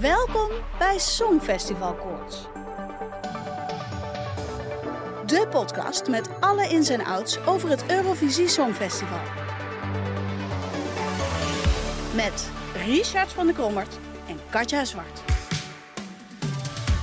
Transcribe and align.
Welkom 0.00 0.48
bij 0.78 0.98
Songfestival 0.98 1.94
Koorts. 1.94 2.46
De 5.26 5.46
podcast 5.50 6.08
met 6.08 6.30
alle 6.40 6.68
ins 6.68 6.88
en 6.88 7.04
outs 7.04 7.46
over 7.46 7.68
het 7.68 7.84
Eurovisie 7.90 8.48
Songfestival. 8.48 9.20
Met 12.14 12.50
Richard 12.86 13.32
van 13.32 13.46
der 13.46 13.54
Krommert 13.54 13.98
en 14.28 14.36
Katja 14.50 14.84
Zwart. 14.84 15.22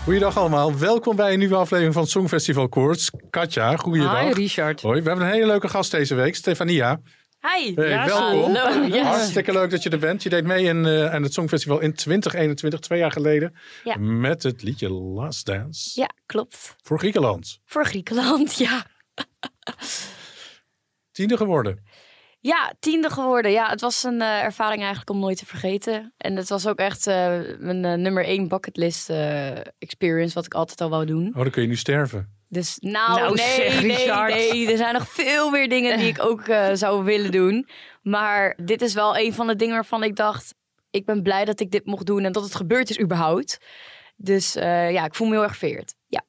Goeiedag 0.03 0.37
allemaal, 0.37 0.77
welkom 0.77 1.15
bij 1.15 1.33
een 1.33 1.39
nieuwe 1.39 1.55
aflevering 1.55 1.93
van 1.93 2.07
Songfestival 2.07 2.69
Koorts. 2.69 3.11
Katja, 3.29 3.75
goeiedag. 3.75 4.21
Hi 4.21 4.31
Richard. 4.31 4.81
Hoi, 4.81 5.01
we 5.01 5.07
hebben 5.07 5.27
een 5.27 5.33
hele 5.33 5.45
leuke 5.45 5.67
gast 5.67 5.91
deze 5.91 6.15
week, 6.15 6.35
Stefania. 6.35 6.99
Hi. 7.41 7.73
Hey, 7.75 7.89
Ja, 7.89 8.05
welkom. 8.05 8.55
Hallo. 8.55 8.85
Yes. 8.87 9.01
Hartstikke 9.05 9.51
leuk 9.51 9.69
dat 9.69 9.83
je 9.83 9.89
er 9.89 9.99
bent. 9.99 10.23
Je 10.23 10.29
deed 10.29 10.43
mee 10.45 10.63
in, 10.63 10.85
eh, 10.85 11.13
aan 11.13 11.23
het 11.23 11.33
Songfestival 11.33 11.79
in 11.79 11.93
2021, 11.93 12.79
twee 12.79 12.99
jaar 12.99 13.11
geleden. 13.11 13.55
Ja. 13.83 13.97
Met 13.97 14.43
het 14.43 14.61
liedje 14.63 14.89
Last 14.89 15.45
Dance 15.45 15.99
Ja, 15.99 16.09
klopt. 16.25 16.75
voor 16.81 16.99
Griekenland. 16.99 17.59
Voor 17.65 17.85
Griekenland, 17.85 18.55
ja. 18.57 18.85
Tiende 21.11 21.37
geworden. 21.37 21.83
Ja, 22.39 22.73
tiende 22.79 23.09
geworden. 23.09 23.51
Ja, 23.51 23.69
het 23.69 23.81
was 23.81 24.03
een 24.03 24.21
eh, 24.21 24.43
ervaring 24.43 24.79
eigenlijk 24.79 25.09
om 25.09 25.19
nooit 25.19 25.37
te 25.37 25.45
vergeten. 25.45 26.13
En 26.17 26.35
het 26.35 26.49
was 26.49 26.67
ook 26.67 26.79
echt 26.79 27.07
eh, 27.07 27.39
mijn 27.59 28.01
nummer 28.01 28.25
één 28.25 28.47
bucketlist 28.47 29.09
experience, 29.79 30.33
wat 30.33 30.45
ik 30.45 30.53
altijd 30.53 30.81
al 30.81 30.89
wou 30.89 31.05
doen. 31.05 31.27
Oh, 31.27 31.35
dan 31.41 31.49
kun 31.49 31.61
je 31.61 31.67
nu 31.67 31.75
sterven. 31.75 32.36
Dus 32.49 32.77
nou, 32.79 33.19
Nou, 33.19 33.33
nee, 33.35 33.45
zeg, 33.45 33.81
nee, 33.81 33.95
Richard. 33.95 34.33
nee. 34.33 34.71
Er 34.71 34.77
zijn 34.77 34.93
nog 34.93 35.07
veel 35.09 35.49
meer 35.49 35.69
dingen 35.69 35.97
die 35.97 36.07
ik 36.07 36.23
ook 36.23 36.41
eh, 36.47 36.69
zou 36.73 37.03
willen 37.03 37.31
doen. 37.31 37.67
Maar 38.01 38.57
dit 38.63 38.81
is 38.81 38.93
wel 38.93 39.17
een 39.17 39.33
van 39.33 39.47
de 39.47 39.55
dingen 39.55 39.73
waarvan 39.73 40.03
ik 40.03 40.15
dacht... 40.15 40.55
ik 40.91 41.05
ben 41.05 41.21
blij 41.23 41.45
dat 41.45 41.59
ik 41.59 41.71
dit 41.71 41.85
mocht 41.85 42.05
doen 42.05 42.23
en 42.23 42.31
dat 42.31 42.43
het 42.43 42.55
gebeurd 42.55 42.89
is 42.89 42.99
überhaupt. 42.99 43.57
Dus 44.15 44.55
eh, 44.55 44.91
ja, 44.91 45.05
ik 45.05 45.15
voel 45.15 45.27
me 45.27 45.33
heel 45.33 45.43
erg 45.43 45.57
vereerd. 45.57 45.95
Ja, 46.07 46.23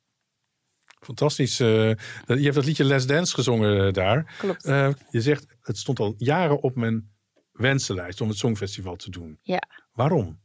Fantastisch. 1.01 1.61
eh, 1.61 1.91
dat- 2.27 2.39
je 2.39 2.43
hebt 2.43 2.55
dat 2.55 2.65
liedje 2.65 2.85
Last 2.85 3.09
Dance 3.09 3.35
gezongen 3.35 3.93
daar. 3.93 4.35
klopt. 4.39 4.65
Eh, 4.65 4.89
je 5.11 5.21
zegt, 5.21 5.47
het 5.61 5.79
stond 5.79 5.99
al 6.01 6.15
jaren 6.17 6.63
op 6.63 6.75
mijn 6.77 7.11
wensenlijst 7.53 8.21
om 8.21 8.29
het 8.29 8.39
Songfestival 8.39 8.97
te 8.97 9.11
doen. 9.11 9.39
Ja. 9.43 9.63
Waarom? 9.93 10.41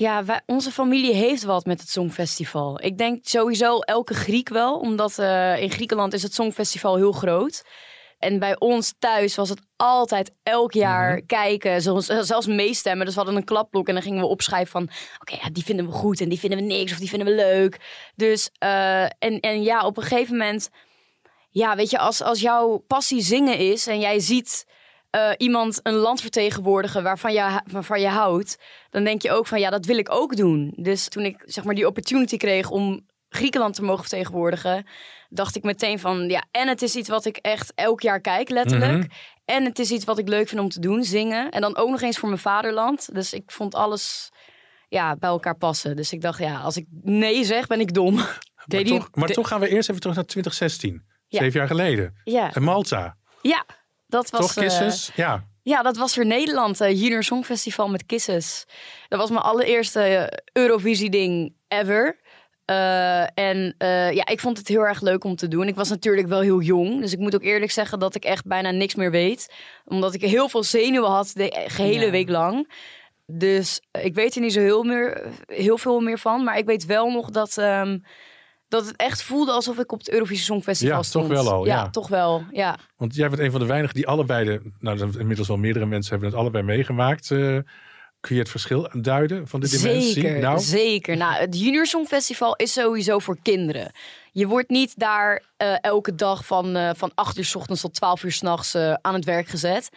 Ja, 0.00 0.24
wij, 0.24 0.40
onze 0.46 0.70
familie 0.70 1.14
heeft 1.14 1.42
wat 1.42 1.64
met 1.64 1.80
het 1.80 1.88
Songfestival. 1.88 2.82
Ik 2.82 2.98
denk 2.98 3.26
sowieso 3.26 3.78
elke 3.78 4.14
Griek 4.14 4.48
wel, 4.48 4.78
omdat 4.78 5.18
eh, 5.18 5.62
in 5.62 5.70
Griekenland 5.70 6.12
is 6.12 6.22
het 6.22 6.34
Songfestival 6.34 6.96
heel 6.96 7.12
groot. 7.12 7.64
En 8.18 8.38
bij 8.38 8.58
ons 8.58 8.94
thuis 8.98 9.34
was 9.34 9.48
het 9.48 9.60
altijd 9.76 10.32
elk 10.42 10.72
jaar 10.72 11.20
kijken, 11.22 11.82
zoals, 11.82 12.06
zelfs 12.06 12.46
meestemmen. 12.46 13.04
Dus 13.06 13.14
we 13.14 13.20
hadden 13.20 13.38
een 13.38 13.44
klapblok 13.44 13.88
en 13.88 13.94
dan 13.94 14.02
gingen 14.02 14.20
we 14.20 14.26
opschrijven 14.26 14.70
van... 14.70 14.88
oké, 15.18 15.34
ja, 15.42 15.50
die 15.52 15.64
vinden 15.64 15.86
we 15.86 15.92
goed 15.92 16.20
en 16.20 16.28
die 16.28 16.38
vinden 16.38 16.58
we 16.58 16.64
niks 16.64 16.92
of 16.92 16.98
die 16.98 17.08
vinden 17.08 17.28
we 17.28 17.34
leuk. 17.34 17.80
Dus, 18.14 18.50
eh, 18.58 19.02
en, 19.02 19.40
en 19.40 19.62
ja, 19.62 19.86
op 19.86 19.96
een 19.96 20.02
gegeven 20.02 20.36
moment... 20.36 20.70
Ja, 21.50 21.76
weet 21.76 21.90
je, 21.90 21.98
als, 21.98 22.22
als 22.22 22.40
jouw 22.40 22.76
passie 22.78 23.22
zingen 23.22 23.58
is 23.58 23.86
en 23.86 24.00
jij 24.00 24.20
ziet 24.20 24.66
eh, 25.10 25.30
iemand 25.36 25.80
een 25.82 25.94
land 25.94 26.20
vertegenwoordigen 26.20 27.02
waarvan 27.02 27.32
je, 27.32 27.60
waarvan 27.66 28.00
je 28.00 28.08
houdt, 28.08 28.58
dan 28.90 29.04
denk 29.04 29.22
je 29.22 29.30
ook 29.30 29.46
van 29.46 29.60
ja, 29.60 29.70
dat 29.70 29.84
wil 29.84 29.98
ik 29.98 30.10
ook 30.10 30.36
doen. 30.36 30.72
Dus 30.76 31.08
toen 31.08 31.24
ik 31.24 31.42
zeg 31.44 31.64
maar 31.64 31.74
die 31.74 31.86
opportunity 31.86 32.36
kreeg 32.36 32.70
om 32.70 33.06
Griekenland 33.28 33.74
te 33.74 33.82
mogen 33.82 34.00
vertegenwoordigen, 34.00 34.86
dacht 35.28 35.56
ik 35.56 35.62
meteen 35.62 35.98
van 35.98 36.28
ja, 36.28 36.44
en 36.50 36.68
het 36.68 36.82
is 36.82 36.96
iets 36.96 37.08
wat 37.08 37.24
ik 37.24 37.36
echt 37.36 37.72
elk 37.74 38.00
jaar 38.00 38.20
kijk, 38.20 38.48
letterlijk. 38.48 38.98
Mhm. 38.98 39.08
En 39.44 39.64
het 39.64 39.78
is 39.78 39.90
iets 39.90 40.04
wat 40.04 40.18
ik 40.18 40.28
leuk 40.28 40.48
vind 40.48 40.60
om 40.60 40.68
te 40.68 40.80
doen, 40.80 41.04
zingen. 41.04 41.50
En 41.50 41.60
dan 41.60 41.76
ook 41.76 41.90
nog 41.90 42.00
eens 42.00 42.18
voor 42.18 42.28
mijn 42.28 42.40
vaderland. 42.40 43.14
Dus 43.14 43.32
ik 43.32 43.50
vond 43.50 43.74
alles 43.74 44.32
ja, 44.88 45.16
bij 45.16 45.30
elkaar 45.30 45.56
passen. 45.56 45.96
Dus 45.96 46.12
ik 46.12 46.20
dacht 46.20 46.38
ja, 46.38 46.60
als 46.60 46.76
ik 46.76 46.86
nee 47.02 47.44
zeg, 47.44 47.66
ben 47.66 47.80
ik 47.80 47.94
dom. 47.94 48.14
Maar, 48.14 48.84
toch, 48.84 49.08
maar 49.14 49.28
toch 49.28 49.48
gaan 49.48 49.60
we 49.60 49.68
eerst 49.68 49.88
even 49.88 50.00
terug 50.00 50.16
naar 50.16 50.26
2016. 50.26 51.04
Ja. 51.26 51.38
Zeven 51.38 51.58
jaar 51.58 51.68
geleden. 51.68 52.20
Ja, 52.24 52.52
En 52.52 52.62
Malta. 52.62 53.16
ja 53.42 53.64
dat 54.10 54.30
was... 54.30 54.40
toch, 54.40 54.54
eh, 54.54 54.62
Kisses? 54.62 55.10
ja. 55.14 55.48
Ja, 55.62 55.82
dat 55.82 55.96
was 55.96 56.14
voor 56.14 56.26
Nederland. 56.26 56.80
Uh, 56.80 57.00
Junior 57.00 57.22
Songfestival 57.22 57.88
met 57.88 58.06
Kisses. 58.06 58.64
Dat 59.08 59.18
was 59.18 59.30
mijn 59.30 59.42
allereerste 59.42 60.00
eh, 60.02 60.38
Eurovisie-ding 60.52 61.54
ever. 61.68 62.18
Eh, 62.64 63.38
en 63.38 63.74
eh, 63.78 64.12
ja, 64.12 64.26
ik 64.26 64.40
vond 64.40 64.58
het 64.58 64.68
heel 64.68 64.86
erg 64.86 65.00
leuk 65.00 65.24
om 65.24 65.36
te 65.36 65.48
doen. 65.48 65.68
Ik 65.68 65.74
was 65.74 65.88
natuurlijk 65.88 66.28
wel 66.28 66.40
heel 66.40 66.60
jong. 66.60 67.00
Dus 67.00 67.12
ik 67.12 67.18
moet 67.18 67.34
ook 67.34 67.42
eerlijk 67.42 67.70
zeggen 67.70 67.98
dat 67.98 68.14
ik 68.14 68.24
echt 68.24 68.44
bijna 68.46 68.70
niks 68.70 68.94
meer 68.94 69.10
weet. 69.10 69.54
Omdat 69.84 70.14
ik 70.14 70.20
heel 70.20 70.48
veel 70.48 70.62
zenuwen 70.62 71.10
had 71.10 71.30
de 71.34 71.64
gehele 71.66 72.04
Ja. 72.04 72.10
week 72.10 72.28
lang. 72.28 72.72
Dus 73.26 73.80
eh, 73.90 74.04
ik 74.04 74.14
weet 74.14 74.34
er 74.34 74.40
niet 74.40 74.52
zo 74.52 74.60
heel, 74.60 74.82
meer, 74.82 75.22
heel 75.46 75.78
veel 75.78 76.00
meer 76.00 76.18
van. 76.18 76.44
Maar 76.44 76.58
ik 76.58 76.66
weet 76.66 76.86
wel 76.86 77.10
nog 77.10 77.30
dat, 77.30 77.58
ehm, 77.58 77.98
dat 78.70 78.86
het 78.86 78.96
echt 78.96 79.22
voelde 79.22 79.52
alsof 79.52 79.78
ik 79.78 79.92
op 79.92 79.98
het 79.98 80.10
Eurovisie 80.10 80.44
Songfestival 80.44 80.96
Ja, 80.96 81.10
toch 81.10 81.26
wel 81.26 81.50
al, 81.50 81.66
ja. 81.66 81.90
toch 81.90 82.08
wel. 82.08 82.44
Ja. 82.52 82.78
Want 82.96 83.14
jij 83.14 83.28
bent 83.28 83.40
een 83.40 83.50
van 83.50 83.60
de 83.60 83.66
weinigen 83.66 83.94
die 83.94 84.06
allebei 84.06 84.44
de... 84.44 84.60
Nou, 84.78 85.18
inmiddels 85.18 85.48
wel 85.48 85.56
meerdere 85.56 85.86
mensen 85.86 86.10
hebben 86.10 86.28
het 86.30 86.38
allebei 86.38 86.64
meegemaakt. 86.64 87.30
Eh, 87.30 87.58
kun 88.20 88.34
je 88.34 88.40
het 88.40 88.50
verschil 88.50 88.88
duiden 88.92 89.48
van 89.48 89.60
de 89.60 89.68
dimensie? 89.68 90.12
Zeker, 90.12 90.40
Nou, 90.40 90.58
zeker. 90.58 91.16
Nou, 91.16 91.34
het 91.34 91.60
Junior 91.60 91.86
Songfestival 91.86 92.56
is 92.56 92.72
sowieso 92.72 93.18
voor 93.18 93.38
kinderen. 93.42 93.92
Je 94.32 94.46
wordt 94.46 94.68
niet 94.68 94.98
daar 94.98 95.42
eh, 95.56 95.74
elke 95.80 96.14
dag 96.14 96.46
van, 96.46 96.76
eh 96.76 96.90
van 96.96 97.10
8 97.14 97.38
uur 97.38 97.44
s 97.44 97.54
ochtends 97.54 97.80
tot 97.80 97.94
12 97.94 98.22
uur 98.22 98.32
s'nachts 98.32 98.72
nachts 98.72 98.98
aan 99.02 99.14
het 99.14 99.24
werk 99.24 99.48
gezet. 99.48 99.90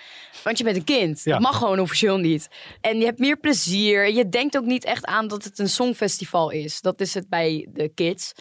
Want 0.44 0.57
je 0.57 0.63
bent 0.63 0.75
een 0.75 0.83
kind. 0.83 1.21
Ja. 1.23 1.31
Dat 1.31 1.41
mag 1.41 1.57
gewoon 1.57 1.79
officieel 1.79 2.17
niet. 2.17 2.47
En 2.81 2.97
je 2.97 3.05
hebt 3.05 3.19
meer 3.19 3.38
plezier. 3.38 4.11
Je 4.11 4.29
denkt 4.29 4.57
ook 4.57 4.66
niet 4.66 4.85
echt 4.85 5.05
aan 5.05 5.27
dat 5.27 5.43
het 5.43 5.59
een 5.59 5.69
songfestival 5.69 6.49
is. 6.49 6.81
Dat 6.81 7.01
is 7.01 7.13
het 7.13 7.29
bij 7.29 7.67
de 7.73 7.89
kids. 7.89 8.33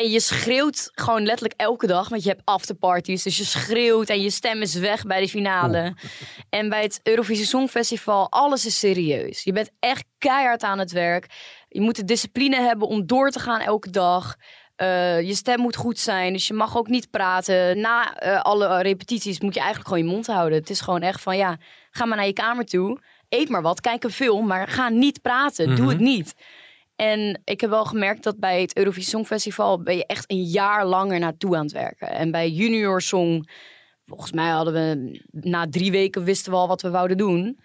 En 0.00 0.10
je 0.10 0.20
schreeuwt 0.20 0.90
gewoon 0.94 1.24
letterlijk 1.24 1.60
elke 1.60 1.86
dag, 1.86 2.08
want 2.08 2.22
je 2.22 2.28
hebt 2.28 2.42
afterparties. 2.44 3.22
Dus 3.22 3.36
je 3.36 3.44
schreeuwt 3.44 4.08
en 4.08 4.20
je 4.20 4.30
stem 4.30 4.62
is 4.62 4.74
weg 4.74 5.04
bij 5.04 5.20
de 5.20 5.28
finale. 5.28 5.94
En 6.50 6.68
bij 6.68 6.82
het 6.82 7.00
Eurovisie 7.02 7.46
Songfestival, 7.46 8.30
alles 8.30 8.66
is 8.66 8.78
serieus. 8.78 9.42
Je 9.42 9.52
bent 9.52 9.70
echt 9.78 10.04
keihard 10.18 10.62
aan 10.62 10.78
het 10.78 10.92
werk. 10.92 11.26
Je 11.68 11.80
moet 11.80 11.96
de 11.96 12.04
discipline 12.04 12.56
hebben 12.56 12.88
om 12.88 13.06
door 13.06 13.30
te 13.30 13.38
gaan 13.38 13.60
elke 13.60 13.90
dag. 13.90 14.36
Eh, 14.80 15.20
je 15.20 15.34
stem 15.34 15.60
moet 15.60 15.76
goed 15.76 15.98
zijn, 15.98 16.32
dus 16.32 16.46
je 16.46 16.54
mag 16.54 16.76
ook 16.76 16.88
niet 16.88 17.10
praten. 17.10 17.80
Na 17.80 18.14
eh, 18.14 18.40
alle 18.40 18.82
repetities 18.82 19.40
moet 19.40 19.54
je 19.54 19.60
eigenlijk 19.60 19.88
gewoon 19.88 20.06
je 20.06 20.12
mond 20.12 20.26
houden. 20.26 20.58
Het 20.58 20.70
is 20.70 20.80
gewoon 20.80 21.00
echt 21.00 21.20
van, 21.20 21.36
ja, 21.36 21.58
ga 21.90 22.04
maar 22.04 22.16
naar 22.16 22.26
je 22.26 22.32
kamer 22.32 22.64
toe. 22.64 23.00
Eet 23.28 23.48
maar 23.48 23.62
wat, 23.62 23.80
kijk 23.80 24.04
een 24.04 24.10
film, 24.10 24.46
maar 24.46 24.68
ga 24.68 24.88
niet 24.88 25.22
praten. 25.22 25.76
Doe 25.76 25.88
het 25.88 25.98
niet. 25.98 26.34
En 26.96 27.40
ik 27.44 27.60
heb 27.60 27.70
wel 27.70 27.84
gemerkt 27.84 28.22
dat 28.22 28.38
bij 28.38 28.60
het 28.60 28.76
Eurovisie 28.76 29.08
Songfestival 29.08 29.82
ben 29.82 29.96
je 29.96 30.06
echt 30.06 30.30
een 30.30 30.42
jaar 30.42 30.86
langer 30.86 31.18
naartoe 31.18 31.56
aan 31.56 31.62
het 31.62 31.72
werken. 31.72 32.08
En 32.08 32.30
bij 32.30 32.50
Junior 32.50 33.02
Song, 33.02 33.48
volgens 34.06 34.32
mij 34.32 34.50
hadden 34.50 34.74
we 34.74 35.20
na 35.30 35.66
drie 35.68 35.90
weken 35.90 36.24
wisten 36.24 36.52
we 36.52 36.58
al 36.58 36.68
wat 36.68 36.82
we 36.82 36.90
wouden 36.90 37.16
doen. 37.16 37.60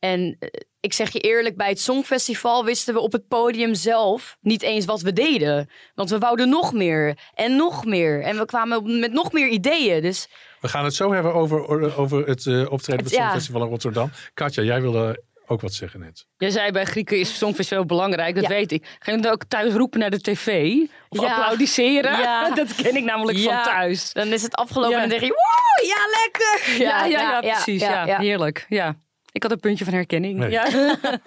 En 0.00 0.36
eh, 0.38 0.48
ik 0.80 0.92
zeg 0.92 1.12
je 1.12 1.18
eerlijk, 1.20 1.56
bij 1.56 1.68
het 1.68 1.80
Songfestival 1.80 2.64
wisten 2.64 2.94
we 2.94 3.00
op 3.00 3.12
het 3.12 3.28
podium 3.28 3.74
zelf 3.74 4.36
niet 4.40 4.62
eens 4.62 4.84
wat 4.84 5.00
we 5.00 5.12
deden. 5.12 5.70
Want 5.94 6.10
we 6.10 6.18
wouden 6.18 6.48
nog 6.48 6.72
meer 6.72 7.18
en 7.34 7.56
nog 7.56 7.84
meer. 7.84 8.22
En 8.22 8.36
we 8.38 8.44
kwamen 8.44 9.00
met 9.00 9.12
nog 9.12 9.32
meer 9.32 9.48
ideeën. 9.48 10.02
Dus 10.02 10.28
we 10.60 10.68
gaan 10.68 10.84
het 10.84 10.94
zo 10.94 11.12
hebben 11.12 11.34
over, 11.34 11.96
over 11.96 12.26
het 12.26 12.46
eh, 12.46 12.70
optreden 12.72 12.98
op 13.00 13.04
het 13.04 13.14
Ja. 13.14 13.20
Songfestival 13.22 13.62
in 13.62 13.68
Rotterdam. 13.68 14.10
Katja, 14.34 14.62
jij 14.62 14.80
wilde 14.80 15.22
ook 15.46 15.60
wat 15.60 15.72
zeggen 15.74 16.00
net. 16.00 16.26
Jij 16.36 16.50
zei 16.50 16.70
bij 16.70 16.84
Grieken 16.84 17.18
is 17.18 17.38
Songfestival 17.38 17.84
belangrijk, 17.86 18.34
dat 18.34 18.42
Ja. 18.44 18.48
weet 18.50 18.72
ik. 18.72 18.96
Ga 18.98 19.12
je 19.12 19.18
dan 19.18 19.32
ook 19.32 19.44
thuis 19.48 19.72
roepen 19.72 20.00
naar 20.00 20.10
de 20.10 20.20
tv? 20.20 20.76
Of 21.08 21.20
Ja. 21.20 21.34
applaudisseren? 21.34 22.18
Ja. 22.18 22.50
dat 22.54 22.74
ken 22.74 22.96
ik 22.96 23.04
namelijk 23.04 23.38
Ja. 23.38 23.54
van 23.64 23.72
thuis. 23.72 24.12
dan 24.12 24.26
is 24.32 24.42
het 24.42 24.54
afgelopen 24.54 24.96
Ja. 24.96 25.02
en 25.02 25.08
dan 25.08 25.18
zeg 25.18 25.28
je, 25.28 25.34
wow, 25.34 25.88
ja 25.88 26.20
lekker. 26.22 26.78
Ja, 26.86 27.04
ja, 27.04 27.20
ja, 27.20 27.40
precies. 27.40 27.80
Ja, 27.80 28.06
ja. 28.06 28.18
Heerlijk. 28.18 28.66
Ja. 28.68 28.96
Ik 29.32 29.42
had 29.42 29.52
een 29.52 29.60
puntje 29.60 29.84
van 29.84 29.94
herkenning. 29.94 30.38
Nee. 30.38 30.50
Ja. 30.50 30.68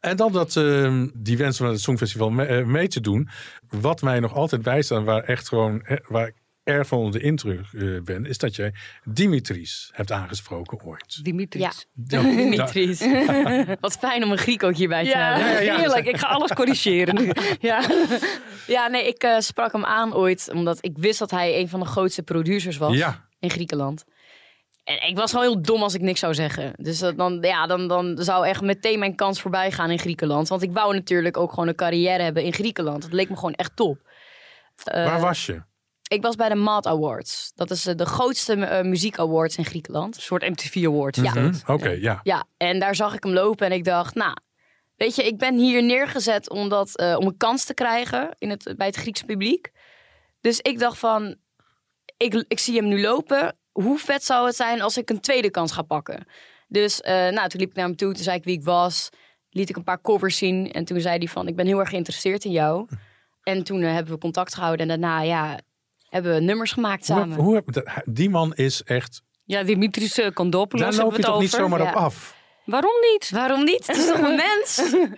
En 0.00 0.16
dan 0.16 0.32
dat, 0.32 0.56
ehm, 0.56 1.08
die 1.14 1.36
wens 1.36 1.58
om 1.58 1.64
naar 1.64 1.74
het 1.74 1.82
Songfestival 1.82 2.30
me- 2.30 2.44
eh, 2.44 2.64
mee 2.64 2.88
te 2.88 3.00
doen. 3.00 3.28
Wat 3.68 4.02
mij 4.02 4.20
nog 4.20 4.34
altijd 4.34 4.62
bijstaat, 4.62 5.04
waar 5.04 5.22
echt 5.24 5.48
gewoon, 5.48 5.82
eh, 5.82 5.96
waar 6.08 6.26
ik 6.26 6.34
erg 6.62 6.86
van 6.86 6.98
onder 6.98 7.20
de 7.20 7.26
indruk 7.26 7.60
eh, 7.72 8.00
ben, 8.04 8.26
is 8.26 8.38
dat 8.38 8.56
jij 8.56 8.72
Dimitris 9.04 9.90
hebt 9.92 10.12
aangesproken 10.12 10.80
ooit. 10.84 11.24
Dimitris. 11.24 11.62
Ja. 11.62 11.72
Ja, 12.20 12.22
Dimitris. 12.36 13.04
Wat 13.80 13.96
fijn 13.98 14.24
om 14.24 14.30
een 14.30 14.38
Griek 14.38 14.62
ook 14.62 14.76
hierbij 14.76 15.02
te 15.02 15.08
Ja, 15.08 15.34
hebben. 15.36 15.52
ja, 15.52 15.60
ja. 15.72 15.76
heerlijk. 15.78 16.06
Ik 16.06 16.16
ga 16.16 16.26
alles 16.26 16.52
corrigeren 16.52 17.14
nu. 17.14 17.30
Ja. 17.60 17.82
Ja, 18.66 18.88
nee, 18.88 19.06
ik 19.08 19.22
eh, 19.22 19.38
sprak 19.38 19.72
hem 19.72 19.84
aan 19.84 20.14
ooit, 20.14 20.48
omdat 20.52 20.78
ik 20.80 20.98
wist 20.98 21.18
dat 21.18 21.30
hij 21.30 21.58
een 21.60 21.68
van 21.68 21.80
de 21.80 21.86
grootste 21.86 22.22
producers 22.22 22.76
was 22.76 22.96
ja, 22.96 23.28
in 23.38 23.50
Griekenland. 23.50 24.04
En 24.84 25.08
ik 25.08 25.16
was 25.16 25.30
gewoon 25.30 25.46
heel 25.46 25.62
dom 25.62 25.82
als 25.82 25.94
ik 25.94 26.00
niks 26.00 26.20
zou 26.20 26.34
zeggen. 26.34 26.72
Dus 26.76 26.98
dat 26.98 27.16
dan, 27.16 27.38
ja, 27.40 27.66
dan, 27.66 27.88
dan 27.88 28.16
zou 28.18 28.46
echt 28.46 28.60
meteen 28.60 28.98
mijn 28.98 29.14
kans 29.14 29.40
voorbij 29.40 29.72
gaan 29.72 29.90
in 29.90 29.98
Griekenland. 29.98 30.48
Want 30.48 30.62
ik 30.62 30.72
wou 30.72 30.94
natuurlijk 30.94 31.36
ook 31.36 31.50
gewoon 31.50 31.68
een 31.68 31.74
carrière 31.74 32.22
hebben 32.22 32.42
in 32.42 32.52
Griekenland. 32.52 33.02
Dat 33.02 33.12
leek 33.12 33.28
me 33.28 33.34
gewoon 33.36 33.54
echt 33.54 33.76
top. 33.76 33.98
Eh, 34.84 35.04
waar 35.04 35.20
was 35.20 35.46
je? 35.46 35.62
Ik 36.08 36.22
was 36.22 36.36
bij 36.36 36.48
de 36.48 36.54
MAD 36.54 36.86
Awards. 36.86 37.52
Dat 37.54 37.70
is 37.70 37.86
eh, 37.86 37.94
de 37.96 38.06
grootste 38.06 38.54
eh, 38.54 38.84
muziek 38.84 39.18
awards 39.18 39.56
in 39.56 39.64
Griekenland. 39.64 40.16
Een 40.16 40.22
soort 40.22 40.48
MTV 40.48 40.84
Awards. 40.86 41.18
is 41.18 41.24
Ja. 41.24 41.32
dat. 41.32 41.62
Hm, 41.66 41.72
Oké, 41.72 41.88
ja. 41.88 42.20
Ja, 42.22 42.44
en 42.56 42.78
daar 42.78 42.94
zag 42.94 43.14
ik 43.14 43.24
hem 43.24 43.32
lopen 43.32 43.66
en 43.66 43.72
ik 43.72 43.84
dacht, 43.84 44.14
nou, 44.14 44.36
weet 44.96 45.14
je, 45.16 45.22
ik 45.22 45.38
ben 45.38 45.56
hier 45.56 45.82
neergezet 45.82 46.50
omdat, 46.50 46.96
eh, 46.96 47.16
om 47.18 47.26
een 47.26 47.36
kans 47.36 47.64
te 47.64 47.74
krijgen 47.74 48.34
in 48.38 48.50
het, 48.50 48.74
bij 48.76 48.86
het 48.86 48.96
Griekse 48.96 49.24
publiek. 49.24 49.70
Dus 50.40 50.60
ik 50.60 50.78
dacht 50.78 50.98
van, 50.98 51.36
ik, 52.16 52.44
ik 52.48 52.58
zie 52.58 52.76
hem 52.76 52.88
nu 52.88 53.00
lopen. 53.00 53.56
Hoe 53.72 53.98
vet 53.98 54.24
zou 54.24 54.46
het 54.46 54.56
zijn 54.56 54.80
als 54.80 54.96
ik 54.96 55.10
een 55.10 55.20
tweede 55.20 55.50
kans 55.50 55.72
ga 55.72 55.82
pakken? 55.82 56.26
Dus 56.68 57.00
eh, 57.00 57.14
nou, 57.14 57.48
toen 57.48 57.60
liep 57.60 57.70
ik 57.70 57.76
naar 57.76 57.86
hem 57.86 57.96
toe, 57.96 58.12
toen 58.14 58.22
zei 58.22 58.36
ik 58.36 58.44
wie 58.44 58.56
ik 58.58 58.64
was. 58.64 59.08
Liet 59.50 59.68
ik 59.68 59.76
een 59.76 59.84
paar 59.84 60.00
covers 60.00 60.36
zien 60.36 60.72
en 60.72 60.84
toen 60.84 61.00
zei 61.00 61.18
hij 61.18 61.26
van, 61.28 61.48
ik 61.48 61.56
ben 61.56 61.66
heel 61.66 61.78
erg 61.78 61.88
geïnteresseerd 61.88 62.44
in 62.44 62.50
jou. 62.50 62.88
En 63.42 63.64
toen 63.64 63.82
eh, 63.82 63.92
hebben 63.92 64.12
we 64.12 64.18
contact 64.18 64.54
gehouden 64.54 64.90
en 64.90 65.00
daarna, 65.00 65.22
ja, 65.22 65.58
hebben 66.08 66.34
we 66.34 66.40
nummers 66.40 66.72
gemaakt 66.72 67.04
samen. 67.04 67.38
hoe 67.38 67.54
heb, 67.54 67.72
dat- 67.72 67.88
die 68.04 68.30
man 68.30 68.54
is 68.54 68.82
echt. 68.82 69.22
Ja, 69.44 69.62
Dimitris 69.62 70.18
uh, 70.18 70.30
Kondopoulos 70.34 70.96
Daar 70.96 71.04
loop 71.04 71.12
je 71.12 71.16
het 71.22 71.26
toch 71.26 71.40
niet 71.40 71.50
zomaar 71.50 71.82
Ja. 71.82 71.88
op 71.90 71.94
af? 71.96 72.36
Waarom 72.64 72.92
niet? 73.12 73.30
Waarom 73.30 73.64
niet? 73.64 73.86
Het 73.86 73.96
is 73.96 74.06
toch 74.06 74.18
een 74.18 74.36
mens? 74.36 74.82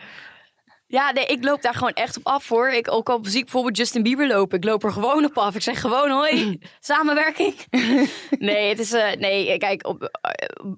Ja, 0.93 1.13
nee, 1.13 1.27
ik 1.27 1.45
loop 1.45 1.63
daar 1.63 1.75
gewoon 1.75 1.93
echt 1.93 2.17
op 2.17 2.27
af 2.27 2.45
voor. 2.45 2.69
Ik, 2.69 2.93
ook 2.93 3.09
al 3.09 3.19
zie 3.23 3.39
ik 3.39 3.43
bijvoorbeeld 3.43 3.77
Justin 3.77 4.03
Bieber 4.03 4.27
lopen, 4.27 4.59
ik 4.59 4.65
loop 4.65 4.85
er 4.85 4.93
gewoon 4.93 5.25
op 5.25 5.39
af. 5.39 5.55
Ik 5.55 5.63
zeg 5.63 5.81
gewoon 5.81 6.11
hoi, 6.11 6.59
samenwerking. 6.81 7.55
Nee, 8.39 8.69
het 8.69 8.79
is, 8.79 8.93
eh, 8.93 9.13
nee 9.13 9.59
kijk, 9.59 9.87
op, 9.87 10.11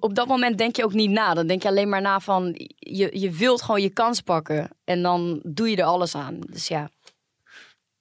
op 0.00 0.14
dat 0.14 0.26
moment 0.26 0.58
denk 0.58 0.76
je 0.76 0.84
ook 0.84 0.92
niet 0.92 1.10
na. 1.10 1.34
Dan 1.34 1.46
denk 1.46 1.62
je 1.62 1.68
alleen 1.68 1.88
maar 1.88 2.00
na 2.00 2.20
van, 2.20 2.54
je, 2.78 3.20
je 3.20 3.30
wilt 3.30 3.62
gewoon 3.62 3.82
je 3.82 3.90
kans 3.90 4.20
pakken. 4.20 4.70
En 4.84 5.02
dan 5.02 5.40
doe 5.42 5.70
je 5.70 5.76
er 5.76 5.84
alles 5.84 6.14
aan. 6.14 6.38
Dus 6.40 6.68
ja. 6.68 6.90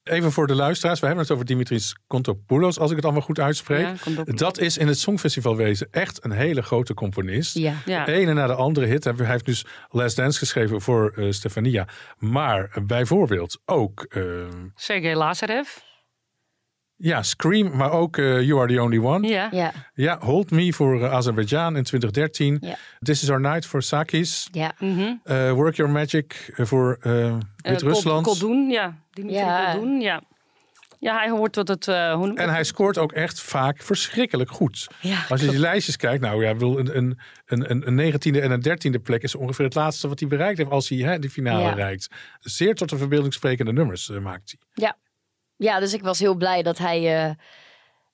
Even 0.03 0.31
voor 0.31 0.47
de 0.47 0.55
luisteraars. 0.55 0.99
We 0.99 1.05
hebben 1.05 1.23
het 1.23 1.33
over 1.33 1.45
Dimitris 1.45 1.95
Kontopoulos, 2.07 2.79
als 2.79 2.89
ik 2.89 2.95
het 2.95 3.05
allemaal 3.05 3.23
goed 3.23 3.39
uitspreek. 3.39 3.87
Ja, 4.15 4.23
dat 4.25 4.59
is 4.59 4.77
in 4.77 4.87
het 4.87 4.99
Songfestivalwezen 4.99 5.87
echt 5.91 6.23
een 6.23 6.31
hele 6.31 6.61
grote 6.61 6.93
componist. 6.93 7.57
Ja. 7.57 7.73
Ja. 7.85 8.05
De 8.05 8.11
ene 8.11 8.33
na 8.33 8.47
de 8.47 8.53
andere 8.53 8.85
hit. 8.85 9.03
Hij 9.03 9.13
heeft 9.17 9.45
dus 9.45 9.65
Last 9.89 10.15
Dance 10.15 10.39
geschreven 10.39 10.81
voor 10.81 11.13
eh, 11.15 11.31
Stefania. 11.31 11.87
Maar 12.17 12.69
eh, 12.73 12.83
bijvoorbeeld 12.83 13.61
ook 13.65 14.05
eh, 14.09 14.23
Sergej 14.75 15.15
Lazarev. 15.15 15.67
Ja, 17.05 17.23
Scream, 17.23 17.75
maar 17.77 17.91
ook 17.91 18.17
eh, 18.17 18.41
You 18.41 18.59
Are 18.59 18.73
The 18.73 18.81
Only 18.81 18.97
One. 18.97 19.27
Ja. 19.27 19.47
Ja, 19.51 19.71
Ja, 19.93 20.17
Hold 20.19 20.51
Me 20.51 20.73
voor 20.73 21.03
eh, 21.03 21.13
Azerbeidzjan 21.13 21.75
in 21.77 21.83
2013. 21.83 22.57
Ja. 22.61 22.75
This 22.99 23.23
Is 23.23 23.29
Our 23.29 23.41
Night 23.41 23.65
voor 23.65 23.83
Sakis. 23.83 24.47
ja. 24.51 24.73
Mhm. 24.79 25.13
Eh, 25.23 25.51
Work 25.51 25.75
Your 25.75 25.91
Magic 25.91 26.51
voor 26.55 26.97
Wit-Rusland. 27.55 28.23
Kol- 28.25 28.37
Koldun, 28.37 28.69
ja. 28.69 28.97
Dimitri 29.11 29.37
Ja. 29.37 29.71
Koldun, 29.73 30.01
ja. 30.01 30.21
Ja, 30.99 31.17
hij 31.17 31.29
hoort 31.29 31.53
tot 31.53 31.67
het... 31.67 31.87
eh, 31.87 32.13
hoe 32.13 32.33
en 32.35 32.49
hij 32.49 32.63
scoort 32.63 32.97
ook 32.97 33.11
echt 33.11 33.41
vaak 33.41 33.81
verschrikkelijk 33.81 34.51
goed. 34.51 34.87
ja 35.01 35.25
Als 35.29 35.41
je 35.41 35.47
die 35.49 35.59
lijstjes 35.59 35.97
kijkt, 35.97 36.21
nou 36.23 36.43
ja, 36.43 36.49
een, 36.49 36.97
een, 36.97 37.17
een, 37.45 37.87
een 37.87 37.95
negentiende 37.95 38.41
en 38.41 38.51
een 38.51 38.59
dertiende 38.61 38.99
plek 38.99 39.23
is 39.23 39.35
ongeveer 39.35 39.65
het 39.65 39.75
laatste 39.75 40.07
wat 40.07 40.19
hij 40.19 40.29
bereikt 40.29 40.57
heeft 40.57 40.69
als 40.69 40.89
hij 40.89 40.97
hè, 40.97 41.19
die 41.19 41.29
finale 41.29 41.61
Ja. 41.63 41.69
bereikt. 41.73 42.07
Zeer 42.39 42.75
tot 42.75 42.89
de 42.89 42.97
verbeelding 42.97 43.33
sprekende 43.33 43.73
nummers 43.73 44.09
maakt 44.09 44.55
hij. 44.57 44.83
Ja. 44.85 44.97
Ja, 45.57 45.79
dus 45.79 45.93
ik 45.93 46.01
was 46.01 46.19
heel 46.19 46.35
blij 46.35 46.63
dat 46.63 46.77
hij, 46.77 47.23
eh, 47.25 47.31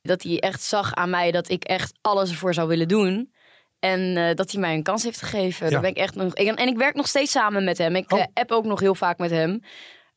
dat 0.02 0.24
hij 0.24 0.40
echt 0.40 0.62
zag 0.62 0.94
aan 0.94 1.10
mij 1.10 1.32
dat 1.32 1.50
ik 1.50 1.64
echt 1.64 1.94
alles 2.02 2.30
ervoor 2.30 2.54
zou 2.54 2.68
willen 2.68 2.88
doen. 2.88 3.34
En 3.80 4.18
eh, 4.18 4.36
dat 4.36 4.52
hij 4.52 4.62
mij 4.62 4.74
een 4.74 4.84
kans 4.84 5.04
heeft 5.04 5.22
gegeven. 5.22 5.66
Ja. 5.66 5.72
Daar 5.72 5.82
ben 5.82 5.90
ik 5.90 5.98
echt 5.98 6.16
nog, 6.16 6.36
ik, 6.36 6.48
en 6.48 6.68
ik 6.68 6.78
werk 6.78 6.96
nog 6.96 7.08
steeds 7.08 7.32
samen 7.32 7.64
met 7.64 7.78
hem. 7.78 7.96
Ik 7.96 8.12
Oh. 8.14 8.20
eh, 8.20 8.26
app 8.34 8.52
ook 8.52 8.66
nog 8.66 8.80
heel 8.80 8.96
vaak 8.96 9.18
met 9.18 9.32
hem. 9.32 9.62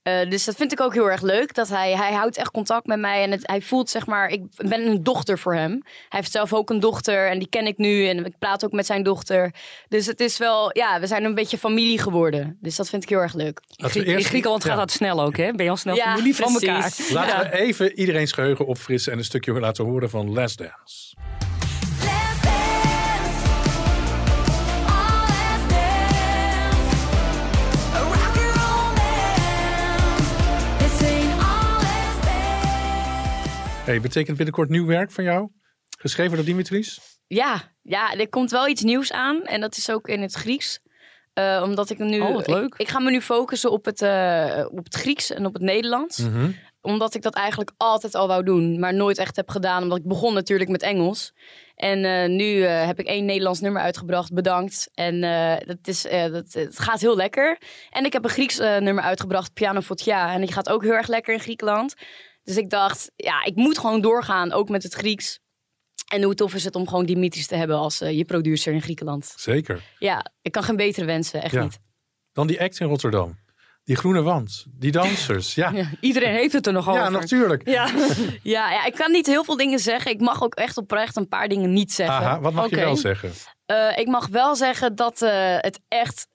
Eh, 0.03 0.31
dus 0.31 0.45
dat 0.45 0.55
vind 0.57 0.73
ik 0.73 0.81
ook 0.81 0.95
heel 0.95 1.11
erg 1.11 1.23
leuk. 1.23 1.55
Dat 1.55 1.69
hij, 1.69 1.97
hij 1.97 2.13
houdt 2.13 2.37
echt 2.37 2.51
contact 2.51 2.87
met 2.87 2.99
mij. 2.99 3.23
En 3.23 3.31
het, 3.31 3.47
hij 3.47 3.61
voelt 3.61 3.91
zeg 3.91 4.07
maar, 4.07 4.29
ik 4.29 4.43
ben 4.57 4.87
een 4.87 5.03
dochter 5.03 5.39
voor 5.39 5.55
hem. 5.55 5.71
Hij 5.83 6.19
heeft 6.21 6.31
zelf 6.33 6.53
ook 6.53 6.71
een 6.71 6.81
dochter. 6.81 7.29
En 7.29 7.39
die 7.39 7.49
ken 7.49 7.67
ik 7.67 7.79
nu. 7.79 8.07
En 8.09 8.25
ik 8.25 8.39
praat 8.39 8.65
ook 8.65 8.73
met 8.73 8.87
zijn 8.87 9.03
dochter. 9.03 9.55
Dus 9.89 10.07
het 10.07 10.21
is 10.21 10.39
wel, 10.39 10.71
ja, 10.79 11.01
we 11.01 11.07
zijn 11.07 11.25
een 11.25 11.35
beetje 11.35 11.59
familie 11.59 11.99
geworden. 11.99 12.59
Dus 12.61 12.77
dat 12.77 12.89
vind 12.89 13.03
ik 13.03 13.09
heel 13.09 13.19
erg 13.19 13.35
leuk. 13.35 13.61
In 13.77 13.89
Grie- 13.91 14.05
in 14.05 14.23
Griekenland 14.25 14.63
gaat 14.65 14.73
ja. 14.73 14.79
dat 14.79 14.91
snel 14.91 15.23
ook, 15.23 15.37
hè? 15.37 15.53
Ben 15.53 15.65
je 15.65 15.71
al 15.71 15.77
snel 15.77 15.95
Ja, 15.95 16.13
familie 16.15 16.37
van 16.37 16.53
precies. 16.53 17.09
elkaar. 17.09 17.27
Laten 17.27 17.51
we 17.51 17.57
even 17.59 17.99
iedereen's 17.99 18.33
geheugen 18.33 18.67
opfrissen 18.67 19.13
en 19.13 19.19
een 19.19 19.25
stukje 19.25 19.61
laten 19.61 19.85
horen 19.85 20.11
van 20.11 20.33
Last 20.33 20.59
Dance. 20.59 21.15
Hey, 33.85 34.01
betekent 34.01 34.37
binnenkort 34.37 34.69
nieuw 34.69 34.87
werk 34.87 35.11
van 35.11 35.25
jou? 35.25 35.49
Geschreven 35.99 36.37
door 36.37 36.45
Dimitris? 36.45 37.01
Ja, 37.27 37.63
ja, 37.83 38.15
er 38.15 38.29
komt 38.29 38.51
wel 38.51 38.69
iets 38.69 38.83
nieuws 38.83 39.13
aan. 39.13 39.43
En 39.43 39.61
dat 39.61 39.77
is 39.77 39.91
ook 39.91 40.09
in 40.09 40.23
het 40.23 40.33
Grieks. 40.33 40.81
Eh, 41.33 41.61
omdat 41.65 41.91
ik 41.91 41.99
nu. 41.99 42.21
Oh, 42.21 42.35
wat 42.35 42.47
leuk. 42.47 42.75
Ik, 42.75 42.81
ik 42.81 42.89
ga 42.89 42.99
me 42.99 43.11
nu 43.11 43.21
focussen 43.21 43.71
op 43.71 43.85
het, 43.85 44.03
eh, 44.03 44.67
op 44.71 44.85
het 44.85 44.95
Grieks 44.95 45.31
en 45.31 45.47
op 45.47 45.53
het 45.53 45.63
Nederlands. 45.63 46.19
Mhm. 46.19 46.51
Omdat 46.81 47.15
ik 47.15 47.23
dat 47.23 47.35
eigenlijk 47.35 47.73
altijd 47.77 48.15
al 48.15 48.27
wou 48.27 48.45
doen, 48.45 48.79
maar 48.81 48.95
nooit 48.95 49.19
echt 49.19 49.37
heb 49.37 49.49
gedaan. 49.49 49.83
Omdat 49.83 49.99
ik 49.99 50.09
begon 50.09 50.35
natuurlijk 50.35 50.71
met 50.71 50.83
Engels. 50.83 51.33
En 51.75 52.05
eh, 52.05 52.29
nu 52.29 52.63
eh, 52.63 52.87
heb 52.87 52.99
ik 52.99 53.07
één 53.07 53.25
Nederlands 53.25 53.61
nummer 53.61 53.83
uitgebracht. 53.83 54.33
Bedankt. 54.35 54.91
En 54.95 55.23
eh, 55.23 55.67
dat 55.67 55.79
is, 55.83 56.07
eh, 56.07 56.33
dat, 56.33 56.53
het 56.53 56.79
gaat 56.79 57.01
heel 57.01 57.17
lekker. 57.17 57.59
En 57.91 58.05
ik 58.05 58.13
heb 58.13 58.25
een 58.25 58.31
Grieks 58.31 58.59
eh, 58.59 58.77
nummer 58.79 59.05
uitgebracht, 59.05 59.53
Piano 59.53 59.81
Fotia. 59.81 60.33
En 60.33 60.41
die 60.41 60.53
gaat 60.53 60.69
ook 60.69 60.83
heel 60.83 60.93
erg 60.93 61.09
lekker 61.09 61.35
in 61.35 61.41
Griekenland. 61.41 61.95
Dus 62.43 62.57
ik 62.57 62.71
dacht, 62.71 63.11
ja, 63.17 63.45
ik 63.45 63.55
moet 63.57 63.79
gewoon 63.79 64.01
doorgaan, 64.01 64.53
ook 64.53 64.69
met 64.69 64.83
het 64.83 64.95
Grieks. 64.95 65.39
En 66.13 66.23
hoe 66.23 66.35
tof 66.35 66.55
is 66.55 66.65
het 66.65 66.75
om 66.75 66.89
gewoon 66.89 67.07
Dimitris 67.07 67.47
te 67.47 67.55
hebben 67.57 67.77
als 67.77 68.01
eh, 68.01 68.17
je 68.17 68.25
producer 68.25 68.73
in 68.73 68.83
Griekenland. 68.83 69.33
Zeker. 69.37 69.83
Ja, 69.99 70.27
ik 70.43 70.53
kan 70.53 70.63
geen 70.63 70.77
betere 70.77 71.07
wensen, 71.07 71.43
echt 71.43 71.55
Ja. 71.55 71.63
niet. 71.63 71.79
Dan 72.33 72.47
die 72.47 72.61
act 72.61 72.81
in 72.81 72.87
Rotterdam. 72.87 73.41
Die 73.85 73.97
groene 73.97 74.23
wand. 74.23 74.65
Die 74.71 74.93
dansers. 74.93 75.55
Ja, 75.55 75.71
ja, 75.71 75.77
Ja, 75.83 75.91
iedereen 76.01 76.35
heeft 76.35 76.53
het 76.53 76.67
er 76.67 76.73
nog 76.73 76.89
over. 76.89 77.11
natuurlijk. 77.11 77.69
Ja. 77.69 77.89
Ja, 78.43 78.71
ja, 78.73 78.85
ik 78.85 78.95
kan 78.95 79.11
niet 79.13 79.27
heel 79.27 79.45
veel 79.45 79.57
dingen 79.57 79.79
zeggen. 79.79 80.11
Ik 80.11 80.21
mag 80.21 80.43
ook 80.43 80.55
echt 80.55 80.77
oprecht 80.77 81.17
een 81.17 81.29
paar 81.29 81.49
dingen 81.49 81.73
niet 81.73 81.93
zeggen. 81.93 82.17
Aha, 82.17 82.41
wat 82.41 82.53
mag 82.53 82.71
je 82.71 82.77
wel 82.77 82.97
zeggen? 82.97 83.33
Eh, 83.67 83.99
ik 83.99 84.07
mag 84.07 84.27
wel 84.27 84.57
zeggen 84.57 84.95
dat 84.97 85.23
eh, 85.23 85.57
het 85.59 85.81
echt 85.89 86.27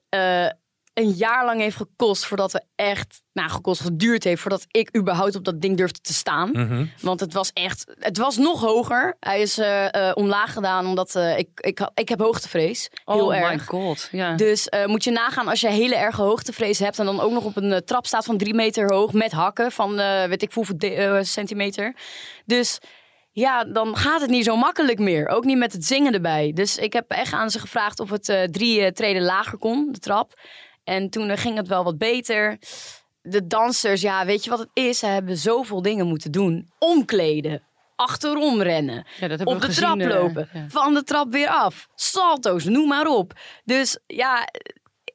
een 0.98 1.10
jaar 1.10 1.44
lang 1.44 1.60
heeft 1.60 1.76
gekost 1.76 2.26
voordat 2.26 2.52
we 2.52 2.62
echt, 2.76 3.22
nou 3.32 3.50
gekost, 3.50 3.80
geduurd 3.80 4.24
heeft 4.24 4.40
voordat 4.40 4.64
ik 4.70 4.96
überhaupt 4.96 5.36
op 5.36 5.44
dat 5.44 5.60
ding 5.60 5.76
durfde 5.76 6.00
te 6.00 6.12
staan. 6.14 6.50
Mhm. 6.50 6.84
Want 7.00 7.20
het 7.20 7.32
was 7.32 7.50
echt, 7.52 7.84
het 7.98 8.18
was 8.18 8.36
nog 8.36 8.60
hoger. 8.60 9.16
Hij 9.20 9.40
is 9.40 9.58
eh, 9.58 9.94
eh, 10.08 10.16
omlaag 10.16 10.52
gedaan 10.52 10.86
omdat 10.86 11.14
eh, 11.14 11.38
ik, 11.38 11.48
ik, 11.54 11.88
ik 11.94 12.08
heb 12.08 12.18
hoogtevrees. 12.20 12.88
Heel 13.04 13.20
oh 13.24 13.28
my 13.28 13.34
erg. 13.36 13.64
god. 13.66 14.08
Ja. 14.12 14.34
Dus 14.34 14.68
eh, 14.68 14.86
moet 14.86 15.04
je 15.04 15.10
nagaan 15.10 15.48
als 15.48 15.60
je 15.60 15.68
hele 15.68 15.96
erge 15.96 16.22
hoogtevrees 16.22 16.78
hebt 16.78 16.98
en 16.98 17.04
dan 17.04 17.20
ook 17.20 17.32
nog 17.32 17.44
op 17.44 17.56
een 17.56 17.84
trap 17.84 18.06
staat 18.06 18.24
van 18.24 18.38
drie 18.38 18.54
meter 18.54 18.92
hoog 18.94 19.12
met 19.12 19.32
hakken 19.32 19.72
van 19.72 19.98
eh, 19.98 20.24
weet 20.24 20.42
ik 20.42 20.52
hoeveel 20.52 20.78
de- 20.78 21.20
centimeter. 21.22 21.94
Dus 22.46 22.78
ja, 23.32 23.64
dan 23.64 23.96
gaat 23.96 24.20
het 24.20 24.30
niet 24.30 24.44
zo 24.44 24.56
makkelijk 24.56 24.98
meer. 24.98 25.28
Ook 25.28 25.44
niet 25.44 25.58
met 25.58 25.72
het 25.72 25.84
zingen 25.84 26.12
erbij. 26.14 26.52
Dus 26.54 26.76
ik 26.76 26.92
heb 26.92 27.10
echt 27.10 27.32
aan 27.32 27.50
ze 27.50 27.58
gevraagd 27.58 28.00
of 28.00 28.10
het 28.10 28.28
eh, 28.28 28.42
drie 28.42 28.92
treden 28.92 29.22
lager 29.22 29.58
kon, 29.58 29.88
de 29.92 29.98
trap. 29.98 30.32
En 30.88 31.10
toen 31.10 31.38
ging 31.38 31.56
het 31.56 31.68
wel 31.68 31.84
wat 31.84 31.98
beter. 31.98 32.58
De 33.22 33.46
dansers, 33.46 34.00
ja, 34.00 34.24
weet 34.24 34.44
je 34.44 34.50
wat 34.50 34.58
het 34.58 34.70
is? 34.72 34.98
Ze 34.98 35.06
hebben 35.06 35.36
zoveel 35.36 35.82
dingen 35.82 36.06
moeten 36.06 36.32
doen. 36.32 36.70
Omkleden, 36.78 37.62
achterom 37.96 38.62
rennen, 38.62 38.94
Ja, 38.94 39.28
dat 39.28 39.38
hebben 39.38 39.46
op 39.46 39.60
de 39.60 39.66
gezien, 39.66 39.84
trap 39.84 40.00
eh, 40.00 40.08
lopen, 40.08 40.48
ja. 40.52 40.64
van 40.68 40.94
de 40.94 41.04
trap 41.04 41.32
weer 41.32 41.48
af, 41.48 41.88
salto's, 41.94 42.64
noem 42.64 42.88
maar 42.88 43.06
op. 43.06 43.32
Dus 43.64 43.98
ja, 44.06 44.48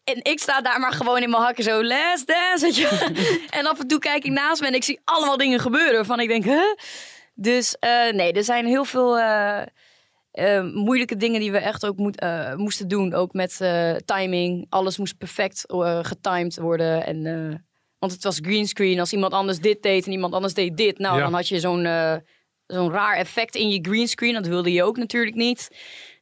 en 0.04 0.20
ik 0.24 0.40
sta 0.40 0.62
daar 0.62 0.80
maar 0.80 0.92
gewoon 0.92 1.22
in 1.22 1.30
mijn 1.30 1.44
hakken 1.44 1.64
zo, 1.64 1.84
let's 1.84 2.26
dance, 2.26 2.88
en 3.60 3.66
af 3.66 3.80
en 3.80 3.88
toe 3.88 4.00
kijk 4.00 4.24
ik 4.24 4.32
naast 4.32 4.62
me 4.62 4.68
en 4.68 4.74
ik 4.74 4.84
zie 4.84 5.00
allemaal 5.04 5.38
dingen 5.38 5.60
gebeuren 5.60 5.94
waarvan 5.94 6.20
ik 6.20 6.28
denk, 6.28 6.44
huh? 6.44 6.76
Dus 7.34 7.76
eh, 7.80 8.12
nee, 8.12 8.34
er 8.34 8.44
zijn 8.44 8.66
heel 8.66 8.86
veel 8.86 9.20
eh, 9.20 9.62
eh, 10.34 10.64
moeilijke 10.74 11.16
dingen 11.18 11.40
die 11.40 11.52
we 11.52 11.58
echt 11.58 11.86
ook 11.86 11.98
moet, 11.98 12.20
eh, 12.20 12.56
moesten 12.56 12.88
doen. 12.88 13.14
Ook 13.14 13.34
met 13.34 13.62
eh, 13.62 13.96
timing. 13.96 14.66
Alles 14.70 14.98
moest 14.98 15.18
perfect 15.18 15.66
eh, 15.66 16.00
getimed 16.02 16.58
worden. 16.58 17.06
En, 17.06 17.26
eh, 17.26 17.56
want 18.00 18.12
het 18.12 18.24
was 18.24 18.40
greenscreen. 18.42 19.00
Als 19.00 19.14
iemand 19.14 19.34
anders 19.34 19.60
dit 19.60 19.82
deed 19.84 20.06
en 20.06 20.12
iemand 20.12 20.34
anders 20.34 20.54
deed 20.54 20.78
dit. 20.78 20.98
Nou, 20.98 21.18
Ja. 21.18 21.24
dan 21.24 21.34
had 21.34 21.48
je 21.48 21.60
zo'n 21.60 21.86
eh, 21.86 22.16
zo'n 22.68 22.92
raar 22.92 23.16
effect 23.18 23.56
in 23.56 23.70
je 23.70 23.80
greenscreen. 23.82 24.34
Dat 24.34 24.48
wilde 24.48 24.72
je 24.72 24.84
ook 24.84 24.98
natuurlijk 24.98 25.36
niet. 25.36 25.70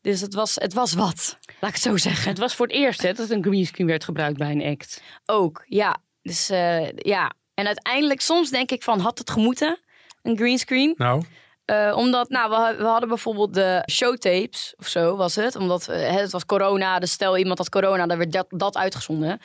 Dus 0.01 0.22
het 0.22 0.34
was, 0.34 0.56
het 0.56 0.74
was 0.74 0.94
wat, 0.94 1.38
laat 1.60 1.70
ik 1.70 1.75
het 1.75 1.82
zo 1.84 1.98
zeggen. 1.98 2.30
Het 2.30 2.39
was 2.39 2.56
voor 2.56 2.68
het 2.68 2.75
eerst 2.75 3.01
hè, 3.01 3.13
dat 3.13 3.30
een 3.30 3.44
greenscreen 3.44 3.88
werd 3.88 4.03
gebruikt 4.03 4.38
bij 4.38 4.51
een 4.51 4.63
act. 4.63 5.01
Ook, 5.25 5.63
ja. 5.65 5.98
Dus 6.22 6.50
eh, 6.50 6.89
ja. 6.91 7.32
En 7.53 7.65
uiteindelijk, 7.68 8.22
soms 8.22 8.50
denk 8.50 8.72
ik 8.72 8.84
van, 8.84 9.00
had 9.00 9.18
het 9.18 9.30
gemoeten? 9.30 9.80
Een 10.22 10.38
greenscreen? 10.38 10.94
Nou, 10.98 11.24
Eh, 11.65 11.94
omdat, 11.96 12.30
nou, 12.30 12.50
we, 12.50 12.82
we 12.82 12.88
hadden 12.88 13.10
bijvoorbeeld 13.10 13.53
de 13.53 13.84
showtapes 13.91 14.74
of 14.77 14.88
zo 14.88 15.15
was 15.15 15.36
het. 15.36 15.56
Omdat 15.56 15.88
eh, 15.88 15.96
hè, 15.96 16.20
het 16.20 16.32
was 16.32 16.46
corona, 16.46 17.00
dus 17.00 17.12
stel 17.12 17.38
iemand 17.38 17.58
had 17.58 17.70
corona, 17.70 18.06
dan 18.06 18.18
werd 18.18 18.32
dat, 18.32 18.46
dat 18.50 18.77
uitgezonden. 18.77 19.39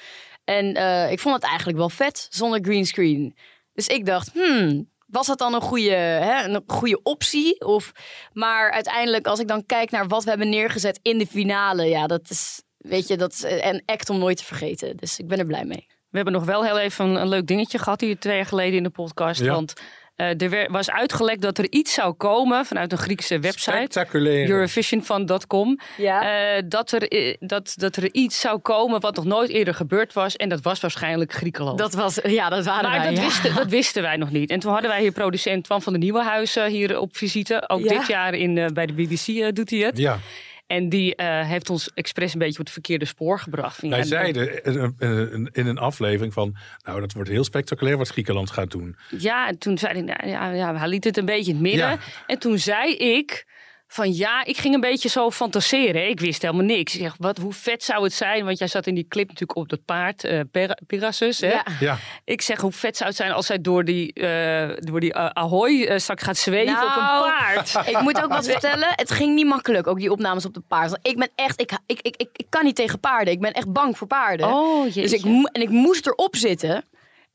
En 0.44 0.74
eh, 0.74 1.10
ik 1.10 1.20
vond 1.20 1.34
het 1.34 1.44
eigenlijk 1.44 1.78
wel 1.78 1.88
vet 1.88 2.26
zonder 2.30 2.58
greenscreen. 2.62 3.36
Dus 3.72 3.86
ik 3.86 4.06
dacht, 4.06 4.32
hmm, 4.32 4.90
was 5.06 5.26
dat 5.26 5.38
dan 5.38 5.54
een 5.54 5.60
goede, 5.60 5.90
hè, 5.90 6.44
een 6.44 6.62
goede 6.66 7.02
optie? 7.02 7.60
Of, 7.60 7.92
maar 8.32 8.70
uiteindelijk, 8.70 9.26
als 9.26 9.40
ik 9.40 9.48
dan 9.48 9.66
kijk 9.66 9.90
naar 9.90 10.06
wat 10.06 10.24
we 10.24 10.28
hebben 10.28 10.48
neergezet 10.48 10.98
in 11.02 11.18
de 11.18 11.26
finale, 11.26 11.84
ja, 11.84 12.06
dat 12.06 12.30
is, 12.30 12.62
weet 12.76 13.08
je, 13.08 13.16
dat 13.16 13.32
is 13.32 13.42
een 13.42 13.82
act 13.86 14.10
om 14.10 14.18
nooit 14.18 14.36
te 14.36 14.44
vergeten. 14.44 14.96
Dus 14.96 15.18
ik 15.18 15.28
ben 15.28 15.38
er 15.38 15.46
blij 15.46 15.64
mee. 15.64 15.86
We 15.88 16.16
hebben 16.22 16.32
nog 16.32 16.44
wel 16.44 16.64
heel 16.64 16.78
even 16.78 17.04
een, 17.04 17.14
een 17.14 17.28
leuk 17.28 17.46
dingetje 17.46 17.78
gehad 17.78 18.00
hier 18.00 18.18
twee 18.18 18.36
jaar 18.36 18.46
geleden 18.46 18.76
in 18.76 18.82
de 18.82 18.90
podcast. 18.90 19.40
Ja. 19.40 19.52
Want 19.52 19.72
eh, 20.16 20.40
er 20.42 20.70
was 20.70 20.90
uitgelekt 20.90 21.42
dat 21.42 21.58
er 21.58 21.66
iets 21.70 21.92
zou 21.94 22.12
komen 22.12 22.64
vanuit 22.66 22.92
een 22.92 22.98
Griekse 22.98 23.38
website. 23.38 23.70
spectaculair. 23.76 24.48
Eurovisionfan.com. 24.48 25.78
Ja. 25.96 26.22
eh, 26.56 26.62
dat, 26.66 26.92
er, 26.92 27.36
dat, 27.40 27.72
dat 27.76 27.96
er 27.96 28.08
iets 28.14 28.40
zou 28.40 28.58
komen 28.58 29.00
wat 29.00 29.16
nog 29.16 29.24
nooit 29.24 29.50
eerder 29.50 29.74
gebeurd 29.74 30.12
was. 30.12 30.36
En 30.36 30.48
dat 30.48 30.60
was 30.60 30.80
waarschijnlijk 30.80 31.32
Griekenland. 31.32 31.78
Dat 31.78 31.94
was, 31.94 32.18
ja, 32.22 32.48
dat 32.48 32.64
waren 32.64 32.90
maar 32.90 32.98
wij. 32.98 33.08
dat, 33.08 33.16
ja. 33.18 33.24
wisten, 33.24 33.54
dat 33.54 33.66
wisten 33.68 34.02
wij 34.02 34.16
nog 34.16 34.30
niet. 34.30 34.50
En 34.50 34.58
toen 34.60 34.72
hadden 34.72 34.90
wij 34.90 35.00
hier 35.00 35.12
producent 35.12 35.64
Twan 35.64 35.82
van 35.82 35.92
de 35.92 35.98
Nieuwenhuizen 35.98 36.66
hier 36.70 36.98
op 37.00 37.16
visite. 37.16 37.68
Ook 37.68 37.80
Ja. 37.80 37.88
dit 37.98 38.06
jaar 38.06 38.34
in, 38.34 38.58
eh, 38.58 38.66
bij 38.66 38.86
de 38.86 38.92
BBC 38.92 39.54
doet 39.54 39.70
hij 39.70 39.78
het. 39.78 39.98
Ja, 39.98 40.18
En 40.66 40.88
die 40.88 41.14
eh, 41.14 41.48
heeft 41.48 41.70
ons 41.70 41.90
expres 41.94 42.32
een 42.32 42.38
beetje 42.38 42.58
op 42.58 42.64
het 42.64 42.72
verkeerde 42.72 43.04
spoor 43.04 43.38
gebracht. 43.40 43.76
Van, 43.76 43.88
wij 43.88 43.98
ja, 43.98 44.04
zeiden 44.04 44.64
in 44.64 44.94
een- 44.98 45.48
in 45.52 45.66
een 45.66 45.78
aflevering 45.78 46.32
van... 46.32 46.56
nou, 46.84 47.00
dat 47.00 47.12
wordt 47.12 47.30
heel 47.30 47.44
spectaculair 47.44 47.96
wat 47.96 48.08
Griekenland 48.08 48.50
gaat 48.50 48.70
doen. 48.70 48.96
Ja, 49.18 49.48
en 49.48 49.58
toen 49.58 49.78
zei 49.78 49.92
hij, 49.92 50.02
nou, 50.02 50.28
ja, 50.28 50.50
ja, 50.52 50.76
hij 50.76 50.88
liet 50.88 51.04
het 51.04 51.16
een 51.16 51.24
beetje 51.24 51.50
in 51.50 51.56
het 51.56 51.62
midden. 51.62 51.88
Ja. 51.88 51.98
En 52.26 52.38
toen 52.38 52.58
zei 52.58 52.94
ik 52.96 53.46
van 53.88 54.14
ja, 54.14 54.44
ik 54.44 54.56
ging 54.56 54.74
een 54.74 54.80
beetje 54.80 55.08
zo 55.08 55.30
fantaseren. 55.30 56.08
Ik 56.08 56.20
wist 56.20 56.42
helemaal 56.42 56.64
niks. 56.64 56.94
Ik 56.94 57.00
zeg, 57.00 57.14
wat, 57.18 57.38
hoe 57.38 57.52
vet 57.52 57.82
zou 57.82 58.02
het 58.02 58.12
zijn? 58.12 58.44
Want 58.44 58.58
jij 58.58 58.68
zat 58.68 58.86
in 58.86 58.94
die 58.94 59.06
clip 59.08 59.28
natuurlijk 59.28 59.58
op 59.58 59.68
dat 59.68 59.84
paard, 59.84 60.24
eh 60.24 60.40
Pegasus. 60.86 61.40
Hè? 61.40 61.48
Ja. 61.50 61.64
Ja, 61.80 61.98
Ik 62.24 62.42
zeg, 62.42 62.60
hoe 62.60 62.72
vet 62.72 62.96
zou 62.96 63.08
het 63.08 63.18
zijn 63.18 63.32
als 63.32 63.46
zij 63.46 63.60
door 63.60 63.84
die, 63.84 64.12
eh 64.12 64.68
door 64.76 65.00
die 65.00 65.12
eh, 65.12 65.26
Ahoy 65.26 65.82
eh, 65.82 65.98
straks 65.98 66.22
gaat 66.22 66.36
zweven 66.36 66.74
op 66.74 66.96
een 66.96 67.02
Nou, 67.02 67.30
paard. 67.30 67.74
Ik 67.94 68.00
moet 68.00 68.22
ook 68.22 68.32
wat 68.32 68.46
vertellen. 68.56 68.88
Het 68.90 69.10
ging 69.10 69.34
niet 69.34 69.46
makkelijk, 69.46 69.86
ook 69.86 69.98
die 69.98 70.12
opnames 70.12 70.44
op 70.46 70.54
de 70.54 70.62
paard. 70.68 70.98
Ik 71.02 71.16
ben 71.16 71.30
echt, 71.34 71.60
ik, 71.60 71.72
ik, 71.86 72.00
ik, 72.00 72.16
ik, 72.16 72.28
ik 72.32 72.46
kan 72.48 72.64
niet 72.64 72.76
tegen 72.76 73.00
paarden. 73.00 73.32
Ik 73.34 73.40
ben 73.40 73.52
echt 73.52 73.72
bang 73.72 73.98
voor 73.98 74.06
paarden. 74.06 74.46
Oh, 74.46 74.94
dus 74.94 75.12
ik, 75.12 75.24
en 75.52 75.62
ik 75.62 75.68
moest 75.68 76.06
erop 76.06 76.36
zitten. 76.36 76.84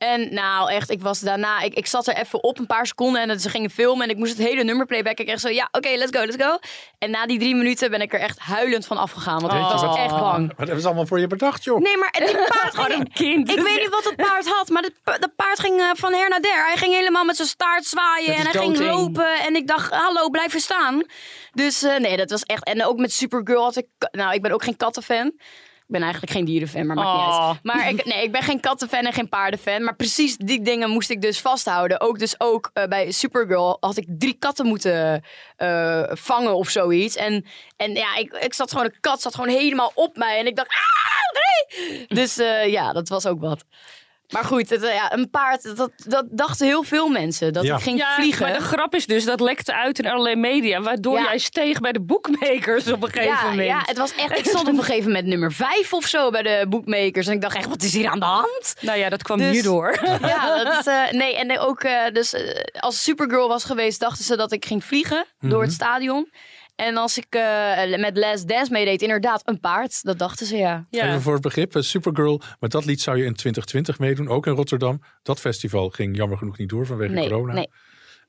En 0.01 0.33
nou, 0.33 0.71
echt, 0.71 0.89
ik 0.89 1.01
was 1.01 1.19
daarna, 1.19 1.61
ik, 1.61 1.73
ik 1.73 1.85
zat 1.85 2.07
er 2.07 2.15
even 2.15 2.43
op 2.43 2.59
een 2.59 2.65
paar 2.65 2.87
seconden 2.87 3.29
en 3.29 3.39
ze 3.39 3.49
gingen 3.49 3.69
filmen 3.69 4.03
en 4.03 4.09
ik 4.09 4.17
moest 4.17 4.37
het 4.37 4.47
hele 4.47 4.63
nummer 4.63 4.85
playbacken. 4.85 5.25
Ik 5.25 5.31
echt 5.31 5.41
zo, 5.41 5.49
ja, 5.49 5.67
oké, 5.71 5.89
let's 5.89 6.17
go, 6.17 6.25
let's 6.25 6.43
go. 6.43 6.57
En 6.97 7.11
na 7.11 7.25
die 7.25 7.39
drie 7.39 7.55
minuten 7.55 7.89
ben 7.91 8.01
ik 8.01 8.13
er 8.13 8.19
echt 8.19 8.39
huilend 8.39 8.85
van 8.85 8.97
afgegaan, 8.97 9.39
want 9.39 9.53
ik 9.53 9.59
was 9.59 9.81
wat- 9.81 9.97
echt 9.97 10.09
bang. 10.19 10.47
wat 10.47 10.57
hebben 10.57 10.79
ze 10.81 10.85
allemaal 10.87 11.05
voor 11.05 11.19
je 11.19 11.27
bedacht, 11.27 11.63
joh? 11.63 11.79
Nee, 11.79 11.97
maar 11.97 12.11
die 12.11 12.35
paard 12.61 12.77
ging... 12.77 12.99
een 12.99 13.11
kind. 13.13 13.49
Ik 13.49 13.59
weet 13.61 13.79
niet 13.79 13.89
wat 13.89 14.03
het 14.03 14.15
paard 14.15 14.47
had, 14.49 14.69
maar 14.69 14.81
dat 14.81 14.91
pa- 15.03 15.17
dat 15.17 15.35
paard 15.35 15.59
ging 15.59 15.79
eh, 15.79 15.89
van 15.93 16.13
her 16.13 16.29
naar 16.29 16.41
der. 16.41 16.65
Hij 16.65 16.77
ging 16.77 16.93
helemaal 16.93 17.25
met 17.25 17.35
zijn 17.35 17.47
staart 17.47 17.85
zwaaien 17.85 18.35
en 18.35 18.41
hij 18.41 18.51
ging 18.61 18.77
lopen. 18.77 19.39
En 19.39 19.55
ik 19.55 19.67
dacht, 19.67 19.93
hallo, 19.93 20.29
blijf 20.29 20.59
staan. 20.59 21.03
Dus 21.53 21.83
eh, 21.83 21.97
nee, 21.97 22.17
dat 22.17 22.29
was 22.29 22.43
echt... 22.43 22.63
En 22.63 22.85
ook 22.85 22.97
met 22.97 23.13
Supergirl 23.13 23.63
had 23.63 23.75
ik... 23.75 23.87
Nou, 24.11 24.33
ik 24.33 24.41
ben 24.41 24.51
ook 24.51 24.63
geen 24.63 24.77
kattenfan. 24.77 25.31
Ik 25.91 25.97
ben 25.97 26.05
eigenlijk 26.05 26.35
geen 26.37 26.45
dierenfan, 26.45 26.85
maar 26.85 26.95
maakt 26.95 27.07
niet 27.17 27.35
Oh. 27.35 27.47
uit. 27.47 27.59
Maar 27.63 27.89
ik, 27.89 28.05
nee, 28.05 28.23
ik 28.23 28.31
ben 28.31 28.41
geen 28.43 28.59
kattenfan 28.59 29.05
en 29.05 29.13
geen 29.13 29.29
paardenfan. 29.29 29.83
Maar 29.83 29.95
precies 29.95 30.37
die 30.37 30.61
dingen 30.61 30.89
moest 30.89 31.09
ik 31.09 31.21
dus 31.21 31.39
vasthouden. 31.39 32.01
Ook 32.01 32.19
dus 32.19 32.35
ook 32.37 32.69
eh, 32.73 32.85
bij 32.87 33.11
Supergirl 33.11 33.77
had 33.79 33.97
ik 33.97 34.05
drie 34.07 34.33
katten 34.39 34.65
moeten 34.65 35.23
eh, 35.55 36.03
vangen 36.09 36.55
of 36.55 36.69
zoiets. 36.69 37.15
En, 37.15 37.45
en 37.77 37.93
ja, 37.93 38.15
ik, 38.15 38.33
ik 38.33 38.53
zat 38.53 38.71
gewoon, 38.71 38.85
de 38.85 38.99
kat 38.99 39.21
zat 39.21 39.35
gewoon 39.35 39.49
helemaal 39.55 39.91
op 39.95 40.17
mij. 40.17 40.39
En 40.39 40.47
ik 40.47 40.55
dacht, 40.55 40.69
ah, 40.69 41.85
nee! 41.87 42.05
Dus 42.07 42.37
eh, 42.37 42.67
ja, 42.71 42.93
dat 42.93 43.09
was 43.09 43.25
ook 43.25 43.39
wat. 43.41 43.63
Maar 44.31 44.43
goed, 44.43 44.69
het, 44.69 44.83
eh, 44.83 44.93
ja, 44.93 45.13
een 45.13 45.29
paard, 45.29 45.75
dat, 45.77 45.91
dat 46.05 46.25
dachten 46.29 46.67
heel 46.67 46.83
veel 46.83 47.07
mensen. 47.09 47.53
Dat 47.53 47.63
Ja. 47.63 47.75
ik 47.75 47.81
ging 47.81 47.97
Ja, 47.99 48.15
vliegen. 48.15 48.41
maar 48.49 48.57
de 48.57 48.63
grap 48.63 48.95
is 48.95 49.05
dus, 49.05 49.25
dat 49.25 49.39
lekte 49.39 49.73
uit 49.73 49.99
in 49.99 50.07
allerlei 50.07 50.35
media. 50.35 50.81
Waardoor 50.81 51.17
Ja. 51.17 51.23
jij 51.23 51.37
steeg 51.37 51.79
bij 51.79 51.91
de 51.91 52.01
bookmakers 52.01 52.91
op 52.91 53.03
een 53.03 53.09
gegeven 53.09 53.33
ja, 53.35 53.43
moment. 53.49 53.67
ja, 53.67 53.81
het 53.85 53.97
was 53.97 54.15
echt. 54.15 54.37
Ik 54.37 54.45
stond 54.45 54.67
op 54.67 54.73
een 54.77 54.83
gegeven 54.83 55.07
moment 55.07 55.27
nummer 55.27 55.51
vijf 55.53 55.93
of 55.93 56.05
zo 56.05 56.29
bij 56.29 56.41
de 56.41 56.65
bookmakers. 56.69 57.27
En 57.27 57.33
ik 57.33 57.41
dacht 57.41 57.55
echt, 57.55 57.67
wat 57.67 57.83
is 57.83 57.93
hier 57.93 58.09
aan 58.09 58.19
de 58.19 58.25
hand? 58.25 58.75
Nou 58.81 58.97
ja, 58.97 59.09
dat 59.09 59.23
kwam 59.23 59.37
Dus- 59.37 59.51
hierdoor. 59.51 59.99
Ja, 60.21 60.63
dat 60.63 60.87
eh, 60.87 61.11
nee, 61.11 61.35
en 61.35 61.59
ook 61.59 61.83
eh, 61.83 61.93
dus 62.13 62.35
als 62.79 63.03
Supergirl 63.03 63.47
was 63.47 63.63
geweest, 63.63 63.99
dachten 63.99 64.23
ze 64.25 64.35
dat 64.37 64.51
ik 64.51 64.65
ging 64.65 64.83
vliegen 64.83 65.25
door 65.39 65.61
het 65.61 65.71
stadion. 65.71 66.29
En 66.81 66.97
als 66.97 67.17
ik 67.17 67.25
eh, 67.29 67.97
met 67.99 68.17
Last 68.17 68.47
Dance 68.47 68.71
meedeed, 68.71 69.01
inderdaad, 69.01 69.41
een 69.45 69.59
paard. 69.59 70.03
Dat 70.03 70.19
dachten 70.19 70.45
ze, 70.45 70.57
ja. 70.57 70.85
Ja. 70.89 71.07
Even 71.07 71.21
voor 71.21 71.33
het 71.33 71.41
begrip, 71.41 71.75
eh, 71.75 71.81
Supergirl, 71.81 72.41
met 72.59 72.71
dat 72.71 72.85
lied 72.85 73.01
zou 73.01 73.17
je 73.17 73.23
in 73.25 73.33
2020 73.33 73.99
meedoen, 73.99 74.27
ook 74.27 74.47
in 74.47 74.53
Rotterdam. 74.53 75.01
Dat 75.23 75.39
festival 75.39 75.89
ging 75.89 76.17
jammer 76.17 76.37
genoeg 76.37 76.57
niet 76.57 76.69
door 76.69 76.85
vanwege 76.85 77.13
Nee, 77.13 77.29
corona. 77.29 77.53
nee. 77.53 77.69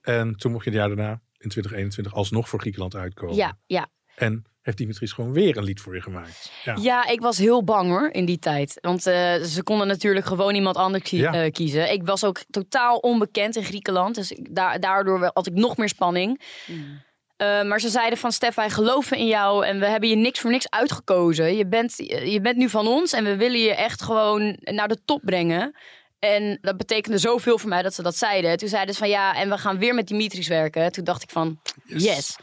En 0.01 0.37
toen 0.37 0.53
mocht 0.53 0.65
je 0.65 0.71
het 0.71 0.79
jaar 0.79 0.89
daarna, 0.89 1.11
in 1.39 1.49
2021, 1.49 2.15
alsnog 2.15 2.49
voor 2.49 2.61
Griekenland 2.61 2.95
uitkomen. 2.95 3.37
Ja, 3.37 3.59
ja. 3.67 3.89
En 4.15 4.45
heeft 4.63 4.77
Dimitris 4.77 5.13
gewoon 5.13 5.33
weer 5.33 5.57
een 5.57 5.65
lied 5.65 5.81
voor 5.81 5.95
je 5.95 6.01
gemaakt. 6.03 6.51
Ja. 6.65 6.77
Ja, 6.81 7.07
ik 7.09 7.21
was 7.21 7.39
heel 7.39 7.65
bang 7.65 7.89
hoor 7.91 8.09
in 8.13 8.25
die 8.25 8.39
tijd. 8.39 8.79
Want 8.81 9.07
eh, 9.07 9.35
ze 9.43 9.63
konden 9.63 9.87
natuurlijk 9.87 10.27
gewoon 10.27 10.55
iemand 10.55 10.77
anders 10.77 11.03
kie- 11.05 11.19
Ja. 11.21 11.51
kiezen. 11.51 11.93
Ik 11.93 12.03
was 12.07 12.25
ook 12.25 12.41
totaal 12.51 12.97
onbekend 12.97 13.57
in 13.57 13.65
Griekenland. 13.65 14.15
Dus 14.15 14.33
ik, 14.33 14.55
da- 14.55 14.79
daardoor 14.79 15.31
had 15.35 15.47
ik 15.47 15.53
nog 15.55 15.77
meer 15.77 15.89
spanning. 15.89 16.41
Eh, 17.43 17.63
maar 17.63 17.81
ze 17.81 17.89
zeiden 17.89 18.19
van 18.19 18.33
Stef, 18.33 18.55
wij 18.55 18.71
geloven 18.71 19.17
in 19.17 19.27
jou 19.27 19.67
en 19.67 19.79
we 19.79 19.87
hebben 19.87 20.09
je 20.09 20.17
niks 20.17 20.41
voor 20.41 20.51
niks 20.51 20.71
uitgekozen. 20.71 21.57
Je 21.57 21.67
bent, 21.67 21.95
je 22.25 22.39
bent 22.43 22.57
nu 22.57 22.69
van 22.69 22.87
ons 22.87 23.13
en 23.13 23.25
we 23.25 23.37
willen 23.37 23.61
je 23.61 23.75
echt 23.75 24.03
gewoon 24.03 24.57
naar 24.61 24.89
de 24.89 24.99
top 25.05 25.21
brengen. 25.25 25.77
En 26.19 26.59
dat 26.61 26.77
betekende 26.77 27.19
zoveel 27.19 27.59
voor 27.59 27.69
mij 27.69 27.83
dat 27.83 27.95
ze 27.95 28.03
dat 28.03 28.17
zeiden. 28.17 28.57
Toen 28.57 28.69
zeiden 28.69 28.95
ze 28.95 29.01
van 29.01 29.09
ja, 29.09 29.35
en 29.35 29.49
we 29.49 29.59
gaan 29.59 29.79
weer 29.79 29.95
met 29.95 30.09
Dimitris 30.09 30.49
werken. 30.49 30.93
Toen 30.93 31.05
dacht 31.05 31.23
ik 31.23 31.31
van 31.31 31.61
yes. 31.85 32.37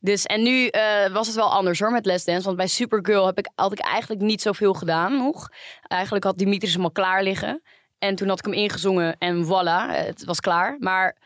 Dus 0.00 0.24
en 0.24 0.42
nu 0.42 0.66
eh, 0.66 1.12
was 1.12 1.26
het 1.26 1.36
wel 1.36 1.52
anders 1.52 1.80
hoor 1.80 1.92
met 1.92 2.06
Les 2.06 2.24
Dance. 2.24 2.44
Want 2.44 2.56
bij 2.56 2.66
Supergirl 2.66 3.26
heb 3.26 3.38
ik, 3.38 3.50
had 3.54 3.72
ik 3.72 3.80
eigenlijk 3.80 4.22
niet 4.22 4.42
zoveel 4.42 4.74
gedaan 4.74 5.16
nog. 5.16 5.48
Eigenlijk 5.82 6.24
had 6.24 6.38
Dimitris 6.38 6.74
hem 6.74 6.84
al 6.84 6.90
klaar 6.90 7.22
liggen. 7.22 7.62
En 7.98 8.14
toen 8.14 8.28
had 8.28 8.38
ik 8.38 8.44
hem 8.44 8.54
ingezongen 8.54 9.16
en 9.18 9.44
voilà, 9.44 10.06
het 10.06 10.24
was 10.24 10.40
klaar. 10.40 10.76
Maar 10.78 11.16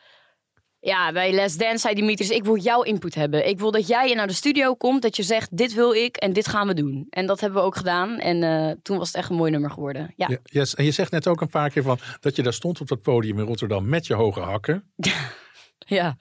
ja, 0.80 1.12
bij 1.12 1.32
Les 1.32 1.56
Dance 1.56 1.78
zei 1.78 1.94
Dimitris, 1.94 2.30
ik 2.30 2.44
wil 2.44 2.56
jouw 2.56 2.82
input 2.82 3.14
hebben. 3.14 3.48
Ik 3.48 3.58
wil 3.58 3.70
dat 3.70 3.86
jij 3.86 4.14
naar 4.14 4.26
de 4.26 4.32
studio 4.32 4.74
komt, 4.74 5.02
dat 5.02 5.16
je 5.16 5.22
zegt, 5.22 5.56
dit 5.56 5.74
wil 5.74 5.92
ik 5.92 6.16
en 6.16 6.32
dit 6.32 6.48
gaan 6.48 6.66
we 6.66 6.74
doen. 6.74 7.06
En 7.10 7.26
dat 7.26 7.40
hebben 7.40 7.58
we 7.60 7.66
ook 7.66 7.76
gedaan. 7.76 8.18
En 8.18 8.42
eh, 8.42 8.74
toen 8.82 8.98
was 8.98 9.06
het 9.06 9.16
echt 9.16 9.30
een 9.30 9.36
mooi 9.36 9.50
nummer 9.50 9.70
geworden. 9.70 10.12
Ja, 10.16 10.26
Ja, 10.30 10.38
yes. 10.44 10.74
En 10.74 10.84
je 10.84 10.90
zegt 10.90 11.10
net 11.10 11.26
ook 11.26 11.40
een 11.40 11.48
paar 11.48 11.70
keer 11.70 11.82
van 11.82 11.98
dat 12.20 12.36
je 12.36 12.42
daar 12.42 12.52
stond 12.52 12.80
op 12.80 12.88
dat 12.88 13.02
podium 13.02 13.38
in 13.38 13.46
Rotterdam 13.46 13.88
met 13.88 14.06
je 14.06 14.14
hoge 14.14 14.40
hakken. 14.40 14.84
Ja. 15.86 16.16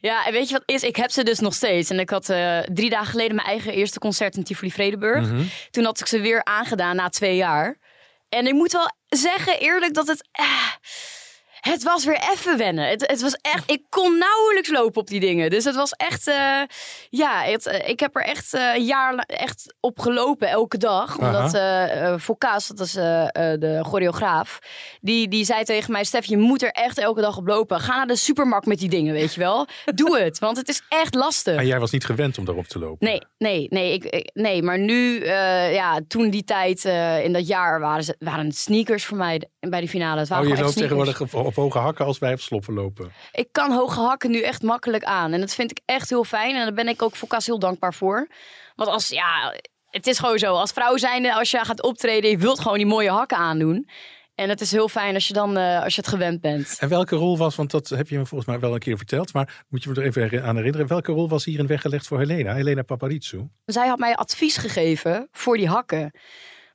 ja, 0.00 0.26
en 0.26 0.32
weet 0.32 0.48
je 0.48 0.52
wat 0.54 0.62
is? 0.66 0.82
Ik 0.82 0.96
heb 0.96 1.10
ze 1.10 1.22
dus 1.24 1.38
nog 1.38 1.54
steeds. 1.54 1.90
En 1.90 1.98
ik 2.00 2.10
had 2.10 2.28
eh, 2.28 2.58
drie 2.58 2.90
dagen 2.90 3.06
geleden 3.06 3.34
mijn 3.34 3.48
eigen 3.48 3.72
eerste 3.72 3.98
concert 3.98 4.36
in 4.36 4.44
Tivoli 4.44 4.70
Vredenburg. 4.70 5.28
Toen 5.70 5.84
had 5.84 6.00
ik 6.00 6.06
ze 6.06 6.20
weer 6.20 6.44
aangedaan 6.44 6.96
na 6.96 7.08
twee 7.08 7.36
jaar. 7.36 7.78
En 8.28 8.46
ik 8.46 8.52
moet 8.52 8.72
wel 8.72 8.90
zeggen, 9.08 9.58
eerlijk, 9.60 9.94
dat 9.94 10.06
het... 10.06 10.28
eh, 10.32 10.44
het 11.60 11.82
was 11.82 12.04
weer 12.04 12.20
even 12.32 12.58
wennen. 12.58 12.88
Het, 12.88 13.06
het 13.06 13.20
was 13.20 13.36
echt... 13.40 13.70
Ik 13.70 13.82
kon 13.88 14.18
nauwelijks 14.18 14.68
lopen 14.70 15.00
op 15.00 15.06
die 15.06 15.20
dingen. 15.20 15.50
Dus 15.50 15.64
het 15.64 15.74
was 15.74 15.90
echt... 15.92 16.26
eh, 16.26 16.60
ja, 17.10 17.42
het, 17.42 17.66
eh, 17.66 17.88
ik 17.88 18.00
heb 18.00 18.16
er 18.16 18.22
echt 18.22 18.54
eh, 18.54 18.74
een 18.74 18.84
jaar 18.84 19.14
echt 19.26 19.74
op 19.80 19.98
gelopen, 19.98 20.48
elke 20.48 20.78
dag. 20.78 21.18
Omdat 21.18 21.50
Foucault, 22.22 22.76
dat 22.76 22.86
is 22.86 22.92
de 22.92 23.78
choreograaf... 23.82 24.58
Die, 25.00 25.28
die 25.28 25.44
zei 25.44 25.64
tegen 25.64 25.92
mij... 25.92 26.04
Stef, 26.04 26.24
je 26.24 26.36
moet 26.36 26.62
er 26.62 26.70
echt 26.70 26.98
elke 26.98 27.20
dag 27.20 27.36
op 27.36 27.46
lopen. 27.46 27.80
Ga 27.80 27.96
naar 27.96 28.06
de 28.06 28.16
supermarkt 28.16 28.66
met 28.66 28.78
die 28.78 28.88
dingen, 28.88 29.12
weet 29.12 29.34
je 29.34 29.40
wel. 29.40 29.66
Doe 29.94 30.18
het, 30.18 30.38
want 30.38 30.56
het 30.56 30.68
is 30.68 30.82
echt 30.88 31.14
lastig. 31.14 31.56
En 31.56 31.66
jij 31.66 31.78
was 31.80 31.90
niet 31.90 32.04
gewend 32.04 32.38
om 32.38 32.44
daarop 32.44 32.66
te 32.66 32.78
lopen. 32.78 33.06
Nee, 33.08 33.22
nee, 33.38 33.66
nee, 33.70 33.92
ik, 33.92 34.04
ik- 34.04 34.30
nee. 34.34 34.62
Maar 34.62 34.78
nu, 34.78 35.24
ja, 35.72 36.00
toen 36.08 36.30
die 36.30 36.44
tijd, 36.44 36.84
in 37.24 37.32
dat 37.32 37.46
jaar, 37.46 37.80
waren, 37.80 38.04
ze, 38.04 38.14
waren 38.18 38.46
het 38.46 38.56
sneakers 38.56 39.04
voor 39.04 39.16
mij 39.16 39.48
bij 39.60 39.80
de 39.80 39.88
finale. 39.88 40.20
Het 40.20 40.28
waren 40.28 40.50
Oh, 40.50 40.56
je 40.56 40.62
loopt 40.62 40.76
tegenwoordig 40.76 41.20
op, 41.20 41.34
op 41.50 41.56
hoge 41.56 41.78
hakken 41.78 42.04
als 42.04 42.18
wij 42.18 42.32
op 42.32 42.40
sloffen 42.40 42.74
lopen. 42.74 43.12
Ik 43.32 43.48
kan 43.52 43.72
hoge 43.72 44.00
hakken 44.00 44.30
nu 44.30 44.40
echt 44.40 44.62
makkelijk 44.62 45.04
aan. 45.04 45.32
En 45.32 45.40
dat 45.40 45.54
vind 45.54 45.70
ik 45.70 45.80
echt 45.84 46.08
heel 46.08 46.24
fijn. 46.24 46.54
En 46.56 46.62
daar 46.62 46.72
ben 46.72 46.88
ik 46.88 47.02
ook 47.02 47.16
voor 47.16 47.28
Cas 47.28 47.46
heel 47.46 47.58
dankbaar 47.58 47.94
voor. 47.94 48.28
Want 48.74 48.90
als, 48.90 49.08
ja, 49.08 49.54
het 49.90 50.06
is 50.06 50.18
gewoon 50.18 50.38
zo. 50.38 50.54
Als 50.54 50.72
vrouw 50.72 50.96
zijnde, 50.96 51.34
als 51.34 51.50
je 51.50 51.64
gaat 51.64 51.82
optreden, 51.82 52.30
je 52.30 52.38
wilt 52.38 52.60
gewoon 52.60 52.76
die 52.76 52.86
mooie 52.86 53.10
hakken 53.10 53.36
aandoen. 53.36 53.88
En 54.34 54.48
het 54.48 54.60
is 54.60 54.70
heel 54.70 54.88
fijn 54.88 55.14
als 55.14 55.28
je 55.28 55.34
dan 55.34 55.56
eh, 55.56 55.82
als 55.82 55.94
je 55.94 56.00
het 56.00 56.10
gewend 56.10 56.40
bent. 56.40 56.76
En 56.78 56.88
welke 56.88 57.16
rol 57.16 57.38
was, 57.38 57.56
want 57.56 57.70
dat 57.70 57.88
heb 57.88 58.08
je 58.08 58.18
me 58.18 58.26
volgens 58.26 58.50
mij 58.50 58.60
wel 58.60 58.72
een 58.72 58.78
keer 58.78 58.96
verteld, 58.96 59.32
maar 59.32 59.64
moet 59.68 59.82
je 59.82 59.90
me 59.90 59.94
er 59.94 60.06
even 60.06 60.44
aan 60.44 60.56
herinneren. 60.56 60.86
Welke 60.86 61.12
rol 61.12 61.28
was 61.28 61.44
hierin 61.44 61.66
weggelegd 61.66 62.06
voor 62.06 62.18
Helena? 62.18 62.54
Helena 62.54 62.82
Paparizou? 62.82 63.48
Zij 63.64 63.88
had 63.88 63.98
mij 63.98 64.14
advies 64.14 64.56
gegeven 64.56 65.28
voor 65.32 65.56
die 65.56 65.68
hakken. 65.68 66.12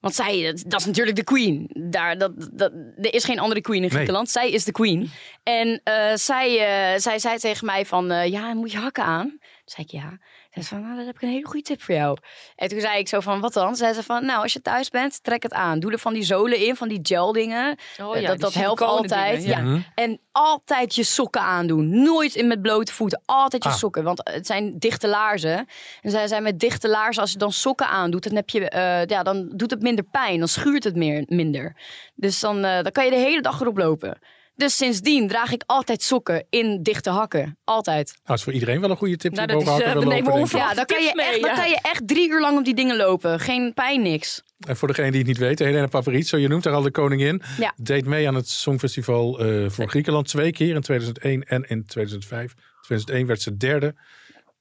Want 0.05 0.17
zij, 0.17 0.43
dat, 0.43 0.63
dat 0.67 0.79
is 0.79 0.85
natuurlijk 0.85 1.17
de 1.17 1.23
queen. 1.23 1.69
Daar, 1.73 2.17
dat, 2.17 2.31
dat, 2.53 2.71
er 3.01 3.13
is 3.13 3.23
geen 3.23 3.39
andere 3.39 3.61
queen 3.61 3.83
in 3.83 3.89
Griekenland. 3.89 4.29
Zij 4.29 4.51
is 4.51 4.63
de 4.63 4.71
queen. 4.71 5.11
En 5.43 5.81
eh, 5.83 6.15
zij, 6.15 6.49
eh, 6.59 6.99
zij 6.99 7.19
zei 7.19 7.37
tegen 7.37 7.65
mij 7.65 7.85
van, 7.85 8.11
eh, 8.11 8.31
ja, 8.31 8.53
moet 8.53 8.71
je 8.71 8.77
hakken 8.77 9.03
aan? 9.03 9.27
Toen 9.29 9.39
zei 9.65 9.87
ik, 9.87 9.91
ja. 9.91 10.17
Zei 10.63 10.65
van, 10.65 10.81
nou, 10.81 10.95
dan 10.95 11.05
heb 11.05 11.15
ik 11.15 11.21
een 11.21 11.29
hele 11.29 11.45
goede 11.45 11.61
tip 11.65 11.81
voor 11.81 11.95
jou. 11.95 12.17
En 12.55 12.67
toen 12.69 12.79
zei 12.79 12.99
ik 12.99 13.07
zo 13.07 13.19
van, 13.19 13.39
wat 13.39 13.53
dan? 13.53 13.75
Zei 13.75 13.93
ze 13.93 14.03
van, 14.03 14.25
nou, 14.25 14.41
als 14.41 14.53
je 14.53 14.61
thuis 14.61 14.89
bent, 14.89 15.23
trek 15.23 15.43
het 15.43 15.53
aan. 15.53 15.79
Doe 15.79 15.91
er 15.91 15.99
van 15.99 16.13
die 16.13 16.23
zolen 16.23 16.65
in, 16.65 16.75
van 16.75 16.87
die 16.87 16.99
gel 17.03 17.31
dingen. 17.31 17.77
Oh 18.01 18.15
Eh, 18.15 18.21
ja, 18.21 18.27
dat, 18.27 18.39
dat 18.39 18.53
helpt 18.53 18.81
altijd. 18.81 19.41
dingen, 19.41 19.57
ja. 19.57 19.63
ja. 19.63 19.63
Mhm. 19.71 19.81
En 19.95 20.19
altijd 20.31 20.95
je 20.95 21.03
sokken 21.03 21.41
aandoen. 21.41 22.03
Nooit 22.03 22.35
in 22.35 22.47
met 22.47 22.61
blote 22.61 22.93
voeten. 22.93 23.21
Altijd 23.25 23.63
je 23.63 23.69
Ah. 23.69 23.75
sokken. 23.75 24.03
Want 24.03 24.21
het 24.23 24.45
zijn 24.45 24.79
dichte 24.79 25.07
laarzen. 25.07 25.67
En 26.01 26.11
zij 26.11 26.27
zei 26.27 26.41
met 26.41 26.59
dichte 26.59 26.87
laarzen, 26.89 27.21
als 27.21 27.31
je 27.31 27.37
dan 27.37 27.51
sokken 27.51 27.87
aandoet, 27.87 28.23
dan, 28.23 28.35
heb 28.35 28.49
je, 28.49 28.69
eh, 28.69 29.05
ja, 29.05 29.23
dan 29.23 29.49
doet 29.55 29.71
het 29.71 29.81
minder 29.81 30.03
pijn. 30.03 30.39
Dan 30.39 30.47
schuurt 30.47 30.83
het 30.83 30.95
meer, 30.95 31.23
minder. 31.27 31.75
Dus 32.15 32.39
dan, 32.39 32.63
eh, 32.65 32.81
dan 32.83 32.91
kan 32.91 33.05
je 33.05 33.11
de 33.11 33.17
hele 33.17 33.41
dag 33.41 33.61
erop 33.61 33.77
lopen. 33.77 34.17
Dus 34.55 34.75
sindsdien 34.75 35.27
draag 35.27 35.51
ik 35.51 35.63
altijd 35.65 36.01
sokken 36.03 36.45
in 36.49 36.83
dichte 36.83 37.09
hakken. 37.09 37.57
Altijd. 37.63 38.07
Nou, 38.07 38.19
dat 38.23 38.37
is 38.37 38.43
voor 38.43 38.53
iedereen 38.53 38.81
wel 38.81 38.89
een 38.89 38.97
goede 38.97 39.17
tip. 39.17 39.33
Nou, 39.33 39.47
die 39.47 39.55
dat 39.65 39.79
is, 39.79 39.85
eh, 39.85 39.93
we 39.93 40.05
nemen 40.05 40.33
lopen, 40.39 40.57
Ja, 40.57 40.73
dan 40.73 40.85
kan, 40.85 41.03
je 41.03 41.13
echt, 41.15 41.41
dan 41.41 41.49
ja. 41.49 41.55
kan 41.55 41.69
je 41.69 41.79
echt 41.81 42.07
drie 42.07 42.29
uur 42.29 42.41
lang 42.41 42.57
op 42.57 42.65
die 42.65 42.75
dingen 42.75 42.95
lopen. 42.95 43.39
Geen 43.39 43.73
pijn, 43.73 44.01
niks. 44.01 44.43
En 44.67 44.77
voor 44.77 44.87
degene 44.87 45.09
die 45.09 45.19
het 45.19 45.27
niet 45.27 45.37
weten, 45.37 45.65
Helena 45.65 45.87
Paparizou, 45.87 46.41
je 46.41 46.47
noemt 46.47 46.63
haar 46.63 46.73
al 46.73 46.81
de 46.81 46.91
koningin. 46.91 47.41
Ja. 47.57 47.73
Deed 47.77 48.05
mee 48.05 48.27
aan 48.27 48.35
het 48.35 48.49
Songfestival 48.49 49.39
eh, 49.39 49.69
voor 49.69 49.87
Griekenland 49.89 50.27
twee 50.27 50.51
keer 50.51 50.75
in 50.75 50.81
2001 50.81 51.43
en 51.43 51.63
in 51.63 51.85
2005. 51.85 52.53
2001 52.81 53.25
werd 53.27 53.41
ze 53.41 53.57
derde. 53.57 53.95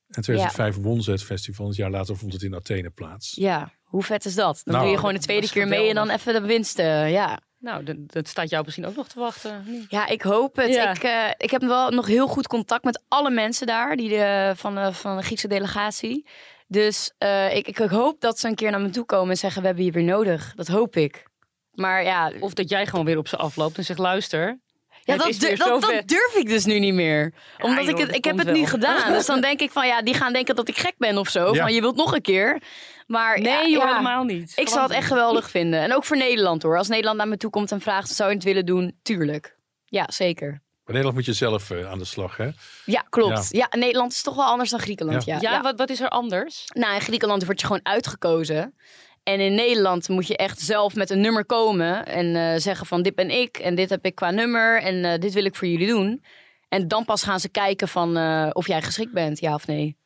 En 0.08 0.22
2005 0.22 0.76
won 0.76 1.02
ze 1.02 1.10
het 1.10 1.22
festival. 1.22 1.66
Een 1.66 1.72
jaar 1.76 1.90
later 1.90 2.16
vond 2.16 2.32
het 2.32 2.42
in 2.42 2.54
Athene 2.54 2.90
plaats. 2.90 3.32
Ja, 3.36 3.72
hoe 3.84 4.02
vet 4.02 4.24
is 4.24 4.34
dat? 4.34 4.60
Dan 4.64 4.74
Nou, 4.74 4.84
doe 4.84 4.92
je 4.94 4.98
gewoon 4.98 5.14
de 5.14 5.20
tweede 5.20 5.48
keer 5.50 5.68
mee 5.68 5.88
en 5.88 5.94
dan 5.94 6.10
even 6.10 6.32
de 6.32 6.40
winst. 6.40 6.78
eh, 6.78 7.10
ja. 7.12 7.40
Nou, 7.64 7.96
dat, 8.06 8.28
staat 8.28 8.50
jou 8.50 8.64
misschien 8.64 8.86
ook 8.86 8.96
nog 8.96 9.08
te 9.08 9.18
wachten. 9.18 9.86
Ja, 9.88 10.06
ik 10.06 10.22
hoop 10.22 10.56
het. 10.56 10.74
Ja. 10.74 10.90
Ik, 10.90 11.02
eh, 11.02 11.30
ik 11.36 11.50
heb 11.50 11.62
wel 11.62 11.90
nog 11.90 12.06
heel 12.06 12.26
goed 12.26 12.46
contact 12.46 12.84
met 12.84 13.02
alle 13.08 13.30
mensen 13.30 13.66
daar 13.66 13.96
die 13.96 14.08
de, 14.08 14.52
van, 14.56 14.74
de, 14.74 14.92
van 14.92 15.16
de 15.16 15.22
Griekse 15.22 15.48
delegatie. 15.48 16.26
Dus 16.66 17.12
eh, 17.18 17.56
ik, 17.56 17.68
ik, 17.68 17.78
ik 17.78 17.90
hoop 17.90 18.20
dat 18.20 18.38
ze 18.38 18.48
een 18.48 18.54
keer 18.54 18.70
naar 18.70 18.80
me 18.80 18.90
toe 18.90 19.04
komen 19.04 19.30
en 19.30 19.36
zeggen: 19.36 19.60
We 19.60 19.66
hebben 19.66 19.84
je 19.84 19.90
weer 19.90 20.04
nodig. 20.04 20.52
Dat 20.54 20.66
hoop 20.66 20.96
ik. 20.96 21.24
Maar 21.70 22.04
ja, 22.04 22.32
Of 22.40 22.54
dat 22.54 22.68
jij 22.68 22.86
gewoon 22.86 23.04
weer 23.04 23.18
op 23.18 23.28
ze 23.28 23.36
afloopt 23.36 23.76
en 23.76 23.84
zegt, 23.84 23.98
luister. 23.98 24.60
Ja 25.04 25.16
dat, 25.16 26.08
durf 26.08 26.34
ik 26.34 26.48
dus 26.48 26.64
nu 26.64 26.78
niet 26.78 26.94
meer. 26.94 27.32
Omdat 27.58 27.84
joh, 27.84 27.98
ik 27.98 28.06
het, 28.06 28.14
ik 28.16 28.24
heb 28.24 28.38
het 28.38 28.46
nu 28.46 28.52
wel. 28.60 28.66
gedaan. 28.66 29.12
Dus 29.16 29.26
dan 29.26 29.40
denk 29.40 29.60
ik 29.60 29.70
van 29.70 29.86
ja, 29.86 30.02
die 30.02 30.14
gaan 30.14 30.32
denken 30.32 30.56
dat 30.56 30.68
ik 30.68 30.78
gek 30.78 30.94
ben 30.98 31.18
of 31.18 31.28
zo. 31.28 31.54
Ja. 31.54 31.62
Van 31.62 31.72
je 31.74 31.80
wilt 31.80 31.96
nog 31.96 32.14
een 32.14 32.22
keer. 32.22 32.62
Maar 33.06 33.40
Nee, 33.40 33.52
ja, 33.52 33.68
joh, 33.68 33.82
ja. 33.82 33.88
helemaal 33.88 34.24
niet. 34.24 34.52
Ik 34.56 34.68
zou 34.68 34.82
het 34.82 34.92
echt 34.92 35.06
geweldig 35.06 35.50
vinden. 35.50 35.80
En 35.80 35.94
ook 35.94 36.04
voor 36.04 36.16
Nederland 36.16 36.62
hoor. 36.62 36.78
Als 36.78 36.88
Nederland 36.88 37.16
naar 37.16 37.28
me 37.28 37.36
toe 37.36 37.50
komt 37.50 37.72
en 37.72 37.80
vraagt: 37.80 38.08
zou 38.08 38.28
je 38.28 38.34
het 38.34 38.44
willen 38.44 38.66
doen? 38.66 38.98
Tuurlijk. 39.02 39.56
Ja, 39.84 40.06
zeker. 40.10 40.48
Maar 40.84 40.94
Nederland 40.94 41.14
moet 41.14 41.24
je 41.24 41.32
zelf 41.32 41.70
eh, 41.70 41.90
aan 41.90 41.98
de 41.98 42.04
slag, 42.04 42.36
hè? 42.36 42.48
Ja, 42.84 43.04
klopt. 43.08 43.48
Ja. 43.50 43.68
Nederland 43.70 44.12
is 44.12 44.22
toch 44.22 44.34
wel 44.34 44.44
anders 44.44 44.70
dan 44.70 44.80
Griekenland. 44.80 45.24
Ja. 45.24 45.38
Ja. 45.40 45.52
Ja, 45.52 45.62
Wat, 45.62 45.78
wat 45.78 45.90
is 45.90 46.00
er 46.00 46.08
anders? 46.08 46.64
Nou, 46.72 46.94
in 46.94 47.00
Griekenland 47.00 47.44
word 47.44 47.60
je 47.60 47.66
gewoon 47.66 47.86
uitgekozen. 47.86 48.74
En 49.24 49.40
in 49.40 49.54
Nederland 49.54 50.08
moet 50.08 50.26
je 50.26 50.36
echt 50.36 50.60
zelf 50.60 50.94
met 50.94 51.10
een 51.10 51.20
nummer 51.20 51.44
komen 51.46 52.06
en 52.06 52.36
eh, 52.36 52.60
zeggen 52.60 52.86
van 52.86 53.02
dit 53.02 53.14
ben 53.14 53.30
ik 53.30 53.56
en 53.56 53.74
dit 53.74 53.90
heb 53.90 54.04
ik 54.04 54.14
qua 54.14 54.30
nummer 54.30 54.82
en 54.82 55.04
eh, 55.04 55.18
dit 55.18 55.32
wil 55.32 55.44
ik 55.44 55.54
voor 55.54 55.68
jullie 55.68 55.86
doen. 55.86 56.24
En 56.68 56.88
dan 56.88 57.04
pas 57.04 57.22
gaan 57.22 57.40
ze 57.40 57.48
kijken 57.48 57.88
van 57.88 58.16
eh, 58.16 58.50
of 58.52 58.66
jij 58.66 58.82
geschikt 58.82 59.12
bent, 59.12 59.40
ja 59.40 59.54
of 59.54 59.66
nee. 59.66 59.96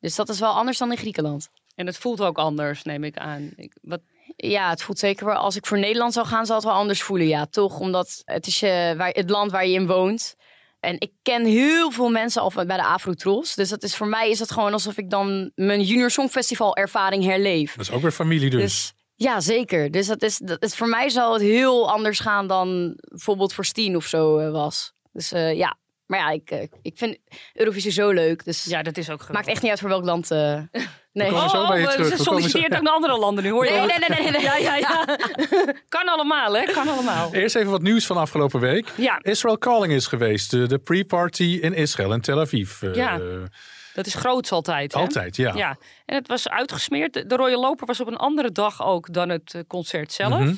Dus 0.00 0.14
dat 0.14 0.28
is 0.28 0.40
wel 0.40 0.52
anders 0.52 0.78
dan 0.78 0.90
in 0.90 0.96
Griekenland. 0.96 1.48
En 1.74 1.86
het 1.86 1.96
voelt 1.96 2.20
ook 2.20 2.38
anders, 2.38 2.82
neem 2.82 3.04
ik 3.04 3.16
aan. 3.16 3.50
Ik, 3.56 3.76
wat, 3.82 4.00
Ja, 4.36 4.70
het 4.70 4.82
voelt 4.82 4.98
zeker 4.98 5.26
wel. 5.26 5.34
Als 5.34 5.56
ik 5.56 5.66
voor 5.66 5.78
Nederland 5.78 6.12
zou 6.12 6.26
gaan, 6.26 6.46
zal 6.46 6.56
het 6.56 6.64
wel 6.64 6.74
anders 6.74 7.02
voelen. 7.02 7.26
Ja, 7.26 7.46
toch? 7.46 7.80
Omdat 7.80 8.22
het 8.24 8.46
is 8.46 8.60
je, 8.60 8.94
waar, 8.96 9.10
het 9.10 9.30
land 9.30 9.50
waar 9.50 9.66
je 9.66 9.74
in 9.74 9.86
woont. 9.86 10.36
En 10.80 10.96
ik 10.98 11.12
ken 11.22 11.44
heel 11.44 11.90
veel 11.90 12.08
mensen 12.08 12.42
al 12.42 12.52
bij 12.54 12.76
de 12.76 12.84
Afro-Tros. 12.84 13.54
Dus 13.54 13.68
dat 13.68 13.82
is, 13.82 13.96
voor 13.96 14.06
mij 14.06 14.30
is 14.30 14.38
het 14.38 14.50
gewoon 14.50 14.72
alsof 14.72 14.96
ik 14.96 15.10
dan 15.10 15.50
mijn 15.54 15.82
Junior 15.82 16.10
Songfestival 16.10 16.76
ervaring 16.76 17.24
herleef. 17.24 17.74
Dat 17.74 17.86
is 17.86 17.92
ook 17.92 18.02
weer 18.02 18.12
familie 18.12 18.50
dus. 18.50 18.60
Dus 18.60 18.94
ja, 19.14 19.40
zeker. 19.40 19.90
Dus 19.90 20.06
dat 20.06 20.22
is, 20.22 20.38
dat 20.38 20.62
is, 20.62 20.74
voor 20.74 20.88
mij 20.88 21.08
zal 21.08 21.32
het 21.32 21.42
heel 21.42 21.90
anders 21.90 22.20
gaan 22.20 22.46
dan 22.46 22.98
bijvoorbeeld 23.00 23.52
voor 23.52 23.64
Steen 23.64 23.96
of 23.96 24.06
zo 24.06 24.38
eh, 24.38 24.50
was. 24.50 24.92
Dus 25.12 25.32
eh, 25.32 25.56
ja, 25.56 25.76
maar 26.08 26.18
ja, 26.18 26.30
ik, 26.30 26.50
eh, 26.50 26.62
ik 26.82 26.98
vind 26.98 27.16
Eurovisie 27.54 27.90
zo 27.90 28.10
leuk. 28.10 28.44
Dus 28.44 28.64
ja, 28.64 28.82
dat 28.82 28.96
is 28.96 29.10
ook 29.10 29.20
geweldig. 29.20 29.34
maakt 29.34 29.46
echt 29.48 29.62
niet 29.62 29.70
uit 29.70 29.80
voor 29.80 29.88
welk 29.88 30.04
land. 30.04 30.30
eh 30.30 30.60
nee. 31.12 31.30
komen 31.30 31.50
zo 31.50 31.66
bij 31.66 31.80
je 31.80 31.86
eh, 31.86 31.92
terug. 31.92 32.08
Ze 32.16 32.22
solliciteert 32.22 32.72
zo- 32.72 32.76
ook 32.78 32.82
naar 32.84 32.92
andere 32.92 33.18
landen 33.18 33.44
nu, 33.44 33.50
hoor 33.50 33.64
je? 33.64 33.70
Nee, 33.70 33.78
nee, 33.86 33.98
nee, 34.08 34.20
nee, 34.20 34.30
nee. 34.30 34.40
Ja, 34.50 34.56
ja, 34.56 34.74
ja. 34.76 35.04
kan 35.88 36.08
allemaal, 36.08 36.52
hè? 36.56 36.64
Kan 36.64 36.88
allemaal. 36.88 37.34
Eerst 37.34 37.56
even 37.56 37.70
wat 37.70 37.82
nieuws 37.82 38.06
van 38.06 38.16
afgelopen 38.16 38.60
week. 38.60 38.88
Ja, 38.96 39.18
Israel 39.22 39.58
Calling 39.58 39.92
is 39.92 40.06
geweest. 40.06 40.50
De, 40.50 40.66
de 40.66 40.78
pre-party 40.78 41.58
in 41.62 41.74
Israël 41.74 42.12
en 42.12 42.20
Tel 42.20 42.40
Aviv. 42.40 42.82
Eh, 42.82 42.94
Ja. 42.94 43.20
dat 43.94 44.06
is 44.06 44.14
groots 44.14 44.52
altijd. 44.52 44.92
Hè? 44.92 45.00
Altijd, 45.00 45.36
ja. 45.36 45.52
Ja, 45.54 45.76
en 46.06 46.14
het 46.16 46.28
was 46.28 46.48
uitgesmeerd. 46.48 47.12
De- 47.12 47.26
De 47.26 47.36
Royal 47.36 47.60
Loper 47.60 47.86
was 47.86 48.00
op 48.00 48.06
een 48.06 48.16
andere 48.16 48.52
dag 48.52 48.84
ook 48.84 49.12
dan 49.12 49.28
het 49.28 49.64
concert 49.66 50.12
zelf. 50.12 50.40
Mhm. 50.40 50.54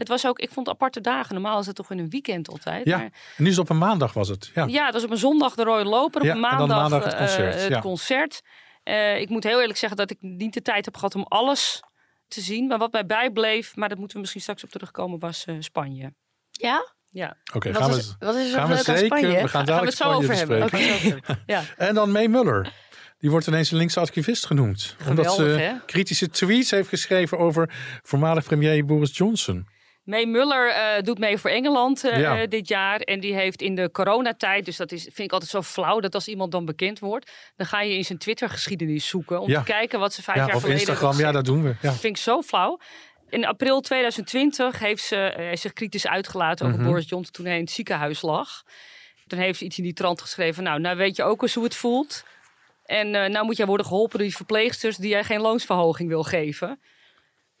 Het 0.00 0.08
was 0.08 0.26
ook, 0.26 0.38
ik 0.38 0.50
vond 0.50 0.68
aparte 0.68 1.00
dagen. 1.00 1.34
Normaal 1.34 1.58
is 1.58 1.66
het 1.66 1.76
toch 1.76 1.90
in 1.90 1.98
een 1.98 2.10
weekend 2.10 2.48
altijd. 2.48 2.86
Ja, 2.86 2.98
Maar 2.98 3.10
nu 3.36 3.44
is 3.46 3.50
het 3.50 3.60
op 3.60 3.70
een 3.70 3.78
maandag 3.78 4.12
was 4.12 4.28
het. 4.28 4.50
Ja. 4.54 4.64
ja, 4.66 4.84
het 4.84 4.94
was 4.94 5.04
op 5.04 5.10
een 5.10 5.16
zondag 5.16 5.54
de 5.54 5.62
Royal 5.62 5.84
Loper. 5.84 6.20
Op 6.20 6.26
Ja, 6.26 6.34
een 6.34 6.44
en 6.44 6.58
dan 6.58 6.58
maandag, 6.68 6.78
maandag 6.78 7.04
het 7.04 7.12
eh, 7.12 7.18
concert, 7.18 7.54
het 7.54 7.68
ja. 7.68 7.80
concert. 7.80 8.40
Eh, 8.82 9.20
ik 9.20 9.28
moet 9.28 9.44
heel 9.44 9.60
eerlijk 9.60 9.78
zeggen 9.78 9.98
dat 9.98 10.10
ik 10.10 10.16
niet 10.20 10.54
de 10.54 10.62
tijd 10.62 10.84
heb 10.84 10.94
gehad 10.94 11.14
om 11.14 11.24
alles 11.28 11.82
te 12.28 12.40
zien. 12.40 12.66
Maar 12.66 12.78
wat 12.78 12.92
mij 12.92 13.06
bijbleef, 13.06 13.76
maar 13.76 13.88
dat 13.88 13.96
moeten 13.96 14.14
we 14.14 14.20
misschien 14.20 14.42
straks 14.42 14.64
op 14.64 14.70
terugkomen, 14.70 15.18
was 15.18 15.44
eh, 15.44 15.54
Spanje. 15.58 16.14
Ja? 16.50 16.94
Ja, 17.12 17.36
Oké, 17.54 17.74
gaan 17.74 17.90
is, 17.90 18.16
we, 18.18 18.26
wat 18.26 18.34
is 18.34 18.44
er 18.44 18.50
zo 18.50 18.56
gaan 18.56 18.68
we 18.68 18.74
leuk 18.74 18.88
aan 18.88 18.96
zeker. 18.98 19.18
Spanje? 19.18 19.42
We 19.42 19.48
gaan 19.48 19.64
daar 19.64 19.76
gaan 19.76 19.84
we 19.84 19.96
dadelijk 19.96 20.22
het 20.26 20.28
zo 20.28 20.44
Spanje 20.44 20.64
over 20.64 20.78
hebben. 20.78 21.42
Ja. 21.54 21.62
En 21.76 21.94
dan 21.94 22.10
May 22.10 22.26
Muller. 22.26 22.72
Die 23.18 23.30
wordt 23.30 23.46
ineens 23.46 23.70
een 23.70 23.76
linkse 23.76 24.00
activist 24.00 24.46
genoemd. 24.46 24.96
omdat 25.08 25.30
Geweldig, 25.30 25.54
ze 25.56 25.60
hè? 25.60 25.72
kritische 25.86 26.28
tweets 26.28 26.70
heeft 26.70 26.88
geschreven 26.88 27.38
over 27.38 27.70
voormalig 28.02 28.44
premier 28.44 28.84
Boris 28.84 29.16
Johnson. 29.16 29.68
May 30.04 30.24
Muller 30.26 30.68
eh, 30.70 31.02
doet 31.02 31.18
mee 31.18 31.38
voor 31.38 31.50
Engeland 31.50 32.04
eh, 32.04 32.18
Ja. 32.20 32.40
eh, 32.40 32.48
dit 32.48 32.68
jaar. 32.68 33.00
En 33.00 33.20
die 33.20 33.34
heeft 33.34 33.62
in 33.62 33.74
de 33.74 33.90
coronatijd, 33.90 34.64
dus 34.64 34.76
dat 34.76 34.92
is, 34.92 35.02
vind 35.02 35.18
ik 35.18 35.32
altijd 35.32 35.50
zo 35.50 35.62
flauw, 35.62 36.00
dat 36.00 36.14
als 36.14 36.28
iemand 36.28 36.52
dan 36.52 36.64
bekend 36.64 36.98
wordt, 36.98 37.30
dan 37.56 37.66
ga 37.66 37.80
je 37.82 37.96
in 37.96 38.04
zijn 38.04 38.18
Twitter-geschiedenis 38.18 39.08
zoeken 39.08 39.40
om 39.40 39.48
Ja. 39.48 39.58
te 39.58 39.64
kijken 39.64 39.98
wat 39.98 40.12
ze 40.12 40.22
vijf 40.22 40.36
Ja, 40.36 40.46
jaar 40.46 40.54
of 40.54 40.60
geleden 40.62 40.80
Instagram, 40.80 41.18
ja, 41.18 41.32
dat 41.32 41.44
doen 41.44 41.62
we. 41.62 41.68
Ja. 41.68 41.76
Dat 41.80 41.92
vind 42.00 42.16
ik 42.16 42.22
zo 42.22 42.42
flauw. 42.42 42.78
In 43.28 43.44
april 43.46 43.80
2020 43.80 44.78
heeft 44.78 45.02
ze 45.02 45.50
zich 45.54 45.72
kritisch 45.72 46.06
uitgelaten 46.06 46.66
over 46.66 46.78
Mhm. 46.78 46.88
Boris 46.88 47.08
Johnson 47.08 47.32
toen 47.32 47.46
hij 47.46 47.54
in 47.54 47.60
het 47.60 47.70
ziekenhuis 47.70 48.22
lag. 48.22 48.62
Toen 49.26 49.38
heeft 49.38 49.58
ze 49.58 49.64
iets 49.64 49.78
in 49.78 49.84
die 49.84 49.92
trant 49.92 50.20
geschreven. 50.20 50.62
Nou, 50.62 50.80
nou 50.80 50.96
weet 50.96 51.16
je 51.16 51.22
ook 51.22 51.42
eens 51.42 51.54
hoe 51.54 51.64
het 51.64 51.74
voelt. 51.76 52.24
En 52.84 53.10
nou 53.10 53.44
moet 53.44 53.56
jij 53.56 53.66
worden 53.66 53.86
geholpen 53.86 54.18
door 54.18 54.26
die 54.26 54.36
verpleegsters 54.36 54.96
die 54.96 55.10
jij 55.10 55.24
geen 55.24 55.40
loonsverhoging 55.40 56.08
wil 56.08 56.22
geven. 56.22 56.80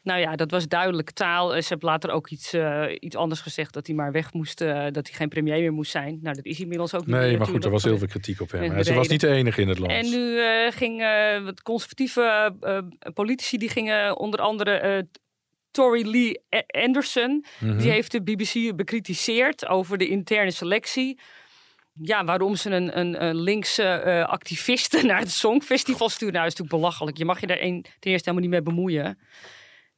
Nou 0.02 0.20
ja, 0.20 0.36
dat 0.36 0.50
was 0.50 0.68
duidelijke 0.68 1.12
taal. 1.12 1.54
Eh, 1.54 1.62
Ze 1.62 1.68
heeft 1.68 1.82
later 1.82 2.10
ook 2.10 2.28
iets, 2.28 2.52
eh, 2.52 2.84
iets 3.00 3.16
anders 3.16 3.40
gezegd. 3.40 3.72
Dat 3.74 3.86
hij 3.86 3.96
maar 3.96 4.12
weg 4.12 4.32
moest, 4.32 4.60
eh, 4.60 4.86
dat 4.90 5.06
hij 5.06 5.16
geen 5.16 5.28
premier 5.28 5.60
meer 5.60 5.72
moest 5.72 5.90
zijn. 5.90 6.18
Nou, 6.22 6.36
dat 6.36 6.44
is 6.44 6.60
inmiddels 6.60 6.94
ook 6.94 7.00
niet 7.00 7.10
meer 7.10 7.20
Nee, 7.20 7.36
maar 7.38 7.46
goed, 7.46 7.64
er 7.64 7.70
was 7.70 7.84
heel 7.84 7.98
veel 7.98 8.06
kritiek 8.08 8.40
op 8.40 8.50
hem. 8.50 8.82
Ze 8.84 8.94
was 8.94 9.08
niet 9.08 9.20
de 9.20 9.28
enige 9.28 9.60
in 9.60 9.68
het 9.68 9.78
land. 9.78 9.92
En 9.92 10.10
nu 10.10 10.38
eh 10.40 10.72
ging 10.72 11.02
eh, 11.02 11.42
wat 11.44 11.62
conservatieve 11.62 12.54
politici, 13.14 13.56
die 13.58 13.68
gingen 13.68 14.18
onder 14.18 14.40
andere 14.40 15.08
Tory 15.70 16.08
Lee 16.10 16.40
Anderson, 16.66 17.44
Mhm. 17.60 17.78
die 17.78 17.90
heeft 17.90 18.12
de 18.12 18.22
BBC 18.22 18.76
bekritiseerd 18.76 19.66
over 19.68 19.98
de 19.98 20.08
interne 20.08 20.50
selectie. 20.50 21.18
Ja, 22.02 22.24
waarom 22.24 22.56
ze 22.56 22.70
een, 22.70 22.98
een, 22.98 23.24
een 23.24 23.36
linkse 23.36 23.82
eh, 23.82 24.24
activiste 24.24 25.02
naar 25.06 25.18
het 25.18 25.30
Songfestival 25.30 26.08
sturen. 26.08 26.34
Nou, 26.34 26.46
is 26.46 26.52
natuurlijk 26.54 26.80
belachelijk. 26.82 27.16
Je 27.16 27.24
mag 27.24 27.40
je 27.40 27.46
daar 27.46 27.60
een, 27.60 27.82
ten 27.98 28.10
eerste 28.10 28.30
helemaal 28.30 28.40
niet 28.50 28.64
mee 28.64 28.74
bemoeien. 28.74 29.18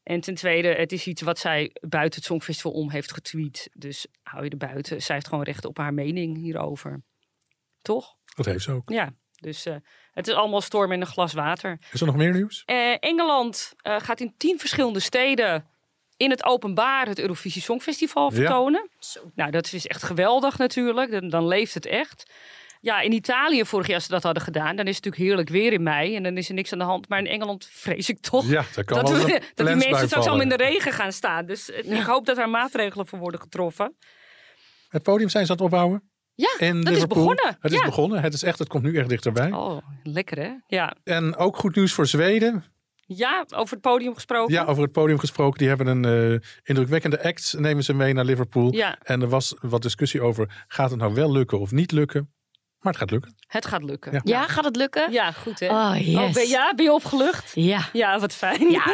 En 0.02 0.20
ten 0.20 0.34
tweede, 0.34 0.68
het 0.68 0.92
is 0.92 1.06
iets 1.06 1.22
wat 1.22 1.38
zij 1.38 1.70
buiten 1.80 2.18
het 2.18 2.28
Songfestival 2.28 2.72
om 2.72 2.90
heeft 2.90 3.12
getweet. 3.12 3.70
Dus 3.72 4.06
hou 4.22 4.44
je 4.44 4.50
er 4.50 4.56
buiten. 4.56 5.02
Zij 5.02 5.14
heeft 5.14 5.28
gewoon 5.28 5.44
recht 5.44 5.64
op 5.64 5.76
haar 5.78 5.94
mening 5.94 6.36
hierover. 6.36 7.02
Toch? 7.82 8.16
Dat 8.34 8.46
heeft 8.46 8.62
ze 8.64 8.72
ook. 8.72 8.90
Ja, 8.90 9.12
dus 9.40 9.66
eh, 9.66 9.76
het 10.12 10.28
is 10.28 10.34
allemaal 10.34 10.60
storm 10.60 10.92
in 10.92 11.00
een 11.00 11.06
glas 11.06 11.32
water. 11.32 11.78
Is 11.92 12.00
er 12.00 12.06
nog 12.06 12.16
meer 12.16 12.32
nieuws? 12.32 12.62
Eh, 12.64 12.96
Engeland 13.00 13.72
eh, 13.76 14.00
gaat 14.00 14.20
in 14.20 14.34
tien 14.36 14.58
verschillende 14.58 15.00
steden 15.00 15.66
in 16.16 16.30
het 16.30 16.44
openbaar 16.44 17.06
het 17.06 17.18
Eurovisie 17.18 17.62
Songfestival 17.62 18.30
Ja. 18.30 18.36
vertonen. 18.36 18.88
Nou, 19.34 19.50
dat 19.50 19.72
is 19.72 19.86
echt 19.86 20.02
geweldig 20.02 20.58
natuurlijk. 20.58 21.10
Dan, 21.10 21.28
dan 21.28 21.46
leeft 21.46 21.74
het 21.74 21.86
echt. 21.86 22.32
Ja, 22.82 23.00
in 23.00 23.12
Italië 23.12 23.64
vorig 23.64 23.86
jaar 23.86 23.94
als 23.94 24.04
ze 24.04 24.10
dat 24.10 24.22
hadden 24.22 24.42
gedaan, 24.42 24.76
dan 24.76 24.86
is 24.86 24.96
het 24.96 25.04
natuurlijk 25.04 25.30
heerlijk 25.30 25.48
weer 25.48 25.72
in 25.72 25.82
mei 25.82 26.16
en 26.16 26.22
dan 26.22 26.36
is 26.36 26.48
er 26.48 26.54
niks 26.54 26.72
aan 26.72 26.78
de 26.78 26.84
hand. 26.84 27.08
Maar 27.08 27.18
in 27.18 27.26
Engeland 27.26 27.68
vrees 27.70 28.08
ik 28.08 28.20
toch 28.20 28.46
Ja, 28.46 28.64
kan 28.84 29.04
dat, 29.04 29.24
we, 29.24 29.40
dat 29.54 29.66
die 29.66 29.76
mensen 29.76 30.06
straks 30.06 30.26
allemaal 30.26 30.40
in 30.40 30.48
de 30.48 30.56
regen 30.56 30.92
gaan 30.92 31.12
staan. 31.12 31.46
Dus 31.46 31.70
eh, 31.70 31.92
ik 31.98 32.02
hoop 32.02 32.26
dat 32.26 32.38
er 32.38 32.48
maatregelen 32.48 33.06
voor 33.06 33.18
worden 33.18 33.40
getroffen. 33.40 33.96
Het 34.88 35.02
podium 35.02 35.28
zijn 35.28 35.46
ze 35.46 35.50
aan 35.52 35.56
het 35.56 35.66
opbouwen? 35.66 36.10
Ja, 36.34 36.54
In 36.58 36.80
dat 36.80 36.96
is 36.96 37.06
begonnen. 37.06 37.56
Het 37.60 37.72
is 37.72 37.82
begonnen. 37.82 38.22
Het 38.22 38.34
is 38.34 38.42
echt, 38.42 38.58
het 38.58 38.68
komt 38.68 38.82
nu 38.82 38.96
echt 38.96 39.08
dichterbij. 39.08 39.52
Oh, 39.52 39.78
lekker 40.02 40.38
hè? 40.38 40.50
Ja. 40.66 40.96
En 41.04 41.36
ook 41.36 41.56
goed 41.56 41.76
nieuws 41.76 41.92
voor 41.92 42.06
Zweden. 42.06 42.64
ja, 43.06 43.44
over 43.54 43.72
het 43.72 43.80
podium 43.82 44.14
gesproken. 44.14 44.54
Ja, 44.54 44.64
over 44.64 44.82
het 44.82 44.92
podium 44.92 45.18
gesproken. 45.18 45.58
Die 45.58 45.68
hebben 45.68 45.86
een 45.86 46.04
eh, 46.34 46.48
indrukwekkende 46.62 47.22
act. 47.22 47.54
Nemen 47.58 47.84
ze 47.84 47.94
mee 47.94 48.12
naar 48.12 48.24
Liverpool. 48.24 48.72
Ja, 48.74 48.98
En 49.02 49.22
er 49.22 49.28
was 49.28 49.54
wat 49.60 49.82
discussie 49.82 50.20
over. 50.22 50.64
Gaat 50.68 50.90
het 50.90 50.98
nou 50.98 51.14
wel 51.14 51.32
lukken 51.32 51.60
of 51.60 51.70
niet 51.70 51.92
lukken? 51.92 52.32
Maar 52.82 52.92
het 52.92 53.00
gaat 53.00 53.10
lukken. 53.10 53.34
het 53.46 53.66
gaat 53.66 53.82
lukken. 53.82 54.12
Ja. 54.12 54.20
Ja, 54.24 54.46
gaat 54.46 54.64
het 54.64 54.76
lukken? 54.76 55.12
Ja, 55.12 55.30
goed 55.32 55.60
hè? 55.60 55.68
Oh, 55.68 55.94
yes. 55.98 56.14
Oh, 56.16 56.32
ben, 56.32 56.48
ja, 56.48 56.74
ben 56.74 56.84
je 56.84 56.92
opgelucht? 56.92 57.50
Ja. 57.54 57.88
Ja, 57.92 58.18
wat 58.18 58.32
fijn. 58.34 58.70
Ja, 58.70 58.84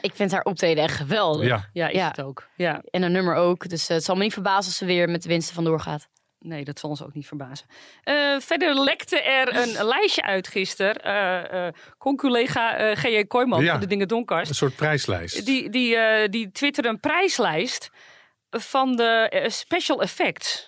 ik 0.00 0.12
vind 0.14 0.32
haar 0.32 0.42
optreden 0.42 0.84
echt 0.84 0.96
geweldig. 0.96 1.46
Ja. 1.46 1.68
Ja, 1.72 1.88
is 1.88 1.94
Ja. 1.96 2.08
het 2.08 2.22
ook. 2.22 2.48
Ja. 2.56 2.82
En 2.90 3.02
een 3.02 3.12
nummer 3.12 3.34
ook. 3.34 3.68
Dus 3.68 3.88
eh, 3.88 3.94
het 3.96 4.04
zal 4.04 4.14
me 4.16 4.22
niet 4.22 4.32
verbazen 4.32 4.64
als 4.64 4.76
ze 4.76 4.84
weer 4.84 5.08
met 5.08 5.22
de 5.22 5.28
winsten 5.28 5.54
vandoor 5.54 5.80
gaat. 5.80 6.08
Nee, 6.40 6.64
dat 6.64 6.78
zal 6.78 6.90
ons 6.90 7.02
ook 7.02 7.14
niet 7.14 7.26
verbazen. 7.26 7.66
Eh, 8.02 8.14
verder 8.38 8.80
lekte 8.80 9.22
er 9.22 9.56
een 9.56 9.84
lijstje 9.94 10.22
uit 10.22 10.48
gisteren. 10.48 10.94
Eh 10.94 11.66
eh, 11.66 11.72
Con-collega 11.98 12.76
eh 12.76 12.96
G.J. 12.96 13.24
Kooijman 13.24 13.62
Ja. 13.64 13.70
van 13.70 13.80
de 13.80 13.86
Dingen 13.86 14.08
Donkast. 14.08 14.48
Een 14.48 14.54
soort 14.54 14.76
prijslijst. 14.76 15.46
Die, 15.46 15.70
die, 15.70 15.96
eh, 15.96 16.28
die 16.30 16.50
twitterde 16.52 16.88
een 16.88 17.00
prijslijst 17.00 17.90
van 18.50 18.96
de 18.96 19.44
special 19.48 20.02
effects. 20.02 20.67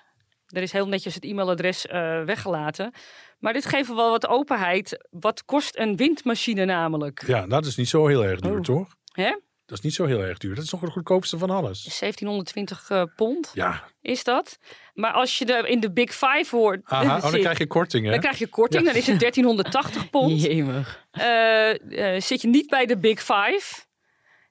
Er 0.51 0.63
is 0.63 0.73
heel 0.73 0.89
netjes 0.89 1.15
het 1.15 1.25
e-mailadres 1.25 1.87
eh, 1.87 2.23
weggelaten. 2.25 2.93
Maar 3.39 3.53
dit 3.53 3.67
geeft 3.67 3.95
wel 3.95 4.11
wat 4.11 4.27
openheid. 4.29 5.09
Wat 5.11 5.45
kost 5.45 5.77
een 5.79 5.97
windmachine 5.97 6.65
namelijk? 6.65 7.23
Ja, 7.27 7.47
dat 7.47 7.67
is 7.67 7.77
niet 7.77 7.89
zo 7.89 8.07
heel 8.07 8.25
erg 8.25 8.41
duur, 8.41 8.57
Oh. 8.57 8.61
toch? 8.61 8.89
Hè? 9.13 9.37
Dat 9.67 9.79
is 9.79 9.85
niet 9.85 9.95
zo 9.95 10.05
heel 10.07 10.23
erg 10.23 10.39
duur. 10.39 10.55
Dat 10.55 10.65
is 10.65 10.71
nog 10.71 10.81
het 10.81 10.91
goedkoopste 10.93 11.39
van 11.39 11.51
alles. 11.51 11.83
1720 11.99 12.91
eh, 12.91 13.03
pond 13.17 13.51
Ja, 13.55 13.85
is 14.01 14.25
dat. 14.25 14.59
Maar 14.95 15.13
als 15.13 15.39
je 15.39 15.45
er 15.45 15.67
in 15.67 15.81
de 15.81 15.93
Big 15.93 16.11
Five 16.11 16.57
hoort, 16.57 16.81
Aha, 16.85 17.17
oh, 17.17 17.23
dan 17.31 17.41
krijg 17.47 17.59
je 17.59 17.67
korting, 17.67 18.05
hè? 18.05 18.11
dan 18.11 18.21
krijg 18.21 18.39
je 18.39 18.47
korting. 18.47 18.85
Dan 18.85 18.95
is 18.95 19.07
het 19.07 19.21
1380 19.21 20.11
pond. 20.11 20.43
Jemig. 20.43 21.07
Eh, 21.11 22.21
zit 22.21 22.41
je 22.43 22.49
niet 22.49 22.67
bij 22.69 22.87
de 22.87 22.99
Big 22.99 23.19
Five 23.21 23.85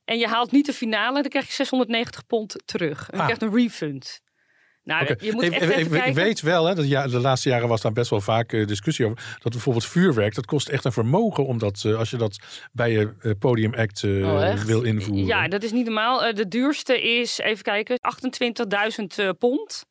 en 0.06 0.18
je 0.18 0.28
haalt 0.28 0.52
niet 0.52 0.66
de 0.66 0.74
finale, 0.74 1.22
dan 1.22 1.30
krijg 1.32 1.48
je 1.48 1.54
690 1.54 2.26
pond 2.26 2.56
terug. 2.66 3.00
En 3.10 3.18
je 3.18 3.24
Ah. 3.24 3.24
krijgt 3.24 3.42
een 3.42 3.54
refund. 3.64 4.22
Nou, 4.90 5.16
je 5.20 5.32
moet 5.34 5.44
Ik- 5.44 6.14
weet 6.14 6.42
wel, 6.42 6.66
hè, 6.66 6.76
dat 6.76 6.88
ja, 6.88 7.08
de 7.08 7.20
laatste 7.20 7.50
jaren 7.50 7.68
was 7.68 7.82
daar 7.82 7.92
best 7.92 8.10
wel 8.10 8.22
vaak 8.22 8.54
eh, 8.54 8.68
discussie 8.68 9.06
over. 9.06 9.18
Dat 9.40 9.52
bijvoorbeeld 9.52 9.86
vuurwerk, 9.86 10.36
dat 10.36 10.46
kost 10.46 10.70
echt 10.70 10.86
een 10.86 10.92
vermogen. 10.92 11.46
Omdat 11.46 11.84
eh, 11.86 11.98
als 11.98 12.10
je 12.10 12.18
dat 12.18 12.38
bij 12.72 12.92
je 12.92 13.14
eh, 13.22 13.32
podiumact 13.40 14.04
eh, 14.04 14.10
Oh, 14.34 14.54
wil 14.54 14.82
invoeren. 14.82 15.26
Ja, 15.26 15.48
dat 15.48 15.64
is 15.64 15.72
niet 15.72 15.86
normaal. 15.86 16.24
Eh, 16.24 16.34
de 16.34 16.48
duurste 16.48 17.02
is, 17.02 17.38
even 17.40 17.64
kijken, 17.64 17.98
28.000 18.02 19.20
eh, 19.20 19.30
pond. 19.40 19.84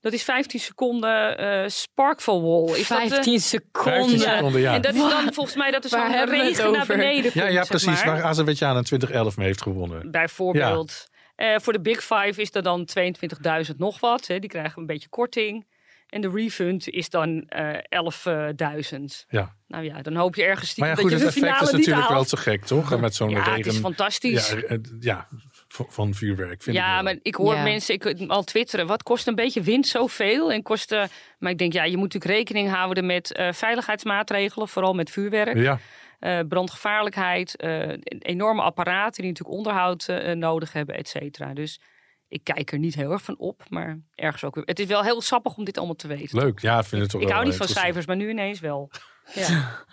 Dat 0.00 0.12
is 0.12 0.22
15 0.22 0.60
seconden 0.60 1.38
eh 1.38 1.68
Sparkful 1.68 2.42
Wall. 2.42 2.76
Is 2.78 2.88
dat, 2.88 2.98
eh, 3.00 3.08
15 3.08 3.40
15 3.40 4.18
seconden. 4.18 4.60
ja. 4.60 4.74
En 4.74 4.80
dat 4.80 4.94
is 4.94 5.00
dan 5.00 5.32
volgens 5.32 5.56
mij 5.56 5.70
dat 5.70 5.84
er 5.84 5.90
Waar 5.90 6.12
zo'n 6.12 6.28
regen 6.30 6.72
naar 6.72 6.86
beneden 6.86 7.22
komt. 7.22 7.34
ja, 7.34 7.46
ja, 7.46 7.52
zeg 7.52 7.66
precies. 7.68 8.04
maar. 8.04 8.14
Waar 8.14 8.22
Azerbeidzjan 8.22 8.76
in 8.76 8.82
2011 8.82 9.36
mee 9.36 9.46
heeft 9.46 9.62
gewonnen. 9.62 10.10
Bijvoorbeeld. 10.10 11.10
Eh, 11.42 11.54
voor 11.60 11.72
de 11.72 11.80
Big 11.80 12.00
Five 12.00 12.40
is 12.40 12.54
er 12.54 12.62
dan 12.62 12.84
22.000 12.84 13.78
nog 13.78 14.00
wat. 14.00 14.26
Hè. 14.26 14.38
Die 14.38 14.50
krijgen 14.50 14.80
een 14.80 14.86
beetje 14.86 15.08
korting. 15.08 15.66
En 16.08 16.20
de 16.20 16.30
refund 16.34 16.88
is 16.88 17.10
dan 17.10 17.44
eh 17.48 17.78
11.000. 17.88 19.26
Ja. 19.28 19.54
Nou 19.66 19.84
ja, 19.84 20.02
dan 20.02 20.16
hoop 20.16 20.34
je 20.34 20.42
ergens 20.44 20.70
stiekem 20.70 20.94
Maar 20.94 20.96
ja, 20.96 21.02
goed, 21.02 21.10
dat 21.10 21.20
je 21.20 21.26
het 21.26 21.36
effect 21.36 21.62
is 21.62 21.70
natuurlijk 21.78 22.08
wel 22.08 22.24
te 22.24 22.36
gek, 22.36 22.64
toch? 22.64 23.00
Met 23.00 23.14
zo'n 23.14 23.30
Ja, 23.30 23.38
het 23.38 23.46
regen. 23.46 23.72
is 23.72 23.78
fantastisch. 23.78 24.50
ja, 24.50 24.56
Ja, 24.56 24.62
eh, 24.62 24.78
ja, 25.00 25.28
van 25.68 26.14
vuurwerk. 26.14 26.62
Vind 26.62 26.76
ik 26.76 26.82
wel. 26.82 27.02
maar 27.02 27.16
ik 27.22 27.34
hoor 27.34 27.54
Ja. 27.54 27.62
mensen 27.62 27.94
ik, 27.94 28.20
al 28.30 28.42
twitteren. 28.44 28.86
Wat 28.86 29.02
kost 29.02 29.26
een 29.26 29.34
beetje 29.34 29.60
wind 29.62 29.86
zoveel? 29.86 30.52
En 30.52 30.62
kost, 30.62 30.92
eh, 30.92 31.04
maar 31.38 31.50
ik 31.50 31.58
denk, 31.58 31.72
ja, 31.72 31.84
je 31.84 31.96
moet 31.96 32.12
natuurlijk 32.12 32.34
rekening 32.38 32.70
houden 32.70 33.06
met 33.06 33.32
eh, 33.32 33.52
veiligheidsmaatregelen. 33.52 34.68
Vooral 34.68 34.94
met 34.94 35.10
vuurwerk. 35.10 35.56
Ja, 35.56 35.78
eh, 36.22 36.38
brandgevaarlijkheid. 36.48 37.56
eh, 37.56 37.88
enorme 38.18 38.62
apparaten 38.62 39.22
die 39.22 39.30
natuurlijk 39.30 39.56
onderhoud 39.56 40.08
eh, 40.08 40.34
nodig 40.34 40.72
hebben, 40.72 40.94
et 40.96 41.08
cetera. 41.08 41.54
Dus 41.54 41.80
ik 42.28 42.40
kijk 42.44 42.72
er 42.72 42.78
niet 42.78 42.94
heel 42.94 43.10
erg 43.12 43.22
van 43.22 43.38
op. 43.38 43.62
Maar 43.68 43.98
ergens 44.14 44.44
ook 44.44 44.54
weer. 44.54 44.64
Het 44.64 44.78
is 44.78 44.86
wel 44.86 45.02
heel 45.02 45.20
sappig 45.20 45.56
om 45.56 45.64
dit 45.64 45.76
allemaal 45.78 45.94
te 45.94 46.08
weten. 46.08 46.38
leuk. 46.38 46.60
Ja, 46.60 46.78
ik 46.78 46.84
vind 46.84 47.02
het 47.02 47.10
toch 47.10 47.20
Ik 47.20 47.26
wel 47.26 47.36
hou 47.36 47.48
niet 47.48 47.56
van 47.58 47.68
cijfers, 47.68 48.06
maar 48.06 48.16
nu 48.16 48.28
ineens 48.28 48.60
wel. 48.60 48.90
Ja. 49.34 49.84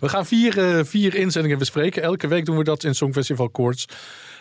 We 0.00 0.08
gaan 0.08 0.26
vier, 0.26 0.58
eh, 0.78 0.84
vier 0.84 1.14
inzendingen 1.14 1.58
bespreken. 1.58 2.02
Elke 2.02 2.26
week 2.26 2.44
doen 2.44 2.56
we 2.56 2.64
dat 2.64 2.84
in 2.84 2.94
Songfestival 2.94 3.50
Koorts. 3.50 3.86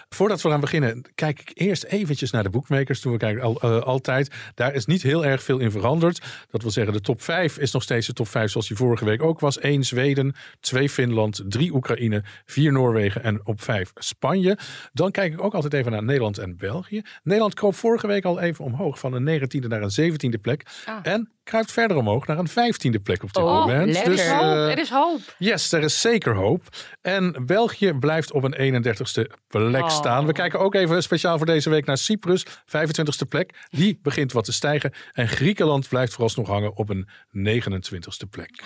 Voordat 0.10 0.42
we 0.42 0.50
gaan 0.50 0.60
beginnen, 0.60 1.02
kijk 1.16 1.40
ik 1.40 1.52
eerst 1.54 1.84
eventjes 1.84 2.32
naar 2.32 2.44
de 2.44 2.50
boekmakers. 2.50 3.02
Doen 3.02 3.12
we 3.12 3.18
kijken 3.18 3.44
al, 3.44 3.60
eh, 3.62 3.80
altijd. 3.82 4.32
Daar 4.56 4.74
is 4.74 4.86
niet 4.86 5.02
heel 5.02 5.26
erg 5.26 5.44
veel 5.44 5.60
in 5.60 5.72
veranderd. 5.72 6.22
Dat 6.50 6.62
wil 6.62 6.72
zeggen, 6.72 6.94
de 6.94 7.02
top 7.02 7.22
5 7.22 7.58
is 7.58 7.72
nog 7.72 7.84
steeds 7.84 8.08
de 8.08 8.14
top 8.14 8.28
5 8.28 8.52
zoals 8.52 8.68
die 8.68 8.78
vorige 8.78 9.06
week 9.06 9.24
ook 9.24 9.40
was. 9.40 9.60
1 9.62 9.84
Zweden, 9.84 10.36
2 10.60 10.90
Finland, 10.90 11.42
3 11.48 11.74
Oekraïne, 11.74 12.24
4 12.46 12.72
Noorwegen 12.72 13.24
en 13.24 13.42
op 13.44 13.62
5 13.62 13.92
Spanje. 13.96 14.58
Dan 14.94 15.12
kijk 15.12 15.34
ik 15.34 15.44
ook 15.44 15.54
altijd 15.54 15.74
even 15.74 15.92
naar 15.92 16.04
Nederland 16.04 16.38
en 16.38 16.58
België. 16.58 17.02
Nederland 17.24 17.54
kroop 17.54 17.76
vorige 17.76 18.08
week 18.08 18.26
al 18.26 18.40
even 18.40 18.66
omhoog 18.66 19.00
van 19.00 19.14
een 19.14 19.24
19e 19.42 19.68
naar 19.68 19.82
een 19.82 19.92
17e 19.92 20.42
plek. 20.42 20.66
Ah. 20.86 20.96
En 21.04 21.32
kruipt 21.44 21.72
verder 21.72 21.98
omhoog 21.98 22.28
naar 22.28 22.38
een 22.40 22.50
15e 22.50 23.02
plek 23.04 23.24
op 23.24 23.34
dit 23.34 23.44
Oh, 23.44 23.60
moment. 23.66 23.94
lekker. 23.94 24.12
Dus, 24.12 24.20
Er 24.20 24.26
is 24.26 24.32
hoop, 24.32 24.42
eh, 24.42 24.72
er 24.72 24.78
is 24.80 24.90
hoop. 24.90 25.20
Yes, 25.38 25.72
er 25.72 25.84
is 25.84 26.02
zeker 26.02 26.36
hoop. 26.36 26.62
En 27.02 27.44
België 27.46 27.94
blijft 27.94 28.32
op 28.32 28.44
een 28.44 28.56
31ste 28.60 29.30
plek. 29.48 29.90
Staan. 29.98 30.26
We 30.26 30.32
kijken 30.32 30.60
ook 30.60 30.76
even 30.76 31.04
speciaal 31.04 31.38
voor 31.38 31.46
deze 31.46 31.70
week 31.70 31.86
naar 31.86 31.98
Cyprus, 31.98 32.46
25ste 32.48 33.28
plek. 33.30 33.68
Die 33.70 34.00
begint 34.02 34.32
wat 34.32 34.46
te 34.46 34.54
stijgen. 34.54 34.94
En 35.14 35.28
Griekenland 35.28 35.88
blijft 35.88 36.12
vooralsnog 36.12 36.48
hangen 36.48 36.76
op 36.76 36.90
een 36.90 37.08
29ste 37.38 38.30
plek. 38.30 38.64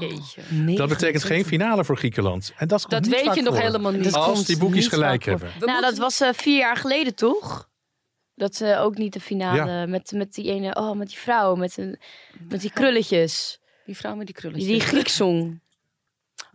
Jeetje. 0.00 0.74
Dat 0.76 0.88
betekent 0.88 1.24
geen 1.24 1.44
finale 1.44 1.84
voor 1.84 1.96
Griekenland. 1.96 2.52
En 2.56 2.68
dat 2.68 2.78
is 2.78 2.84
Dat 2.86 3.02
niet 3.02 3.10
weet 3.10 3.34
je 3.34 3.42
nog 3.42 3.54
voor. 3.54 3.62
helemaal 3.62 3.92
niet. 3.92 4.12
Als 4.12 4.44
die 4.44 4.58
boekjes 4.58 4.86
gelijk 4.86 5.24
hebben. 5.24 5.48
We 5.48 5.64
nou, 5.66 5.70
moeten- 5.72 5.90
dat 5.90 5.98
was 5.98 6.20
eh, 6.20 6.28
vier 6.32 6.58
jaar 6.58 6.76
geleden 6.76 7.14
toch? 7.14 7.68
Dat 8.34 8.54
ze 8.54 8.76
ook 8.78 8.96
niet 8.96 9.12
de 9.12 9.20
finale 9.20 9.86
met, 9.86 10.12
met 10.12 10.34
die 10.34 10.52
ene, 10.52 10.74
oh, 10.74 10.96
met 10.96 11.08
die 11.08 11.18
vrouw 11.18 11.54
met, 11.54 11.76
een, 11.76 11.98
met 12.48 12.60
die 12.60 12.70
krulletjes. 12.72 13.60
Die 13.84 13.96
vrouw 13.96 14.14
met 14.14 14.26
die 14.26 14.34
krulletjes. 14.34 14.66
Die, 14.68 14.78
die 14.78 14.86
Grieksong. 14.86 15.60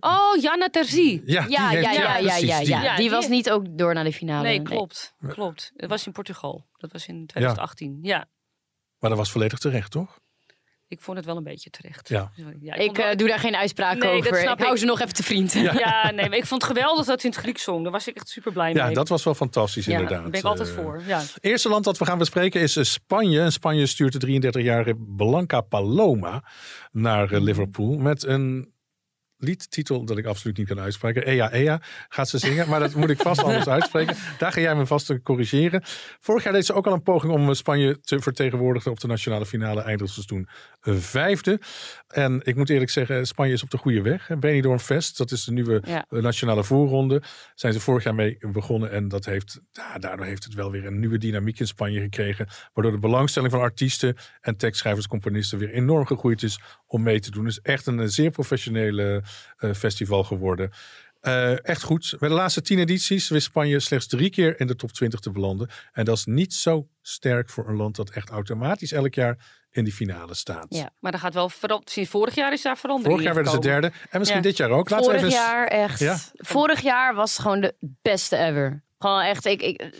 Oh, 0.05 0.41
Jana 0.41 0.69
Terzi. 0.69 1.21
Ja, 1.25 1.41
die 1.41 1.51
Ja, 1.51 1.71
ja, 1.71 1.79
ja, 1.79 1.91
ja, 1.91 2.17
precies, 2.17 2.47
ja, 2.49 2.59
die. 2.59 2.67
ja. 2.67 2.83
Ja, 2.83 2.89
Die 2.95 3.01
die- 3.01 3.09
was 3.09 3.27
niet 3.27 3.49
ook 3.51 3.77
door 3.77 3.93
naar 3.93 4.03
de 4.03 4.13
finale. 4.13 4.43
Nee, 4.47 4.61
klopt. 4.61 5.13
Klopt. 5.27 5.71
Het 5.75 5.89
was 5.89 6.05
in 6.05 6.11
Portugal. 6.11 6.65
Dat 6.77 6.91
was 6.91 7.07
in 7.07 7.25
2018. 7.25 7.99
Ja. 8.01 8.25
Maar 8.99 9.09
dat 9.09 9.19
was 9.19 9.31
volledig 9.31 9.59
terecht, 9.59 9.91
toch? 9.91 10.19
Ik 10.87 11.01
vond 11.01 11.17
het 11.17 11.25
wel 11.25 11.37
een 11.37 11.43
beetje 11.43 11.69
terecht. 11.69 12.09
Ja. 12.09 12.31
Sorry. 12.35 12.57
Ja, 12.61 12.73
Ik 12.73 12.95
wel- 12.95 13.05
eh, 13.05 13.15
doe 13.15 13.27
daar 13.27 13.39
geen 13.39 13.55
uitspraak 13.55 13.91
Nee, 13.97 14.01
dat 14.01 14.11
over. 14.31 14.41
snap 14.41 14.53
Ik 14.57 14.59
hou 14.59 14.73
ik. 14.73 14.79
ze 14.79 14.85
nog 14.85 14.99
even 15.01 15.13
te 15.13 15.23
vriend. 15.23 15.53
Ja, 15.53 16.11
nee, 16.11 16.29
maar 16.29 16.37
ik 16.37 16.45
vond 16.45 16.61
het 16.61 16.71
geweldig 16.77 17.05
dat 17.05 17.19
ze 17.21 17.25
in 17.27 17.31
het 17.33 17.41
Grieks 17.41 17.63
zong. 17.63 17.83
Daar 17.83 17.91
was 17.91 18.07
ik 18.07 18.15
echt 18.15 18.29
super 18.29 18.51
blij 18.51 18.73
mee. 18.73 18.83
Ja, 18.83 18.91
dat 18.91 19.07
was 19.09 19.23
wel 19.23 19.33
fantastisch 19.35 19.85
Ja, 19.85 19.91
inderdaad. 19.91 20.21
daar 20.21 20.29
ben 20.29 20.39
ik 20.39 20.45
altijd 20.45 20.69
Eh, 20.69 20.75
voor. 20.75 21.01
Ja. 21.05 21.19
Het 21.19 21.37
eerste 21.39 21.69
land 21.69 21.83
dat 21.83 21.97
we 21.97 22.05
gaan 22.05 22.17
bespreken 22.17 22.61
is 22.61 22.75
eh, 22.75 22.83
Spanje. 22.83 23.41
En 23.41 23.51
Spanje 23.51 23.85
stuurt 23.85 24.11
de 24.13 24.19
33-jarige 24.19 24.95
Blanca 25.15 25.61
Paloma 25.61 26.43
naar 26.91 27.31
eh, 27.31 27.41
Liverpool 27.41 27.97
met 27.97 28.23
een 28.23 28.73
liedtitel 29.37 30.05
dat 30.05 30.17
ik 30.17 30.25
absoluut 30.25 30.57
niet 30.57 30.67
kan 30.67 30.79
uitspreken. 30.79 31.25
Ea 31.27 31.51
Ea 31.51 31.81
gaat 32.09 32.29
ze 32.29 32.37
zingen, 32.37 32.69
maar 32.69 32.79
dat 32.79 32.93
moet 32.95 33.09
ik 33.09 33.21
vast 33.21 33.43
anders 33.43 33.67
uitspreken. 33.77 34.15
Daar 34.37 34.51
ga 34.51 34.61
jij 34.61 34.75
me 34.75 34.85
vast 34.85 35.05
te 35.05 35.21
corrigeren. 35.21 35.81
Vorig 36.19 36.43
jaar 36.43 36.53
deed 36.53 36.65
ze 36.65 36.73
ook 36.73 36.87
al 36.87 36.93
een 36.93 37.03
poging 37.03 37.33
om 37.33 37.49
eh, 37.49 37.55
Spanje 37.55 37.99
te 38.01 38.19
vertegenwoordigen 38.19 38.91
op 38.91 38.99
de 38.99 39.07
nationale 39.07 39.45
finale. 39.45 39.83
Toen 40.25 40.47
eh, 40.81 40.93
vijfde. 40.93 41.59
En 42.07 42.41
ik 42.43 42.55
moet 42.55 42.69
eerlijk 42.69 42.91
zeggen, 42.91 43.25
Spanje 43.27 43.53
is 43.53 43.63
op 43.63 43.69
de 43.69 43.77
goede 43.77 44.01
weg. 44.01 44.29
Benidorm 44.39 44.79
Fest, 44.79 45.17
dat 45.17 45.31
is 45.31 45.43
de 45.43 45.51
nieuwe 45.51 45.81
Ja. 45.85 46.05
eh, 46.09 46.21
nationale 46.21 46.63
voorronde. 46.63 47.21
Zijn 47.55 47.73
ze 47.73 47.79
vorig 47.79 48.03
jaar 48.03 48.15
mee 48.15 48.37
begonnen. 48.51 48.91
En 48.91 49.07
dat 49.07 49.25
heeft, 49.25 49.59
daardoor 49.99 50.25
heeft 50.25 50.43
het 50.43 50.53
wel 50.53 50.71
weer 50.71 50.85
een 50.85 50.99
nieuwe 50.99 51.17
dynamiek 51.17 51.59
in 51.59 51.67
Spanje 51.67 52.01
gekregen. 52.01 52.47
Waardoor 52.73 52.93
de 52.93 52.99
belangstelling 52.99 53.51
van 53.51 53.61
artiesten 53.61 54.15
en 54.41 54.57
tekstschrijvers, 54.57 55.07
componisten 55.07 55.57
weer 55.57 55.69
enorm 55.73 56.05
gegroeid 56.05 56.43
is 56.43 56.59
om 56.87 57.03
mee 57.03 57.19
te 57.19 57.31
doen. 57.31 57.47
Is 57.47 57.59
echt 57.59 57.87
een 57.87 58.09
zeer 58.09 58.31
professionele 58.31 59.23
festival 59.73 60.23
geworden. 60.23 60.71
Eh, 61.25 61.65
echt 61.65 61.83
goed. 61.83 62.15
Bij 62.19 62.29
de 62.29 62.35
laatste 62.35 62.61
tien 62.61 62.79
edities 62.79 63.29
wist 63.29 63.45
Spanje 63.45 63.79
slechts 63.79 64.07
drie 64.07 64.29
keer 64.29 64.59
in 64.59 64.67
de 64.67 64.75
top 64.75 64.91
20 64.91 65.19
te 65.19 65.31
belanden. 65.31 65.69
En 65.91 66.05
dat 66.05 66.17
is 66.17 66.25
niet 66.25 66.53
zo 66.53 66.87
sterk 67.01 67.49
voor 67.49 67.69
een 67.69 67.75
land 67.75 67.95
dat 67.95 68.09
echt 68.09 68.29
automatisch 68.29 68.91
elk 68.91 69.13
jaar 69.13 69.37
in 69.71 69.83
die 69.83 69.93
finale 69.93 70.33
staat. 70.33 70.65
Ja. 70.69 70.89
Maar 70.99 71.11
dat 71.11 71.21
gaat 71.21 71.33
wel 71.33 71.49
veranderen. 71.49 71.93
Sinds 71.93 72.09
vorig 72.09 72.35
jaar 72.35 72.53
is 72.53 72.61
daar 72.61 72.77
verandering 72.77 73.11
Vorig 73.13 73.25
jaar 73.25 73.43
werden 73.43 73.63
ze 73.63 73.69
derde. 73.69 73.91
En 74.09 74.19
misschien 74.19 74.41
Ja. 74.41 74.47
dit 74.47 74.57
jaar 74.57 74.69
ook. 74.69 74.89
Laten 74.89 75.11
we 75.11 75.19
Vorig 75.19 75.33
even... 75.33 75.43
jaar 75.43 75.67
echt. 75.67 75.99
Ja? 75.99 76.17
Vorig 76.33 76.81
jaar 76.81 77.15
was 77.15 77.37
gewoon 77.37 77.61
de 77.61 77.75
beste 77.79 78.37
ever. 78.37 78.83
Gewoon 78.97 79.21
echt, 79.21 79.45
ik, 79.45 79.61
ik, 79.61 79.91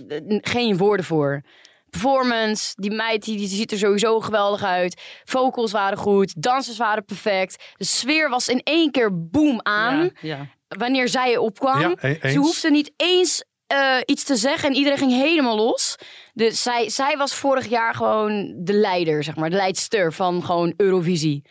geen 0.42 0.78
woorden 0.78 1.06
voor. 1.06 1.44
Performance, 1.90 2.74
die 2.76 2.92
meid 2.92 3.24
die, 3.24 3.38
die 3.38 3.48
ziet 3.48 3.72
er 3.72 3.78
sowieso 3.78 4.20
geweldig 4.20 4.64
uit. 4.64 5.02
Vocals 5.24 5.72
waren 5.72 5.98
goed, 5.98 6.34
dansers 6.42 6.78
waren 6.78 7.06
perfect. 7.06 7.64
De 7.78 7.86
sfeer 7.86 8.30
was 8.30 8.48
in 8.48 8.62
één 8.64 8.92
keer 8.92 9.28
boom 9.30 9.60
aan 9.64 9.98
Ja, 10.04 10.10
ja. 10.22 10.48
wanneer 10.68 11.08
zij 11.08 11.38
opkwam. 11.38 11.80
Ja, 11.80 11.94
e- 12.02 12.18
eens. 12.22 12.34
Ze 12.34 12.40
hoefde 12.40 12.72
niet 12.72 12.92
eens 12.98 13.44
eh, 13.68 13.98
iets 14.06 14.24
te 14.24 14.36
zeggen 14.36 14.70
en 14.70 14.76
iedereen 14.76 14.98
ging 14.98 15.12
helemaal 15.12 15.56
los. 15.56 15.96
Dus 16.34 16.62
zij, 16.62 16.90
zij 16.90 17.18
was 17.18 17.34
vorig 17.34 17.68
jaar 17.68 17.94
gewoon 17.96 18.54
de 18.58 18.74
leider, 18.74 19.24
zeg 19.24 19.36
maar. 19.36 19.50
De 19.50 19.56
leidster 19.56 20.14
van 20.14 20.44
gewoon 20.44 20.74
Eurovisie. 20.78 21.44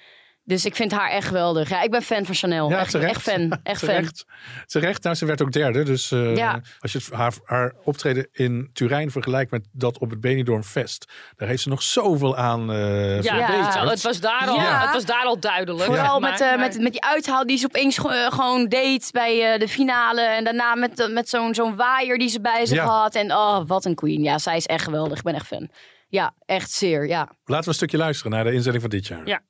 Dus 0.46 0.64
ik 0.64 0.74
vind 0.76 0.92
haar 0.92 1.10
echt 1.10 1.26
geweldig. 1.26 1.68
Ja, 1.68 1.82
ik 1.82 1.90
ben 1.90 2.02
fan 2.02 2.24
van 2.24 2.34
Chanel. 2.34 2.70
Ja, 2.70 2.78
echt, 2.78 2.90
terecht. 2.90 3.10
echt 3.10 3.22
fan. 3.22 3.58
Echt 3.62 3.78
fan. 3.78 3.88
Terecht. 3.88 4.24
Terecht. 4.66 5.02
Nou, 5.02 5.16
ze 5.16 5.24
werd 5.26 5.42
ook 5.42 5.52
derde. 5.52 5.82
Dus 5.82 6.10
eh, 6.12 6.36
Ja. 6.36 6.60
als 6.80 6.92
je 6.92 7.00
haar, 7.12 7.32
haar 7.44 7.72
optreden 7.84 8.28
in 8.32 8.70
Turijn 8.72 9.10
vergelijkt 9.10 9.50
met 9.50 9.66
dat 9.72 9.98
op 9.98 10.10
het 10.10 10.20
Benidorm 10.20 10.62
Fest. 10.64 11.12
Daar 11.36 11.48
heeft 11.48 11.62
ze 11.62 11.68
nog 11.68 11.82
zoveel 11.82 12.36
aan 12.36 12.72
eh 12.72 13.22
Ja, 13.22 13.46
verbeterd. 13.46 13.90
het, 13.90 14.02
was 14.02 14.20
daar 14.20 14.46
al, 14.48 14.54
Ja. 14.56 14.80
het 14.80 14.92
was 14.92 15.04
daar 15.04 15.24
al 15.24 15.38
duidelijk. 15.40 15.84
Vooral 15.84 16.20
met, 16.20 16.38
maar. 16.38 16.52
eh, 16.52 16.58
met, 16.58 16.78
met 16.80 16.92
die 16.92 17.04
uithaal 17.04 17.46
die 17.46 17.58
ze 17.58 17.64
opeens 17.66 17.98
gewoon 18.28 18.66
deed 18.68 19.08
bij 19.12 19.52
eh, 19.52 19.58
de 19.60 19.68
finale. 19.68 20.20
En 20.20 20.44
daarna 20.44 20.74
met, 20.74 21.08
met 21.12 21.28
zo'n 21.28 21.54
zo'n 21.54 21.76
waaier 21.76 22.18
die 22.18 22.28
ze 22.28 22.40
bij 22.40 22.66
zich 22.66 22.76
Ja. 22.76 22.84
had. 22.86 23.14
En 23.14 23.32
oh, 23.32 23.60
wat 23.66 23.84
een 23.84 23.94
queen. 23.94 24.22
Ja, 24.22 24.38
zij 24.38 24.56
is 24.56 24.66
echt 24.66 24.84
geweldig. 24.84 25.18
Ik 25.18 25.24
ben 25.24 25.34
echt 25.34 25.46
fan. 25.46 25.68
Ja, 26.08 26.34
echt 26.46 26.70
zeer. 26.70 27.06
Ja. 27.06 27.28
Laten 27.44 27.64
we 27.64 27.68
een 27.68 27.74
stukje 27.74 27.96
luisteren 27.96 28.32
naar 28.32 28.44
de 28.44 28.52
inzending 28.52 28.82
van 28.82 28.90
dit 28.90 29.06
jaar. 29.06 29.26
Ja. 29.26 29.40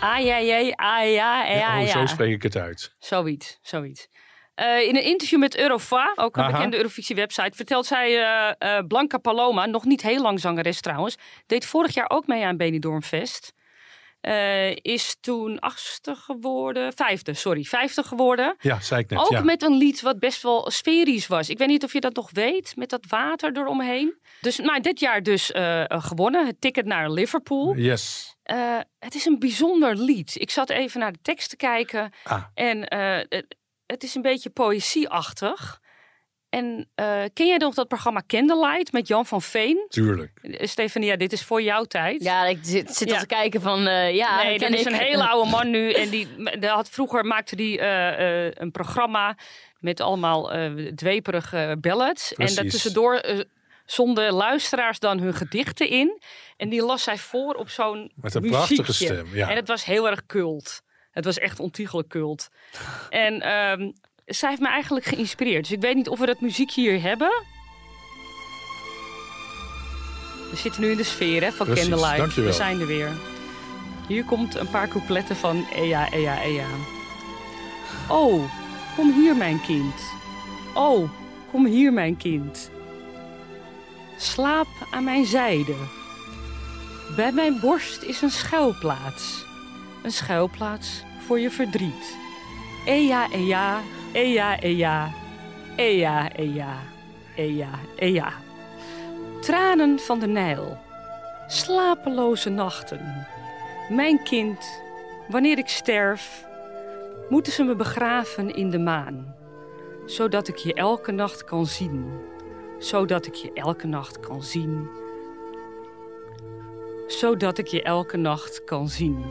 Ah, 0.00 0.24
ja, 0.24 0.36
ja, 0.36 0.56
ah, 0.58 0.64
ja, 0.76 1.04
ja, 1.10 1.44
Ja, 1.44 1.80
oh, 1.80 1.86
ja. 1.86 1.92
Zo 1.92 2.06
spreek 2.06 2.34
ik 2.34 2.42
het 2.42 2.56
uit. 2.56 2.94
Zoiets, 2.98 3.58
zoiets. 3.62 4.08
Eh, 4.54 4.82
in 4.82 4.96
een 4.96 5.04
interview 5.04 5.38
met 5.38 5.56
Eurova, 5.58 6.12
ook 6.16 6.36
een 6.36 6.42
Aha. 6.42 6.52
bekende 6.52 6.76
Eurovisie-website, 6.76 7.56
vertelt 7.56 7.86
zij 7.86 8.08
eh, 8.08 8.76
eh, 8.76 8.86
Blanca 8.86 9.18
Paloma, 9.18 9.66
nog 9.66 9.84
niet 9.84 10.02
heel 10.02 10.22
lang 10.22 10.40
zangeres 10.40 10.80
trouwens, 10.80 11.16
deed 11.46 11.66
vorig 11.66 11.94
jaar 11.94 12.10
ook 12.10 12.26
mee 12.26 12.44
aan 12.44 12.56
Benidorm 12.56 13.02
Fest. 13.02 13.52
Eh, 14.20 14.70
is 14.76 15.16
toen 15.20 15.58
achtste 15.58 16.14
geworden, 16.14 16.92
vijfde, 16.92 17.34
sorry, 17.34 17.62
vijfde 17.62 18.02
geworden. 18.02 18.56
Ja, 18.60 18.80
zei 18.80 19.00
ik 19.00 19.10
net. 19.10 19.18
Ook 19.18 19.30
ja. 19.30 19.42
met 19.42 19.62
een 19.62 19.76
lied 19.76 20.00
wat 20.00 20.18
best 20.18 20.42
wel 20.42 20.70
sferisch 20.70 21.26
was. 21.26 21.48
Ik 21.48 21.58
weet 21.58 21.68
niet 21.68 21.84
of 21.84 21.92
je 21.92 22.00
dat 22.00 22.14
nog 22.14 22.30
weet, 22.30 22.76
met 22.76 22.90
dat 22.90 23.04
water 23.08 23.56
eromheen. 23.56 24.14
Dus, 24.40 24.60
maar 24.60 24.82
dit 24.82 25.00
jaar 25.00 25.22
dus 25.22 25.50
gewonnen, 25.88 26.46
het 26.46 26.60
ticket 26.60 26.84
naar 26.84 27.10
Liverpool. 27.10 27.74
Yes. 27.76 28.36
Eh, 28.48 28.78
het 28.98 29.14
is 29.14 29.24
een 29.24 29.38
bijzonder 29.38 29.96
lied. 29.96 30.36
Ik 30.40 30.50
zat 30.50 30.70
even 30.70 31.00
naar 31.00 31.12
de 31.12 31.18
tekst 31.22 31.48
te 31.50 31.56
kijken. 31.56 32.12
Ah. 32.24 32.42
En 32.54 32.88
eh, 32.88 33.24
het, 33.28 33.56
het 33.86 34.02
is 34.02 34.14
een 34.14 34.22
beetje 34.22 34.50
poëzieachtig. 34.50 35.80
En 36.48 36.88
eh, 36.94 37.22
ken 37.32 37.46
jij 37.46 37.56
nog 37.56 37.74
dat 37.74 37.88
programma 37.88 38.22
Candlelight 38.26 38.92
met 38.92 39.08
Jan 39.08 39.26
van 39.26 39.42
Veen? 39.42 39.86
Tuurlijk. 39.88 40.40
Stefania, 40.60 41.16
dit 41.16 41.32
is 41.32 41.42
voor 41.44 41.62
jouw 41.62 41.84
tijd. 41.84 42.22
Ja, 42.22 42.46
ik 42.46 42.58
zit, 42.62 42.94
zit 42.96 43.08
Ja. 43.08 43.14
al 43.14 43.20
te 43.20 43.26
kijken 43.26 43.60
van, 43.60 43.86
eh, 43.86 44.14
ja, 44.14 44.42
nee, 44.42 44.58
dat 44.58 44.70
is 44.70 44.80
ik. 44.80 44.86
een 44.86 44.92
hele 44.94 45.28
oude 45.28 45.50
man 45.50 45.70
nu. 45.70 45.92
En 45.92 46.08
die, 46.08 46.28
die 46.58 46.68
had, 46.68 46.88
vroeger 46.90 47.24
maakte 47.24 47.56
die 47.56 47.78
eh, 47.78 48.46
eh, 48.46 48.52
een 48.54 48.70
programma 48.70 49.36
met 49.78 50.00
allemaal 50.00 50.52
eh 50.52 50.92
dweperige 50.94 51.76
ballads. 51.80 52.28
En 52.30 52.34
Precies. 52.36 52.56
daartussendoor 52.56 53.14
eh 53.14 53.40
zonden 53.90 54.32
luisteraars 54.32 54.98
dan 54.98 55.18
hun 55.18 55.34
gedichten 55.34 55.88
in. 55.88 56.22
En 56.56 56.68
die 56.68 56.82
las 56.82 57.02
zij 57.02 57.18
voor 57.18 57.54
op 57.54 57.68
zo'n 57.68 58.12
Met 58.14 58.34
een 58.34 58.42
muziekje. 58.42 58.74
prachtige 58.74 58.92
stem. 59.04 59.26
Ja. 59.32 59.48
En 59.50 59.56
het 59.56 59.68
was 59.68 59.84
heel 59.84 60.08
erg 60.08 60.26
cult. 60.26 60.82
Het 61.10 61.24
was 61.24 61.38
echt 61.38 61.60
ontiegelijk 61.60 62.08
cult. 62.08 62.48
En 63.10 63.40
ehm, 63.40 63.90
zij 64.26 64.48
heeft 64.48 64.60
me 64.62 64.68
eigenlijk 64.68 65.06
geïnspireerd. 65.06 65.62
Dus 65.62 65.72
ik 65.72 65.80
weet 65.80 65.94
niet 65.94 66.08
of 66.08 66.18
we 66.18 66.26
dat 66.26 66.40
muziekje 66.40 66.80
hier 66.80 67.02
hebben. 67.02 67.30
We 70.50 70.56
zitten 70.56 70.80
nu 70.80 70.90
in 70.90 70.96
de 70.96 71.04
sfeer 71.04 71.42
hè, 71.42 71.52
van 71.52 71.66
Precies, 71.66 71.88
Candlelight. 71.88 72.18
dankjewel. 72.18 72.50
We 72.50 72.56
zijn 72.56 72.80
er 72.80 72.86
weer. 72.86 73.10
Hier 74.08 74.24
komt 74.24 74.54
een 74.54 74.70
paar 74.70 74.88
coupletten 74.88 75.36
van 75.36 75.66
Ea, 75.74 76.12
Ea, 76.12 76.42
Ea. 76.42 76.66
Oh, 78.08 78.52
kom 78.96 79.12
hier 79.12 79.36
mijn 79.36 79.60
kind. 79.60 79.94
Oh, 80.74 81.10
kom 81.50 81.66
hier 81.66 81.92
mijn 81.92 82.16
kind. 82.16 82.70
Slaap 84.20 84.66
aan 84.90 85.04
mijn 85.04 85.24
zijde. 85.24 85.74
Bij 87.16 87.32
mijn 87.32 87.60
borst 87.60 88.02
is 88.02 88.22
een 88.22 88.30
schuilplaats. 88.30 89.44
Een 90.02 90.10
schuilplaats 90.10 91.02
voor 91.26 91.40
je 91.40 91.50
verdriet. 91.50 92.16
Ea, 92.86 93.30
ea, 93.30 93.80
ea, 94.12 94.60
ea. 94.60 95.10
Ea, 95.76 96.32
ea, 96.32 96.76
ea, 97.36 97.70
ea. 97.96 98.32
Tranen 99.40 99.98
van 99.98 100.18
de 100.18 100.26
Nijl. 100.26 100.78
Slapeloze 101.46 102.50
nachten. 102.50 103.26
Mijn 103.88 104.22
kind, 104.22 104.82
wanneer 105.28 105.58
ik 105.58 105.68
sterf, 105.68 106.44
moeten 107.28 107.52
ze 107.52 107.62
me 107.62 107.74
begraven 107.74 108.54
in 108.54 108.70
de 108.70 108.78
maan. 108.78 109.34
Zodat 110.06 110.48
ik 110.48 110.56
je 110.56 110.74
elke 110.74 111.12
nacht 111.12 111.44
kan 111.44 111.66
zien. 111.66 112.12
Zodat 112.78 113.26
ik 113.26 113.34
je 113.34 113.50
elke 113.54 113.86
nacht 113.86 114.20
kan 114.20 114.42
zien. 114.42 114.88
Zodat 117.06 117.58
ik 117.58 117.66
je 117.66 117.82
elke 117.82 118.16
nacht 118.16 118.64
kan 118.64 118.88
zien. 118.88 119.24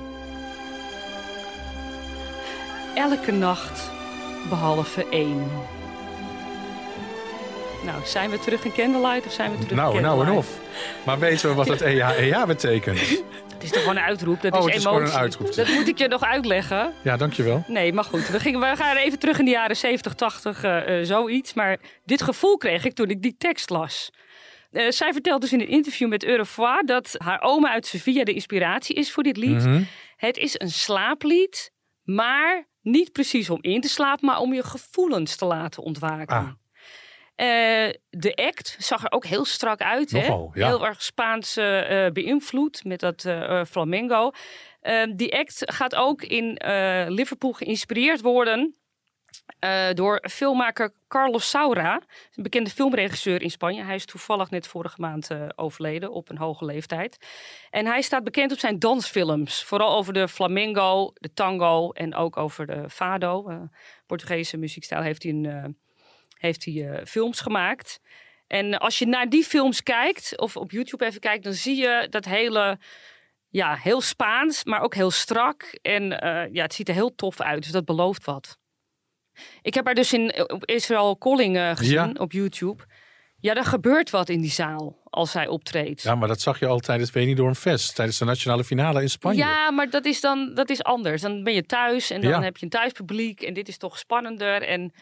Elke 2.95 3.31
nacht 3.31 3.91
behalve 4.49 5.05
één. 5.09 5.47
Nou, 7.85 7.97
zijn 8.05 8.29
we 8.29 8.39
terug 8.39 8.65
in 8.65 8.71
Candlelight 8.73 9.25
of 9.25 9.31
zijn 9.31 9.51
we 9.51 9.57
terug 9.57 9.77
Nou, 9.77 9.95
in 9.95 10.01
nou 10.01 10.19
en 10.19 10.25
Candlelight? 10.25 10.59
of. 10.59 11.05
Maar 11.05 11.19
weten 11.19 11.49
we 11.49 11.55
wat 11.55 11.67
het 11.67 11.81
EA, 11.81 12.13
EA 12.13 12.45
betekent? 12.45 12.99
Het 13.57 13.65
is 13.65 13.71
toch 13.71 13.81
gewoon 13.81 13.97
een 13.97 14.03
uitroep? 14.03 14.41
Dat 14.41 14.53
Oh, 14.53 14.59
is 14.59 14.65
het 14.65 14.75
is 14.75 14.81
emotie. 14.81 14.99
gewoon 14.99 15.15
een 15.15 15.21
uitroep. 15.21 15.55
Dat 15.55 15.67
moet 15.67 15.87
ik 15.87 15.97
je 15.97 16.07
nog 16.07 16.23
uitleggen. 16.23 16.93
Ja, 17.01 17.17
dankjewel. 17.17 17.63
Nee, 17.67 17.93
maar 17.93 18.03
goed. 18.03 18.29
We, 18.29 18.39
gingen, 18.39 18.59
we 18.59 18.75
gaan 18.75 18.95
even 18.95 19.19
terug 19.19 19.39
in 19.39 19.45
de 19.45 19.51
jaren 19.51 19.75
70, 19.77 20.13
80, 20.13 20.63
eh, 20.63 20.99
eh, 20.99 21.05
zoiets. 21.05 21.53
Maar 21.53 21.77
dit 22.05 22.21
gevoel 22.21 22.57
kreeg 22.57 22.85
ik 22.85 22.93
toen 22.93 23.09
ik 23.09 23.21
die 23.21 23.35
tekst 23.37 23.69
las. 23.69 24.11
Eh, 24.71 24.89
zij 24.89 25.13
vertelt 25.13 25.41
dus 25.41 25.53
in 25.53 25.59
een 25.59 25.67
interview 25.67 26.09
met 26.09 26.23
Eurofois 26.23 26.81
dat 26.85 27.15
haar 27.17 27.41
oma 27.41 27.69
uit 27.69 27.85
Sevilla 27.85 28.23
de 28.23 28.33
inspiratie 28.33 28.95
is 28.95 29.11
voor 29.11 29.23
dit 29.23 29.37
lied. 29.37 29.65
Mhm. 29.65 29.81
Het 30.15 30.37
is 30.37 30.59
een 30.59 30.71
slaaplied, 30.71 31.71
maar 32.03 32.67
niet 32.81 33.11
precies 33.11 33.49
om 33.49 33.57
in 33.61 33.81
te 33.81 33.89
slapen, 33.89 34.25
maar 34.25 34.39
om 34.39 34.53
je 34.53 34.63
gevoelens 34.63 35.35
te 35.35 35.45
laten 35.45 35.83
ontwaken. 35.83 36.37
Ah. 36.37 36.47
Eh, 37.37 37.89
de 38.09 38.35
act 38.35 38.75
zag 38.79 39.03
er 39.03 39.11
ook 39.11 39.25
heel 39.25 39.45
strak 39.45 39.81
uit. 39.81 40.11
Nogal, 40.11 40.49
hè? 40.53 40.59
ja. 40.59 40.67
Heel 40.67 40.85
erg 40.85 41.01
Spaans 41.01 41.57
eh, 41.57 42.07
beïnvloed 42.13 42.83
met 42.83 42.99
dat 42.99 43.25
eh, 43.25 43.65
flamengo. 43.65 44.31
Eh, 44.81 45.03
die 45.15 45.37
act 45.37 45.61
gaat 45.65 45.95
ook 45.95 46.21
in 46.21 46.59
Liverpool 47.07 47.51
geïnspireerd 47.51 48.21
worden 48.21 48.75
door 49.93 50.23
filmmaker 50.29 50.93
Carlos 51.07 51.49
Saura, 51.49 52.01
een 52.35 52.43
bekende 52.43 52.69
filmregisseur 52.69 53.41
in 53.41 53.49
Spanje. 53.49 53.83
Hij 53.83 53.95
is 53.95 54.05
toevallig 54.05 54.49
net 54.49 54.67
vorige 54.67 55.01
maand 55.01 55.29
overleden 55.55 56.11
op 56.11 56.29
een 56.29 56.37
hoge 56.37 56.65
leeftijd. 56.65 57.17
En 57.69 57.85
hij 57.85 58.01
staat 58.01 58.23
bekend 58.23 58.51
op 58.51 58.59
zijn 58.59 58.79
dansfilms, 58.79 59.63
vooral 59.63 59.95
over 59.95 60.13
de 60.13 60.27
flamengo, 60.27 61.11
de 61.13 61.33
tango 61.33 61.91
en 61.91 62.15
ook 62.15 62.37
over 62.37 62.65
de 62.65 62.89
fado. 62.89 63.67
Portugese 64.05 64.57
muziekstijl 64.57 65.01
heeft 65.01 65.23
hij, 65.23 65.31
een, 65.31 65.77
heeft 66.37 66.65
hij 66.65 66.89
eh, 66.89 67.05
films 67.05 67.39
gemaakt. 67.41 67.99
En 68.47 68.77
als 68.77 68.99
je 68.99 69.05
naar 69.07 69.29
die 69.29 69.43
films 69.43 69.83
kijkt, 69.83 70.37
of 70.39 70.55
op 70.57 70.71
YouTube 70.71 71.05
even 71.05 71.19
kijkt, 71.19 71.43
dan 71.43 71.53
zie 71.53 71.75
je 71.75 72.07
dat 72.09 72.25
hele, 72.25 72.79
ja, 73.49 73.75
heel 73.75 74.01
Spaans, 74.01 74.63
maar 74.63 74.81
ook 74.81 74.95
heel 74.95 75.11
strak. 75.11 75.77
En 75.81 76.19
eh, 76.19 76.53
ja, 76.53 76.61
het 76.63 76.73
ziet 76.73 76.87
er 76.87 76.93
heel 76.93 77.15
tof 77.15 77.41
uit, 77.41 77.63
dus 77.63 77.71
dat 77.71 77.85
belooft 77.85 78.25
wat. 78.25 78.57
Ik 79.61 79.73
heb 79.73 79.85
haar 79.85 79.95
dus 79.95 80.13
in, 80.13 80.49
op 80.51 80.65
Israel 80.65 81.17
Calling 81.17 81.57
eh, 81.57 81.75
gezien 81.75 81.93
Ja. 81.93 82.11
op 82.17 82.31
YouTube. 82.31 82.83
Ja, 83.39 83.53
er 83.55 83.65
gebeurt 83.65 84.09
wat 84.09 84.29
in 84.29 84.41
die 84.41 84.51
zaal 84.51 85.01
als 85.03 85.31
zij 85.31 85.47
optreedt. 85.47 86.01
Ja, 86.01 86.15
maar 86.15 86.27
dat 86.27 86.41
zag 86.41 86.59
je 86.59 86.67
al 86.67 86.79
tijdens 86.79 87.11
Benidorm 87.11 87.55
Fest. 87.55 87.95
Tijdens 87.95 88.17
de 88.17 88.25
nationale 88.25 88.63
finale 88.63 89.01
in 89.01 89.09
Spanje. 89.09 89.37
Ja, 89.39 89.71
maar 89.71 89.89
dat 89.89 90.05
is 90.05 90.21
dan 90.21 90.53
dat 90.53 90.69
is 90.69 90.83
anders. 90.83 91.21
Dan 91.21 91.43
ben 91.43 91.53
je 91.53 91.65
thuis 91.65 92.09
en 92.09 92.21
dan 92.21 92.29
Ja. 92.29 92.41
heb 92.41 92.57
je 92.57 92.63
een 92.63 92.69
thuispubliek. 92.71 93.41
En 93.41 93.53
dit 93.53 93.67
is 93.67 93.77
toch 93.77 93.97
spannender. 93.97 94.61
En 94.61 94.93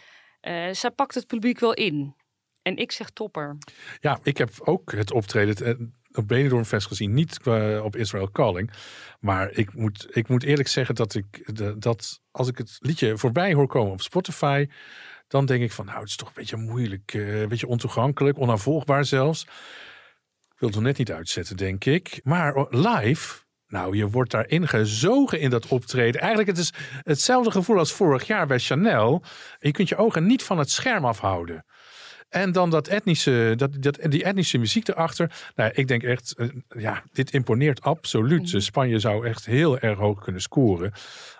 eh, 0.45 0.73
zij 0.73 0.91
pakt 0.91 1.15
het 1.15 1.27
publiek 1.27 1.59
wel 1.59 1.73
in. 1.73 2.15
En 2.61 2.77
ik 2.77 2.91
zeg 2.91 3.09
topper. 3.09 3.57
Ja, 3.99 4.19
ik 4.23 4.37
heb 4.37 4.49
ook 4.63 4.91
het 4.91 5.11
optreden 5.11 5.65
eh, 5.65 5.85
op 6.17 6.27
Benidorm 6.27 6.65
Fest 6.65 6.87
gezien. 6.87 7.13
Niet 7.13 7.39
op 7.83 7.95
Israel 7.95 8.31
Calling. 8.31 8.71
Maar 9.19 9.51
ik 9.51 9.73
moet, 9.73 10.07
ik 10.09 10.27
moet 10.27 10.43
eerlijk 10.43 10.67
zeggen 10.67 10.95
dat 10.95 11.15
ik 11.15 11.55
de- 11.57 11.77
dat 11.77 12.21
als 12.31 12.47
ik 12.47 12.57
het 12.57 12.77
liedje 12.79 13.17
voorbij 13.17 13.53
hoor 13.53 13.67
komen 13.67 13.91
op 13.91 14.01
Spotify. 14.01 14.67
dan 15.27 15.45
denk 15.45 15.63
ik 15.63 15.71
van, 15.71 15.85
nou, 15.85 15.99
het 15.99 16.07
is 16.09 16.15
toch 16.15 16.27
een 16.27 16.33
beetje 16.35 16.57
moeilijk, 16.57 17.13
eh, 17.13 17.41
een 17.41 17.47
beetje 17.47 17.67
ontoegankelijk, 17.67 18.39
onafvolgbaar 18.39 19.05
zelfs. 19.05 19.43
Ik 20.53 20.59
wil 20.61 20.69
het 20.69 20.79
net 20.79 20.97
niet 20.97 21.11
uitzetten, 21.11 21.57
denk 21.57 21.85
ik. 21.85 22.19
Maar 22.23 22.65
live, 22.69 23.44
nou, 23.75 23.97
je 23.97 24.09
wordt 24.09 24.31
daarin 24.31 24.67
gezogen 24.67 25.39
in 25.39 25.49
dat 25.49 25.67
optreden. 25.67 26.21
Eigenlijk 26.21 26.49
het 26.49 26.57
is 26.57 26.73
hetzelfde 27.03 27.51
gevoel 27.51 27.77
als 27.77 27.93
vorig 27.93 28.27
jaar 28.27 28.47
bij 28.47 28.59
Chanel. 28.59 29.23
Je 29.59 29.71
kunt 29.71 29.89
je 29.89 29.95
ogen 29.95 30.25
niet 30.25 30.43
van 30.43 30.57
het 30.57 30.71
scherm 30.71 31.05
afhouden. 31.05 31.65
En 32.29 32.51
dan 32.51 32.69
dat 32.69 32.87
etnische, 32.87 33.53
dat, 33.55 33.81
dat, 33.81 33.99
die 34.01 34.23
etnische 34.23 34.57
muziek 34.57 34.87
erachter. 34.87 35.31
Nou, 35.55 35.71
ik 35.73 35.87
denk 35.87 36.03
echt, 36.03 36.35
eh, 36.37 36.47
ja, 36.67 37.03
dit 37.11 37.31
imponeert 37.31 37.81
absoluut. 37.81 38.53
Spanje 38.57 38.99
zou 38.99 39.27
echt 39.27 39.45
heel 39.45 39.79
erg 39.79 39.97
hoog 39.97 40.23
kunnen 40.23 40.41
scoren. 40.41 40.91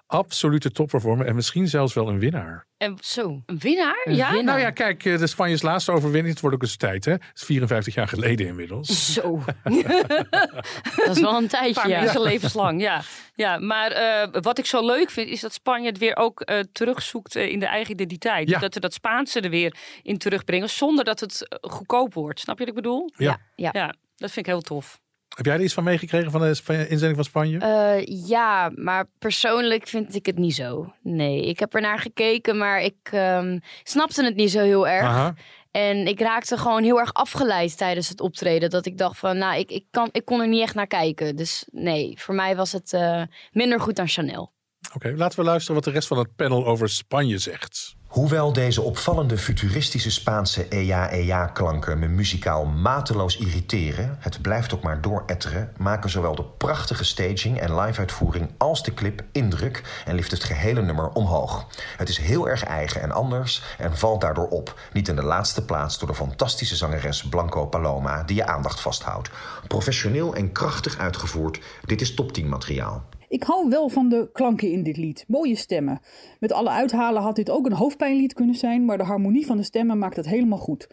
Absolute 0.08 0.72
topperformer 0.72 1.26
en 1.26 1.36
misschien 1.36 1.68
zelfs 1.68 1.94
wel 1.94 2.08
een 2.10 2.20
winnaar. 2.20 2.66
En 2.78 2.98
Zo. 3.02 3.42
een 3.46 3.58
winnaar? 3.60 4.02
Een 4.04 4.16
ja? 4.16 4.32
winnaar. 4.32 4.44
Nou 4.44 4.60
ja, 4.60 4.72
kijk, 4.72 5.06
eh, 5.06 5.18
de 5.18 5.28
Spanjes 5.28 5.62
laatste 5.62 5.92
overwinning. 5.92 6.30
Het 6.34 6.40
wordt 6.42 6.56
ook 6.56 6.62
eens 6.62 6.78
tijd, 6.78 7.06
hè? 7.06 7.12
Het 7.12 7.22
is 7.34 7.44
54 7.44 7.94
jaar 7.94 8.08
geleden 8.08 8.48
inmiddels. 8.48 9.14
Zo. 9.14 9.42
dat 11.06 11.16
is 11.16 11.20
wel 11.22 11.30
een 11.36 11.44
Een 11.44 11.48
tijdje. 11.48 11.74
paar 11.82 11.90
Ja. 11.90 12.20
levenslang, 12.20 12.82
ja. 12.82 13.02
ja 13.36 13.58
maar 13.58 13.92
eh, 13.92 14.42
wat 14.42 14.58
ik 14.58 14.66
zo 14.66 14.86
leuk 14.86 15.10
vind, 15.10 15.30
is 15.30 15.42
dat 15.42 15.54
Spanje 15.54 15.88
het 15.88 15.98
weer 15.98 16.16
ook 16.16 16.42
eh, 16.42 16.60
terugzoekt 16.72 17.36
in 17.36 17.60
de 17.60 17.66
eigen 17.68 17.92
identiteit. 17.94 18.50
Ja. 18.50 18.60
Dat 18.60 18.74
ze 18.74 18.80
dat 18.80 18.94
Spaanse 18.94 19.40
er 19.42 19.50
weer 19.50 19.76
in 20.04 20.18
terugbrengen, 20.18 20.70
zonder 20.70 21.06
dat 21.06 21.20
het 21.20 21.58
goedkoop 21.62 22.14
wordt. 22.14 22.40
Snap 22.40 22.58
je 22.60 22.66
wat 22.66 22.76
ik 22.76 22.82
bedoel? 22.82 23.10
Ja. 23.18 23.38
Ja. 23.56 23.70
Ja, 23.74 23.94
dat 24.16 24.32
vind 24.32 24.46
ik 24.48 24.52
heel 24.52 24.62
tof. 24.62 25.00
Heb 25.36 25.46
jij 25.46 25.56
er 25.56 25.62
iets 25.62 25.74
van 25.74 25.84
meegekregen 25.84 26.32
van 26.32 26.42
de 26.42 26.48
inzending 26.66 27.16
van 27.16 27.24
Spanje? 27.24 27.60
Eh, 27.60 28.28
ja, 28.28 28.72
maar 28.76 29.06
persoonlijk 29.20 29.88
vind 29.88 30.16
ik 30.16 30.26
het 30.26 30.38
niet 30.38 30.56
zo. 30.56 30.94
Nee, 31.02 31.46
ik 31.46 31.60
heb 31.60 31.74
er 31.74 31.82
naar 31.82 32.00
gekeken, 32.00 32.58
maar 32.58 32.82
ik 32.82 32.96
ehm, 33.04 33.60
snapte 33.84 34.24
het 34.24 34.36
niet 34.36 34.52
zo 34.52 34.60
heel 34.60 34.88
erg. 34.88 35.06
Aha. 35.06 35.34
En 35.72 36.08
ik 36.08 36.20
raakte 36.20 36.58
gewoon 36.58 36.84
heel 36.84 37.00
erg 37.00 37.14
afgeleid 37.14 37.78
tijdens 37.78 38.10
het 38.10 38.22
optreden. 38.22 38.70
Dat 38.70 38.86
ik 38.86 38.98
dacht 38.98 39.18
van, 39.18 39.38
nou, 39.38 39.60
ik, 39.60 39.72
ik, 39.72 39.86
kan, 39.92 40.10
ik 40.12 40.26
kon 40.26 40.42
er 40.42 40.48
niet 40.48 40.62
echt 40.62 40.76
naar 40.76 40.88
kijken. 40.88 41.36
Dus 41.36 41.66
nee, 41.72 42.14
voor 42.18 42.36
mij 42.36 42.56
was 42.56 42.72
het 42.72 42.94
eh, 42.94 43.22
minder 43.52 43.80
goed 43.80 43.96
dan 43.96 44.08
Chanel. 44.08 44.54
Oké, 44.94 45.14
laten 45.16 45.40
we 45.40 45.46
luisteren 45.46 45.76
wat 45.76 45.84
de 45.84 45.92
rest 45.92 46.08
van 46.08 46.18
het 46.18 46.36
panel 46.36 46.66
over 46.66 46.90
Spanje 46.90 47.38
zegt. 47.38 47.95
Hoewel 48.16 48.54
deze 48.54 48.82
opvallende 48.82 49.38
futuristische 49.38 50.12
Spaanse 50.12 50.68
EA-EA-klanken 50.68 52.00
me 52.00 52.08
muzikaal 52.08 52.66
mateloos 52.66 53.38
irriteren, 53.38 54.18
het 54.20 54.42
blijft 54.42 54.74
ook 54.74 54.84
maar 54.84 55.02
dooretteren, 55.02 55.72
maken 55.78 56.10
zowel 56.10 56.36
de 56.36 56.44
prachtige 56.44 57.04
staging 57.04 57.60
en 57.60 57.80
live-uitvoering 57.80 58.50
als 58.58 58.84
de 58.84 58.94
clip 58.94 59.24
indruk 59.32 60.02
en 60.06 60.16
lift 60.16 60.32
het 60.32 60.44
gehele 60.44 60.82
nummer 60.82 61.10
omhoog. 61.10 61.68
Het 61.98 62.10
is 62.10 62.18
heel 62.18 62.50
erg 62.50 62.64
eigen 62.64 63.02
en 63.02 63.12
anders 63.12 63.64
en 63.78 63.98
valt 63.98 64.22
daardoor 64.22 64.48
op. 64.48 64.80
Niet 64.94 65.08
in 65.08 65.16
de 65.16 65.24
laatste 65.24 65.66
plaats 65.66 66.00
door 66.00 66.08
de 66.08 66.16
fantastische 66.16 66.76
zangeres 66.76 67.24
Blanco 67.24 67.66
Paloma 67.66 68.24
die 68.24 68.36
je 68.36 68.46
aandacht 68.46 68.80
vasthoudt. 68.80 69.30
Professioneel 69.68 70.36
en 70.36 70.52
krachtig 70.52 70.98
uitgevoerd, 70.98 71.60
dit 71.86 72.02
is 72.02 72.14
top 72.14 72.32
10 72.32 72.50
materiaal. 72.50 73.04
Ik 73.36 73.44
hou 73.44 73.70
wel 73.70 73.90
van 73.90 74.10
de 74.10 74.30
klanken 74.34 74.72
in 74.72 74.84
dit 74.84 74.98
lied. 74.98 75.26
Mooie 75.28 75.56
stemmen. 75.56 76.00
Met 76.40 76.52
alle 76.52 76.70
uithalen 76.70 77.22
had 77.22 77.36
dit 77.36 77.50
ook 77.50 77.66
een 77.66 77.74
hoofdpijnlied 77.74 78.34
kunnen 78.34 78.56
zijn, 78.56 78.86
maar 78.86 78.98
de 78.98 79.04
harmonie 79.04 79.46
van 79.46 79.58
de 79.58 79.64
stemmen 79.64 79.98
maakt 79.98 80.16
het 80.16 80.26
helemaal 80.26 80.58
goed. 80.58 80.88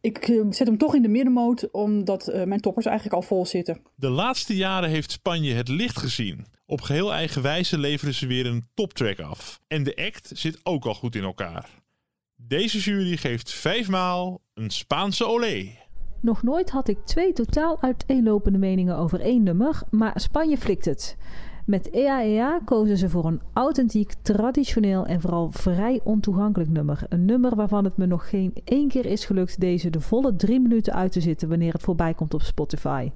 Ik 0.00 0.18
eh, 0.18 0.40
zet 0.50 0.66
hem 0.66 0.78
toch 0.78 0.94
in 0.94 1.02
de 1.02 1.08
middenmoot, 1.08 1.70
omdat 1.70 2.28
eh, 2.28 2.44
mijn 2.44 2.60
toppers 2.60 2.86
eigenlijk 2.86 3.16
al 3.16 3.22
vol 3.22 3.46
zitten. 3.46 3.80
De 3.94 4.08
laatste 4.08 4.56
jaren 4.56 4.88
heeft 4.88 5.10
Spanje 5.10 5.54
het 5.54 5.68
licht 5.68 5.98
gezien. 5.98 6.46
Op 6.66 6.80
geheel 6.80 7.12
eigen 7.12 7.42
wijze 7.42 7.78
leveren 7.78 8.14
ze 8.14 8.26
weer 8.26 8.46
een 8.46 8.68
toptrack 8.74 9.20
af. 9.20 9.60
En 9.68 9.82
de 9.82 9.96
act 9.96 10.30
zit 10.34 10.60
ook 10.62 10.84
al 10.84 10.94
goed 10.94 11.14
in 11.14 11.22
elkaar. 11.22 11.68
Deze 12.36 12.78
jury 12.78 13.16
geeft 13.16 13.52
vijfmaal 13.52 14.40
een 14.54 14.70
Spaanse 14.70 15.26
olé. 15.26 15.81
Nog 16.22 16.42
nooit 16.42 16.70
had 16.70 16.88
ik 16.88 16.98
twee 17.04 17.32
totaal 17.32 17.80
uiteenlopende 17.80 18.58
meningen 18.58 18.96
over 18.96 19.20
één 19.20 19.42
nummer, 19.42 19.82
maar 19.90 20.20
Spanje 20.20 20.56
flikt 20.56 20.84
het. 20.84 21.16
Met 21.66 21.90
EAEA 21.90 22.60
kozen 22.64 22.96
ze 22.96 23.08
voor 23.08 23.24
een 23.24 23.40
authentiek, 23.52 24.14
traditioneel 24.22 25.06
en 25.06 25.20
vooral 25.20 25.50
vrij 25.50 26.00
ontoegankelijk 26.04 26.70
nummer. 26.70 27.06
Een 27.08 27.24
nummer 27.24 27.54
waarvan 27.54 27.84
het 27.84 27.96
me 27.96 28.06
nog 28.06 28.28
geen 28.28 28.52
één 28.64 28.88
keer 28.88 29.06
is 29.06 29.24
gelukt 29.24 29.60
deze 29.60 29.90
de 29.90 30.00
volle 30.00 30.36
drie 30.36 30.60
minuten 30.60 30.92
uit 30.92 31.12
te 31.12 31.20
zitten 31.20 31.48
wanneer 31.48 31.72
het 31.72 31.82
voorbij 31.82 32.14
komt 32.14 32.34
op 32.34 32.42
Spotify. 32.42 33.10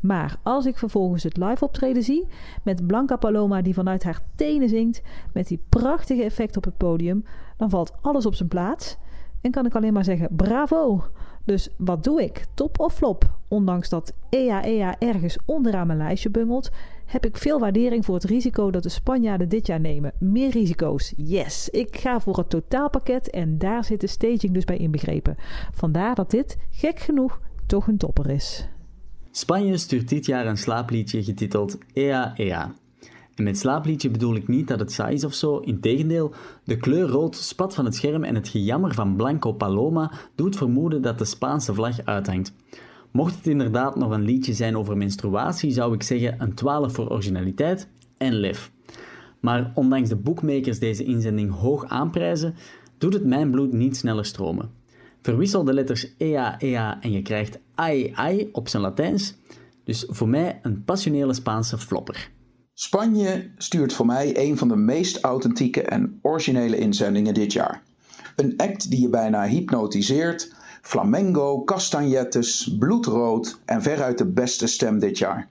Maar 0.00 0.36
als 0.42 0.66
ik 0.66 0.78
vervolgens 0.78 1.22
het 1.22 1.36
live 1.36 1.64
optreden 1.64 2.02
zie, 2.02 2.26
met 2.62 2.86
Blanca 2.86 3.16
Paloma 3.16 3.62
die 3.62 3.74
vanuit 3.74 4.04
haar 4.04 4.20
tenen 4.34 4.68
zingt, 4.68 5.02
met 5.32 5.48
die 5.48 5.62
prachtige 5.68 6.22
effect 6.22 6.56
op 6.56 6.64
het 6.64 6.76
podium, 6.76 7.24
dan 7.56 7.70
valt 7.70 7.92
alles 8.00 8.26
op 8.26 8.34
zijn 8.34 8.48
plaats. 8.48 8.96
En 9.42 9.50
kan 9.50 9.66
ik 9.66 9.74
alleen 9.74 9.92
maar 9.92 10.04
zeggen, 10.04 10.28
bravo! 10.36 11.04
Dus 11.44 11.68
wat 11.76 12.04
doe 12.04 12.22
ik? 12.22 12.44
Top 12.54 12.80
of 12.80 12.94
flop? 12.94 13.38
Ondanks 13.48 13.88
dat 13.88 14.12
EA 14.28 14.64
EA 14.64 14.98
ergens 14.98 15.38
onderaan 15.46 15.86
mijn 15.86 15.98
lijstje 15.98 16.30
bungelt, 16.30 16.70
heb 17.06 17.26
ik 17.26 17.36
veel 17.36 17.58
waardering 17.58 18.04
voor 18.04 18.14
het 18.14 18.24
risico 18.24 18.70
dat 18.70 18.82
de 18.82 18.88
Spanjaarden 18.88 19.48
dit 19.48 19.66
jaar 19.66 19.80
nemen. 19.80 20.12
Meer 20.18 20.50
risico's, 20.50 21.12
yes! 21.16 21.68
Ik 21.68 21.96
ga 21.96 22.20
voor 22.20 22.36
het 22.36 22.50
totaalpakket 22.50 23.30
en 23.30 23.58
daar 23.58 23.84
zit 23.84 24.00
de 24.00 24.06
staging 24.06 24.52
dus 24.52 24.64
bij 24.64 24.76
inbegrepen. 24.76 25.36
Vandaar 25.72 26.14
dat 26.14 26.30
dit, 26.30 26.56
gek 26.70 26.98
genoeg, 26.98 27.40
toch 27.66 27.86
een 27.86 27.98
topper 27.98 28.30
is. 28.30 28.68
Spanje 29.30 29.76
stuurt 29.76 30.08
dit 30.08 30.26
jaar 30.26 30.46
een 30.46 30.56
slaapliedje 30.56 31.22
getiteld 31.22 31.78
Ea 31.92 32.36
Ea. 32.36 32.72
En 33.34 33.44
met 33.44 33.58
slaapliedje 33.58 34.10
bedoel 34.10 34.34
ik 34.34 34.48
niet 34.48 34.68
dat 34.68 34.80
het 34.80 34.92
saai 34.92 35.14
is 35.14 35.24
of 35.24 35.34
zo, 35.34 35.58
integendeel, 35.58 36.34
de 36.64 36.76
kleur 36.76 37.08
rood 37.08 37.36
spat 37.36 37.74
van 37.74 37.84
het 37.84 37.94
scherm 37.94 38.24
en 38.24 38.34
het 38.34 38.48
gejammer 38.48 38.94
van 38.94 39.16
Blanco 39.16 39.52
Paloma 39.52 40.12
doet 40.34 40.56
vermoeden 40.56 41.02
dat 41.02 41.18
de 41.18 41.24
Spaanse 41.24 41.74
vlag 41.74 42.04
uithangt. 42.04 42.54
Mocht 43.10 43.36
het 43.36 43.46
inderdaad 43.46 43.96
nog 43.96 44.10
een 44.10 44.24
liedje 44.24 44.52
zijn 44.52 44.76
over 44.76 44.96
menstruatie, 44.96 45.70
zou 45.70 45.94
ik 45.94 46.02
zeggen 46.02 46.34
een 46.38 46.54
12 46.54 46.92
voor 46.92 47.10
originaliteit 47.10 47.88
en 48.16 48.32
lef. 48.32 48.72
Maar 49.40 49.72
ondanks 49.74 50.08
de 50.08 50.16
boekmakers 50.16 50.78
deze 50.78 51.04
inzending 51.04 51.54
hoog 51.54 51.84
aanprijzen, 51.84 52.54
doet 52.98 53.14
het 53.14 53.24
mijn 53.24 53.50
bloed 53.50 53.72
niet 53.72 53.96
sneller 53.96 54.24
stromen. 54.24 54.70
Verwissel 55.22 55.64
de 55.64 55.72
letters 55.72 56.14
EA, 56.16 56.60
EA 56.60 57.00
en 57.00 57.12
je 57.12 57.22
krijgt 57.22 57.58
AI, 57.74 58.12
AI 58.14 58.48
op 58.52 58.68
zijn 58.68 58.82
Latijns. 58.82 59.34
Dus 59.84 60.06
voor 60.08 60.28
mij 60.28 60.58
een 60.62 60.84
passionele 60.84 61.34
Spaanse 61.34 61.78
flopper. 61.78 62.30
Spanje 62.82 63.50
stuurt 63.56 63.92
voor 63.92 64.06
mij 64.06 64.38
een 64.38 64.58
van 64.58 64.68
de 64.68 64.76
meest 64.76 65.20
authentieke 65.20 65.82
en 65.82 66.18
originele 66.22 66.76
inzendingen 66.76 67.34
dit 67.34 67.52
jaar. 67.52 67.82
Een 68.36 68.54
act 68.56 68.90
die 68.90 69.00
je 69.00 69.08
bijna 69.08 69.46
hypnotiseert, 69.46 70.54
flamengo, 70.80 71.64
castagnettes, 71.64 72.76
bloedrood 72.78 73.58
en 73.64 73.82
veruit 73.82 74.18
de 74.18 74.26
beste 74.26 74.66
stem 74.66 74.98
dit 74.98 75.18
jaar. 75.18 75.48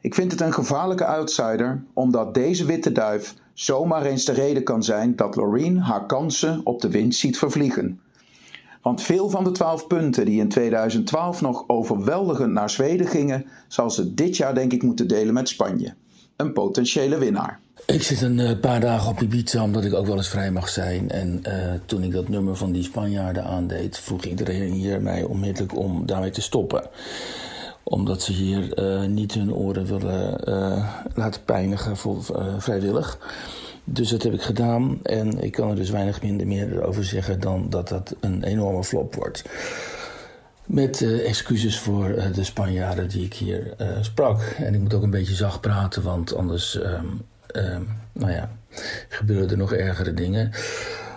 Ik 0.00 0.14
vind 0.14 0.30
het 0.32 0.40
een 0.40 0.52
gevaarlijke 0.52 1.06
outsider, 1.06 1.82
omdat 1.92 2.34
deze 2.34 2.64
witte 2.64 2.92
duif 2.92 3.34
zomaar 3.52 4.04
eens 4.04 4.24
de 4.24 4.32
reden 4.32 4.62
kan 4.62 4.82
zijn 4.82 5.16
dat 5.16 5.36
Loreen 5.36 5.78
haar 5.78 6.06
kansen 6.06 6.60
op 6.64 6.80
de 6.80 6.90
winst 6.90 7.20
ziet 7.20 7.38
vervliegen. 7.38 8.00
Want 8.82 9.02
veel 9.02 9.30
van 9.30 9.44
de 9.44 9.50
12 9.50 9.86
punten 9.86 10.24
die 10.24 10.40
in 10.40 10.48
2012 10.48 11.40
nog 11.40 11.64
overweldigend 11.66 12.52
naar 12.52 12.70
Zweden 12.70 13.06
gingen, 13.06 13.46
zal 13.68 13.90
ze 13.90 14.14
dit 14.14 14.36
jaar 14.36 14.54
denk 14.54 14.72
ik 14.72 14.82
moeten 14.82 15.08
delen 15.08 15.34
met 15.34 15.48
Spanje. 15.48 15.94
Een 16.38 16.52
potentiële 16.52 17.18
winnaar. 17.18 17.60
Ik 17.86 18.02
zit 18.02 18.20
een 18.20 18.38
eh, 18.38 18.60
paar 18.60 18.80
dagen 18.80 19.10
op 19.10 19.20
Ibiza 19.22 19.62
omdat 19.62 19.84
ik 19.84 19.94
ook 19.94 20.06
wel 20.06 20.16
eens 20.16 20.28
vrij 20.28 20.50
mag 20.50 20.68
zijn. 20.68 21.10
En 21.10 21.40
eh, 21.42 21.72
toen 21.86 22.02
ik 22.02 22.12
dat 22.12 22.28
nummer 22.28 22.56
van 22.56 22.72
die 22.72 22.82
Spanjaarden 22.82 23.44
aandeed, 23.44 23.98
vroeg 23.98 24.24
iedereen 24.24 24.72
hier 24.72 25.02
mij 25.02 25.22
onmiddellijk 25.22 25.76
om 25.76 26.06
daarmee 26.06 26.30
te 26.30 26.40
stoppen. 26.40 26.82
Omdat 27.82 28.22
ze 28.22 28.32
hier 28.32 28.72
eh, 28.72 29.08
niet 29.08 29.34
hun 29.34 29.54
oren 29.54 29.86
willen 29.86 30.40
laten 31.14 31.44
pijnigen 31.44 31.96
voor, 31.96 32.24
vrijwillig. 32.58 33.18
Dus 33.84 34.08
dat 34.08 34.22
heb 34.22 34.32
ik 34.32 34.42
gedaan 34.42 34.98
en 35.02 35.42
ik 35.42 35.52
kan 35.52 35.70
er 35.70 35.76
dus 35.76 35.90
weinig 35.90 36.22
minder 36.22 36.46
meer 36.46 36.82
over 36.82 37.04
zeggen 37.04 37.40
dan 37.40 37.66
dat 37.70 37.88
dat 37.88 38.14
een 38.20 38.42
enorme 38.42 38.84
flop 38.84 39.14
wordt. 39.14 39.44
Met 40.68 41.02
eh, 41.02 41.28
excuses 41.28 41.78
voor 41.78 42.10
eh, 42.10 42.32
de 42.32 42.44
Spanjaarden 42.44 43.08
die 43.08 43.24
ik 43.24 43.34
hier 43.34 43.74
eh, 43.76 43.88
sprak. 44.00 44.40
En 44.40 44.74
ik 44.74 44.80
moet 44.80 44.94
ook 44.94 45.02
een 45.02 45.10
beetje 45.10 45.34
zacht 45.34 45.60
praten, 45.60 46.02
want 46.02 46.34
anders, 46.34 46.80
ehm, 46.80 47.06
nou 48.12 48.32
ja, 48.32 48.50
gebeuren 49.08 49.50
er 49.50 49.56
nog 49.56 49.72
ergere 49.72 50.14
dingen. 50.14 50.50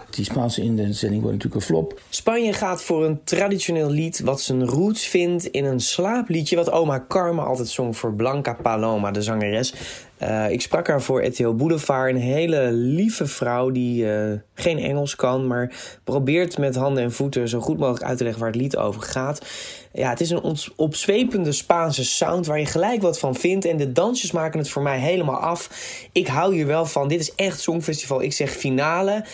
Die 0.10 0.26
Spaanse 0.26 0.62
inzending 0.62 1.22
wordt 1.22 1.38
natuurlijk 1.38 1.56
een 1.56 1.76
flop. 1.76 2.02
Spanje 2.10 2.54
gaat 2.54 2.84
voor 2.84 3.06
een 3.06 3.24
traditioneel 3.24 3.90
lied 3.90 4.20
wat 4.20 4.42
zijn 4.42 4.66
roots 4.66 5.08
vindt 5.08 5.46
in 5.46 5.66
een 5.66 5.80
slaapliedje 5.80 6.56
wat 6.56 6.72
oma 6.72 7.06
Carmen 7.08 7.46
altijd 7.46 7.68
zong 7.68 7.98
voor 7.98 8.14
Blanca 8.14 8.54
Paloma, 8.54 9.12
de 9.12 9.22
zangeres. 9.22 9.74
Eh, 10.22 10.50
ik 10.50 10.62
sprak 10.62 10.88
haar 10.88 11.02
voor 11.02 11.26
RTL 11.26 11.54
Boulevard, 11.54 12.10
een 12.10 12.22
hele 12.22 12.72
lieve 12.72 13.28
vrouw 13.28 13.72
die 13.72 14.14
eh, 14.14 14.40
geen 14.54 14.80
Engels 14.80 15.16
kan, 15.16 15.48
maar 15.48 15.74
probeert 16.04 16.58
met 16.58 16.76
handen 16.76 17.04
en 17.04 17.12
voeten 17.12 17.48
zo 17.48 17.60
goed 17.60 17.78
mogelijk 17.78 18.04
uit 18.04 18.18
te 18.18 18.24
leggen 18.24 18.42
waar 18.42 18.52
het 18.52 18.62
lied 18.62 18.78
over 18.78 19.02
gaat. 19.02 19.46
Ja, 19.94 20.10
het 20.10 20.22
is 20.22 20.30
een 20.30 20.58
opzwepende 20.76 21.52
Spaanse 21.52 22.06
sound 22.06 22.46
waar 22.46 22.60
je 22.60 22.66
gelijk 22.66 23.02
wat 23.02 23.20
van 23.20 23.36
vindt 23.36 23.66
en 23.66 23.78
de 23.78 23.92
dansjes 23.92 24.32
maken 24.32 24.60
het 24.60 24.70
voor 24.70 24.82
mij 24.82 25.00
helemaal 25.00 25.40
af. 25.40 25.70
Ik 26.12 26.28
hou 26.28 26.54
hier 26.54 26.68
wel 26.68 26.86
van. 26.86 27.08
Dit 27.08 27.20
is 27.20 27.36
echt 27.36 27.60
Songfestival. 27.60 28.22
Ik 28.22 28.34
zeg 28.34 28.50
finale. 28.50 29.26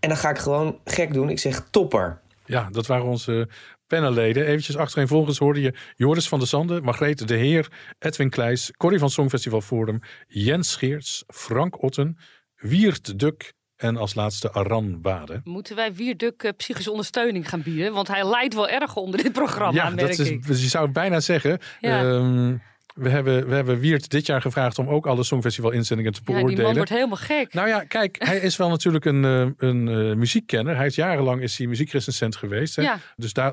En 0.00 0.08
dan 0.08 0.18
ga 0.18 0.30
ik 0.30 0.38
gewoon 0.38 0.78
gek 0.84 1.12
doen. 1.12 1.30
Ik 1.30 1.38
zeg 1.38 1.66
topper. 1.70 2.20
Ja, 2.44 2.68
dat 2.72 2.86
waren 2.86 3.06
onze 3.06 3.48
panelleden. 3.96 4.46
Eventjes 4.46 4.76
achtereenvolgens 4.76 5.38
hoorde 5.38 5.60
je 5.60 5.74
Joris 5.96 6.28
van 6.28 6.38
der 6.38 6.48
Zanden, 6.48 6.82
Margreet 6.82 7.28
de 7.28 7.34
Heer, 7.36 7.68
Edwin 7.98 8.30
Kleijs, 8.30 8.70
Corrie 8.76 8.98
van 8.98 9.10
Songfestival 9.10 9.60
Forum, 9.60 10.00
Jens 10.26 10.70
Scheerts, 10.70 11.24
Frank 11.26 11.82
Otten, 11.82 12.16
Wiert 12.56 13.18
Duk 13.18 13.52
en 13.76 13.96
als 13.96 14.14
laatste 14.14 14.52
Aran 14.52 15.00
Bade. 15.00 15.40
Moeten 15.44 15.76
wij 15.76 15.94
Wierduk 15.94 16.42
uh, 16.42 16.50
psychische 16.56 16.90
ondersteuning 16.90 17.48
gaan 17.48 17.62
bieden? 17.62 17.92
Want 17.92 18.08
hij 18.08 18.28
lijdt 18.28 18.54
wel 18.54 18.68
erg 18.68 18.96
onder 18.96 19.22
dit 19.22 19.32
programma, 19.32 19.82
Ja, 19.82 19.90
merk 19.90 20.08
dat 20.08 20.18
is, 20.18 20.30
ik. 20.30 20.46
dus 20.46 20.62
je 20.62 20.68
zou 20.68 20.90
bijna 20.90 21.20
zeggen. 21.20 21.58
Ja. 21.80 22.00
Ehm, 22.00 22.56
we, 22.94 23.08
hebben, 23.08 23.48
we 23.48 23.54
hebben 23.54 23.78
Wiert 23.78 24.10
dit 24.10 24.26
jaar 24.26 24.40
gevraagd 24.40 24.78
om 24.78 24.88
ook 24.88 25.06
alle 25.06 25.22
Songfestival 25.22 25.70
inzendingen 25.70 26.12
te 26.12 26.18
Ja, 26.18 26.24
beoordelen. 26.32 26.54
die 26.56 26.64
man 26.64 26.74
wordt 26.74 26.90
helemaal 26.90 27.16
gek. 27.16 27.52
Nou 27.54 27.68
ja, 27.68 27.84
kijk, 27.84 28.16
hij 28.24 28.38
is 28.38 28.56
wel 28.56 28.68
natuurlijk 28.68 29.04
een, 29.04 29.24
eh, 29.24 29.68
een 29.68 29.88
eh, 29.88 30.16
muziekkenner. 30.16 30.76
Hij 30.76 30.86
is 30.86 30.94
jarenlang 30.94 31.42
is 31.42 31.58
hij 31.58 31.66
muziekrecensent 31.66 32.36
geweest. 32.36 32.76
Hè? 32.76 32.82
Ja. 32.82 32.98
Dus 33.16 33.32
daar 33.32 33.52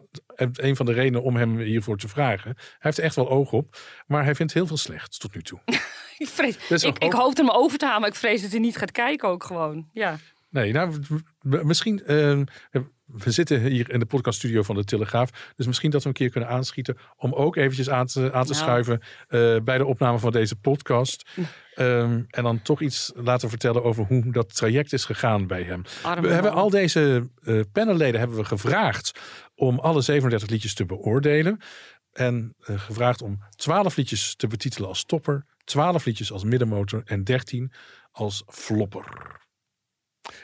een 0.53 0.75
van 0.75 0.85
de 0.85 0.93
redenen 0.93 1.23
om 1.23 1.35
hem 1.35 1.57
hiervoor 1.57 1.97
te 1.97 2.07
vragen. 2.07 2.53
Hij 2.55 2.65
heeft 2.79 2.99
echt 2.99 3.15
wel 3.15 3.29
oog 3.29 3.51
op. 3.51 3.77
Maar 4.07 4.23
hij 4.23 4.35
vindt 4.35 4.53
heel 4.53 4.67
veel 4.67 4.77
slechts 4.77 5.17
tot 5.17 5.35
nu 5.35 5.41
toe. 5.41 5.59
Ik, 6.17 6.27
vrees, 6.27 6.57
Dus 6.67 6.83
ik, 6.83 6.89
ook- 6.89 7.03
ik 7.03 7.11
hoopte 7.11 7.41
hem 7.41 7.51
over 7.51 7.77
te 7.77 7.85
halen, 7.85 8.01
maar 8.01 8.09
ik 8.09 8.15
vrees 8.15 8.41
dat 8.41 8.51
hij 8.51 8.59
niet 8.59 8.77
gaat 8.77 8.91
kijken 8.91 9.29
ook 9.29 9.43
gewoon. 9.43 9.89
Ja. 9.93 10.17
Nee, 10.49 10.71
nou, 10.71 10.99
misschien. 11.41 12.03
eh, 12.05 12.39
we 13.11 13.31
zitten 13.31 13.61
hier 13.61 13.89
in 13.91 13.99
de 13.99 14.05
podcaststudio 14.05 14.63
van 14.63 14.75
de 14.75 14.83
Telegraaf. 14.83 15.29
Dus 15.55 15.67
misschien 15.67 15.91
dat 15.91 16.01
we 16.01 16.07
een 16.07 16.13
keer 16.13 16.29
kunnen 16.29 16.49
aanschieten. 16.49 16.97
om 17.17 17.33
ook 17.33 17.55
eventjes 17.55 17.89
aan 17.89 18.05
te, 18.05 18.19
aan 18.33 18.45
te 18.45 18.51
Nou. 18.51 18.63
schuiven. 18.63 18.99
eh, 19.27 19.55
bij 19.63 19.77
de 19.77 19.85
opname 19.85 20.19
van 20.19 20.31
deze 20.31 20.55
podcast. 20.55 21.29
Ehm, 21.73 22.21
en 22.29 22.43
dan 22.43 22.61
toch 22.61 22.81
iets 22.81 23.11
laten 23.15 23.49
vertellen 23.49 23.83
over 23.83 24.05
hoe 24.05 24.31
dat 24.31 24.55
traject 24.55 24.93
is 24.93 25.05
gegaan 25.05 25.47
bij 25.47 25.63
hem. 25.63 25.81
Arme 26.03 26.27
we 26.27 26.33
hebben 26.33 26.51
al 26.53 26.69
deze 26.69 27.29
eh 27.43 27.59
panelleden 27.71 28.19
hebben 28.19 28.37
we 28.37 28.45
gevraagd. 28.45 29.19
om 29.55 29.79
alle 29.79 30.01
37 30.01 30.49
liedjes 30.49 30.73
te 30.73 30.85
beoordelen. 30.85 31.59
En 32.11 32.55
eh, 32.59 32.79
gevraagd 32.79 33.21
om 33.21 33.39
12 33.55 33.95
liedjes 33.95 34.35
te 34.35 34.47
betitelen 34.47 34.87
als 34.89 35.03
topper. 35.05 35.45
12 35.63 36.05
liedjes 36.05 36.31
als 36.31 36.43
middenmotor. 36.43 37.01
en 37.05 37.23
13 37.23 37.71
als 38.11 38.43
flopper. 38.47 39.03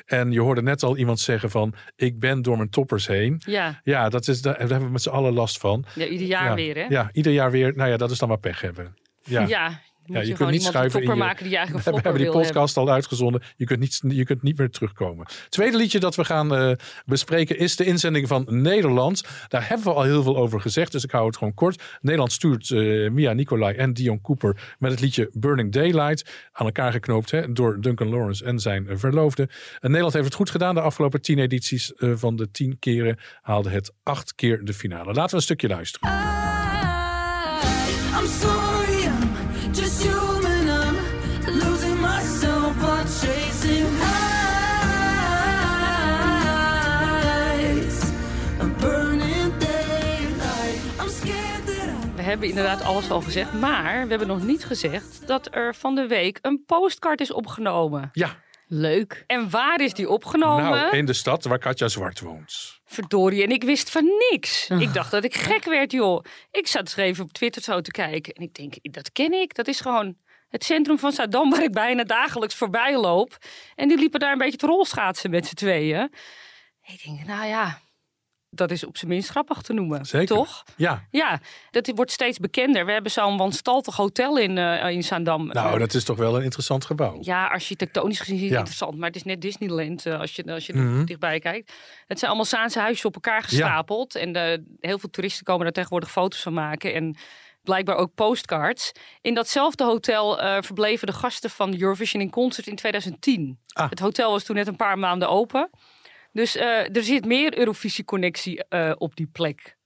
En 0.05 0.31
je 0.31 0.41
hoorde 0.41 0.61
net 0.61 0.83
al 0.83 0.97
iemand 0.97 1.19
zeggen 1.19 1.49
van, 1.49 1.73
ik 1.95 2.19
ben 2.19 2.41
door 2.41 2.57
mijn 2.57 2.69
toppers 2.69 3.07
heen. 3.07 3.41
Ja. 3.45 3.79
Ja, 3.83 4.09
dat 4.09 4.27
is, 4.27 4.41
daar 4.41 4.57
hebben 4.57 4.79
we 4.79 4.89
met 4.89 5.01
z'n 5.01 5.09
allen 5.09 5.33
last 5.33 5.57
van. 5.57 5.85
ja, 5.95 6.05
ieder 6.05 6.27
jaar 6.27 6.49
ja, 6.49 6.55
weer, 6.55 6.75
hè? 6.75 6.85
Ja, 6.89 7.09
ieder 7.13 7.33
jaar 7.33 7.51
weer. 7.51 7.75
Nou 7.75 7.89
ja, 7.89 7.97
dat 7.97 8.11
is 8.11 8.17
dan 8.17 8.29
maar 8.29 8.39
pech 8.39 8.61
hebben. 8.61 8.95
Ja, 9.23 9.41
Ja, 9.47 9.79
moet 10.07 10.27
je, 10.27 10.33
kunt 10.33 10.51
niet 10.51 10.63
schuiven 10.63 11.01
in 11.01 11.07
je- 11.09 11.15
maken 11.15 11.43
die 11.43 11.51
je 11.51 11.57
eigenlijk 11.57 11.85
we 11.85 11.93
hebben 12.01 12.21
die 12.21 12.31
podcast 12.31 12.77
al 12.77 12.89
uitgezonden. 12.89 13.41
Je 13.55 13.65
kunt, 13.65 13.79
niet, 13.79 14.01
je 14.07 14.25
kunt 14.25 14.41
niet 14.41 14.57
meer 14.57 14.69
terugkomen. 14.69 15.25
Tweede 15.49 15.77
liedje 15.77 15.99
dat 15.99 16.15
we 16.15 16.25
gaan 16.25 16.55
eh, 16.55 16.71
bespreken 17.05 17.57
is 17.57 17.75
de 17.75 17.85
inzending 17.85 18.27
van 18.27 18.45
Nederland. 18.49 19.23
Daar 19.47 19.67
hebben 19.67 19.87
we 19.87 19.93
al 19.93 20.03
heel 20.03 20.23
veel 20.23 20.37
over 20.37 20.61
gezegd, 20.61 20.91
dus 20.91 21.03
ik 21.03 21.11
hou 21.11 21.25
het 21.25 21.37
gewoon 21.37 21.53
kort. 21.53 21.83
Nederland 22.01 22.31
stuurt 22.31 22.71
eh, 22.71 23.09
Mia 23.09 23.33
Nicolai 23.33 23.75
en 23.75 23.93
Dion 23.93 24.21
Cooper 24.21 24.75
met 24.79 24.91
het 24.91 24.99
liedje 25.01 25.29
Burning 25.33 25.71
Daylight 25.71 26.29
aan 26.51 26.65
elkaar 26.65 26.91
geknoopt 26.91 27.31
hè, 27.31 27.53
door 27.53 27.81
Duncan 27.81 28.09
Lawrence 28.09 28.45
en 28.45 28.59
zijn 28.59 28.87
verloofde. 28.93 29.43
En 29.79 29.79
Nederland 29.81 30.13
heeft 30.13 30.25
het 30.25 30.35
goed 30.35 30.49
gedaan. 30.49 30.75
De 30.75 30.81
afgelopen 30.81 31.21
tien 31.21 31.39
edities 31.39 31.93
eh, 31.93 32.11
van 32.15 32.35
de 32.35 32.51
tien 32.51 32.79
keren 32.79 33.17
haalde 33.41 33.69
het 33.69 33.93
acht 34.03 34.35
keer 34.35 34.65
de 34.65 34.73
finale. 34.73 35.13
Laten 35.13 35.29
we 35.29 35.35
een 35.35 35.41
stukje 35.41 35.67
luisteren. 35.67 36.09
I'm 38.17 38.64
We 52.15 52.21
hebben 52.21 52.47
inderdaad 52.47 52.81
alles 52.81 53.09
al 53.09 53.21
gezegd, 53.21 53.53
maar 53.53 54.03
we 54.03 54.09
hebben 54.09 54.27
nog 54.27 54.43
niet 54.43 54.65
gezegd 54.65 55.27
dat 55.27 55.55
er 55.55 55.75
van 55.75 55.95
de 55.95 56.07
week 56.07 56.39
een 56.41 56.63
postcard 56.65 57.21
is 57.21 57.31
opgenomen. 57.31 58.09
Ja. 58.13 58.43
Leuk. 58.67 59.23
En 59.27 59.49
waar 59.49 59.81
is 59.81 59.93
die 59.93 60.09
opgenomen? 60.09 60.71
Nou, 60.71 60.97
in 60.97 61.05
de 61.05 61.13
stad 61.13 61.43
waar 61.43 61.59
Katja 61.59 61.87
Zwart 61.87 62.19
woont. 62.19 62.79
Verdorie, 62.85 63.43
en 63.43 63.49
ik 63.49 63.63
wist 63.63 63.89
van 63.89 64.05
niks. 64.31 64.69
Ah. 64.71 64.81
Ik 64.81 64.93
dacht 64.93 65.11
dat 65.11 65.23
ik 65.23 65.35
gek 65.35 65.63
werd, 65.63 65.91
joh. 65.91 66.23
Ik 66.51 66.67
zat 66.67 66.83
dus 66.83 66.95
even 66.95 67.23
op 67.23 67.33
Twitter 67.33 67.61
zo 67.61 67.81
te 67.81 67.91
kijken. 67.91 68.33
En 68.33 68.43
ik 68.43 68.53
denk, 68.53 68.75
dat 68.81 69.11
ken 69.11 69.33
ik. 69.33 69.55
Dat 69.55 69.67
is 69.67 69.79
gewoon 69.79 70.15
het 70.49 70.63
centrum 70.63 70.99
van 70.99 71.11
Zaandam 71.11 71.49
waar 71.49 71.63
ik 71.63 71.71
bijna 71.71 72.03
dagelijks 72.03 72.55
voorbij 72.55 72.97
loop. 72.97 73.37
En 73.75 73.87
die 73.87 73.97
liepen 73.97 74.19
daar 74.19 74.31
een 74.31 74.37
beetje 74.37 74.57
te 74.57 74.67
rolschaatsen 74.67 75.29
met 75.29 75.47
z'n 75.47 75.55
tweeën. 75.55 76.11
Ik 76.85 77.03
denk, 77.03 77.25
nou 77.25 77.47
ja, 77.47 77.79
dat 78.55 78.71
is 78.71 78.85
op 78.85 78.97
zijn 78.97 79.11
minst 79.11 79.29
grappig 79.29 79.61
te 79.61 79.73
noemen. 79.73 80.05
Zeker. 80.05 80.35
Toch? 80.35 80.63
Ja. 80.75 81.03
Ja, 81.11 81.39
dat 81.71 81.91
wordt 81.95 82.11
steeds 82.11 82.37
bekender. 82.39 82.85
We 82.85 82.91
hebben 82.91 83.11
zo'n 83.11 83.37
wanstaltig 83.37 83.95
hotel 83.95 84.37
in, 84.37 84.57
eh, 84.57 84.89
in 84.91 85.03
Zaandam. 85.03 85.47
Nou, 85.47 85.79
dat 85.79 85.93
is 85.93 86.03
toch 86.03 86.17
wel 86.17 86.35
een 86.35 86.43
interessant 86.43 86.85
gebouw. 86.85 87.17
Ja, 87.21 87.47
architectonisch 87.47 88.19
gezien 88.19 88.35
is 88.35 88.41
het 88.41 88.51
Ja. 88.51 88.57
interessant. 88.57 88.97
Maar 88.97 89.07
het 89.07 89.15
is 89.15 89.23
net 89.23 89.41
Disneyland 89.41 90.05
eh, 90.05 90.19
als 90.19 90.35
je, 90.35 90.53
als 90.53 90.65
je 90.65 90.73
er 90.73 91.05
dichtbij 91.05 91.39
kijkt. 91.39 91.73
Het 92.07 92.17
zijn 92.19 92.31
allemaal 92.31 92.49
Zaanse 92.49 92.79
huisjes 92.79 93.05
op 93.05 93.13
elkaar 93.15 93.43
gestapeld. 93.43 94.15
En 94.15 94.33
eh, 94.35 94.57
heel 94.79 94.99
veel 94.99 95.09
toeristen 95.09 95.45
komen 95.45 95.63
daar 95.63 95.71
tegenwoordig 95.73 96.11
foto's 96.11 96.41
van 96.41 96.53
maken. 96.53 96.93
En 96.93 97.15
blijkbaar 97.63 97.95
ook 97.95 98.13
postcards. 98.15 98.91
In 99.21 99.33
datzelfde 99.33 99.83
hotel 99.83 100.41
eh, 100.41 100.57
verbleven 100.61 101.07
de 101.07 101.13
gasten 101.13 101.49
van 101.49 101.81
Eurovision 101.81 102.21
in 102.21 102.29
Concert 102.29 102.67
in 102.67 102.75
2010. 102.75 103.59
Ah. 103.73 103.89
Het 103.89 103.99
hotel 103.99 104.31
was 104.31 104.43
toen 104.43 104.55
net 104.55 104.67
een 104.67 104.75
paar 104.75 104.99
maanden 104.99 105.29
open. 105.29 105.69
Dus 106.35 106.55
eh, 106.55 106.95
er 106.95 107.03
zit 107.03 107.25
meer 107.25 107.57
Eurovisie-connectie 107.57 108.63
eh, 108.67 108.91
op 108.97 109.15
die 109.15 109.27
plek. 109.27 109.77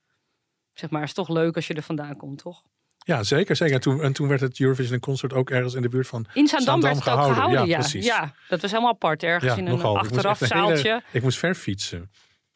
Zeg 0.72 0.90
maar, 0.90 1.02
is 1.02 1.12
toch 1.12 1.28
leuk 1.28 1.56
als 1.56 1.66
je 1.66 1.74
er 1.74 1.82
vandaan 1.82 2.16
komt, 2.16 2.38
toch? 2.38 2.62
Ja, 2.98 3.22
zeker. 3.22 3.56
zeker. 3.56 3.74
En, 3.74 3.80
toen, 3.80 4.02
en 4.02 4.12
toen 4.12 4.28
werd 4.28 4.40
het 4.40 4.60
Eurovision 4.60 5.00
Concert 5.00 5.32
ook 5.32 5.50
ergens 5.50 5.74
in 5.74 5.82
de 5.82 5.88
buurt 5.88 6.06
van 6.06 6.26
In 6.34 6.46
Zaandam 6.48 6.80
werd 6.80 6.94
het 6.96 7.08
ook 7.08 7.22
gehouden, 7.24 7.66
ja. 7.66 7.78
precies. 7.78 8.04
Ja, 8.04 8.34
dat 8.48 8.60
was 8.60 8.70
helemaal 8.70 8.92
apart. 8.92 9.22
Ergens 9.22 9.52
Ja, 9.52 9.58
in 9.58 9.66
een 9.66 9.72
nogal. 9.72 9.98
Achterafzaaltje. 9.98 10.88
hele- 10.88 11.02
ik 11.12 11.22
moest 11.22 11.38
ver 11.38 11.54
fietsen. 11.54 12.10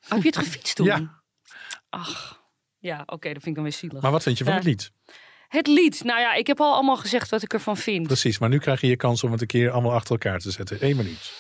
Heb 0.09 0.19
je 0.23 0.27
het 0.27 0.37
gefietst 0.37 0.77
toen? 0.77 0.87
Ja. 0.87 1.23
Ach, 1.91 2.43
ja, 2.79 3.03
oké, 3.07 3.33
dat 3.33 3.43
vind 3.43 3.47
ik 3.47 3.55
dan 3.55 3.63
weer 3.63 3.73
zielig. 3.73 4.03
Maar 4.03 4.11
wat 4.11 4.23
vind 4.23 4.39
je 4.39 4.45
van 4.45 4.53
Ja. 4.53 4.59
het 4.59 4.69
lied? 4.69 4.91
Het 5.49 5.67
lied, 5.67 6.05
nou 6.05 6.21
ja, 6.21 6.35
ik 6.35 6.47
heb 6.47 6.61
al 6.61 6.75
allemaal 6.75 6.97
gezegd 6.97 7.31
wat 7.31 7.43
ik 7.43 7.53
ervan 7.53 7.77
vind. 7.77 8.07
Precies, 8.07 8.39
maar 8.39 8.49
nu 8.49 8.59
krijg 8.59 8.81
je 8.81 8.87
je 8.87 8.97
kans 8.97 9.25
om 9.25 9.33
het 9.33 9.41
een 9.41 9.47
keer 9.47 9.71
allemaal 9.71 9.93
achter 9.93 10.11
elkaar 10.11 10.39
te 10.39 10.51
zetten. 10.51 10.77
Eén 10.81 10.97
minuut. 10.97 11.33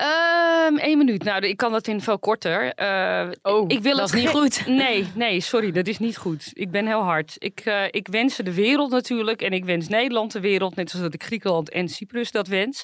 Ehm 0.00 0.78
Eén 0.78 0.98
minuut. 0.98 1.24
Nou, 1.24 1.46
ik 1.46 1.56
kan 1.56 1.72
dat 1.72 1.86
in 1.86 2.00
veel 2.00 2.18
korter. 2.18 2.74
Eh, 2.74 3.28
Oh, 3.42 3.64
ik 3.68 3.82
wil 3.82 3.96
dat 3.96 4.10
het 4.10 4.18
is 4.18 4.24
niet 4.24 4.30
goed. 4.30 4.66
Nee, 4.84 5.06
nee, 5.14 5.40
sorry, 5.40 5.70
dat 5.70 5.86
is 5.86 5.98
niet 5.98 6.16
goed. 6.16 6.50
Ik 6.52 6.70
ben 6.70 6.86
heel 6.86 7.02
hard. 7.02 7.34
Ik, 7.38 7.60
eh, 7.60 7.84
ik 7.90 8.08
wens 8.08 8.34
ze 8.34 8.42
de 8.42 8.54
wereld 8.54 8.90
natuurlijk. 8.90 9.42
En 9.42 9.52
ik 9.52 9.64
wens 9.64 9.88
Nederland 9.88 10.32
de 10.32 10.40
wereld. 10.40 10.76
Net 10.76 10.90
zoals 10.90 11.04
dat 11.04 11.14
ik 11.14 11.22
Griekenland 11.22 11.70
en 11.70 11.88
Cyprus 11.88 12.30
dat 12.30 12.46
wens. 12.48 12.82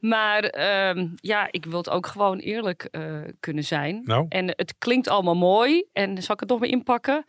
Maar 0.00 0.42
ehm, 0.44 1.06
ja, 1.16 1.48
ik 1.50 1.64
wil 1.64 1.78
het 1.78 1.90
ook 1.90 2.06
gewoon 2.06 2.38
eerlijk 2.38 2.82
eh, 2.90 3.02
kunnen 3.40 3.64
zijn. 3.64 4.00
Nou. 4.04 4.26
En 4.28 4.46
het 4.56 4.74
klinkt 4.78 5.08
allemaal 5.08 5.36
mooi. 5.36 5.84
En 5.92 6.22
zal 6.22 6.34
ik 6.34 6.40
het 6.40 6.48
nog 6.48 6.58
maar 6.60 6.68
inpakken? 6.68 7.24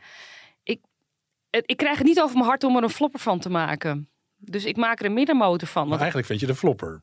Ik, 0.63 0.79
het- 1.49 1.63
ik 1.69 1.77
krijg 1.77 1.97
het 1.97 2.07
niet 2.07 2.21
over 2.21 2.35
mijn 2.35 2.47
hart 2.47 2.63
om 2.63 2.75
er 2.77 2.83
een 2.83 2.89
flopper 2.89 3.19
van 3.19 3.39
te 3.39 3.49
maken. 3.49 4.09
Dus 4.37 4.65
ik 4.65 4.77
maak 4.77 4.99
er 4.99 5.05
een 5.05 5.13
middenmotor 5.13 5.67
van. 5.67 5.81
Maar 5.81 5.89
Want 5.89 6.01
eigenlijk 6.01 6.27
vind 6.29 6.39
je 6.39 6.47
de 6.47 6.55
flopper. 6.55 7.01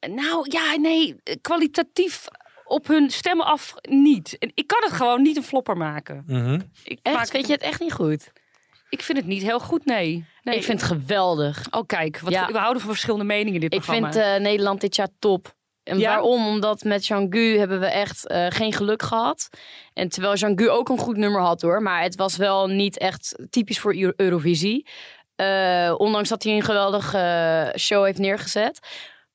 Nou 0.00 0.46
ja, 0.50 0.76
nee, 0.76 1.16
kwalitatief 1.40 2.26
op 2.64 2.86
hun 2.86 3.10
stemmen 3.10 3.46
af 3.46 3.74
niet. 3.88 4.36
En 4.38 4.50
ik 4.54 4.66
kan 4.66 4.82
het 4.82 4.92
gewoon 4.92 5.22
niet 5.22 5.36
een 5.36 5.42
flopper 5.42 5.76
maken. 5.76 6.22
Mhm. 6.26 6.60
Ik 6.84 6.98
Echt? 7.02 7.16
maak- 7.16 7.26
Vind 7.28 7.46
je 7.46 7.52
het 7.52 7.62
echt 7.62 7.80
niet 7.80 7.92
goed? 7.92 8.32
Ik 8.88 9.02
vind 9.02 9.18
het 9.18 9.26
niet 9.26 9.42
heel 9.42 9.60
goed, 9.60 9.84
nee. 9.84 10.26
nee. 10.42 10.56
Ik 10.56 10.62
vind 10.64 10.80
het 10.80 10.90
geweldig. 10.90 11.66
Oh, 11.70 11.86
kijk, 11.86 12.18
wat, 12.20 12.32
Ja. 12.32 12.46
we 12.46 12.58
houden 12.58 12.82
van 12.82 12.90
verschillende 12.90 13.24
meningen 13.24 13.54
in 13.54 13.60
dit 13.60 13.72
Ik 13.74 13.80
programma. 13.80 14.12
vind 14.12 14.24
eh, 14.24 14.36
Nederland 14.36 14.80
dit 14.80 14.96
jaar 14.96 15.08
top. 15.18 15.54
En 15.82 15.98
Ja? 15.98 16.08
waarom? 16.08 16.46
Omdat 16.46 16.84
met 16.84 17.06
Jean-Gu 17.06 17.58
hebben 17.58 17.80
we 17.80 17.86
echt 17.86 18.26
eh, 18.28 18.46
geen 18.48 18.72
geluk 18.72 19.02
gehad. 19.02 19.48
En 19.94 20.08
terwijl 20.08 20.34
Jean-Gu 20.34 20.70
ook 20.70 20.88
een 20.88 20.98
goed 20.98 21.16
nummer 21.16 21.40
had 21.40 21.62
hoor. 21.62 21.82
Maar 21.82 22.02
het 22.02 22.16
was 22.16 22.36
wel 22.36 22.66
niet 22.66 22.98
echt 22.98 23.38
typisch 23.50 23.78
voor 23.80 23.94
Eu- 23.94 24.12
Eurovisie. 24.16 24.86
Eh, 25.36 25.94
ondanks 25.96 26.28
dat 26.28 26.42
hij 26.42 26.52
een 26.52 26.62
geweldige 26.62 27.74
show 27.78 28.04
heeft 28.04 28.18
neergezet. 28.18 28.78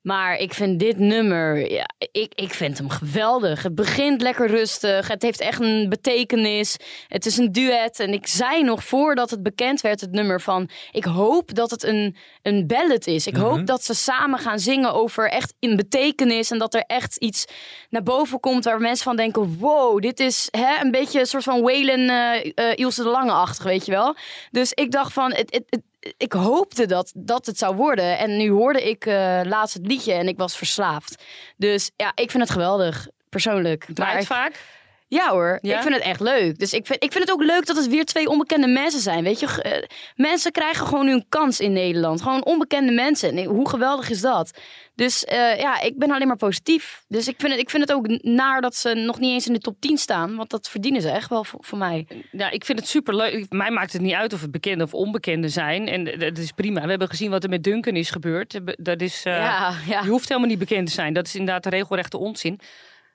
Maar 0.02 0.38
ik 0.38 0.54
vind 0.54 0.80
dit 0.80 0.98
nummer, 0.98 1.72
ja, 1.72 1.86
ik, 2.12 2.34
ik 2.36 2.54
vind 2.54 2.78
hem 2.78 2.90
geweldig. 2.90 3.64
Het 3.64 3.76
begint 3.76 4.22
lekker 4.22 4.48
rustig. 4.48 5.08
Het 5.08 5.22
heeft 5.22 5.40
echt 5.40 5.62
een 5.62 5.90
betekenis. 5.90 6.78
Het 7.08 7.26
is 7.26 7.38
een 7.38 7.52
duet. 7.52 8.00
En 8.00 8.14
ik 8.14 8.28
zei 8.28 8.64
nog 8.64 8.84
voordat 8.84 9.30
het 9.30 9.44
bekend 9.44 9.82
werd, 9.82 10.02
het 10.02 10.12
nummer 10.12 10.42
van... 10.42 10.70
Ik 10.92 11.04
hoop 11.04 11.54
dat 11.56 11.72
het 11.72 11.84
een, 11.84 12.16
een 12.42 12.68
ballad 12.68 13.08
is. 13.08 13.28
Ik 13.28 13.36
hoop 13.36 13.66
dat 13.66 13.84
ze 13.84 13.94
samen 13.94 14.40
gaan 14.40 14.60
zingen 14.60 14.94
over 14.94 15.30
echt 15.30 15.54
in 15.60 15.76
betekenis. 15.76 16.52
En 16.52 16.58
dat 16.60 16.74
er 16.74 16.84
echt 16.88 17.16
iets 17.16 17.46
naar 17.90 18.04
boven 18.04 18.40
komt 18.40 18.64
waar 18.64 18.80
mensen 18.80 19.04
van 19.04 19.16
denken... 19.16 19.58
Wow, 19.60 20.02
dit 20.02 20.20
is 20.20 20.48
hè, 20.52 20.84
een 20.84 20.92
beetje 20.92 21.20
een 21.20 21.26
soort 21.26 21.44
van 21.44 21.62
Waylon 21.62 22.10
eh, 22.10 22.72
Ilse 22.76 23.04
de 23.04 23.10
Lange-achtig, 23.10 23.64
weet 23.64 23.86
je 23.86 23.92
wel. 23.92 24.16
Dus 24.52 24.72
ik 24.74 24.92
dacht 24.92 25.14
van... 25.14 25.34
Het, 25.34 25.54
het, 25.54 25.64
het- 25.70 25.88
ik 26.18 26.34
hoopte 26.34 26.86
dat, 26.86 27.12
dat 27.16 27.46
het 27.46 27.58
zou 27.58 27.76
worden. 27.76 28.18
En 28.18 28.38
nu 28.38 28.50
hoorde 28.52 28.90
ik 28.90 29.06
eh, 29.06 29.42
laatst 29.44 29.74
het 29.74 29.88
liedje 29.88 30.14
en 30.14 30.28
ik 30.28 30.38
was 30.38 30.58
verslaafd. 30.58 31.24
Dus 31.58 31.92
ja, 31.96 32.12
ik 32.16 32.32
vind 32.32 32.44
het 32.44 32.52
geweldig. 32.52 33.08
persoonlijk. 33.30 33.86
Draait 33.94 34.14
Maar 34.14 34.24
vaak? 34.24 34.79
Ja 35.10 35.30
hoor, 35.30 35.60
Ja? 35.62 35.76
ik 35.76 35.82
vind 35.82 35.94
het 35.94 36.04
echt 36.04 36.20
leuk. 36.20 36.60
Dus 36.60 36.74
ik 36.74 36.86
vind, 36.86 37.04
ik 37.04 37.12
vind 37.12 37.24
het 37.24 37.34
ook 37.34 37.44
leuk 37.44 37.66
dat 37.66 37.76
het 37.76 37.88
weer 37.88 38.06
twee 38.06 38.28
onbekende 38.28 38.68
mensen 38.68 39.02
zijn. 39.02 39.24
Weet 39.24 39.40
je, 39.40 39.62
eh, 39.62 39.84
mensen 40.16 40.52
krijgen 40.52 40.88
gewoon 40.88 41.08
hun 41.08 41.26
kans 41.30 41.60
in 41.60 41.74
Nederland. 41.74 42.22
Gewoon 42.22 42.46
onbekende 42.46 42.92
mensen. 42.92 43.38
En 43.38 43.46
hoe 43.46 43.70
geweldig 43.70 44.10
is 44.10 44.22
dat? 44.22 44.60
Dus 44.96 45.26
eh, 45.26 45.60
ja, 45.60 45.82
ik 45.82 45.98
ben 45.98 46.12
alleen 46.12 46.28
maar 46.28 46.36
positief. 46.36 47.04
Dus 47.08 47.28
ik 47.28 47.36
vind, 47.38 47.52
het, 47.52 47.62
ik 47.62 47.70
vind 47.70 47.88
het 47.88 47.94
ook 47.94 48.08
naar 48.24 48.62
dat 48.62 48.76
ze 48.76 48.94
nog 48.94 49.20
niet 49.20 49.32
eens 49.32 49.48
in 49.48 49.54
de 49.54 49.60
top 49.60 49.76
10 49.80 49.98
staan. 49.98 50.36
Want 50.36 50.50
dat 50.50 50.70
verdienen 50.70 51.02
ze 51.02 51.10
echt 51.10 51.30
wel 51.30 51.44
voor, 51.44 51.60
voor 51.64 51.78
mij. 51.78 52.08
Ja, 52.32 52.50
ik 52.50 52.66
vind 52.66 52.80
het 52.80 52.88
superleuk. 52.88 53.46
Mij 53.50 53.72
maakt 53.72 53.94
het 53.94 54.02
niet 54.02 54.14
uit 54.14 54.34
of 54.34 54.42
het 54.42 54.52
bekende 54.52 54.84
of 54.84 54.94
onbekende 54.94 55.50
zijn. 55.50 55.88
En 55.88 56.08
eh, 56.14 56.20
dat 56.20 56.38
is 56.38 56.52
prima. 56.52 56.82
We 56.82 56.90
hebben 56.90 57.10
gezien 57.10 57.30
wat 57.30 57.44
er 57.44 57.50
met 57.50 57.64
Duncan 57.64 57.96
is 57.96 58.10
gebeurd. 58.10 58.60
Dat 58.78 59.02
is, 59.02 59.24
Ja, 59.24 59.74
ja. 59.88 60.02
Je 60.02 60.10
hoeft 60.10 60.28
helemaal 60.28 60.50
niet 60.50 60.60
bekend 60.60 60.88
te 60.88 60.94
zijn. 60.94 61.14
Dat 61.14 61.26
is 61.28 61.36
inderdaad 61.36 61.64
de 61.64 61.70
regelrechte 61.70 62.18
onzin. 62.18 62.60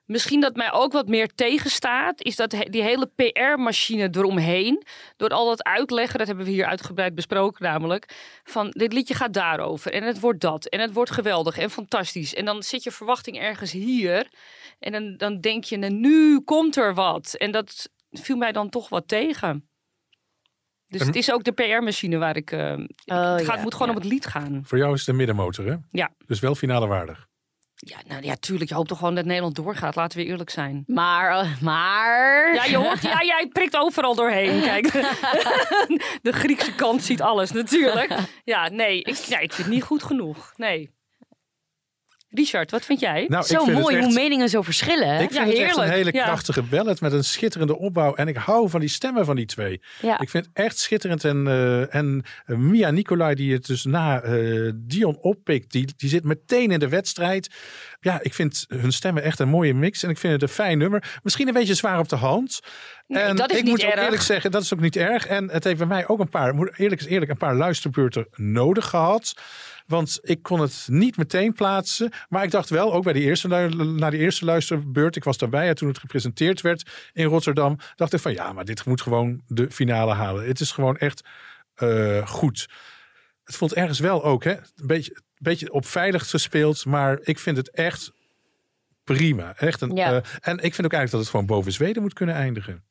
Misschien 0.05 0.41
dat 0.41 0.57
mij 0.57 0.73
ook 0.73 0.93
wat 0.93 1.09
meer 1.09 1.35
tegenstaat, 1.35 2.23
is 2.23 2.37
dat 2.37 2.51
die 2.51 2.83
hele 2.83 3.07
PR-machine 3.17 4.09
eromheen. 4.13 4.83
Door 5.17 5.29
al 5.29 5.47
dat 5.47 5.65
uitleggen, 5.65 6.19
dat 6.19 6.27
hebben 6.27 6.45
we 6.45 6.51
hier 6.51 6.65
uitgebreid 6.67 7.15
besproken 7.15 7.63
namelijk. 7.65 8.15
Van 8.45 8.71
dit 8.71 8.93
liedje 8.93 9.15
gaat 9.15 9.33
daarover 9.33 9.93
en 9.93 10.03
het 10.03 10.21
wordt 10.21 10.41
dat. 10.41 10.67
En 10.67 10.81
het 10.81 10.93
wordt 10.93 11.11
geweldig 11.11 11.59
en 11.59 11.71
fantastisch. 11.71 12.35
En 12.35 12.45
dan 12.45 12.63
zit 12.63 12.83
je 12.83 12.91
verwachting 12.91 13.39
ergens 13.39 13.73
hier. 13.73 14.29
En 14.79 14.93
dan, 14.93 15.17
dan 15.17 15.41
denk 15.41 15.65
je, 15.65 15.77
nou, 15.77 15.93
nu 15.93 16.41
komt 16.41 16.77
er 16.77 16.95
wat. 16.95 17.35
En 17.35 17.51
dat 17.51 17.91
viel 18.11 18.37
mij 18.37 18.53
dan 18.53 18.69
toch 18.69 18.89
wat 18.89 19.09
tegen. 19.09 19.69
Dus 20.87 21.01
En- 21.01 21.07
het 21.07 21.17
is 21.17 21.33
ook 21.33 21.45
de 21.45 21.53
PR-machine 21.53 22.19
waar 22.19 22.37
ik. 22.37 22.51
eh, 22.53 22.73
ik- 22.73 22.89
het 23.05 23.45
gaat, 23.45 23.57
ja, 23.57 23.63
moet 23.63 23.73
gewoon 23.75 23.89
om 23.89 23.95
het 23.95 24.05
lied 24.05 24.27
gaan. 24.27 24.61
Voor 24.65 24.79
jou 24.79 24.93
is 24.95 25.01
het 25.01 25.09
een 25.09 25.17
middenmotor, 25.17 25.67
hè? 25.67 25.75
Ja. 25.91 26.11
Dus 26.27 26.41
wel 26.41 26.55
finale 26.55 26.87
waardig. 26.87 27.27
Ja, 27.77 27.97
nou 28.07 28.23
ja, 28.25 28.35
tuurlijk. 28.37 28.71
Je 28.71 28.77
hoopt 28.77 28.89
toch 28.89 28.99
gewoon 28.99 29.15
dat 29.15 29.25
Nederland 29.25 29.55
doorgaat. 29.55 29.95
Laten 29.95 30.19
we 30.19 30.25
eerlijk 30.25 30.51
zijn. 30.51 30.85
Maar, 30.87 31.41
eh, 31.41 31.61
maar... 31.61 32.55
Ja, 32.55 32.65
je 32.65 32.77
hoort, 32.77 33.03
ja, 33.03 33.23
jij 33.23 33.49
prikt 33.53 33.77
overal 33.77 34.15
doorheen. 34.15 34.61
Kijk, 34.63 34.93
de 36.23 36.33
Griekse 36.33 36.75
kant 36.75 37.03
ziet 37.03 37.23
alles 37.23 37.51
natuurlijk. 37.51 38.15
Ja, 38.45 38.69
nee, 38.69 39.03
ik, 39.03 39.17
ja, 39.17 39.39
ik 39.39 39.53
vind 39.53 39.67
het 39.67 39.75
niet 39.77 39.85
goed 39.85 40.03
genoeg. 40.03 40.53
Nee. 40.57 40.91
Richard, 42.35 42.71
wat 42.71 42.85
vind 42.85 43.01
jij? 43.01 43.25
Nou, 43.29 43.45
Zo 43.45 43.65
mooi 43.67 43.97
echt- 43.97 44.05
hoe 44.05 44.15
meningen 44.15 44.49
zo 44.49 44.63
verschillen. 44.63 45.21
Ik 45.21 45.31
vind 45.31 45.47
het 45.47 45.59
echt 45.59 45.77
een 45.77 45.89
hele 45.91 46.13
Ja. 46.13 46.25
krachtige 46.25 46.63
ballad 46.63 47.01
met 47.01 47.13
een 47.13 47.25
schitterende 47.25 47.79
opbouw. 47.79 48.15
En 48.15 48.29
ik 48.29 48.37
hou 48.37 48.71
van 48.71 48.81
die 48.81 48.89
stemmen 48.89 49.25
van 49.25 49.37
die 49.37 49.47
twee. 49.47 49.81
Ja. 50.01 50.21
Ik 50.21 50.31
vind 50.31 50.45
het 50.47 50.55
echt 50.65 50.79
schitterend. 50.79 51.25
En, 51.25 51.47
eh, 51.47 51.95
en 51.95 52.23
eh, 52.47 52.57
Mia 52.57 52.91
Nicolai, 52.91 53.35
die 53.35 53.53
het 53.53 53.67
dus 53.67 53.85
na 53.85 54.21
eh, 54.23 54.71
Dion 54.75 55.19
oppikt, 55.21 55.73
die, 55.73 55.89
die 55.97 56.09
zit 56.09 56.25
meteen 56.25 56.71
in 56.71 56.79
de 56.79 56.89
wedstrijd. 56.89 57.51
Ja, 58.01 58.19
ik 58.23 58.35
vind 58.35 58.65
hun 58.69 58.93
stemmen 58.93 59.23
echt 59.23 59.39
een 59.39 59.49
mooie 59.49 59.75
mix. 59.75 60.03
En 60.03 60.11
ik 60.11 60.19
vind 60.19 60.33
het 60.33 60.43
een 60.43 60.49
fijn 60.49 60.79
nummer. 60.79 61.19
Misschien 61.23 61.49
een 61.49 61.55
beetje 61.55 61.75
zwaar 61.75 61.99
op 61.99 62.09
de 62.09 62.17
hand. 62.17 62.61
Nee, 63.07 63.23
en 63.23 63.37
dat 63.37 63.51
is 63.51 63.57
ik 63.57 63.63
niet 63.63 63.73
moet 63.73 63.85
ook 63.85 63.91
erg. 63.91 64.05
eerlijk 64.05 64.23
zeggen, 64.23 64.51
dat 64.51 64.63
is 64.63 64.75
ook 64.75 64.81
niet 64.81 64.97
erg. 64.97 65.27
En 65.27 65.51
het 65.51 65.65
heeft 65.65 65.79
bij 65.79 65.87
mij 65.87 66.09
ook 66.09 66.19
een 66.21 66.29
paar, 66.29 66.55
eerlijk 66.77 67.01
is 67.01 67.07
eerlijk, 67.07 67.31
een 67.31 67.37
paar 67.37 67.55
luisterbeurten 67.55 68.27
nodig 68.35 68.87
gehad. 68.87 69.35
Want 69.87 70.19
ik 70.23 70.43
kon 70.43 70.61
het 70.61 70.87
niet 70.91 71.17
meteen 71.17 71.53
plaatsen. 71.53 72.13
Maar 72.29 72.45
ik 72.45 72.51
dacht 72.51 72.71
wel, 72.71 72.93
ook 72.93 73.05
bij 73.05 73.13
die 73.13 73.23
eerste, 73.23 73.49
na 73.49 74.11
die 74.11 74.21
eerste 74.21 74.45
luisterbeurt. 74.45 75.17
Ik 75.17 75.25
was 75.25 75.39
daarbij 75.39 75.67
hè, 75.67 75.75
toen 75.75 75.89
het 75.89 75.99
gepresenteerd 75.99 76.61
werd 76.61 77.11
in 77.13 77.25
Rotterdam. 77.27 77.77
Dacht 77.95 78.13
ik 78.13 78.21
van 78.21 78.33
ja, 78.33 78.53
maar 78.53 78.65
dit 78.65 78.85
moet 78.87 79.03
gewoon 79.03 79.43
de 79.47 79.71
finale 79.71 80.13
halen. 80.15 80.47
Het 80.47 80.61
is 80.61 80.71
gewoon 80.73 80.97
echt 80.97 81.23
eh, 81.75 82.27
goed. 82.27 82.69
Het 83.45 83.57
voelt 83.57 83.75
ergens 83.75 83.99
wel 83.99 84.25
ook, 84.25 84.45
hè? 84.45 84.53
Een 84.53 84.87
beetje, 84.87 85.21
beetje 85.39 85.73
op 85.73 85.87
veilig 85.87 86.31
gespeeld. 86.31 86.85
Maar 86.85 87.19
ik 87.23 87.39
vind 87.39 87.57
het 87.57 87.71
echt 87.71 88.13
prima. 89.05 89.55
Echt 89.57 89.81
een, 89.81 89.95
Ja. 89.97 90.13
eh, 90.13 90.31
en 90.41 90.57
ik 90.59 90.75
vind 90.75 90.87
ook 90.87 90.93
eigenlijk 90.93 91.11
dat 91.11 91.21
het 91.21 91.31
gewoon 91.31 91.47
boven 91.47 91.73
Zweden 91.73 92.03
moet 92.03 92.13
kunnen 92.13 92.35
eindigen. 92.35 92.85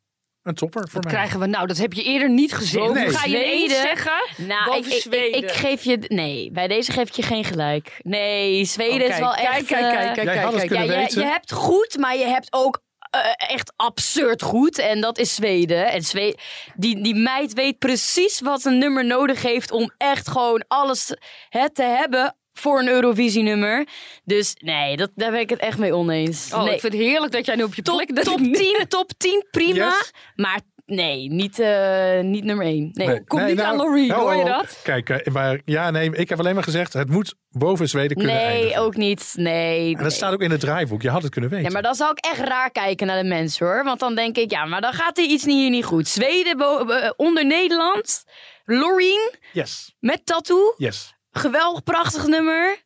Een 0.44 0.54
topper 0.54 0.90
voor 0.90 1.02
mij. 1.04 1.14
krijgen 1.14 1.40
we 1.40 1.46
nou? 1.46 1.68
Dat 1.68 1.78
heb 1.78 1.94
je 1.94 2.04
eerder 2.04 2.30
niet 2.30 2.54
gezegd. 2.54 2.94
Nee. 2.94 3.10
Ga 3.10 3.26
je 3.26 3.38
Zweden? 3.38 3.82
zeggen? 3.82 4.46
Nou, 4.48 4.78
ik, 4.78 4.86
ik, 4.86 4.94
ik, 4.94 5.02
Zweden. 5.02 5.44
ik 5.44 5.52
geef 5.52 5.84
je... 5.84 5.98
Nee, 6.08 6.52
bij 6.52 6.68
deze 6.68 6.92
geef 6.92 7.08
ik 7.08 7.14
je 7.14 7.22
geen 7.22 7.44
gelijk. 7.44 8.00
Nee, 8.02 8.66
Zweden 8.66 9.02
Oké, 9.02 9.14
is 9.14 9.20
wel 9.20 9.34
kijk, 9.34 9.48
echt... 9.48 9.66
kijk, 9.66 9.82
eh, 9.82 9.90
kijk, 9.90 10.14
kijk, 10.14 10.68
kijk. 10.68 10.90
Ja, 11.12 11.22
je, 11.22 11.28
hebt 11.28 11.52
goed, 11.52 11.98
maar 11.98 12.18
je 12.18 12.26
hebt 12.26 12.48
ook 12.54 12.82
eh, 13.10 13.22
echt 13.38 13.74
absurd 13.76 14.42
goed. 14.42 14.78
En 14.78 15.02
dat 15.02 15.18
is 15.18 15.36
Zweden. 15.36 15.92
En 15.92 16.02
Zwe 16.02 16.38
die, 16.76 17.04
die 17.04 17.16
meid 17.16 17.54
weet 17.54 17.80
precies 17.80 18.40
wat 18.40 18.66
een 18.66 18.78
nummer 18.78 19.06
nodig 19.06 19.42
heeft 19.42 19.72
om 19.72 19.92
echt 19.98 20.30
gewoon 20.30 20.64
alles 20.68 21.18
het 21.50 21.76
te 21.76 21.84
hebben 21.84 22.36
voor 22.54 22.80
een 22.80 22.88
Eurovisie-nummer. 22.88 23.88
Dus 24.24 24.56
nee, 24.60 24.98
dat, 24.98 25.12
daar 25.16 25.32
ben 25.32 25.40
ik 25.40 25.50
het 25.50 25.60
echt 25.60 25.78
mee 25.78 25.94
oneens. 25.96 26.54
Oh, 26.54 26.64
nee. 26.64 26.74
ik 26.74 26.80
vind 26.80 26.94
het 26.94 27.02
heerlijk 27.02 27.32
dat 27.32 27.46
jij 27.46 27.56
nu 27.56 27.64
op 27.64 27.74
je 27.76 27.82
top, 27.82 27.96
plek... 27.96 28.16
dat 28.16 28.26
top 28.26 28.40
ik 28.40 28.46
niet- 28.46 28.56
10, 28.56 28.86
top 28.88 29.12
10, 29.18 29.46
prima. 29.52 29.86
Yes. 29.86 30.12
Maar 30.36 30.60
nee, 30.86 31.30
niet, 31.32 31.60
eh, 31.60 32.20
niet 32.20 32.44
nummer 32.44 32.66
1. 32.66 32.90
Nee. 32.94 33.08
Nee, 33.08 33.24
Kom 33.24 33.40
nee, 33.40 33.48
niet 33.48 33.58
nou, 33.58 33.70
aan 33.70 33.78
Laurie, 33.78 34.08
nou, 34.08 34.22
hoor 34.22 34.34
je 34.36 34.42
oh, 34.44 34.58
dat? 34.58 34.80
Kijk, 34.84 35.10
eh, 35.10 35.34
maar 35.34 35.62
ja, 35.66 35.92
nee, 35.92 36.16
ik 36.16 36.30
heb 36.30 36.40
alleen 36.40 36.54
maar 36.54 36.64
gezegd, 36.64 36.94
het 36.94 37.10
moet 37.10 37.36
boven 37.50 37.90
Zweden 37.90 38.18
kunnen 38.18 38.36
Nee, 38.36 38.46
eindigen. 38.46 38.82
ook 38.82 38.96
niet. 38.96 39.34
Nee. 39.36 39.86
En 39.88 39.94
dat 39.94 40.02
nee. 40.02 40.10
staat 40.12 40.34
ook 40.34 40.42
in 40.42 40.52
het 40.52 40.60
draaiboek. 40.60 41.02
Je 41.02 41.10
had 41.10 41.22
het 41.24 41.32
kunnen 41.32 41.50
weten. 41.50 41.66
Ja, 41.66 41.72
maar 41.72 41.82
dan 41.82 41.96
zou 41.96 42.12
ik 42.12 42.26
echt 42.26 42.40
raar 42.48 42.72
kijken 42.72 43.08
naar 43.08 43.22
de 43.22 43.28
mensen 43.28 43.66
hoor. 43.66 43.84
Want 43.84 44.00
dan 44.00 44.16
denk 44.16 44.38
ik, 44.38 44.52
ja, 44.52 44.66
maar 44.66 44.82
dan 44.82 44.94
gaat 44.94 45.18
er 45.18 45.24
iets 45.24 45.44
niet 45.44 45.58
hier 45.58 45.70
niet 45.70 45.86
goed. 45.86 46.08
Zweden 46.08 46.60
eh, 46.60 47.10
onder 47.16 47.46
Nederland. 47.46 48.24
Loreen 48.66 49.32
Yes, 49.52 49.96
met 50.00 50.26
tattoo. 50.26 50.74
yes. 50.78 51.14
Geweldig, 51.34 51.84
prachtig 51.84 52.28
nummer. 52.28 52.78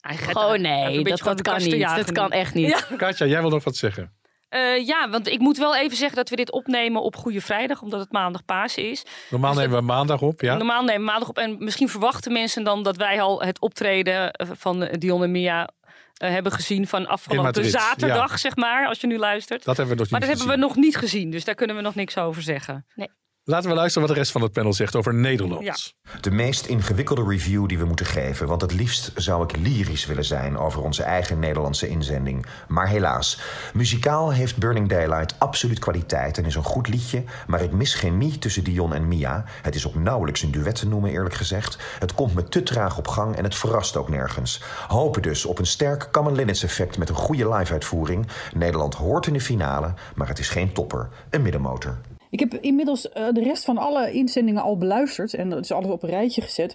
Een 0.00 0.60
nee, 0.60 1.04
dat, 1.04 1.18
dat 1.18 1.42
kan 1.42 1.58
niet. 1.58 1.72
jagen 1.72 1.96
Dat 1.96 2.12
kan 2.12 2.30
echt 2.30 2.54
niet. 2.54 2.68
Ja. 2.68 2.96
Katja, 2.96 3.26
jij 3.26 3.40
wil 3.40 3.50
nog 3.50 3.64
wat 3.64 3.76
zeggen? 3.76 4.12
Eh, 4.48 4.86
ja, 4.86 5.10
want 5.10 5.28
ik 5.28 5.38
moet 5.38 5.56
wel 5.58 5.76
even 5.76 5.96
zeggen 5.96 6.16
dat 6.16 6.28
we 6.28 6.36
dit 6.36 6.52
opnemen 6.52 7.02
op 7.02 7.16
Goede 7.16 7.40
Vrijdag, 7.40 7.82
omdat 7.82 8.00
het 8.00 8.12
maandag 8.12 8.44
Pasen 8.44 8.90
is. 8.90 9.04
Normaal 9.30 9.54
nemen 9.54 9.78
we 9.78 9.84
maandag 9.84 10.20
op, 10.20 10.40
ja. 10.40 10.54
Normaal 10.54 10.82
nemen 10.82 11.00
we 11.00 11.06
maandag 11.06 11.28
op. 11.28 11.38
En 11.38 11.56
misschien 11.58 11.88
verwachten 11.88 12.32
mensen 12.32 12.64
dan 12.64 12.82
dat 12.82 12.96
wij 12.96 13.20
al 13.20 13.42
het 13.42 13.60
optreden 13.60 14.32
eh, 14.32 14.48
van 14.52 14.88
Dion 14.98 15.22
en 15.22 15.30
Mia 15.30 15.68
eh, 16.14 16.30
hebben 16.30 16.52
gezien 16.52 16.86
van 16.86 17.06
afgelopen 17.06 17.64
zaterdag, 17.64 18.30
ja. 18.30 18.36
zeg 18.36 18.56
maar, 18.56 18.86
als 18.86 19.00
je 19.00 19.06
nu 19.06 19.18
luistert. 19.18 19.64
Dat 19.64 19.76
hebben 19.76 19.94
we 19.94 20.00
nog 20.00 20.10
maar 20.10 20.20
niet 20.20 20.28
dat 20.28 20.38
hebben 20.38 20.56
we 20.56 20.66
nog 20.66 20.76
niet 20.76 20.96
gezien, 20.96 21.30
dus 21.30 21.44
daar 21.44 21.54
kunnen 21.54 21.76
we 21.76 21.82
nog 21.82 21.94
niks 21.94 22.18
over 22.18 22.42
zeggen. 22.42 22.86
Nee. 22.94 23.08
Laten 23.44 23.68
we 23.68 23.76
luisteren 23.76 24.06
wat 24.06 24.16
de 24.16 24.22
rest 24.22 24.32
van 24.32 24.42
het 24.42 24.52
panel 24.52 24.72
zegt 24.72 24.96
over 24.96 25.14
Nederland. 25.14 25.64
Ja. 25.64 25.74
De 26.20 26.30
meest 26.30 26.66
ingewikkelde 26.66 27.24
review 27.28 27.68
die 27.68 27.78
we 27.78 27.84
moeten 27.84 28.06
geven, 28.06 28.46
want 28.46 28.60
het 28.60 28.72
liefst 28.72 29.12
zou 29.14 29.44
ik 29.44 29.56
lyrisch 29.56 30.06
willen 30.06 30.24
zijn 30.24 30.58
over 30.58 30.82
onze 30.82 31.02
eigen 31.02 31.38
Nederlandse 31.38 31.88
inzending. 31.88 32.46
Maar 32.68 32.88
helaas, 32.88 33.40
muzikaal 33.74 34.32
heeft 34.32 34.56
Burning 34.56 34.88
Daylight 34.88 35.34
absoluut 35.38 35.78
kwaliteit 35.78 36.38
en 36.38 36.44
is 36.44 36.54
een 36.54 36.64
goed 36.64 36.88
liedje, 36.88 37.24
maar 37.46 37.62
ik 37.62 37.72
mis 37.72 37.94
chemie 37.94 38.38
tussen 38.38 38.64
Dion 38.64 38.94
en 38.94 39.08
Mia. 39.08 39.44
Het 39.62 39.74
is 39.74 39.86
ook 39.86 39.94
nauwelijks 39.94 40.42
een 40.42 40.50
duet 40.50 40.74
te 40.74 40.88
noemen, 40.88 41.10
eerlijk 41.10 41.34
gezegd. 41.34 41.78
Het 41.98 42.14
komt 42.14 42.34
me 42.34 42.44
te 42.44 42.62
traag 42.62 42.98
op 42.98 43.08
gang 43.08 43.36
en 43.36 43.44
het 43.44 43.54
verrast 43.54 43.96
ook 43.96 44.08
nergens. 44.08 44.62
Hopen 44.88 45.22
dus 45.22 45.44
op 45.44 45.58
een 45.58 45.66
sterk 45.66 46.08
Common 46.12 46.34
Linnets 46.34 46.62
effect 46.62 46.98
met 46.98 47.08
een 47.08 47.14
goede 47.14 47.54
live-uitvoering. 47.54 48.26
Nederland 48.54 48.94
hoort 48.94 49.26
in 49.26 49.32
de 49.32 49.40
finale, 49.40 49.94
maar 50.14 50.28
het 50.28 50.38
is 50.38 50.48
geen 50.48 50.72
topper, 50.72 51.08
een 51.30 51.42
middenmotor. 51.42 51.98
Ik 52.32 52.40
heb 52.40 52.54
inmiddels 52.54 53.08
eh, 53.08 53.28
de 53.32 53.42
rest 53.42 53.64
van 53.64 53.78
alle 53.78 54.12
inzendingen 54.12 54.62
al 54.62 54.76
beluisterd 54.76 55.34
en 55.34 55.50
dat 55.50 55.64
is 55.64 55.72
alles 55.72 55.90
op 55.90 56.02
een 56.02 56.08
rijtje 56.08 56.40
gezet. 56.40 56.74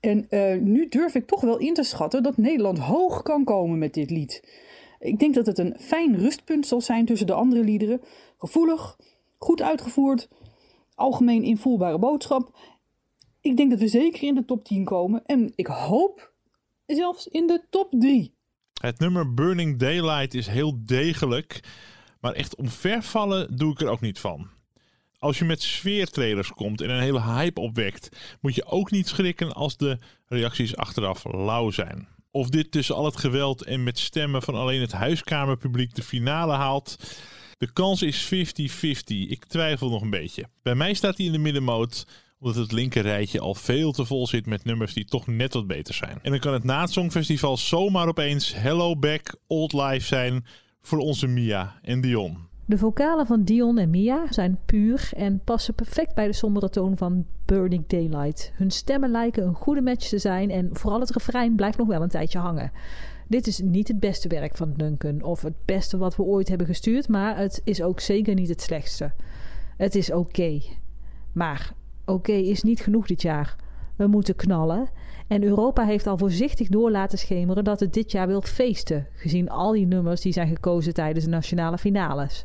En 0.00 0.28
eh, 0.28 0.60
nu 0.60 0.88
durf 0.88 1.14
ik 1.14 1.26
toch 1.26 1.40
wel 1.40 1.58
in 1.58 1.74
te 1.74 1.82
schatten 1.82 2.22
dat 2.22 2.36
Nederland 2.36 2.78
hoog 2.78 3.22
kan 3.22 3.44
komen 3.44 3.78
met 3.78 3.94
dit 3.94 4.10
lied. 4.10 4.44
Ik 4.98 5.18
denk 5.18 5.34
dat 5.34 5.46
het 5.46 5.58
een 5.58 5.76
fijn 5.78 6.18
rustpunt 6.18 6.66
zal 6.66 6.80
zijn 6.80 7.06
tussen 7.06 7.26
de 7.26 7.32
andere 7.32 7.64
liederen. 7.64 8.00
Gevoelig, 8.38 8.96
goed 9.38 9.62
uitgevoerd, 9.62 10.28
algemeen 10.94 11.42
invoelbare 11.42 11.98
boodschap. 11.98 12.58
Ik 13.40 13.56
denk 13.56 13.70
dat 13.70 13.80
we 13.80 13.88
zeker 13.88 14.22
in 14.22 14.34
de 14.34 14.44
top 14.44 14.64
10 14.64 14.84
komen 14.84 15.22
en 15.24 15.52
ik 15.54 15.66
hoop 15.66 16.32
zelfs 16.86 17.26
in 17.26 17.46
de 17.46 17.62
top 17.70 17.90
3. 17.98 18.34
Het 18.80 18.98
nummer 18.98 19.34
Burning 19.34 19.78
Daylight 19.78 20.34
is 20.34 20.46
heel 20.46 20.84
degelijk, 20.84 21.60
maar 22.20 22.32
echt 22.32 22.56
omvervallen 22.56 23.56
doe 23.56 23.72
ik 23.72 23.80
er 23.80 23.88
ook 23.88 24.00
niet 24.00 24.18
van. 24.18 24.58
Als 25.20 25.38
je 25.38 25.44
met 25.44 25.62
sfeertrailers 25.62 26.48
komt 26.48 26.80
en 26.80 26.90
een 26.90 27.00
hele 27.00 27.22
hype 27.22 27.60
opwekt, 27.60 28.08
moet 28.40 28.54
je 28.54 28.64
ook 28.64 28.90
niet 28.90 29.08
schrikken 29.08 29.52
als 29.52 29.76
de 29.76 29.98
reacties 30.26 30.76
achteraf 30.76 31.24
lauw 31.24 31.70
zijn. 31.70 32.08
Of 32.30 32.48
dit 32.48 32.70
tussen 32.70 32.94
al 32.94 33.04
het 33.04 33.16
geweld 33.16 33.64
en 33.64 33.82
met 33.82 33.98
stemmen 33.98 34.42
van 34.42 34.54
alleen 34.54 34.80
het 34.80 34.92
huiskamerpubliek 34.92 35.94
de 35.94 36.02
finale 36.02 36.52
haalt, 36.52 36.96
de 37.58 37.72
kans 37.72 38.02
is 38.02 38.24
50-50. 38.24 38.28
Ik 39.06 39.44
twijfel 39.44 39.90
nog 39.90 40.02
een 40.02 40.10
beetje. 40.10 40.44
Bij 40.62 40.74
mij 40.74 40.94
staat 40.94 41.16
hij 41.16 41.26
in 41.26 41.32
de 41.32 41.38
middenmoot, 41.38 42.06
omdat 42.38 42.56
het 42.56 42.72
linker 42.72 43.02
rijtje 43.02 43.40
al 43.40 43.54
veel 43.54 43.92
te 43.92 44.04
vol 44.04 44.26
zit 44.26 44.46
met 44.46 44.64
nummers 44.64 44.94
die 44.94 45.04
toch 45.04 45.26
net 45.26 45.54
wat 45.54 45.66
beter 45.66 45.94
zijn. 45.94 46.18
En 46.22 46.30
dan 46.30 46.40
kan 46.40 46.52
het 46.52 46.64
na 46.64 46.80
het 46.80 46.92
Songfestival 46.92 47.56
zomaar 47.56 48.08
opeens 48.08 48.54
Hello 48.54 48.96
Back 48.96 49.36
Old 49.46 49.72
Life 49.72 50.06
zijn 50.06 50.46
voor 50.82 50.98
onze 50.98 51.26
Mia 51.26 51.78
en 51.82 52.00
Dion. 52.00 52.49
De 52.70 52.78
vocalen 52.78 53.26
van 53.26 53.42
Dion 53.42 53.78
en 53.78 53.90
Mia 53.90 54.26
zijn 54.28 54.58
puur 54.66 55.10
en 55.16 55.40
passen 55.44 55.74
perfect 55.74 56.14
bij 56.14 56.26
de 56.26 56.32
sombere 56.32 56.68
toon 56.68 56.96
van 56.96 57.26
Burning 57.44 57.86
Daylight. 57.86 58.52
Hun 58.54 58.70
stemmen 58.70 59.10
lijken 59.10 59.46
een 59.46 59.54
goede 59.54 59.80
match 59.80 60.08
te 60.08 60.18
zijn 60.18 60.50
en 60.50 60.68
vooral 60.72 61.00
het 61.00 61.10
refrein 61.10 61.54
blijft 61.54 61.78
nog 61.78 61.86
wel 61.86 62.02
een 62.02 62.08
tijdje 62.08 62.38
hangen. 62.38 62.72
Dit 63.28 63.46
is 63.46 63.58
niet 63.58 63.88
het 63.88 64.00
beste 64.00 64.28
werk 64.28 64.56
van 64.56 64.72
Duncan 64.76 65.22
of 65.22 65.42
het 65.42 65.54
beste 65.64 65.98
wat 65.98 66.16
we 66.16 66.22
ooit 66.22 66.48
hebben 66.48 66.66
gestuurd, 66.66 67.08
maar 67.08 67.36
het 67.38 67.60
is 67.64 67.82
ook 67.82 68.00
zeker 68.00 68.34
niet 68.34 68.48
het 68.48 68.62
slechtste. 68.62 69.12
Het 69.76 69.94
is 69.94 70.12
oké. 70.12 70.60
Maar 71.32 71.72
oké 72.04 72.32
is 72.32 72.62
niet 72.62 72.80
genoeg 72.80 73.06
dit 73.06 73.22
jaar. 73.22 73.56
We 73.96 74.06
moeten 74.06 74.36
knallen. 74.36 74.88
En 75.26 75.42
Europa 75.42 75.84
heeft 75.84 76.06
al 76.06 76.18
voorzichtig 76.18 76.68
door 76.68 76.90
laten 76.90 77.18
schemeren 77.18 77.64
dat 77.64 77.80
het 77.80 77.92
dit 77.92 78.12
jaar 78.12 78.26
wil 78.26 78.42
feesten, 78.42 79.06
gezien 79.12 79.48
al 79.48 79.72
die 79.72 79.86
nummers 79.86 80.20
die 80.20 80.32
zijn 80.32 80.48
gekozen 80.48 80.94
tijdens 80.94 81.24
de 81.24 81.30
nationale 81.30 81.78
finales. 81.78 82.44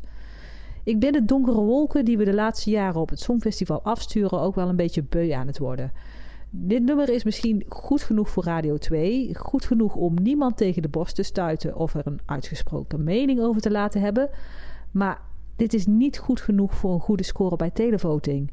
Ik 0.86 1.00
ben 1.00 1.12
de 1.12 1.24
donkere 1.24 1.60
wolken 1.60 2.04
die 2.04 2.18
we 2.18 2.24
de 2.24 2.34
laatste 2.34 2.70
jaren 2.70 3.00
op 3.00 3.08
het 3.08 3.20
Songfestival 3.20 3.82
afsturen 3.82 4.40
ook 4.40 4.54
wel 4.54 4.68
een 4.68 4.76
beetje 4.76 5.02
beu 5.02 5.30
aan 5.30 5.46
het 5.46 5.58
worden. 5.58 5.92
Dit 6.50 6.82
nummer 6.82 7.08
is 7.08 7.24
misschien 7.24 7.64
goed 7.68 8.02
genoeg 8.02 8.28
voor 8.28 8.44
Radio 8.44 8.76
2, 8.76 9.34
goed 9.34 9.64
genoeg 9.64 9.94
om 9.94 10.14
niemand 10.22 10.56
tegen 10.56 10.82
de 10.82 10.88
borst 10.88 11.14
te 11.14 11.22
stuiten 11.22 11.76
of 11.76 11.94
er 11.94 12.06
een 12.06 12.20
uitgesproken 12.26 13.04
mening 13.04 13.40
over 13.40 13.60
te 13.60 13.70
laten 13.70 14.00
hebben, 14.00 14.28
maar 14.90 15.20
dit 15.56 15.74
is 15.74 15.86
niet 15.86 16.18
goed 16.18 16.40
genoeg 16.40 16.74
voor 16.74 16.92
een 16.92 17.00
goede 17.00 17.24
score 17.24 17.56
bij 17.56 17.70
televoting. 17.70 18.50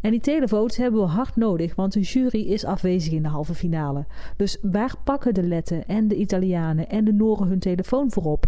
En 0.00 0.10
die 0.10 0.20
televotes 0.20 0.76
hebben 0.76 1.00
we 1.00 1.06
hard 1.06 1.36
nodig, 1.36 1.74
want 1.74 1.92
de 1.92 2.00
jury 2.00 2.40
is 2.40 2.64
afwezig 2.64 3.12
in 3.12 3.22
de 3.22 3.28
halve 3.28 3.54
finale. 3.54 4.06
Dus 4.36 4.58
waar 4.62 4.94
pakken 5.04 5.34
de 5.34 5.42
Letten 5.42 5.86
en 5.86 6.08
de 6.08 6.16
Italianen 6.16 6.88
en 6.88 7.04
de 7.04 7.12
Noren 7.12 7.48
hun 7.48 7.58
telefoon 7.58 8.10
voor 8.10 8.24
op? 8.24 8.46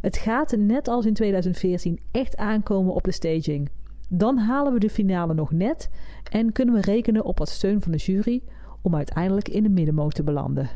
Het 0.00 0.16
gaat 0.16 0.56
net 0.56 0.88
als 0.88 1.06
in 1.06 1.14
2014 1.14 1.98
echt 2.10 2.36
aankomen 2.36 2.94
op 2.94 3.04
de 3.04 3.12
staging. 3.12 3.70
Dan 4.08 4.38
halen 4.38 4.72
we 4.72 4.78
de 4.78 4.90
finale 4.90 5.34
nog 5.34 5.52
net 5.52 5.90
en 6.30 6.52
kunnen 6.52 6.74
we 6.74 6.80
rekenen 6.80 7.24
op 7.24 7.38
wat 7.38 7.48
steun 7.48 7.82
van 7.82 7.92
de 7.92 7.98
jury 7.98 8.42
om 8.82 8.94
uiteindelijk 8.94 9.48
in 9.48 9.62
de 9.62 9.68
middenmoot 9.68 10.14
te 10.14 10.22
belanden. 10.22 10.68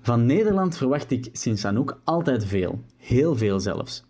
Van 0.00 0.26
Nederland 0.26 0.76
verwacht 0.76 1.10
ik 1.10 1.28
sinds 1.32 1.64
Anouk 1.64 2.00
altijd 2.04 2.44
veel. 2.44 2.80
Heel 2.96 3.36
veel 3.36 3.60
zelfs. 3.60 4.04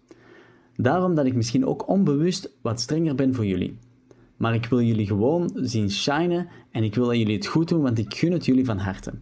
Daarom 0.76 1.14
dat 1.14 1.26
ik 1.26 1.34
misschien 1.34 1.66
ook 1.66 1.88
onbewust 1.88 2.50
wat 2.62 2.80
strenger 2.80 3.14
ben 3.14 3.34
voor 3.34 3.46
jullie. 3.46 3.78
Maar 4.36 4.54
ik 4.54 4.66
wil 4.66 4.82
jullie 4.82 5.06
gewoon 5.06 5.50
zien 5.54 5.90
shinen 5.90 6.48
en 6.70 6.82
ik 6.82 6.94
wil 6.94 7.06
dat 7.06 7.16
jullie 7.16 7.36
het 7.36 7.46
goed 7.46 7.68
doen, 7.68 7.82
want 7.82 7.98
ik 7.98 8.14
gun 8.14 8.32
het 8.32 8.44
jullie 8.44 8.64
van 8.64 8.78
harte. 8.78 9.12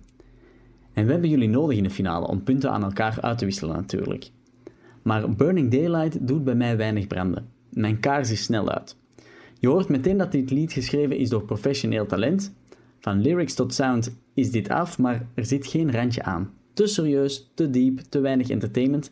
En 0.93 1.07
we 1.07 1.13
hebben 1.13 1.31
jullie 1.31 1.49
nodig 1.49 1.77
in 1.77 1.83
de 1.83 1.91
finale 1.91 2.27
om 2.27 2.43
punten 2.43 2.71
aan 2.71 2.83
elkaar 2.83 3.21
uit 3.21 3.39
te 3.39 3.45
wisselen 3.45 3.77
natuurlijk. 3.77 4.31
Maar 5.07 5.35
Burning 5.35 5.71
Daylight 5.71 6.27
doet 6.29 6.45
bij 6.45 6.55
mij 6.55 6.77
weinig 6.77 7.07
branden. 7.07 7.49
Mijn 7.71 8.01
kaars 8.01 8.31
is 8.31 8.43
snel 8.43 8.71
uit. 8.71 8.97
Je 9.59 9.69
hoort 9.69 9.89
meteen 9.89 10.17
dat 10.17 10.33
dit 10.33 10.51
lied 10.51 10.73
geschreven 10.73 11.17
is 11.17 11.29
door 11.29 11.43
professioneel 11.43 12.07
talent. 12.07 12.55
Van 13.01 13.21
lyrics 13.21 13.55
tot 13.55 13.75
sound 13.75 14.17
is 14.35 14.51
dit 14.51 14.69
af, 14.69 14.99
maar 14.99 15.27
er 15.35 15.45
zit 15.45 15.67
geen 15.67 15.93
randje 15.93 16.23
aan. 16.23 16.51
Te 16.73 16.87
serieus, 16.87 17.51
te 17.55 17.71
diep, 17.71 18.01
te 18.09 18.21
weinig 18.21 18.51
entertainment. 18.51 19.11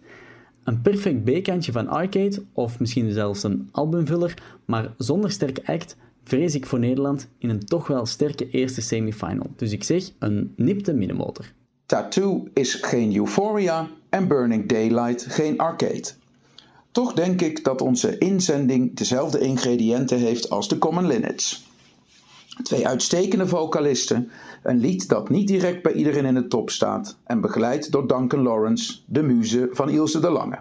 Een 0.65 0.83
perfect 0.83 1.25
B-kantje 1.25 1.73
van 1.73 1.89
arcade, 1.89 2.43
of 2.53 2.81
misschien 2.81 3.13
zelfs 3.13 3.43
een 3.43 3.69
albumvuller, 3.73 4.35
maar 4.65 4.95
zonder 4.97 5.31
sterke 5.31 5.67
act, 5.67 5.97
vrees 6.25 6.55
ik 6.55 6.67
voor 6.67 6.79
Nederland 6.79 7.29
in 7.39 7.49
een 7.49 7.65
toch 7.65 7.87
wel 7.87 8.07
sterke 8.07 8.51
eerste 8.51 8.81
semifinal. 8.81 9.51
Dus 9.57 9.73
ik 9.73 9.85
zeg 9.85 10.11
een 10.19 10.53
nipte 10.57 10.95
middenmotor. 10.95 11.53
Tattoo 11.87 12.49
is 12.53 12.75
geen 12.75 13.17
Euphoria 13.17 13.89
en 14.09 14.29
Burning 14.29 14.69
Daylight 14.69 15.27
geen 15.29 15.59
arcade. 15.59 16.05
Toch 16.91 17.13
denk 17.13 17.41
ik 17.41 17.65
dat 17.65 17.81
onze 17.81 18.19
inzending 18.19 18.97
dezelfde 18.97 19.39
ingrediënten 19.39 20.19
heeft 20.19 20.51
als 20.51 20.69
de 20.69 20.79
Common 20.79 21.07
Linnets. 21.07 21.73
Twee 22.63 22.87
uitstekende 22.87 23.47
vocalisten, 23.47 24.31
een 24.63 24.79
lied 24.79 25.09
dat 25.09 25.29
niet 25.29 25.49
direct 25.49 25.83
bij 25.83 25.93
iedereen 25.93 26.25
in 26.25 26.35
de 26.35 26.49
top 26.49 26.71
staat 26.71 27.17
en 27.25 27.41
begeleid 27.41 27.93
door 27.93 28.09
Duncan 28.09 28.43
Lawrence, 28.43 28.99
de 29.07 29.23
muze 29.23 29.69
van 29.73 29.89
Ilse 29.89 30.21
de 30.21 30.31
Lange. 30.31 30.59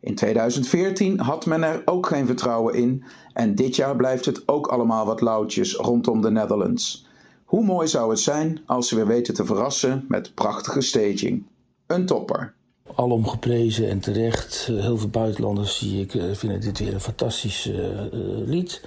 In 0.00 0.14
2014 0.14 1.20
had 1.20 1.46
men 1.46 1.62
er 1.62 1.82
ook 1.84 2.06
geen 2.06 2.26
vertrouwen 2.26 2.74
in 2.74 3.04
en 3.32 3.54
dit 3.54 3.76
jaar 3.76 3.96
blijft 3.96 4.24
het 4.24 4.48
ook 4.48 4.66
allemaal 4.66 5.06
wat 5.06 5.20
lauwtjes 5.20 5.74
rondom 5.74 6.20
de 6.20 6.30
Netherlands. 6.30 7.06
Hoe 7.52 7.64
mooi 7.64 7.88
zou 7.88 8.10
het 8.10 8.20
zijn 8.20 8.60
als 8.66 8.88
ze 8.88 8.94
weer 8.94 9.06
weten 9.06 9.34
te 9.34 9.44
verrassen 9.44 10.04
met 10.08 10.34
prachtige 10.34 10.80
staging. 10.80 11.46
Een 11.86 12.06
topper. 12.06 12.54
Alom 12.94 13.28
geprezen 13.28 13.88
en 13.88 14.00
terecht. 14.00 14.66
Heel 14.66 14.98
veel 14.98 15.08
buitenlanders 15.08 15.78
zie 15.78 16.00
ik 16.00 16.14
eh, 16.14 16.22
vinden 16.32 16.60
dit 16.60 16.78
weer 16.78 16.94
een 16.94 17.00
fantastisch 17.00 17.66
eh, 17.66 18.06
eh, 18.06 18.10
lied. 18.46 18.82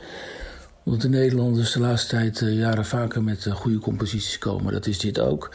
Omdat 0.83 1.01
de 1.01 1.09
Nederlanders 1.09 1.71
de 1.71 1.79
laatste 1.79 2.09
tijd 2.09 2.39
jaren 2.39 2.85
vaker 2.85 3.23
met 3.23 3.47
goede 3.51 3.79
composities 3.79 4.37
komen. 4.37 4.73
Dat 4.73 4.85
is 4.85 4.99
dit 4.99 5.19
ook. 5.19 5.51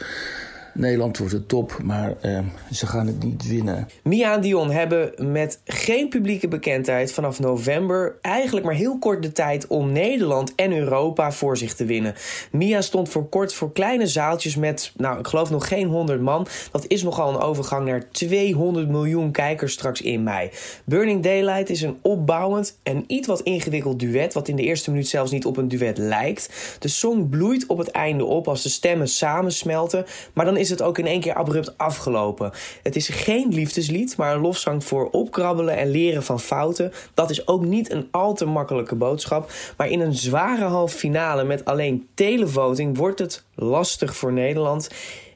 Nederland 0.73 1.17
wordt 1.17 1.33
de 1.33 1.45
top, 1.45 1.77
maar 1.83 2.15
eh, 2.21 2.39
ze 2.71 2.87
gaan 2.87 3.07
het 3.07 3.23
niet 3.23 3.47
winnen. 3.47 3.87
Mia 4.03 4.33
en 4.33 4.41
Dion 4.41 4.71
hebben 4.71 5.31
met 5.31 5.59
geen 5.65 6.09
publieke 6.09 6.47
bekendheid 6.47 7.13
vanaf 7.13 7.39
november 7.39 8.15
eigenlijk 8.21 8.65
maar 8.65 8.75
heel 8.75 8.99
kort 8.99 9.23
de 9.23 9.31
tijd 9.31 9.67
om 9.67 9.91
Nederland 9.91 10.55
en 10.55 10.77
Europa 10.77 11.31
voor 11.31 11.57
zich 11.57 11.73
te 11.73 11.85
winnen. 11.85 12.13
Mia 12.51 12.81
stond 12.81 13.09
voor 13.09 13.29
kort 13.29 13.53
voor 13.53 13.71
kleine 13.71 14.07
zaaltjes 14.07 14.55
met, 14.55 14.91
nou 14.97 15.19
ik 15.19 15.27
geloof 15.27 15.49
nog 15.49 15.67
geen 15.67 15.87
100 15.87 16.21
man. 16.21 16.47
Dat 16.71 16.85
is 16.87 17.03
nogal 17.03 17.29
een 17.29 17.41
overgang 17.41 17.85
naar 17.85 18.09
200 18.09 18.89
miljoen 18.89 19.31
kijkers 19.31 19.73
straks 19.73 20.01
in 20.01 20.23
mei. 20.23 20.49
Burning 20.85 21.23
Daylight 21.23 21.69
is 21.69 21.81
een 21.81 21.97
opbouwend 22.01 22.79
en 22.83 23.03
iets 23.07 23.27
wat 23.27 23.41
ingewikkeld 23.41 23.99
duet, 23.99 24.33
wat 24.33 24.47
in 24.47 24.55
de 24.55 24.63
eerste 24.63 24.91
minuut 24.91 25.07
zelfs 25.07 25.31
niet 25.31 25.45
op 25.45 25.57
een 25.57 25.67
duet 25.67 25.97
lijkt. 25.97 26.49
De 26.79 26.87
song 26.87 27.29
bloeit 27.29 27.65
op 27.65 27.77
het 27.77 27.91
einde 27.91 28.25
op 28.25 28.47
als 28.47 28.63
de 28.63 28.69
stemmen 28.69 29.07
samensmelten, 29.07 30.05
maar 30.33 30.45
dan 30.45 30.57
is 30.61 30.69
het 30.69 30.81
ook 30.81 30.97
in 30.97 31.07
één 31.07 31.19
keer 31.19 31.33
abrupt 31.33 31.77
afgelopen. 31.77 32.51
Het 32.83 32.95
is 32.95 33.07
geen 33.07 33.53
liefdeslied, 33.53 34.17
maar 34.17 34.35
een 34.35 34.41
lofzang 34.41 34.83
voor 34.83 35.09
opkrabbelen 35.09 35.77
en 35.77 35.89
leren 35.89 36.23
van 36.23 36.39
fouten. 36.39 36.91
Dat 37.13 37.29
is 37.29 37.47
ook 37.47 37.65
niet 37.65 37.91
een 37.91 38.07
al 38.11 38.33
te 38.33 38.45
makkelijke 38.45 38.95
boodschap. 38.95 39.51
Maar 39.77 39.89
in 39.89 39.99
een 39.99 40.15
zware 40.15 40.65
halve 40.65 40.97
finale 40.97 41.43
met 41.43 41.65
alleen 41.65 42.07
televoting 42.13 42.97
wordt 42.97 43.19
het 43.19 43.43
lastig 43.55 44.15
voor 44.15 44.33
Nederland. 44.33 44.89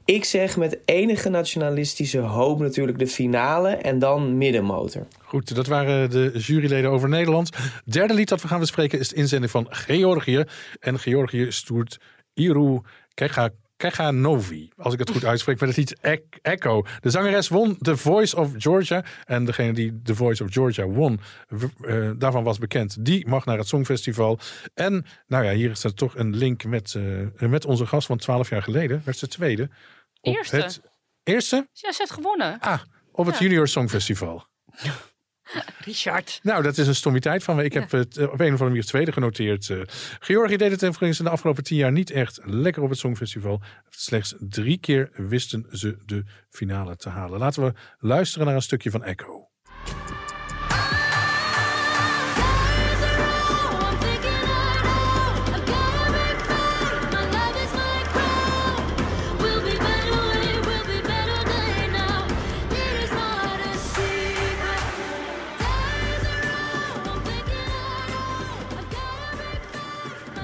Ik 0.06 0.26
zeg 0.26 0.58
met 0.58 0.78
enige 0.86 1.30
nationalistische 1.30 2.20
hoop 2.20 2.60
natuurlijk 2.60 3.00
de 3.00 3.08
finale 3.08 3.70
en 3.70 4.00
dan 4.00 4.38
middenmotor. 4.38 5.06
Goed, 5.24 5.56
dat 5.56 5.68
waren 5.68 6.10
de 6.10 6.32
juryleden 6.34 6.92
over 6.92 7.10
Nederland. 7.10 7.50
Derde 7.86 8.14
lied 8.14 8.30
dat 8.30 8.42
we 8.42 8.48
gaan 8.48 8.60
bespreken 8.60 9.00
is 9.00 9.10
de 9.10 9.16
inzending 9.16 9.52
van 9.52 9.68
Georgië. 9.70 10.44
En 10.80 11.00
Georgië 11.00 11.46
stoert 11.50 11.98
Iru 12.34 12.82
Novi, 14.12 14.70
als 14.78 14.94
ik 14.94 15.00
het 15.00 15.10
goed 15.10 15.26
uitspreek, 15.26 15.60
met 15.60 15.70
het 15.70 15.78
lied 15.78 15.96
Ec- 16.02 16.38
Echo. 16.42 16.86
De 17.00 17.10
zangeres 17.10 17.48
won 17.48 17.78
The 17.78 17.98
Voice 17.98 18.36
of 18.38 18.52
Georgia. 18.58 19.04
En 19.26 19.46
degene 19.46 19.74
die 19.74 20.02
The 20.04 20.16
Voice 20.16 20.44
of 20.44 20.52
Georgia 20.54 20.86
won, 20.86 21.20
eh, 21.82 22.10
daarvan 22.18 22.44
was 22.44 22.58
bekend, 22.58 23.06
die 23.06 23.28
mag 23.28 23.46
naar 23.46 23.58
het 23.58 23.68
Songfestival. 23.68 24.40
En 24.74 25.06
nou 25.28 25.44
ja, 25.44 25.52
hier 25.52 25.70
is 25.72 25.84
er 25.84 25.94
toch 25.94 26.16
een 26.18 26.36
link 26.36 26.64
met, 26.64 26.96
eh, 26.96 27.50
met 27.50 27.66
onze 27.66 27.86
gast 27.86 28.08
van 28.08 28.18
12 28.18 28.50
jaar 28.50 28.64
geleden. 28.64 29.02
Werd 29.06 29.18
ze 29.18 29.28
tweede. 29.28 29.70
Op 30.22 30.36
Eerste. 30.36 30.56
Het 30.56 30.82
eerste? 31.24 31.56
Ja, 31.72 31.92
ze 31.92 31.96
heeft 31.98 32.12
gewonnen. 32.14 32.60
Ah, 32.60 32.80
op 33.12 33.26
het 33.26 33.36
Ja. 33.38 33.42
Junior 33.42 33.68
Songfestival. 33.68 34.46
Richard. 35.86 36.39
Nou, 36.43 36.64
dat 36.64 36.78
is 36.78 36.88
een 36.88 36.96
stomiteit 36.96 37.43
van 37.43 37.56
me. 37.56 37.64
Ik 37.64 37.74
heb 37.74 37.91
het 37.91 38.18
eh, 38.18 38.24
op 38.24 38.39
een 38.39 38.46
of 38.46 38.52
andere 38.52 38.70
manier 38.70 38.86
tweede 38.86 39.12
genoteerd. 39.12 39.72
Georgië 40.20 40.58
deed 40.58 40.72
het 40.72 40.86
overigens 40.86 41.20
in 41.20 41.26
de 41.26 41.32
afgelopen 41.32 41.64
tien 41.64 41.78
jaar 41.78 41.91
niet 41.91 42.12
echt 42.12 42.39
lekker 42.43 42.84
op 42.84 42.89
het 42.89 43.00
Songfestival. 43.00 43.62
Slechts 43.89 44.36
drie 44.39 44.78
keer 44.78 45.10
wisten 45.14 45.66
ze 45.72 45.98
de 46.06 46.24
finale 46.50 46.96
te 46.96 47.10
halen. 47.10 47.39
Laten 47.39 47.64
we 47.64 47.74
luisteren 48.00 48.46
naar 48.48 48.56
een 48.56 48.62
stukje 48.62 48.91
van 48.91 49.04
Echo. 49.04 49.50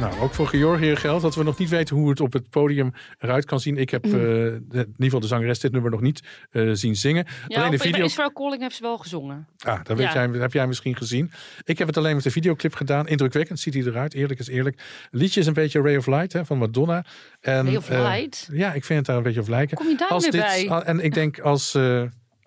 Nou, 0.02 0.20
ook 0.22 0.34
voor 0.34 0.48
Georgië 0.48 0.96
geldt 0.96 1.22
dat 1.22 1.36
we 1.36 1.44
nog 1.44 1.58
niet 1.58 1.70
weten 1.70 1.96
hoe 1.96 2.10
het 2.10 2.20
op 2.20 2.34
het 2.34 2.50
podium 2.50 2.94
eruit 3.20 3.46
kan 3.46 3.60
zien. 3.60 3.78
Ik 3.78 3.90
heb 3.90 4.04
de- 4.04 4.62
in 4.72 4.78
ieder 4.78 4.96
geval 4.98 5.20
de 5.20 5.28
zangeres 5.28 5.60
dit 5.60 5.72
nummer 5.72 5.92
nog 5.92 6.02
niet 6.02 6.22
eh, 6.52 6.70
zien 6.74 6.96
zingen. 6.96 7.26
Ja, 7.48 7.58
alleen 7.60 7.72
de 7.72 7.78
video. 7.78 8.06
Israel 8.06 8.32
Calling 8.34 8.62
heeft 8.62 8.76
ze 8.76 8.82
wel 8.82 8.98
gezongen. 8.98 9.48
Ah, 9.60 9.80
dat 9.84 9.98
weet 9.98 10.12
Ja. 10.14 10.28
jij, 10.28 10.40
heb 10.42 10.54
jij 10.54 10.68
misschien 10.68 10.96
gezien. 10.96 11.32
Ik 11.64 11.78
heb 11.78 11.88
het 11.88 11.98
alleen 11.98 12.16
met 12.16 12.24
de 12.24 12.32
videoclip 12.32 12.74
gedaan. 12.74 13.08
Indrukwekkend 13.08 13.60
ziet 13.60 13.74
hij 13.74 13.84
eruit. 13.84 14.14
Eerlijk 14.14 14.40
is 14.40 14.48
eerlijk. 14.48 14.82
Liedje 15.12 15.40
is 15.40 15.46
een 15.48 15.54
beetje 15.54 15.82
Ray 15.82 15.96
of 15.96 16.08
Light 16.08 16.34
hè, 16.34 16.46
van 16.46 16.58
Madonna. 16.58 17.06
En, 17.42 17.66
Ray 17.66 17.76
of 17.76 17.90
eh, 17.90 18.00
Light? 18.16 18.50
ja, 18.52 18.74
ik 18.74 18.86
vind 18.86 18.98
het 19.00 19.08
daar 19.08 19.18
een 19.18 19.24
beetje 19.24 19.42
op 19.42 19.48
lijken. 19.48 19.78
Kom 19.78 19.88
je 19.88 19.98
daar 19.98 20.10
als 20.10 20.24
weer 20.24 20.32
dit, 20.32 20.68
bij? 20.68 20.82
En 20.84 21.00
ik 21.00 21.14
denk 21.14 21.40
als, 21.40 21.78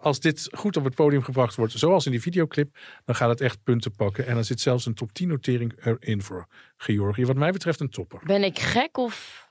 als 0.04 0.20
dit 0.20 0.48
goed 0.52 0.76
op 0.76 0.84
het 0.84 0.94
podium 0.94 1.22
gebracht 1.22 1.54
wordt, 1.54 1.72
zoals 1.72 2.04
in 2.06 2.10
die 2.10 2.20
videoclip, 2.20 2.76
dan 3.04 3.14
gaat 3.14 3.28
het 3.28 3.40
echt 3.40 3.62
punten 3.62 3.92
pakken. 3.94 4.26
En 4.26 4.36
er 4.36 4.44
zit 4.44 4.60
zelfs 4.60 4.86
een 4.86 4.94
top 4.94 5.12
10 5.12 5.28
notering 5.28 5.72
erin 5.84 6.22
voor 6.22 6.46
Georgië. 6.76 7.24
Wat 7.26 7.36
mij 7.36 7.50
betreft 7.50 7.80
een 7.80 7.90
topper. 7.90 8.20
Ben 8.24 8.44
ik 8.44 8.58
gek 8.58 8.98
of 8.98 9.42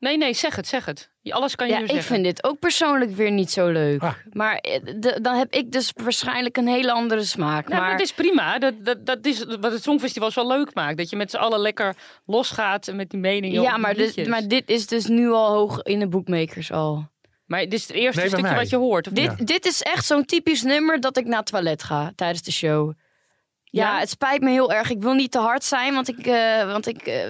Nee, 0.00 0.16
nee, 0.16 0.34
zeg 0.34 0.56
het, 0.56 0.66
zeg 0.66 0.84
het. 0.84 1.10
Je- 1.20 1.32
Alles 1.32 1.54
kan 1.54 1.66
je 1.66 1.72
Ja, 1.72 1.78
nu 1.78 1.84
ik 1.84 1.90
zeggen. 1.90 2.12
vind 2.14 2.24
dit 2.24 2.44
ook 2.44 2.58
persoonlijk 2.58 3.10
weer 3.10 3.30
niet 3.30 3.50
zo 3.50 3.68
leuk. 3.68 4.02
Ah. 4.02 4.14
Maar 4.32 4.56
eh, 4.56 4.80
de- 4.84 5.18
dan 5.22 5.36
heb 5.36 5.52
ik 5.52 5.72
dus 5.72 5.92
waarschijnlijk 6.02 6.56
een 6.56 6.66
hele 6.68 6.92
andere 6.92 7.24
smaak. 7.24 7.68
Nou, 7.68 7.80
maar 7.80 7.90
dat 7.90 8.00
is 8.00 8.12
prima. 8.12 8.58
Dat, 8.58 8.74
dat, 8.84 9.06
dat 9.06 9.26
is 9.26 9.44
wat 9.44 9.72
het 9.72 9.82
Songfestival 9.82 10.30
zo 10.30 10.48
leuk 10.48 10.74
maakt. 10.74 10.96
Dat 10.96 11.10
je 11.10 11.16
met 11.16 11.30
z'n 11.30 11.36
allen 11.36 11.60
lekker 11.60 11.94
losgaat 12.26 12.92
met 12.92 13.10
die 13.10 13.20
meningen. 13.20 13.62
ja, 13.62 13.74
op 13.74 13.80
maar 13.80 13.94
dit, 13.94 14.26
maar 14.26 14.48
dit 14.48 14.70
is 14.70 14.86
dus 14.86 15.06
nu 15.06 15.30
al 15.30 15.52
hoog 15.52 15.82
in 15.82 15.98
de 15.98 16.08
bookmakers 16.08 16.72
al. 16.72 17.10
Maar 17.48 17.60
dit 17.60 17.72
is 17.72 17.82
het 17.88 17.96
eerste 17.96 18.20
Nee, 18.20 18.28
stukje 18.30 18.54
wat 18.54 18.68
je 18.70 18.76
hoort. 18.76 19.06
Of 19.06 19.12
Dit, 19.12 19.46
dit 19.46 19.66
is 19.66 19.82
echt 19.82 20.04
zo'n 20.06 20.24
typisch 20.24 20.62
nummer 20.62 21.00
dat 21.00 21.16
ik 21.16 21.24
naar 21.26 21.38
het 21.38 21.46
toilet 21.46 21.82
ga 21.82 22.12
tijdens 22.16 22.42
de 22.42 22.52
show. 22.52 22.92
Ja, 23.64 23.92
Ja? 23.94 23.98
het 24.00 24.10
spijt 24.10 24.40
me 24.42 24.50
heel 24.50 24.72
erg. 24.72 24.90
Ik 24.90 25.00
wil 25.02 25.14
niet 25.14 25.30
te 25.30 25.38
hard 25.38 25.64
zijn, 25.64 25.94
want 25.94 26.08
ik, 26.08 26.26
eh, 26.26 26.64
want 26.66 26.86
ik 26.86 27.02
eh, 27.06 27.22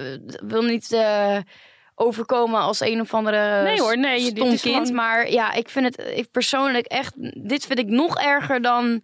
wil 0.47 0.61
niet 0.61 0.91
eh, 0.91 1.37
overkomen 1.95 2.59
als 2.59 2.79
een 2.79 3.01
of 3.01 3.13
andere 3.13 3.63
Nee 3.63 3.79
hoor, 3.81 3.97
nee, 3.97 4.19
dit 4.23 4.37
stom 4.37 4.49
is 4.51 4.61
kind. 4.61 4.75
gewoon- 4.75 4.93
Maar 4.95 5.31
ja, 5.31 5.53
ik 5.53 5.69
vind 5.69 5.85
het 5.95 6.17
ik 6.17 6.31
persoonlijk 6.31 6.85
echt... 6.85 7.13
Dit 7.49 7.65
vind 7.65 7.79
ik 7.79 7.87
nog 7.87 8.17
erger 8.17 8.61
dan 8.61 9.03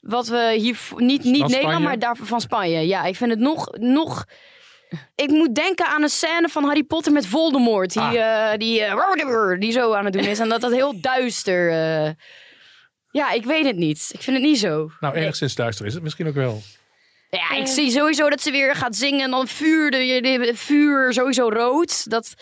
wat 0.00 0.26
we 0.28 0.54
hier... 0.56 0.78
Niet, 0.96 1.24
niet? 1.24 1.46
Nederland, 1.48 1.84
maar 1.84 1.98
daarvoor 1.98 2.26
van 2.26 2.40
Spanje. 2.40 2.86
Ja, 2.86 3.04
ik 3.04 3.16
vind 3.16 3.30
het 3.30 3.40
nog... 3.40 3.68
nog 3.78 4.24
ik 5.14 5.28
moet 5.30 5.54
denken 5.54 5.86
aan 5.86 6.02
een 6.02 6.08
scène 6.08 6.48
van 6.48 6.64
Harry 6.64 6.82
Potter 6.82 7.12
met 7.12 7.26
Voldemort. 7.26 7.92
Die, 7.92 8.02
Ah. 8.02 8.52
eh, 8.52 8.58
die, 8.58 8.82
eh, 8.84 9.58
die 9.58 9.72
zo 9.72 9.92
aan 9.94 10.04
het 10.04 10.12
doen 10.12 10.22
is. 10.24 10.38
En 10.38 10.48
dat 10.48 10.60
dat 10.60 10.72
heel 10.72 11.00
duister... 11.00 11.70
eh, 11.70 12.10
ja, 13.10 13.30
ik 13.30 13.44
weet 13.44 13.64
het 13.64 13.76
niet. 13.76 14.08
Ik 14.12 14.22
vind 14.22 14.36
het 14.36 14.46
niet 14.46 14.58
zo. 14.58 14.90
Nou, 15.00 15.14
enigszins 15.14 15.54
duister 15.54 15.86
is 15.86 15.94
het 15.94 16.02
misschien 16.02 16.26
ook 16.28 16.34
wel. 16.34 16.62
Ja, 17.30 17.50
ik 17.56 17.66
zie 17.66 17.90
sowieso 17.90 18.28
dat 18.30 18.40
ze 18.40 18.50
weer 18.50 18.74
gaat 18.74 18.96
zingen 18.96 19.20
en 19.24 19.30
dan 19.30 19.48
vuur, 19.48 19.90
de, 19.90 19.98
de- 20.22 20.50
vuur 20.54 21.12
sowieso 21.12 21.48
rood. 21.48 22.10
Dat, 22.10 22.34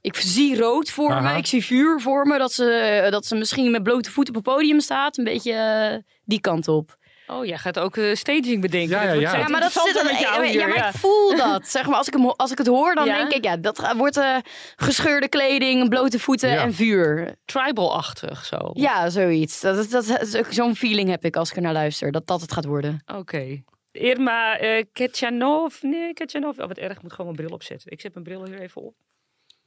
ik 0.00 0.16
zie 0.16 0.56
rood 0.56 0.90
voor 0.90 1.10
Aha. 1.10 1.32
me, 1.32 1.38
ik 1.38 1.46
zie 1.46 1.64
vuur 1.64 2.00
voor 2.00 2.26
me. 2.26 2.38
Dat 2.38 2.52
ze, 2.52 3.06
dat 3.10 3.26
ze 3.26 3.34
misschien 3.34 3.70
met 3.70 3.82
blote 3.82 4.10
voeten 4.10 4.34
op 4.36 4.44
het 4.44 4.54
podium 4.54 4.80
staat. 4.80 5.18
Een 5.18 5.24
beetje 5.24 6.04
die 6.24 6.40
kant 6.40 6.68
op. 6.68 6.96
Oh, 7.26 7.44
jij 7.44 7.58
gaat 7.58 7.78
ook 7.78 7.96
eh, 7.96 8.14
staging 8.14 8.60
bedenken. 8.60 8.96
Ja, 8.96 9.02
ja, 9.02 9.12
Dat 9.12 9.20
ja. 9.20 9.36
Ja, 9.36 9.48
maar 9.48 9.60
dat 9.60 9.72
zit 9.72 9.96
er, 9.96 10.04
met 10.04 10.18
jou 10.18 10.44
ja, 10.44 10.50
hier, 10.50 10.68
maar 10.68 10.88
ik 10.88 10.94
voel 10.94 11.36
dat. 11.36 11.66
Zeg 11.68 11.86
maar, 11.86 11.96
als, 11.96 12.06
ik 12.06 12.12
hem, 12.12 12.26
als 12.26 12.50
ik 12.50 12.58
het 12.58 12.66
hoor, 12.66 12.94
dan 12.94 13.06
Ja? 13.06 13.16
denk 13.16 13.32
ik, 13.32 13.44
ja, 13.44 13.56
dat 13.56 13.92
wordt 13.96 14.16
eh, 14.16 14.36
gescheurde 14.76 15.28
kleding, 15.28 15.88
blote 15.88 16.18
voeten 16.18 16.50
Ja. 16.50 16.62
en 16.62 16.74
vuur. 16.74 17.34
Tribal-achtig 17.44 18.44
zo. 18.44 18.70
Ja, 18.72 19.08
zoiets. 19.10 19.60
Dat, 19.60 19.76
is- 19.78 19.88
dat, 19.90 20.20
is 20.20 20.36
ook 20.36 20.46
Zo'n 20.52 20.76
feeling 20.76 21.08
heb 21.10 21.24
ik 21.24 21.36
als 21.36 21.50
ik 21.50 21.56
er 21.56 21.62
naar 21.62 21.72
luister, 21.72 22.12
dat 22.12 22.26
dat 22.26 22.40
het 22.40 22.52
gaat 22.52 22.64
worden. 22.64 23.02
Oké. 23.14 23.62
Irma 23.92 24.58
eh 24.58 24.84
Ketchanov. 24.92 25.82
Nee, 25.82 26.12
Ketchanov. 26.12 26.58
Oh, 26.58 26.66
wat 26.68 26.78
erg. 26.78 26.96
Ik 26.96 27.02
moet 27.02 27.12
gewoon 27.12 27.26
mijn 27.34 27.44
bril 27.46 27.56
opzetten. 27.56 27.90
Ik 27.90 28.00
zet 28.00 28.12
mijn 28.14 28.24
bril 28.26 28.44
hier 28.46 28.60
even 28.60 28.82
op. 28.82 28.94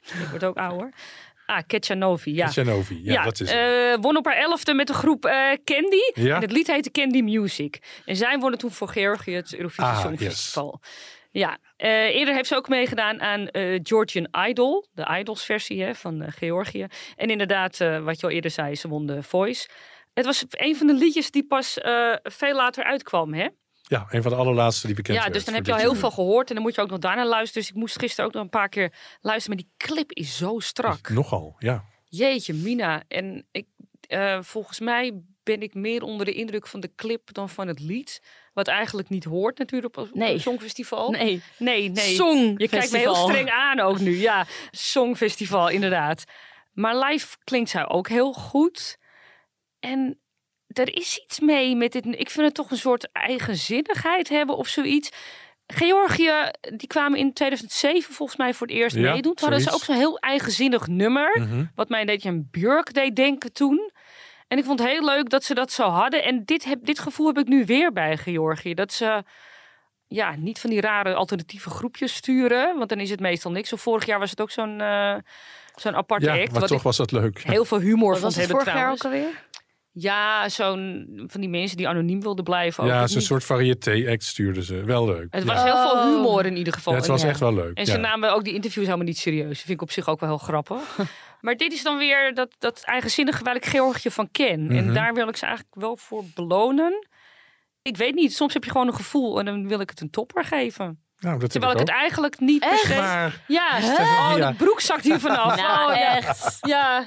Ik 0.00 0.26
word 0.30 0.44
ook 0.44 0.56
ouder. 0.56 0.92
Ah, 1.46 1.62
Ketchanovi, 1.66 2.34
ja. 2.34 2.44
Ketchanovi, 2.44 3.00
ja, 3.02 3.24
dat 3.24 3.40
is 3.40 3.50
het. 3.52 3.58
eh, 3.58 4.02
won 4.02 4.16
op 4.16 4.24
haar 4.24 4.36
elfde 4.36 4.74
met 4.74 4.86
de 4.86 4.92
groep 4.92 5.24
eh, 5.24 5.52
Candy. 5.64 6.10
Ja. 6.14 6.34
En 6.36 6.40
het 6.40 6.52
lied 6.52 6.66
heette 6.66 6.90
Candy 6.90 7.20
Music. 7.20 7.78
En 8.04 8.16
zij 8.16 8.38
wonnen 8.38 8.58
toen 8.58 8.70
voor 8.70 8.88
Georgië 8.88 9.34
het 9.34 9.54
Eurovisie 9.54 9.84
Ah, 9.84 10.00
Songfestival. 10.00 10.80
Ja, 11.30 11.58
eh, 11.76 11.90
eerder 11.90 12.34
heeft 12.34 12.48
ze 12.48 12.56
ook 12.56 12.68
meegedaan 12.68 13.20
aan 13.20 13.48
Georgian 13.82 14.28
Idol. 14.48 14.86
De 14.92 15.16
Idols 15.18 15.44
versie 15.44 15.82
hè, 15.82 15.94
van 15.94 16.24
Georgië. 16.28 16.86
En 17.16 17.30
inderdaad, 17.30 17.78
wat 17.78 18.20
je 18.20 18.26
al 18.26 18.32
eerder 18.32 18.50
zei, 18.50 18.74
ze 18.74 18.88
won 18.88 19.06
de 19.06 19.22
Voice. 19.22 19.68
Het 20.14 20.24
was 20.24 20.44
een 20.50 20.76
van 20.76 20.86
de 20.86 20.94
liedjes 20.94 21.30
die 21.30 21.46
pas 21.46 21.78
veel 22.22 22.54
later 22.54 22.84
uitkwam, 22.84 23.34
hè? 23.34 23.46
Ja, 23.88 24.06
een 24.10 24.22
van 24.22 24.30
de 24.32 24.38
allerlaatste 24.38 24.86
die 24.86 24.96
bekend 24.96 25.16
Ja, 25.16 25.22
werd 25.22 25.34
dus 25.34 25.44
dan 25.44 25.54
heb 25.54 25.66
je 25.66 25.72
al 25.72 25.78
heel 25.78 25.94
veel 25.94 26.10
gehoord 26.10 26.48
en 26.48 26.54
dan 26.54 26.64
moet 26.64 26.74
je 26.74 26.80
ook 26.80 26.90
nog 26.90 26.98
daarna 26.98 27.26
luisteren. 27.26 27.62
Dus 27.62 27.70
ik 27.70 27.78
moest 27.78 27.98
gisteren 27.98 28.26
ook 28.26 28.32
nog 28.32 28.42
een 28.42 28.48
paar 28.48 28.68
keer 28.68 28.92
luisteren. 29.20 29.56
Maar 29.56 29.66
die 29.66 29.88
clip 29.88 30.12
is 30.12 30.36
zo 30.36 30.58
strak. 30.58 31.08
Nogal, 31.08 31.56
ja. 31.58 31.84
Jeetje, 32.04 32.54
Mina. 32.54 33.02
En 33.08 33.46
ik, 33.50 33.66
eh, 34.00 34.38
volgens 34.42 34.80
mij 34.80 35.20
ben 35.42 35.62
ik 35.62 35.74
meer 35.74 36.02
onder 36.02 36.26
de 36.26 36.32
indruk 36.32 36.66
van 36.66 36.80
de 36.80 36.94
clip 36.96 37.32
dan 37.32 37.48
van 37.48 37.68
het 37.68 37.80
lied. 37.80 38.22
Wat 38.52 38.68
eigenlijk 38.68 39.08
niet 39.08 39.24
hoort 39.24 39.58
natuurlijk 39.58 39.96
op, 39.96 40.08
op 40.08 40.14
Nee. 40.14 40.32
een 40.32 40.40
songfestival. 40.40 41.10
Nee. 41.10 41.42
nee, 41.58 41.88
nee. 41.90 42.14
Songfestival. 42.14 42.54
Je 42.58 42.68
kijkt 42.68 42.92
me 42.92 42.98
heel 42.98 43.14
streng 43.14 43.50
aan 43.50 43.80
ook 43.80 43.98
nu. 43.98 44.16
Ja, 44.20 44.46
songfestival 44.70 45.68
inderdaad. 45.68 46.24
Maar 46.72 46.96
live 46.96 47.36
klinkt 47.44 47.70
zij 47.70 47.88
ook 47.88 48.08
heel 48.08 48.32
goed. 48.32 48.98
En 49.80 50.20
er 50.78 50.96
is 50.96 51.20
iets 51.24 51.40
mee 51.40 51.76
met 51.76 51.92
dit. 51.92 52.06
Ik 52.06 52.30
vind 52.30 52.46
het 52.46 52.54
toch 52.54 52.70
een 52.70 52.76
soort 52.76 53.08
eigenzinnigheid 53.12 54.28
hebben 54.28 54.56
of 54.56 54.68
zoiets. 54.68 55.10
Georgië, 55.66 56.32
die 56.76 56.86
kwamen 56.86 57.18
in 57.18 57.32
2007 57.32 58.14
volgens 58.14 58.38
mij 58.38 58.54
voor 58.54 58.66
het 58.66 58.76
eerst 58.76 58.96
Ja, 58.96 59.02
meedoen. 59.12 59.34
Toen 59.34 59.48
hadden 59.48 59.66
ze 59.68 59.74
ook 59.74 59.84
zo'n 59.84 59.96
heel 59.96 60.18
eigenzinnig 60.18 60.86
nummer. 60.86 61.40
Mhm. 61.40 61.64
Wat 61.74 61.88
mij 61.88 62.00
een 62.00 62.06
beetje 62.06 62.28
aan 62.28 62.48
Björk 62.50 62.94
deed 62.94 63.16
denken 63.16 63.52
toen. 63.52 63.90
En 64.48 64.58
ik 64.58 64.64
vond 64.64 64.78
het 64.78 64.88
heel 64.88 65.04
leuk 65.04 65.30
dat 65.30 65.44
ze 65.44 65.54
dat 65.54 65.72
zo 65.72 65.88
hadden. 65.88 66.24
En 66.24 66.44
dit, 66.44 66.64
heb, 66.64 66.84
dit 66.84 66.98
gevoel 66.98 67.26
heb 67.26 67.38
ik 67.38 67.46
nu 67.48 67.64
weer 67.64 67.92
bij 67.92 68.16
Georgië. 68.16 68.74
Dat 68.74 68.92
ze 68.92 69.22
ja, 70.08 70.34
niet 70.36 70.58
van 70.58 70.70
die 70.70 70.80
rare 70.80 71.14
alternatieve 71.14 71.70
groepjes 71.70 72.14
sturen. 72.14 72.76
Want 72.76 72.88
dan 72.88 73.00
is 73.00 73.10
het 73.10 73.20
meestal 73.20 73.50
niks. 73.50 73.68
Zo 73.68 73.76
vorig 73.76 74.06
jaar 74.06 74.18
was 74.18 74.30
het 74.30 74.40
ook 74.40 74.50
zo'n 74.50 74.80
eh, 74.80 75.14
zo'n 75.74 75.94
aparte 75.96 76.26
Ja, 76.26 76.32
act. 76.40 76.50
maar 76.50 76.60
wat 76.60 76.68
toch 76.68 76.82
was 76.82 76.96
dat 76.96 77.12
leuk. 77.12 77.42
heel 77.42 77.64
veel 77.64 77.78
humor 77.78 78.08
Wat 78.10 78.18
vond 78.18 78.22
was 78.22 78.34
het 78.34 78.44
hebben 78.46 78.64
vorig 78.64 78.80
jaar 78.80 78.90
ook 78.92 79.04
alweer? 79.04 79.44
Ja, 79.98 80.48
zo'n 80.48 81.06
van 81.26 81.40
die 81.40 81.50
mensen 81.50 81.76
die 81.76 81.88
anoniem 81.88 82.22
wilden 82.22 82.44
blijven. 82.44 82.84
ook. 82.84 82.90
Ja, 82.90 83.06
zo'n 83.06 83.20
soort 83.20 83.44
variété-act 83.44 84.24
stuurden 84.24 84.62
ze. 84.62 84.84
Wel 84.84 85.06
leuk. 85.06 85.26
Het 85.30 85.44
ja. 85.44 85.54
was 85.54 85.62
heel 85.62 85.76
veel 85.88 85.90
Oh. 85.98 86.02
humor 86.04 86.46
in 86.46 86.56
ieder 86.56 86.72
geval. 86.72 86.92
Ja, 86.92 86.98
het 86.98 87.08
was 87.08 87.22
echt 87.22 87.40
wel 87.40 87.54
leuk. 87.54 87.76
En 87.76 87.86
ze 87.86 87.96
namen 87.96 88.34
ook 88.34 88.44
die 88.44 88.54
interviews 88.54 88.84
helemaal 88.86 89.06
niet 89.06 89.18
serieus. 89.18 89.48
Dat 89.48 89.56
vind 89.58 89.68
ik 89.70 89.82
op 89.82 89.90
zich 89.90 90.08
ook 90.08 90.20
wel 90.20 90.28
heel 90.28 90.38
grappig. 90.38 90.96
maar 91.40 91.56
dit 91.56 91.72
is 91.72 91.82
dan 91.82 91.98
weer 91.98 92.34
dat, 92.34 92.54
dat 92.58 92.82
eigenzinnige 92.84 93.44
waar 93.44 93.56
ik 93.56 93.64
Georgië 93.66 94.10
van 94.10 94.28
ken. 94.30 94.68
En 94.70 94.84
Mhm. 94.84 94.92
daar 94.94 95.14
wil 95.14 95.28
ik 95.28 95.36
ze 95.36 95.46
eigenlijk 95.46 95.74
wel 95.80 95.96
voor 95.96 96.24
belonen. 96.34 97.06
Ik 97.82 97.96
weet 97.96 98.14
niet, 98.14 98.34
soms 98.34 98.52
heb 98.54 98.64
je 98.64 98.70
gewoon 98.70 98.86
een 98.86 98.94
gevoel 98.94 99.38
en 99.38 99.44
dan 99.44 99.68
wil 99.68 99.80
ik 99.80 99.90
het 99.90 100.00
een 100.00 100.10
topper 100.10 100.44
geven. 100.44 101.00
Nou, 101.18 101.38
dat 101.38 101.50
Terwijl 101.50 101.72
ik 101.72 101.80
ik 101.80 101.86
het 101.86 101.96
eigenlijk 101.96 102.40
niet 102.40 102.62
Echt? 102.62 102.96
Maar 102.96 103.42
Ja, 103.46 103.78
oh, 103.80 104.34
de 104.48 104.54
broek 104.56 104.80
zakt 104.80 105.04
hier 105.04 105.20
vanaf. 105.20 105.56
Nou, 105.56 105.90
oh, 105.92 105.96
ja. 105.98 106.16
echt. 106.16 106.58
Ja, 106.60 107.06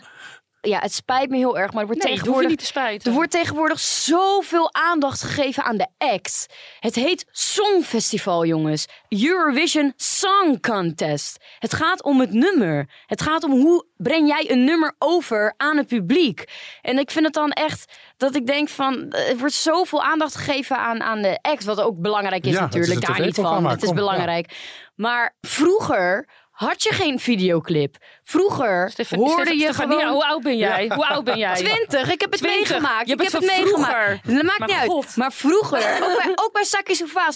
Ja, 0.61 0.79
het 0.79 0.93
spijt 0.93 1.29
me 1.29 1.37
heel 1.37 1.57
erg, 1.57 1.71
maar 1.71 1.81
er 1.81 1.87
wordt 1.87 2.03
nee, 2.03 2.13
het 2.13 2.25
hoef 2.25 2.35
je 2.35 2.41
tegenwoordig... 2.41 2.49
niet 2.49 2.59
te 2.59 2.65
spijten. 2.65 3.09
Er 3.09 3.15
wordt 3.15 3.31
tegenwoordig 3.31 3.79
zoveel 3.79 4.73
aandacht 4.73 5.21
gegeven 5.21 5.63
aan 5.63 5.77
de 5.77 5.87
act. 5.97 6.45
Het 6.79 6.95
heet 6.95 7.25
Songfestival, 7.31 8.45
jongens. 8.45 8.87
Eurovision 9.09 9.93
Song 9.95 10.59
Contest. 10.61 11.37
Het 11.59 11.73
gaat 11.73 12.03
om 12.03 12.19
het 12.19 12.33
nummer. 12.33 12.89
Het 13.05 13.21
gaat 13.21 13.43
om 13.43 13.51
hoe 13.51 13.85
breng 13.97 14.27
jij 14.27 14.51
een 14.51 14.63
nummer 14.63 14.95
over 14.97 15.53
aan 15.57 15.77
het 15.77 15.87
publiek. 15.87 16.43
En 16.81 16.97
ik 16.97 17.11
vind 17.11 17.25
het 17.25 17.33
dan 17.33 17.51
echt 17.51 17.93
dat 18.17 18.35
ik 18.35 18.47
denk 18.47 18.69
van... 18.69 19.11
Er 19.11 19.37
wordt 19.37 19.53
zoveel 19.53 20.03
aandacht 20.03 20.35
gegeven 20.35 20.77
aan, 20.77 21.01
aan 21.01 21.21
de 21.21 21.39
act. 21.41 21.63
Wat 21.63 21.81
ook 21.81 21.97
belangrijk 21.97 22.45
is 22.45 22.53
Ja, 22.53 22.63
het 22.63 22.75
is 22.75 22.87
natuurlijk. 22.87 23.07
Daar 23.07 23.25
niet 23.25 23.35
van. 23.35 23.65
Het 23.65 23.81
is 23.81 23.87
kom, 23.87 23.97
ja. 23.97 24.03
belangrijk. 24.03 24.55
Maar 24.95 25.35
vroeger 25.41 26.27
had 26.59 26.83
je 26.83 26.93
geen 26.93 27.19
videoclip. 27.19 27.97
Vroeger 28.29 28.89
Stefan- 28.91 29.19
hoorde 29.19 29.33
Stefan- 29.33 29.57
je 29.57 29.63
Stefania, 29.63 29.97
gewoon... 29.99 30.13
hoe 30.13 30.25
oud 30.25 30.41
ben 30.41 30.57
jij? 30.57 30.91
Hoe 30.95 31.05
oud 31.07 31.23
ben 31.23 31.37
jij? 31.37 31.55
Twintig, 31.55 32.11
ik 32.11 32.21
heb 32.21 32.31
het 32.31 32.41
20. 32.41 32.69
meegemaakt. 32.69 33.07
Je 33.07 33.13
ik 33.13 33.21
heb 33.21 33.31
het 33.31 33.41
meegemaakt. 33.57 34.25
Dat 34.35 34.43
maakt 34.43 34.59
Maar 34.59 34.67
niet 34.67 34.77
uit. 34.95 35.15
Maar 35.15 35.33
vroeger, 35.33 35.79
ook 36.05 36.23
bij, 36.23 36.31
ook 36.35 36.51
bij 36.53 36.63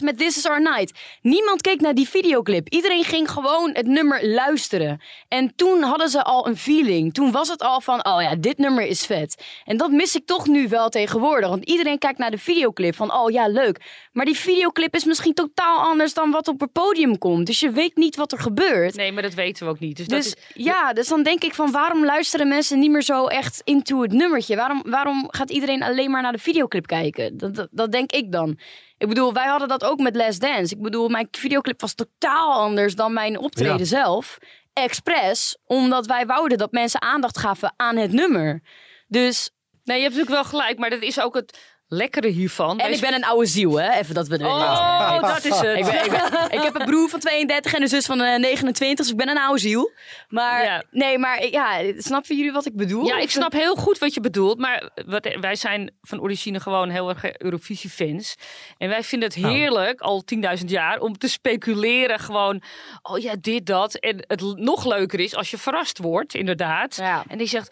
met 0.02 0.18
This 0.18 0.38
Is 0.38 0.46
Our 0.46 0.62
Night. 0.62 1.00
Niemand 1.22 1.62
keek 1.62 1.82
naar 1.82 1.94
die 1.94 2.10
videoclip. 2.10 2.70
Iedereen 2.70 3.04
ging 3.04 3.32
gewoon 3.32 3.70
het 3.74 3.88
nummer 3.88 4.28
luisteren. 4.28 5.02
En 5.28 5.56
toen 5.56 5.82
hadden 5.82 6.10
ze 6.10 6.24
al 6.24 6.48
een 6.48 6.58
feeling. 6.58 7.14
Toen 7.14 7.32
was 7.32 7.48
het 7.48 7.62
al 7.62 7.82
van, 7.82 8.06
oh 8.06 8.22
ja, 8.22 8.36
dit 8.36 8.58
nummer 8.58 8.86
is 8.86 9.06
vet. 9.06 9.44
En 9.66 9.78
dat 9.78 9.92
mis 9.92 10.16
ik 10.16 10.26
toch 10.26 10.48
nu 10.48 10.68
wel 10.68 10.90
tegenwoordig. 10.90 11.50
Want 11.50 11.66
iedereen 11.66 11.98
kijkt 11.98 12.18
naar 12.18 12.32
de 12.32 12.38
videoclip 12.38 12.96
van, 12.96 13.14
oh 13.14 13.32
ja, 13.32 13.48
leuk. 13.48 13.80
Maar 14.12 14.26
die 14.26 14.38
videoclip 14.38 14.96
is 14.96 15.04
misschien 15.04 15.34
totaal 15.34 15.78
anders 15.80 16.14
dan 16.14 16.32
wat 16.32 16.48
op 16.48 16.60
het 16.60 16.72
podium 16.72 17.18
komt. 17.18 17.46
Dus 17.46 17.60
je 17.60 17.70
weet 17.72 17.96
niet 17.96 18.16
wat 18.16 18.32
er 18.32 18.40
gebeurt. 18.40 18.96
Nee, 18.96 19.12
maar 19.12 19.24
dat 19.24 19.34
weten 19.34 19.66
we 19.66 19.72
ook 19.72 19.80
niet. 19.80 19.98
Dus, 19.98 20.08
dat 20.08 20.18
Dus 20.24 20.28
is, 20.34 20.44
ja, 20.54 20.83
dus 20.94 21.08
dan 21.08 21.24
denk 21.24 21.44
ik 21.44 21.54
van 21.54 21.72
waarom 21.72 22.06
luisteren 22.06 22.48
mensen 22.48 22.80
niet 22.80 22.92
meer 22.92 23.02
zo 23.02 23.28
echt 23.28 23.62
into 23.64 24.02
het 24.02 24.12
nummertje? 24.12 24.56
Waarom, 24.56 24.82
waarom 24.86 25.28
gaat 25.32 25.52
iedereen 25.52 25.84
alleen 25.84 26.12
maar 26.12 26.22
naar 26.22 26.32
de 26.32 26.38
videoclip 26.38 26.86
kijken? 26.88 27.38
Dat, 27.38 27.56
dat, 27.56 27.68
dat 27.72 27.92
denk 27.92 28.12
ik 28.12 28.32
dan. 28.32 28.60
Ik 28.98 29.08
bedoel, 29.08 29.34
wij 29.34 29.48
hadden 29.48 29.68
dat 29.68 29.84
ook 29.84 30.00
met 30.00 30.16
Last 30.16 30.42
Dance. 30.42 30.76
Ik 30.76 30.82
bedoel, 30.82 31.10
mijn 31.10 31.28
videoclip 31.32 31.82
was 31.82 31.94
totaal 31.94 32.54
anders 32.54 32.96
dan 32.96 33.14
mijn 33.14 33.38
optreden 33.40 33.78
Ja. 33.78 33.86
zelf. 33.86 34.38
Expres, 34.74 35.58
omdat 35.66 36.06
wij 36.06 36.26
wouden 36.26 36.58
dat 36.58 36.72
mensen 36.72 37.02
aandacht 37.02 37.38
gaven 37.38 37.74
aan 37.76 37.96
het 37.98 38.12
nummer. 38.12 38.62
Dus 39.08 39.52
Nee, 39.84 39.98
je 39.98 40.04
hebt 40.04 40.16
natuurlijk 40.16 40.42
wel 40.44 40.52
gelijk, 40.60 40.78
maar 40.80 40.90
dat 40.90 41.02
is 41.02 41.20
ook 41.20 41.36
het. 41.36 41.73
Lekkere 41.88 42.28
hiervan... 42.28 42.80
En 42.80 42.94
ik 42.94 43.00
ben 43.00 43.14
een 43.14 43.24
oude 43.26 43.46
ziel, 43.46 43.80
hè? 43.80 43.92
Even 44.00 44.16
dat 44.16 44.28
we 44.28 44.38
er 44.38 44.46
Oh, 44.46 45.22
dat 45.22 45.46
is 45.46 45.60
het. 45.60 45.78
Ik, 45.78 45.86
ben, 45.86 46.06
ik, 46.06 46.10
ben- 46.12 46.52
ik 46.52 46.62
heb 46.62 46.76
een 46.80 46.86
broer 46.86 47.10
van 47.10 47.20
32 47.20 47.74
en 47.74 47.82
een 47.82 47.88
zus 47.88 48.06
van 48.06 48.22
eh, 48.22 48.40
29, 48.40 48.98
dus 49.06 49.10
ik 49.14 49.18
ben 49.18 49.30
een 49.30 49.38
oude 49.38 49.60
ziel. 49.60 49.92
Maar 50.28 50.84
nee, 50.92 51.18
maar 51.18 51.48
ja, 51.48 51.82
snappen 51.98 52.36
jullie 52.36 52.52
wat 52.52 52.66
ik 52.66 52.76
bedoel? 52.76 53.06
Ja, 53.06 53.18
ik 53.18 53.32
snap 53.32 53.52
heel 53.52 53.76
goed 53.76 53.98
wat 53.98 54.14
je 54.14 54.20
bedoelt. 54.20 54.58
Maar 54.58 54.90
wat, 55.06 55.30
wij 55.40 55.56
zijn 55.56 55.92
van 56.02 56.22
origine 56.22 56.60
gewoon 56.60 56.90
heel 56.90 57.10
erg 57.10 57.38
Eurovisie-fans. 57.38 58.36
En 58.78 58.90
wij 58.90 59.04
vinden 59.04 59.30
het 59.30 59.38
Nou. 59.38 59.54
heerlijk, 59.54 60.02
al 60.02 60.24
10.000 60.60 60.66
jaar, 60.66 61.00
om 61.00 61.18
te 61.18 61.28
speculeren. 61.30 62.20
Gewoon, 62.20 62.62
oh 63.02 63.18
ja, 63.20 63.34
dit, 63.42 63.66
dat. 63.66 63.94
En 63.96 64.24
het 64.28 64.42
nog 64.56 64.86
leuker 64.86 65.20
is 65.20 65.36
als 65.36 65.52
je 65.52 65.58
verrast 65.58 65.98
wordt, 65.98 66.34
inderdaad. 66.34 66.98
En 67.28 67.38
die 67.38 67.48
zegt, 67.48 67.72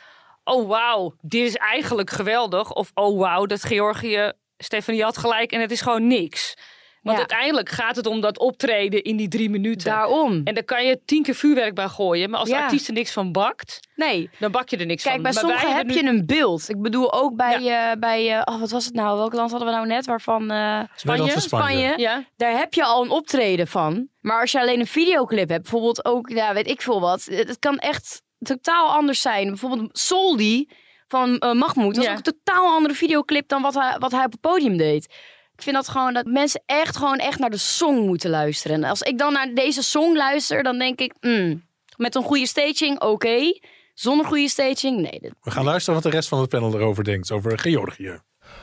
oh 0.51 0.67
wauw, 0.67 1.13
dit 1.21 1.47
is 1.47 1.55
eigenlijk 1.55 2.09
geweldig. 2.09 2.73
Of 2.73 2.91
oh 2.93 3.19
wauw, 3.19 3.45
dat 3.45 3.63
Georgië, 3.63 4.31
Stefanie 4.57 5.03
had 5.03 5.17
gelijk 5.17 5.51
en 5.51 5.61
het 5.61 5.71
is 5.71 5.81
gewoon 5.81 6.07
niks. 6.07 6.53
Want 7.01 7.17
Ja. 7.17 7.23
uiteindelijk 7.27 7.69
gaat 7.69 7.95
het 7.95 8.05
om 8.05 8.21
dat 8.21 8.39
optreden 8.39 9.03
in 9.03 9.17
die 9.17 9.27
drie 9.27 9.49
minuten. 9.49 9.91
Daarom. 9.91 10.41
En 10.43 10.53
daar 10.53 10.63
kan 10.63 10.85
je 10.85 10.99
tien 11.05 11.23
keer 11.23 11.35
vuurwerk 11.35 11.75
bij 11.75 11.87
gooien. 11.87 12.29
Maar 12.29 12.39
als 12.39 12.49
de 12.49 12.55
Ja. 12.55 12.63
artiest 12.63 12.87
er 12.87 12.93
niks 12.93 13.11
van 13.11 13.31
bakt, 13.31 13.79
nee. 13.95 14.29
dan 14.39 14.51
bak 14.51 14.69
je 14.69 14.77
er 14.77 14.85
niks 14.85 15.03
Kijk, 15.03 15.13
van. 15.13 15.23
bij 15.23 15.31
Maar 15.33 15.41
sommigen 15.41 15.75
heb 15.75 15.89
je 15.89 16.03
een 16.03 16.25
beeld. 16.25 16.69
Ik 16.69 16.81
bedoel 16.81 17.13
ook 17.13 17.35
bij, 17.35 17.55
eh, 17.55 17.99
bij 17.99 18.37
eh, 18.37 18.41
oh, 18.53 18.59
wat 18.59 18.71
was 18.71 18.85
het 18.85 18.93
nou? 18.93 19.17
Welk 19.17 19.33
land 19.33 19.51
hadden 19.51 19.69
we 19.69 19.75
nou 19.75 19.87
net? 19.87 20.05
Waarvan 20.05 20.51
eh, 20.51 20.79
en 21.05 21.41
Spanje. 21.41 21.93
Ja. 21.97 22.23
Daar 22.37 22.57
heb 22.57 22.73
je 22.73 22.83
al 22.83 23.03
een 23.03 23.09
optreden 23.09 23.67
van. 23.67 24.07
Maar 24.19 24.41
als 24.41 24.51
je 24.51 24.59
alleen 24.59 24.79
een 24.79 24.87
videoclip 24.87 25.49
hebt, 25.49 25.61
bijvoorbeeld 25.61 26.05
ook, 26.05 26.29
ja, 26.29 26.53
weet 26.53 26.67
ik 26.67 26.81
veel 26.81 27.01
wat. 27.01 27.25
Het 27.25 27.59
kan 27.59 27.77
echt 27.77 28.21
totaal 28.41 28.89
anders 28.89 29.21
zijn. 29.21 29.47
Bijvoorbeeld 29.47 29.97
Soldi 29.99 30.69
van 31.07 31.37
eh 31.37 31.51
Mahmoud. 31.53 31.95
Dat 31.95 32.03
Ja. 32.03 32.11
is 32.11 32.17
ook 32.19 32.25
een 32.25 32.33
totaal 32.43 32.73
andere 32.73 32.93
videoclip 32.93 33.47
dan 33.47 33.61
wat 33.61 33.73
hij, 33.73 33.95
wat 33.99 34.11
hij 34.11 34.25
op 34.25 34.31
het 34.31 34.41
podium 34.41 34.77
deed. 34.77 35.03
Ik 35.55 35.61
vind 35.67 35.75
dat 35.75 35.87
gewoon 35.89 36.13
dat 36.13 36.25
mensen 36.25 36.63
echt 36.65 36.97
gewoon 36.97 37.17
echt 37.17 37.39
naar 37.39 37.49
de 37.49 37.57
song 37.57 38.05
moeten 38.05 38.29
luisteren. 38.29 38.83
En 38.83 38.89
als 38.89 39.01
ik 39.01 39.17
dan 39.17 39.33
naar 39.33 39.53
deze 39.53 39.83
song 39.83 40.15
luister, 40.15 40.63
dan 40.63 40.77
denk 40.77 40.99
ik, 40.99 41.13
mm, 41.19 41.65
met 41.97 42.15
een 42.15 42.23
goede 42.23 42.47
staging, 42.47 43.01
oké. 43.01 43.59
Zonder 43.93 44.25
goede 44.25 44.47
staging, 44.49 44.97
nee. 45.01 45.19
dit- 45.19 45.33
We 45.41 45.51
gaan 45.51 45.63
luisteren 45.65 46.01
wat 46.01 46.11
de 46.11 46.17
rest 46.17 46.29
van 46.29 46.39
het 46.39 46.49
panel 46.49 46.73
erover 46.75 47.03
denkt, 47.03 47.31
over 47.31 47.59
Georgië. 47.59 48.19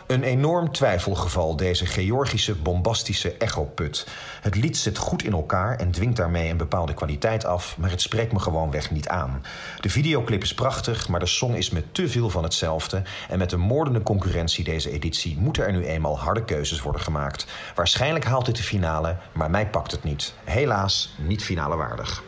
Een 0.08 0.22
enorm 0.22 0.72
twijfelgeval, 0.72 1.56
deze 1.56 1.86
Georgische 1.86 2.54
bombastische 2.54 3.32
echoput. 3.32 4.06
Het 4.40 4.54
lied 4.54 4.76
zit 4.76 4.98
goed 4.98 5.22
in 5.22 5.32
elkaar 5.32 5.76
en 5.76 5.90
dwingt 5.90 6.16
daarmee 6.16 6.50
een 6.50 6.56
bepaalde 6.56 6.94
kwaliteit 6.94 7.44
af, 7.44 7.76
maar 7.78 7.90
het 7.90 8.00
spreekt 8.00 8.32
me 8.32 8.38
gewoonweg 8.38 8.90
niet 8.90 9.08
aan. 9.08 9.42
De 9.80 9.90
videoclip 9.90 10.42
is 10.42 10.54
prachtig, 10.54 11.08
maar 11.08 11.20
de 11.20 11.26
song 11.26 11.54
is 11.54 11.70
met 11.70 11.94
te 11.94 12.08
veel 12.08 12.30
van 12.30 12.42
hetzelfde. 12.42 13.02
En 13.28 13.38
met 13.38 13.50
de 13.50 13.56
moordende 13.56 14.02
concurrentie 14.02 14.64
deze 14.64 14.90
editie 14.90 15.36
moeten 15.38 15.66
er 15.66 15.72
nu 15.72 15.86
eenmaal 15.86 16.18
harde 16.18 16.44
keuzes 16.44 16.82
worden 16.82 17.02
gemaakt. 17.02 17.46
Waarschijnlijk 17.74 18.24
haalt 18.24 18.46
dit 18.46 18.56
de 18.56 18.62
finale, 18.62 19.16
maar 19.32 19.50
mij 19.50 19.66
pakt 19.66 19.90
het 19.92 20.04
niet. 20.04 20.34
Helaas 20.44 21.14
niet 21.16 21.44
finale 21.44 21.76
waardig. 21.76 22.22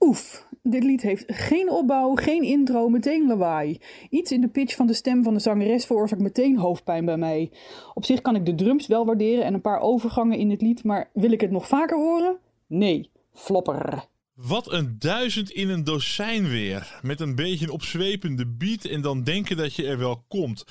Oef, 0.00 0.45
dit 0.70 0.84
lied 0.84 1.02
heeft 1.02 1.24
geen 1.26 1.70
opbouw, 1.70 2.14
geen 2.14 2.42
intro, 2.42 2.88
meteen 2.88 3.26
lawaai. 3.26 3.78
Iets 4.10 4.32
in 4.32 4.40
de 4.40 4.48
pitch 4.48 4.76
van 4.76 4.86
de 4.86 4.94
stem 4.94 5.22
van 5.22 5.34
de 5.34 5.40
zangeres 5.40 5.86
veroorzaakt 5.86 6.22
meteen 6.22 6.58
hoofdpijn 6.58 7.04
bij 7.04 7.16
mij. 7.16 7.50
Op 7.94 8.04
zich 8.04 8.20
kan 8.20 8.34
ik 8.34 8.46
de 8.46 8.54
drums 8.54 8.86
wel 8.86 9.06
waarderen 9.06 9.44
en 9.44 9.54
een 9.54 9.60
paar 9.60 9.80
overgangen 9.80 10.38
in 10.38 10.50
het 10.50 10.60
lied, 10.60 10.84
maar 10.84 11.10
wil 11.12 11.32
ik 11.32 11.40
het 11.40 11.50
nog 11.50 11.68
vaker 11.68 11.96
horen? 11.96 12.38
Nee, 12.66 13.10
flopper. 13.32 14.04
Wat 14.34 14.72
een 14.72 14.96
duizend 14.98 15.50
in 15.50 15.68
een 15.68 15.84
dozijn 15.84 16.48
weer. 16.48 17.00
Met 17.02 17.20
een 17.20 17.34
beetje 17.34 17.66
een 17.66 17.72
opzwepende 17.72 18.46
beat 18.46 18.84
en 18.84 19.00
dan 19.00 19.22
denken 19.22 19.56
dat 19.56 19.74
je 19.74 19.86
er 19.86 19.98
wel 19.98 20.24
komt. 20.28 20.64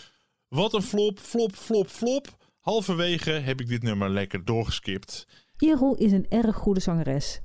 Wat 0.47 0.73
een 0.73 0.81
flop, 0.81 1.19
flop, 1.19 1.55
flop, 1.55 1.87
flop. 1.87 2.27
Halverwege 2.59 3.31
heb 3.31 3.61
ik 3.61 3.67
dit 3.67 3.83
nummer 3.83 4.09
lekker 4.09 4.45
doorgeskipt. 4.45 5.27
Iro 5.57 5.93
is 5.93 6.11
een 6.11 6.25
erg 6.29 6.55
goede 6.55 6.79
zangeres. 6.79 7.41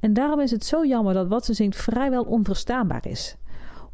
En 0.00 0.12
daarom 0.12 0.40
is 0.40 0.50
het 0.50 0.64
zo 0.64 0.86
jammer 0.86 1.14
dat 1.14 1.28
wat 1.28 1.44
ze 1.44 1.52
zingt 1.52 1.76
vrijwel 1.76 2.22
onverstaanbaar 2.22 3.06
is. 3.06 3.36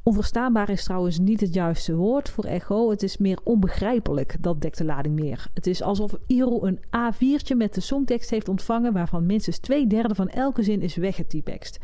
Onverstaanbaar 0.04 0.70
is 0.70 0.84
trouwens 0.84 1.18
niet 1.18 1.40
het 1.40 1.54
juiste 1.54 1.94
woord 1.94 2.30
voor 2.30 2.44
echo. 2.44 2.90
Het 2.90 3.02
is 3.02 3.16
meer 3.16 3.38
onbegrijpelijk, 3.44 4.36
dat 4.40 4.60
dekt 4.60 4.78
de 4.78 4.84
lading 4.84 5.14
meer. 5.14 5.46
Het 5.54 5.66
is 5.66 5.82
alsof 5.82 6.16
Iro 6.26 6.62
een 6.62 6.78
A4'tje 6.78 7.56
met 7.56 7.74
de 7.74 7.80
songtekst 7.80 8.30
heeft 8.30 8.48
ontvangen... 8.48 8.92
waarvan 8.92 9.26
minstens 9.26 9.58
twee 9.58 9.86
derde 9.86 10.14
van 10.14 10.28
elke 10.28 10.62
zin 10.62 10.80
is 10.80 10.96
weggetypext. 10.96 11.78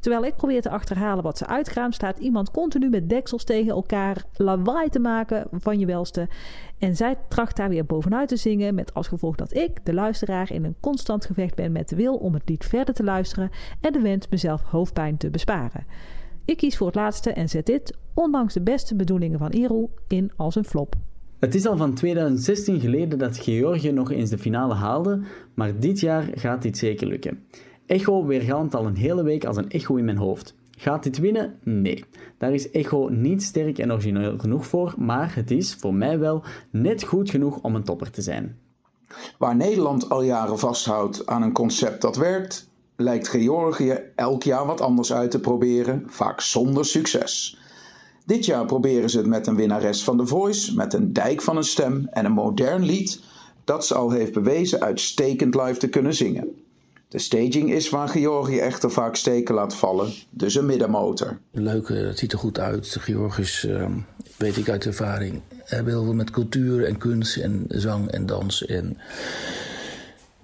Terwijl 0.00 0.24
ik 0.24 0.36
probeer 0.36 0.62
te 0.62 0.70
achterhalen 0.70 1.24
wat 1.24 1.38
ze 1.38 1.46
uitkraamt... 1.46 1.94
staat 1.94 2.18
iemand 2.18 2.50
continu 2.50 2.88
met 2.88 3.08
deksels 3.08 3.44
tegen 3.44 3.70
elkaar 3.70 4.24
lawaai 4.36 4.88
te 4.88 4.98
maken 4.98 5.46
van 5.52 5.78
je 5.78 5.86
welste. 5.86 6.28
En 6.78 6.96
zij 6.96 7.16
tracht 7.28 7.56
daar 7.56 7.68
weer 7.68 7.86
bovenuit 7.86 8.28
te 8.28 8.36
zingen... 8.36 8.74
met 8.74 8.94
als 8.94 9.08
gevolg 9.08 9.36
dat 9.36 9.54
ik, 9.54 9.84
de 9.84 9.94
luisteraar, 9.94 10.52
in 10.52 10.64
een 10.64 10.76
constant 10.80 11.26
gevecht 11.26 11.54
ben 11.54 11.72
met 11.72 11.88
de 11.88 11.96
wil... 11.96 12.14
om 12.14 12.34
het 12.34 12.48
lied 12.48 12.64
verder 12.64 12.94
te 12.94 13.04
luisteren 13.04 13.50
en 13.80 13.92
de 13.92 14.00
wens 14.00 14.28
mezelf 14.28 14.62
hoofdpijn 14.62 15.16
te 15.16 15.30
besparen. 15.30 15.86
Ik 16.44 16.56
kies 16.56 16.76
voor 16.76 16.86
het 16.86 16.96
laatste 16.96 17.32
en 17.32 17.48
zet 17.48 17.66
dit, 17.66 17.96
ondanks 18.14 18.54
de 18.54 18.60
beste 18.60 18.96
bedoelingen 18.96 19.38
van 19.38 19.50
Iro, 19.50 19.90
in 20.06 20.30
als 20.36 20.54
een 20.54 20.64
flop. 20.64 20.94
Het 21.38 21.54
is 21.54 21.66
al 21.66 21.76
van 21.76 21.94
2016 21.94 22.80
geleden 22.80 23.18
dat 23.18 23.38
Georgië 23.38 23.92
nog 23.92 24.10
eens 24.10 24.30
de 24.30 24.38
finale 24.38 24.74
haalde, 24.74 25.20
maar 25.54 25.80
dit 25.80 26.00
jaar 26.00 26.28
gaat 26.34 26.62
dit 26.62 26.78
zeker 26.78 27.06
lukken. 27.06 27.38
Echo 27.88 28.26
weergalmt 28.26 28.74
al 28.74 28.86
een 28.86 28.96
hele 28.96 29.22
week 29.22 29.44
als 29.44 29.56
een 29.56 29.70
echo 29.70 29.96
in 29.96 30.04
mijn 30.04 30.16
hoofd. 30.16 30.54
Gaat 30.70 31.02
dit 31.02 31.18
winnen? 31.18 31.58
Nee. 31.62 32.04
Daar 32.38 32.54
is 32.54 32.70
Echo 32.70 33.08
niet 33.08 33.42
sterk 33.42 33.78
en 33.78 33.92
origineel 33.92 34.38
genoeg 34.38 34.66
voor, 34.66 34.94
maar 34.98 35.34
het 35.34 35.50
is, 35.50 35.74
voor 35.74 35.94
mij 35.94 36.18
wel, 36.18 36.42
net 36.70 37.02
goed 37.02 37.30
genoeg 37.30 37.58
om 37.62 37.74
een 37.74 37.84
topper 37.84 38.10
te 38.10 38.22
zijn. 38.22 38.58
Waar 39.38 39.56
Nederland 39.56 40.08
al 40.08 40.22
jaren 40.22 40.58
vasthoudt 40.58 41.26
aan 41.26 41.42
een 41.42 41.52
concept 41.52 42.02
dat 42.02 42.16
werkt, 42.16 42.68
lijkt 42.96 43.28
Georgië 43.28 43.98
elk 44.14 44.42
jaar 44.42 44.66
wat 44.66 44.80
anders 44.80 45.12
uit 45.12 45.30
te 45.30 45.40
proberen, 45.40 46.02
vaak 46.06 46.40
zonder 46.40 46.84
succes. 46.84 47.58
Dit 48.24 48.44
jaar 48.44 48.64
proberen 48.64 49.10
ze 49.10 49.18
het 49.18 49.26
met 49.26 49.46
een 49.46 49.56
winnares 49.56 50.04
van 50.04 50.18
The 50.18 50.26
Voice, 50.26 50.74
met 50.74 50.94
een 50.94 51.12
dijk 51.12 51.42
van 51.42 51.56
een 51.56 51.64
stem 51.64 52.06
en 52.10 52.24
een 52.24 52.32
modern 52.32 52.84
lied 52.84 53.22
dat 53.64 53.86
ze 53.86 53.94
al 53.94 54.10
heeft 54.10 54.32
bewezen 54.32 54.80
uitstekend 54.80 55.54
live 55.54 55.76
te 55.76 55.88
kunnen 55.88 56.14
zingen. 56.14 56.66
De 57.08 57.18
staging 57.18 57.72
is 57.72 57.88
waar 57.88 58.08
Georgië 58.08 58.58
echter 58.58 58.90
vaak 58.90 59.16
steken 59.16 59.54
laat 59.54 59.74
vallen, 59.74 60.12
dus 60.30 60.54
een 60.54 60.66
middenmotor. 60.66 61.38
Leuk, 61.52 61.88
eh, 61.88 62.06
het 62.06 62.18
ziet 62.18 62.32
er 62.32 62.38
goed 62.38 62.58
uit. 62.58 62.96
Georgisch, 63.00 63.64
eh, 63.64 63.90
weet 64.36 64.56
ik 64.56 64.68
uit 64.68 64.86
ervaring, 64.86 65.40
hebben 65.64 65.92
heel 65.92 66.14
met 66.14 66.30
cultuur 66.30 66.84
en 66.84 66.98
kunst 66.98 67.36
en 67.36 67.64
zang 67.68 68.10
en 68.10 68.26
dans 68.26 68.66
en 68.66 68.98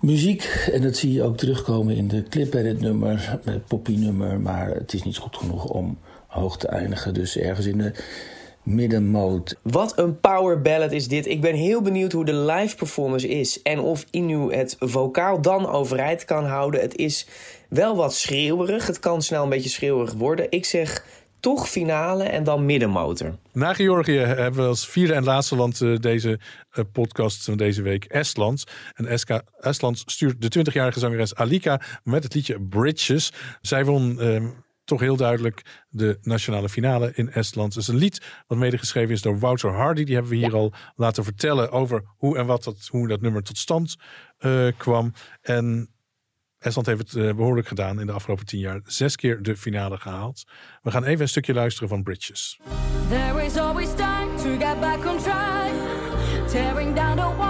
muziek. 0.00 0.68
En 0.72 0.82
dat 0.82 0.96
zie 0.96 1.12
je 1.12 1.22
ook 1.22 1.36
terugkomen 1.36 1.96
in 1.96 2.08
de 2.08 2.22
clip 2.22 2.50
bij 2.50 2.62
dit 2.62 2.80
nummer, 2.80 3.38
het 3.44 3.66
poppy-nummer. 3.66 4.40
Maar 4.40 4.68
het 4.68 4.92
is 4.92 5.02
niet 5.02 5.16
goed 5.16 5.36
genoeg 5.36 5.64
om 5.64 5.98
hoog 6.26 6.58
te 6.58 6.68
eindigen. 6.68 7.14
Dus 7.14 7.36
ergens 7.36 7.66
in 7.66 7.78
de 7.78 7.92
middenmoot. 8.64 9.56
Wat 9.62 9.98
een 9.98 10.20
power 10.20 10.60
ballad 10.60 10.92
is 10.92 11.08
dit. 11.08 11.26
Ik 11.26 11.40
ben 11.40 11.54
heel 11.54 11.82
benieuwd 11.82 12.12
hoe 12.12 12.24
de 12.24 12.34
live 12.34 12.76
performance 12.76 13.28
is. 13.28 13.62
En 13.62 13.78
of 13.78 14.04
Inu 14.10 14.54
het 14.54 14.76
vocaal 14.78 15.40
dan 15.40 15.68
overeind 15.68 16.24
kan 16.24 16.44
houden. 16.44 16.80
Het 16.80 16.96
is 16.96 17.26
wel 17.68 17.96
wat 17.96 18.14
schreeuwerig. 18.14 18.86
Het 18.86 19.00
kan 19.00 19.22
snel 19.22 19.42
een 19.42 19.48
beetje 19.48 19.68
schreeuwerig 19.68 20.12
worden. 20.12 20.46
Ik 20.50 20.64
zeg 20.64 21.04
toch 21.44 21.68
finale 21.68 22.22
en 22.22 22.44
dan 22.44 22.64
middenmotor. 22.64 23.36
Na 23.52 23.74
Georgië 23.74 24.18
hebben 24.18 24.62
we 24.62 24.68
als 24.68 24.88
vierde 24.88 25.12
en 25.12 25.24
laatste 25.24 25.56
land 25.56 25.80
eh, 25.80 25.96
deze 25.96 26.38
eh, 26.70 26.84
podcast 26.92 27.44
van 27.44 27.56
deze 27.56 27.82
week 27.82 28.04
Estland. 28.04 28.64
En 28.94 29.18
Estland 29.60 30.02
stuurt 30.06 30.52
de 30.52 30.64
20-jarige 30.66 30.98
zangeres 30.98 31.34
Alika 31.34 31.80
met 32.02 32.22
het 32.22 32.34
liedje 32.34 32.60
Bridges. 32.60 33.32
Zij 33.60 33.84
won 33.84 34.20
eh, 34.20 34.44
toch 34.84 35.00
heel 35.00 35.16
duidelijk 35.16 35.84
de 35.88 36.18
nationale 36.22 36.68
finale 36.68 37.12
in 37.14 37.32
Estland. 37.32 37.74
Het 37.74 37.82
is 37.82 37.88
een 37.88 37.96
lied 37.96 38.20
wat 38.46 38.58
medegeschreven 38.58 39.14
is 39.14 39.22
door 39.22 39.38
Wouter 39.38 39.72
Hardy. 39.72 40.04
Die 40.04 40.14
hebben 40.14 40.32
we 40.32 40.38
hier 40.38 40.54
al 40.54 40.72
laten 40.96 41.24
vertellen 41.24 41.70
over 41.70 42.02
hoe 42.16 42.38
en 42.38 42.46
wat 42.46 42.64
dat, 42.64 42.88
hoe 42.90 43.08
dat 43.08 43.20
nummer 43.20 43.42
tot 43.42 43.58
stand 43.58 43.96
eh, 44.38 44.68
kwam. 44.76 45.12
En 45.40 45.94
Estland 46.58 46.86
heeft 46.86 47.00
het 47.00 47.14
eh, 47.14 47.34
behoorlijk 47.34 47.68
gedaan 47.68 48.00
in 48.00 48.06
de 48.06 48.12
afgelopen 48.12 48.46
tien 48.46 48.60
jaar. 48.60 48.80
Zes 48.84 49.16
keer 49.16 49.42
de 49.42 49.56
finale 49.56 49.96
gehaald. 49.96 50.44
We 50.82 50.90
gaan 50.90 51.04
even 51.04 51.20
een 51.20 51.28
stukje 51.28 51.54
luisteren 51.54 51.88
van 51.88 52.02
Bridges. 52.02 52.60
There 53.08 53.44
is 53.44 53.56
always 53.56 53.94
time 53.94 54.34
to 54.36 54.66
get 54.66 54.80
back 54.80 55.06
on 55.06 55.18
track. 55.18 55.72
Tearing 56.48 56.94
down 56.94 57.16
the 57.16 57.43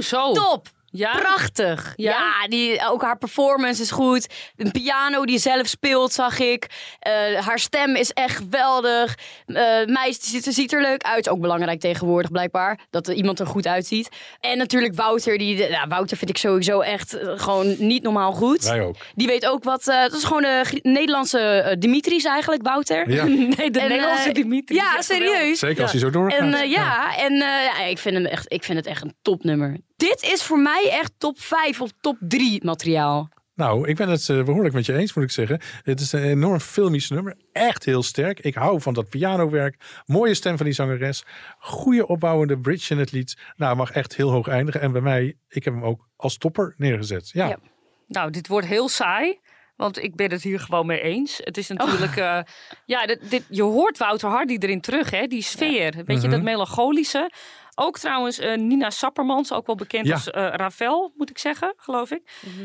Oh, 0.00 0.06
zo. 0.06 0.32
Top! 0.32 0.68
Ja? 0.92 1.10
Prachtig. 1.12 1.92
Ja? 1.96 2.10
Ja, 2.10 2.48
die, 2.48 2.88
ook 2.88 3.02
haar 3.02 3.18
performance 3.18 3.82
is 3.82 3.90
goed. 3.90 4.26
Een 4.56 4.70
piano 4.70 5.24
die 5.24 5.38
zelf 5.38 5.66
speelt, 5.66 6.12
zag 6.12 6.38
ik. 6.38 6.66
Eh, 6.98 7.12
haar 7.46 7.58
stem 7.58 7.96
is 7.96 8.10
echt 8.12 8.36
geweldig. 8.36 9.14
Eh 9.46 9.86
meisje 9.86 10.18
ziet, 10.22 10.44
ziet 10.44 10.72
er 10.72 10.80
leuk 10.80 11.02
uit. 11.02 11.28
Ook 11.28 11.40
belangrijk 11.40 11.80
tegenwoordig 11.80 12.30
blijkbaar. 12.30 12.78
Dat 12.90 13.08
er 13.08 13.14
iemand 13.14 13.40
er 13.40 13.46
goed 13.46 13.66
uitziet. 13.66 14.08
En 14.40 14.58
natuurlijk 14.58 14.94
Wouter. 14.94 15.38
Die, 15.38 15.56
ja, 15.68 15.86
Wouter 15.86 16.16
vind 16.16 16.30
ik 16.30 16.36
sowieso 16.36 16.80
echt 16.80 17.12
eh, 17.18 17.32
gewoon 17.36 17.74
niet 17.78 18.02
normaal 18.02 18.32
goed. 18.32 18.64
Wij 18.64 18.80
ook. 18.82 18.96
Die 19.14 19.26
weet 19.26 19.46
ook 19.46 19.64
wat... 19.64 19.88
eh, 19.88 20.00
dat 20.00 20.12
is 20.12 20.24
gewoon 20.24 20.42
de 20.42 20.78
Nederlandse 20.82 21.76
Dimitris 21.78 22.24
eigenlijk, 22.24 22.62
Wouter. 22.62 23.10
Ja. 23.10 23.24
Nee, 23.60 23.70
de 23.70 23.80
En, 23.80 23.88
Nederlandse 23.88 24.28
eh, 24.28 24.34
Dimitri. 24.34 24.74
Ja, 24.76 25.02
serieus. 25.02 25.58
Zeker 25.58 25.82
als 25.82 25.90
hij 25.92 26.00
zo 26.00 26.10
doorgaat. 26.10 26.40
En 26.40 26.68
ja, 26.68 27.16
en 27.16 27.32
eh, 27.32 27.64
ja, 27.64 27.80
ik, 27.84 27.98
vind 27.98 28.14
hem 28.14 28.26
echt, 28.26 28.52
ik 28.52 28.64
vind 28.64 28.78
het 28.78 28.86
echt 28.86 29.02
een 29.02 29.14
topnummer. 29.22 29.76
Dit 30.00 30.22
is 30.22 30.42
voor 30.42 30.58
mij 30.58 30.88
echt 30.90 31.12
top 31.18 31.40
5 31.40 31.80
of 31.80 31.90
top 32.00 32.16
3 32.20 32.64
materiaal. 32.64 33.28
Nou, 33.54 33.88
ik 33.88 33.96
ben 33.96 34.08
het 34.08 34.28
eh, 34.28 34.42
behoorlijk 34.42 34.74
met 34.74 34.86
je 34.86 34.96
eens, 34.96 35.14
moet 35.14 35.24
ik 35.24 35.30
zeggen. 35.30 35.60
Het 35.82 36.00
is 36.00 36.12
een 36.12 36.22
enorm 36.22 36.60
filmisch 36.60 37.10
nummer. 37.10 37.36
Echt 37.52 37.84
heel 37.84 38.02
sterk. 38.02 38.40
Ik 38.40 38.54
hou 38.54 38.80
van 38.80 38.94
dat 38.94 39.08
pianowerk. 39.08 40.02
Mooie 40.06 40.34
stem 40.34 40.56
van 40.56 40.66
die 40.66 40.74
zangeres. 40.74 41.24
Goede 41.58 42.06
opbouwende 42.06 42.58
bridge 42.58 42.94
in 42.94 43.00
het 43.00 43.12
lied. 43.12 43.36
Nou, 43.56 43.76
mag 43.76 43.90
echt 43.90 44.16
heel 44.16 44.30
hoog 44.30 44.48
eindigen. 44.48 44.80
En 44.80 44.92
bij 44.92 45.00
mij, 45.00 45.36
ik 45.48 45.64
heb 45.64 45.74
hem 45.74 45.84
ook 45.84 46.08
als 46.16 46.36
topper 46.36 46.74
neergezet. 46.76 47.30
Ja. 47.32 47.48
Ja. 47.48 47.58
Nou, 48.06 48.30
dit 48.30 48.48
wordt 48.48 48.66
heel 48.66 48.88
saai. 48.88 49.38
Want 49.80 50.02
ik 50.02 50.14
ben 50.16 50.30
het 50.30 50.42
hier 50.42 50.60
gewoon 50.60 50.86
mee 50.86 51.00
eens. 51.00 51.40
Het 51.44 51.56
is 51.56 51.68
natuurlijk... 51.68 52.16
Oh. 52.16 52.36
eh, 52.36 52.42
ja, 52.84 53.06
dit, 53.06 53.30
dit, 53.30 53.44
je 53.48 53.62
hoort 53.62 53.98
Wouter 53.98 54.28
Hardy 54.28 54.56
erin 54.60 54.80
terug, 54.80 55.10
hè? 55.10 55.26
Die 55.26 55.42
sfeer. 55.42 55.92
Weet 56.06 56.20
je, 56.20 56.26
Mhm. 56.26 56.30
dat 56.30 56.42
melancholische. 56.42 57.30
Ook 57.74 57.98
trouwens 57.98 58.38
eh, 58.38 58.56
Nina 58.56 58.90
Sappermans, 58.90 59.52
ook 59.52 59.66
wel 59.66 59.74
bekend 59.76 60.06
Ja. 60.06 60.12
als 60.12 60.30
eh, 60.30 60.48
Ravel, 60.52 61.12
moet 61.16 61.30
ik 61.30 61.38
zeggen, 61.38 61.74
geloof 61.76 62.10
ik. 62.10 62.22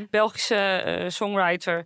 Belgische 0.10 0.56
eh, 0.56 1.10
songwriter. 1.10 1.84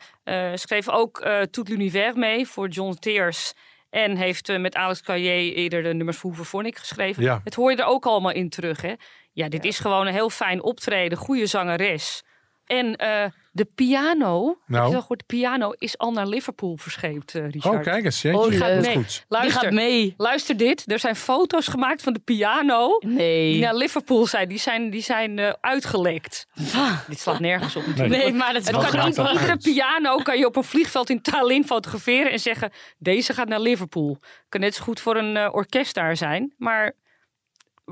schreef 0.53 0.89
ook 0.89 1.27
Tout 1.51 1.69
l'univers 1.69 2.15
mee 2.15 2.47
voor 2.47 2.67
John 2.67 2.93
Teers. 2.99 3.53
En 3.89 4.15
heeft 4.15 4.57
met 4.57 4.75
Alex 4.75 5.01
Caillé 5.01 5.53
eerder 5.53 5.83
de 5.83 5.93
nummers 5.93 6.17
voor 6.17 6.29
Hoeverphonic 6.29 6.77
geschreven. 6.77 7.23
Ja. 7.23 7.41
Het 7.43 7.55
hoor 7.55 7.71
je 7.71 7.77
er 7.77 7.85
ook 7.85 8.05
allemaal 8.05 8.31
in 8.31 8.49
terug, 8.49 8.81
hè? 8.81 8.93
Ja, 9.31 9.49
dit 9.49 9.65
is 9.65 9.79
gewoon 9.79 10.07
een 10.07 10.13
heel 10.13 10.29
fijn 10.29 10.61
optreden. 10.63 11.17
Goede 11.17 11.45
zangeres. 11.45 12.23
En 12.69 12.95
eh, 12.95 13.25
de 13.51 13.65
piano, 13.75 14.57
Nou. 14.67 14.85
je 14.85 14.91
wel 14.91 15.01
gehoord, 15.01 15.19
de 15.19 15.25
piano 15.25 15.71
is 15.77 15.97
al 15.97 16.11
naar 16.11 16.27
Liverpool 16.27 16.77
verscheept, 16.77 17.35
eh, 17.35 17.49
Richard. 17.49 17.75
Oh, 17.75 17.81
kijk 17.81 18.05
eens. 18.05 18.21
jeetje. 18.21 18.39
Oh, 18.39 18.49
Die 18.49 18.57
gaat 18.59 18.81
mee. 18.81 18.95
goed. 18.95 19.25
Luister, 19.27 19.59
Die 19.59 19.67
gaat 19.69 19.71
mee. 19.71 20.13
luister 20.17 20.57
dit. 20.57 20.91
Er 20.91 20.99
zijn 20.99 21.15
foto's 21.15 21.67
gemaakt 21.67 22.01
van 22.01 22.13
de 22.13 22.19
piano 22.19 22.97
Nee. 23.05 23.51
die 23.51 23.61
naar 23.61 23.75
Liverpool 23.75 24.25
zijn. 24.25 24.47
Die 24.49 24.57
zijn, 24.59 24.89
die 24.89 25.01
zijn 25.01 25.39
eh, 25.39 25.53
uitgelekt. 25.61 26.47
Ah. 26.75 26.99
Dit 27.07 27.19
slaat 27.19 27.39
nergens 27.39 27.75
op 27.75 27.85
natuurlijk. 27.85 28.23
Nee, 28.23 28.33
maar 28.33 28.53
dat 28.53 28.61
is 28.61 28.67
Het 28.67 28.75
wel 28.75 28.89
kan 28.91 29.05
niet, 29.05 29.17
iedere 29.17 29.57
piano 29.57 30.17
kan 30.17 30.37
je 30.37 30.45
op 30.45 30.55
een 30.55 30.63
vliegveld 30.63 31.09
in 31.09 31.21
Tallinn 31.21 31.65
fotograferen 31.65 32.31
en 32.31 32.39
zeggen: 32.39 32.71
deze 32.97 33.33
gaat 33.33 33.47
naar 33.47 33.59
Liverpool. 33.61 34.19
Kan 34.49 34.61
net 34.61 34.75
zo 34.75 34.83
goed 34.83 34.99
voor 34.99 35.15
een 35.17 35.51
orkest 35.53 35.95
daar 35.95 36.17
zijn, 36.17 36.53
maar 36.57 36.93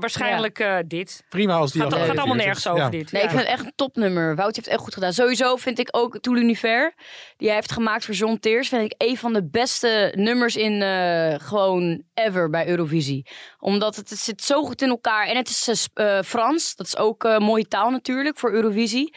waarschijnlijk 0.00 0.58
eh, 0.58 0.76
dit. 0.86 1.24
Prima 1.28 1.54
als 1.54 1.72
die 1.72 1.82
Gaat, 1.82 1.92
al 1.92 1.98
gaat 1.98 2.16
allemaal 2.18 2.36
nergens 2.36 2.58
is. 2.58 2.66
over 2.66 2.82
Ja. 2.82 2.90
dit. 2.90 3.12
Nee, 3.12 3.22
ik 3.22 3.28
vind 3.28 3.40
het 3.40 3.50
echt 3.50 3.64
een 3.64 3.72
topnummer. 3.76 4.34
Wout 4.36 4.54
heeft 4.54 4.66
het 4.66 4.74
echt 4.74 4.84
goed 4.84 4.94
gedaan. 4.94 5.12
Sowieso 5.12 5.56
vind 5.56 5.78
ik 5.78 5.88
ook 5.90 6.18
Tout 6.20 6.36
l'univers, 6.36 6.94
die 7.36 7.46
hij 7.48 7.56
heeft 7.56 7.72
gemaakt 7.72 8.04
voor 8.04 8.14
John 8.14 8.36
Teers, 8.40 8.68
vind 8.68 8.82
ik 8.82 8.94
een 8.98 9.16
van 9.16 9.32
de 9.32 9.48
beste 9.48 10.12
nummers 10.16 10.56
in 10.56 10.82
eh, 10.82 11.34
gewoon 11.38 12.02
ever 12.14 12.50
bij 12.50 12.68
Eurovisie. 12.68 13.26
Omdat 13.58 13.96
het, 13.96 14.10
het 14.10 14.18
zit 14.18 14.42
zo 14.42 14.62
goed 14.64 14.82
in 14.82 14.88
elkaar. 14.88 15.26
En 15.26 15.36
het 15.36 15.48
is 15.48 15.88
eh, 15.94 16.18
Frans, 16.22 16.74
dat 16.76 16.86
is 16.86 16.96
ook 16.96 17.24
eh, 17.24 17.38
mooie 17.38 17.66
taal 17.68 17.90
natuurlijk 17.90 18.38
voor 18.38 18.52
Eurovisie. 18.52 19.14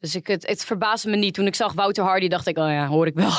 Dus 0.00 0.14
ik, 0.14 0.26
het, 0.26 0.46
het 0.46 0.64
verbaasde 0.64 1.10
me 1.10 1.16
niet. 1.16 1.34
Toen 1.34 1.46
ik 1.46 1.54
zag 1.54 1.72
Wouter 1.72 2.04
Hardy, 2.04 2.28
dacht 2.28 2.46
ik, 2.46 2.58
oh 2.58 2.70
ja, 2.70 2.86
hoor 2.86 3.06
ik 3.06 3.14
wel. 3.14 3.32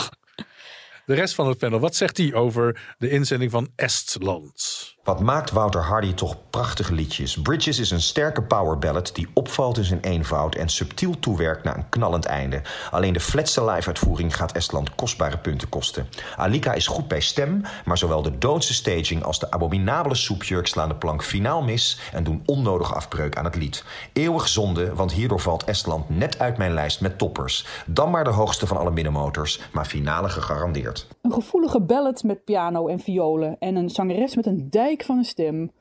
De 1.06 1.16
rest 1.16 1.36
van 1.36 1.48
het 1.48 1.58
panel, 1.58 1.80
wat 1.80 1.96
zegt 1.96 2.18
hij 2.18 2.34
over 2.34 2.96
de 2.98 3.10
inzending 3.10 3.52
van 3.52 3.70
Estland? 3.76 4.96
Wat 5.04 5.20
maakt 5.20 5.52
Wouter 5.52 5.82
Hardy 5.82 6.14
toch 6.14 6.36
prachtige 6.50 6.94
liedjes? 6.94 7.42
Bridges 7.42 7.80
is 7.80 7.92
een 7.92 8.02
sterke 8.02 8.44
power 8.44 8.78
ballad 8.78 9.12
die 9.14 9.28
opvalt 9.34 9.78
in 9.78 9.84
zijn 9.84 10.00
eenvoud 10.00 10.56
en 10.56 10.70
subtiel 10.70 11.20
toewerkt 11.20 11.64
naar 11.64 11.78
een 11.78 11.90
knallend 11.90 12.26
einde. 12.26 12.62
Alleen 12.92 13.14
de 13.14 13.20
flatste 13.20 13.66
live-uitvoering 13.66 14.36
gaat 14.36 14.52
Estland 14.52 14.96
kostbare 14.96 15.38
punten 15.38 15.70
kosten. 15.70 16.08
Alika 16.36 16.74
is 16.74 16.88
goed 16.88 17.08
bij 17.08 17.20
stem, 17.20 17.62
maar 17.86 17.98
zowel 17.98 18.22
de 18.22 18.38
doodse 18.38 18.74
staging 18.74 19.24
als 19.24 19.40
de 19.40 19.52
abominabele 19.52 20.16
soepjurk 20.16 20.68
slaan 20.68 20.90
de 20.90 20.96
plank 20.96 21.24
finaal 21.24 21.62
mis 21.62 22.00
en 22.14 22.24
doen 22.24 22.44
onnodige 22.46 22.94
afbreuk 22.94 23.38
aan 23.38 23.46
het 23.46 23.56
lied. 23.56 23.84
Eeuwig 24.14 24.48
zonde, 24.48 24.96
want 24.96 25.12
hierdoor 25.12 25.40
valt 25.40 25.64
Estland 25.64 26.10
net 26.10 26.40
uit 26.40 26.58
mijn 26.58 26.74
lijst 26.74 27.02
met 27.02 27.18
toppers. 27.18 27.66
Dan 27.86 28.10
maar 28.10 28.24
de 28.24 28.30
hoogste 28.30 28.68
van 28.68 28.78
alle 28.78 28.92
middenmotors, 28.92 29.62
maar 29.72 29.86
finale 29.86 30.30
gegarandeerd. 30.30 31.08
Een 31.22 31.34
gevoelige 31.34 31.82
ballad 31.82 32.24
met 32.24 32.44
piano 32.44 32.88
en 32.88 33.00
violen 33.00 33.56
en 33.60 33.76
een 33.76 33.90
zangeres 33.90 34.36
met 34.36 34.46
een 34.46 34.68
dijk 34.90 35.04
van 35.04 35.18
een 35.18 35.26
stem. 35.26 35.72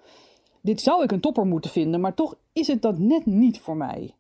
Dit 0.62 0.80
zou 0.80 1.02
ik 1.02 1.12
een 1.12 1.20
topper 1.20 1.46
moeten 1.46 1.70
vinden, 1.70 2.00
maar 2.00 2.14
toch 2.14 2.34
is 2.52 2.66
het 2.66 2.82
dat 2.82 2.98
net 2.98 3.26
niet 3.26 3.61
voor 3.61 3.76
mij. 3.76 4.14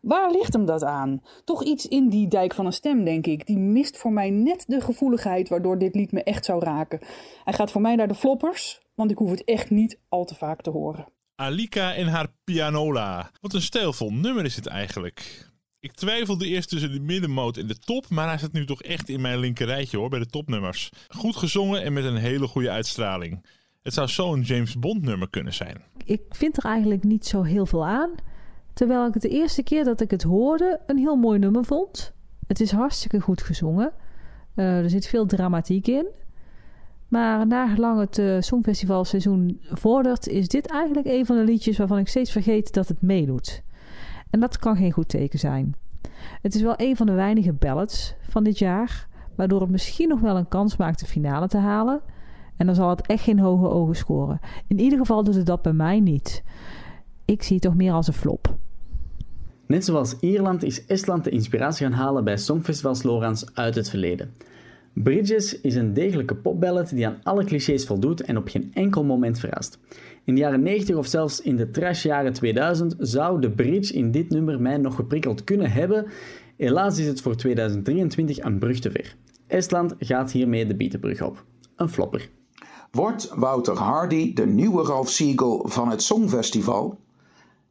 Waar 0.00 0.30
ligt 0.30 0.52
hem 0.52 0.64
dat 0.66 0.84
aan? 0.84 1.22
Toch 1.44 1.64
iets 1.64 1.88
in 1.88 2.08
die 2.08 2.28
dijk 2.28 2.54
van 2.54 2.66
een 2.66 2.72
stem, 2.72 3.04
denk 3.04 3.26
ik. 3.26 3.46
Die 3.46 3.58
mist 3.58 3.96
voor 3.96 4.12
mij 4.12 4.30
net 4.30 4.64
de 4.66 4.80
gevoeligheid 4.80 5.48
waardoor 5.48 5.78
dit 5.78 5.94
lied 5.94 6.12
me 6.12 6.22
echt 6.22 6.44
zou 6.44 6.64
raken. 6.64 7.00
Hij 7.44 7.52
gaat 7.52 7.70
voor 7.70 7.80
mij 7.80 7.94
naar 7.94 8.08
de 8.08 8.14
floppers, 8.14 8.80
want 8.94 9.10
ik 9.10 9.18
hoef 9.18 9.30
het 9.30 9.44
echt 9.44 9.70
niet 9.70 9.98
al 10.08 10.24
te 10.24 10.34
vaak 10.34 10.62
te 10.62 10.70
horen. 10.70 11.06
Alika 11.34 11.94
en 11.94 12.06
haar 12.06 12.28
pianola. 12.44 13.30
Wat 13.40 13.54
een 13.54 13.62
stijlvol 13.62 14.12
nummer 14.12 14.44
is 14.44 14.56
het 14.56 14.66
eigenlijk. 14.66 15.50
Ik 15.80 15.92
twijfelde 15.92 16.46
eerst 16.46 16.68
tussen 16.68 16.92
de 16.92 17.00
middenmoot 17.00 17.56
en 17.56 17.66
de 17.66 17.78
top, 17.78 18.08
maar 18.08 18.28
hij 18.28 18.38
zit 18.38 18.52
nu 18.52 18.66
toch 18.66 18.82
echt 18.82 19.08
in 19.08 19.20
mijn 19.20 19.38
linkerrijtje 19.38 19.96
hoor, 19.96 20.08
bij 20.08 20.18
de 20.18 20.26
topnummers. 20.26 20.90
Goed 21.08 21.36
gezongen 21.36 21.82
en 21.82 21.92
met 21.92 22.04
een 22.04 22.16
hele 22.16 22.46
goede 22.46 22.70
uitstraling. 22.70 23.44
Het 23.88 23.96
zou 23.96 24.08
zo'n 24.08 24.40
James 24.40 24.78
Bond 24.78 25.02
nummer 25.02 25.30
kunnen 25.30 25.54
zijn. 25.54 25.82
Ik 26.04 26.22
vind 26.30 26.56
er 26.56 26.64
eigenlijk 26.64 27.04
niet 27.04 27.26
zo 27.26 27.42
heel 27.42 27.66
veel 27.66 27.86
aan. 27.86 28.10
Terwijl 28.72 29.06
ik 29.06 29.14
het 29.14 29.22
de 29.22 29.28
eerste 29.28 29.62
keer 29.62 29.84
dat 29.84 30.00
ik 30.00 30.10
het 30.10 30.22
hoorde 30.22 30.80
een 30.86 30.98
heel 30.98 31.16
mooi 31.16 31.38
nummer 31.38 31.64
vond. 31.64 32.12
Het 32.46 32.60
is 32.60 32.70
hartstikke 32.70 33.20
goed 33.20 33.42
gezongen. 33.42 33.92
Eh, 34.54 34.78
er 34.78 34.90
zit 34.90 35.06
veel 35.06 35.26
dramatiek 35.26 35.86
in. 35.86 36.06
Maar 37.08 37.46
nagelang 37.46 38.00
het 38.00 38.18
uh, 38.18 38.40
Songfestivalseizoen 38.40 39.60
vordert, 39.62 40.26
is 40.26 40.48
dit 40.48 40.66
eigenlijk 40.66 41.06
een 41.06 41.26
van 41.26 41.36
de 41.36 41.44
liedjes 41.44 41.78
waarvan 41.78 41.98
ik 41.98 42.08
steeds 42.08 42.32
vergeet 42.32 42.72
dat 42.72 42.88
het 42.88 43.02
meedoet. 43.02 43.62
En 44.30 44.40
dat 44.40 44.58
kan 44.58 44.76
geen 44.76 44.92
goed 44.92 45.08
teken 45.08 45.38
zijn. 45.38 45.74
Het 46.42 46.54
is 46.54 46.62
wel 46.62 46.74
een 46.76 46.96
van 46.96 47.06
de 47.06 47.12
weinige 47.12 47.52
ballads 47.52 48.14
van 48.28 48.44
dit 48.44 48.58
jaar, 48.58 49.08
waardoor 49.34 49.60
het 49.60 49.70
misschien 49.70 50.08
nog 50.08 50.20
wel 50.20 50.36
een 50.36 50.48
kans 50.48 50.76
maakt 50.76 51.00
de 51.00 51.06
finale 51.06 51.48
te 51.48 51.58
halen. 51.58 52.00
En 52.58 52.66
dan 52.66 52.74
zal 52.74 52.90
het 52.90 53.06
echt 53.06 53.22
geen 53.22 53.38
hoge 53.38 53.68
ogen 53.68 53.96
scoren. 53.96 54.40
In 54.66 54.78
ieder 54.78 54.98
geval 54.98 55.24
doet 55.24 55.34
het 55.34 55.46
dat 55.46 55.62
bij 55.62 55.72
mij 55.72 56.00
niet. 56.00 56.42
Ik 57.24 57.42
zie 57.42 57.54
het 57.54 57.64
toch 57.64 57.74
meer 57.74 57.92
als 57.92 58.06
een 58.06 58.14
flop. 58.14 58.56
Net 59.66 59.84
zoals 59.84 60.16
Ierland 60.20 60.62
is 60.62 60.86
Estland 60.86 61.24
de 61.24 61.30
inspiratie 61.30 61.86
gaan 61.86 61.98
halen 61.98 62.24
bij 62.24 62.36
Songfestivals 62.36 63.02
Lorans 63.02 63.54
uit 63.54 63.74
het 63.74 63.90
verleden. 63.90 64.32
Bridges 64.92 65.60
is 65.60 65.74
een 65.74 65.92
degelijke 65.92 66.34
popballad 66.34 66.88
die 66.88 67.06
aan 67.06 67.20
alle 67.22 67.44
clichés 67.44 67.86
voldoet 67.86 68.22
en 68.22 68.36
op 68.36 68.48
geen 68.48 68.70
enkel 68.74 69.04
moment 69.04 69.38
verrast. 69.40 69.78
In 70.24 70.34
de 70.34 70.40
jaren 70.40 70.62
90 70.62 70.96
of 70.96 71.06
zelfs 71.06 71.40
in 71.40 71.56
de 71.56 71.70
trashjaren 71.70 72.32
2000 72.32 72.94
zou 72.98 73.40
de 73.40 73.50
bridge 73.50 73.94
in 73.94 74.10
dit 74.10 74.30
nummer 74.30 74.60
mij 74.60 74.76
nog 74.76 74.94
geprikkeld 74.94 75.44
kunnen 75.44 75.70
hebben. 75.70 76.06
Helaas 76.56 76.98
is 76.98 77.06
het 77.06 77.20
voor 77.20 77.36
2023 77.36 78.38
een 78.38 78.58
brug 78.58 78.78
te 78.78 78.90
ver. 78.90 79.14
Estland 79.46 79.94
gaat 79.98 80.32
hiermee 80.32 80.66
de 80.66 80.76
bietenbrug 80.76 81.22
op. 81.22 81.44
Een 81.76 81.88
flopper. 81.88 82.28
Wordt 82.90 83.28
Wouter 83.34 83.78
Hardy 83.78 84.34
de 84.34 84.46
nieuwe 84.46 84.82
Ralph 84.82 85.08
Siegel 85.08 85.64
van 85.68 85.88
het 85.88 86.02
Songfestival? 86.02 86.98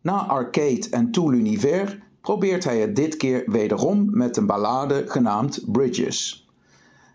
Na 0.02 0.26
Arcade 0.26 0.88
en 0.92 1.12
Tout 1.12 1.30
l'Univers 1.30 1.98
probeert 2.22 2.64
hij 2.64 2.80
het 2.80 2.96
dit 2.96 3.18
keer 3.18 3.44
wederom 3.46 4.10
met 4.12 4.38
een 4.38 4.46
ballade 4.46 5.04
genaamd 5.08 5.72
Bridges. 5.72 6.48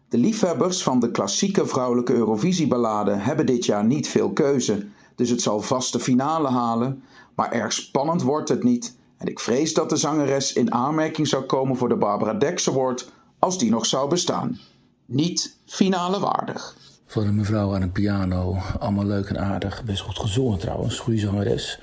De 0.08 0.18
liefhebbers 0.18 0.82
van 0.82 1.00
de 1.00 1.10
klassieke 1.10 1.66
vrouwelijke 1.66 2.14
Eurovisieballade 2.14 3.12
hebben 3.12 3.46
dit 3.46 3.64
jaar 3.64 3.84
niet 3.84 4.08
veel 4.08 4.32
keuze, 4.32 4.86
dus 5.14 5.30
het 5.30 5.42
zal 5.42 5.60
vast 5.60 5.92
de 5.92 6.00
finale 6.00 6.48
halen, 6.48 7.02
maar 7.34 7.52
erg 7.52 7.72
spannend 7.72 8.22
wordt 8.22 8.48
het 8.48 8.62
niet 8.62 8.96
en 9.16 9.26
ik 9.26 9.40
vrees 9.40 9.74
dat 9.74 9.90
de 9.90 9.96
zangeres 9.96 10.52
in 10.52 10.72
aanmerking 10.72 11.28
zou 11.28 11.44
komen 11.44 11.76
voor 11.76 11.88
de 11.88 11.96
Barbara 11.96 12.34
Dex 12.34 12.68
Award 12.68 13.12
als 13.38 13.58
die 13.58 13.70
nog 13.70 13.86
zou 13.86 14.08
bestaan. 14.08 14.58
Niet 15.06 15.56
finale 15.66 16.20
waardig. 16.20 16.81
Van 17.12 17.26
een 17.26 17.34
mevrouw 17.34 17.74
aan 17.74 17.82
een 17.82 17.92
piano. 17.92 18.56
Allemaal 18.78 19.06
leuk 19.06 19.28
en 19.28 19.38
aardig. 19.38 19.84
Best 19.84 20.00
goed 20.00 20.18
gezongen 20.18 20.58
trouwens. 20.58 20.98
Goede 20.98 21.18
zangeres. 21.18 21.78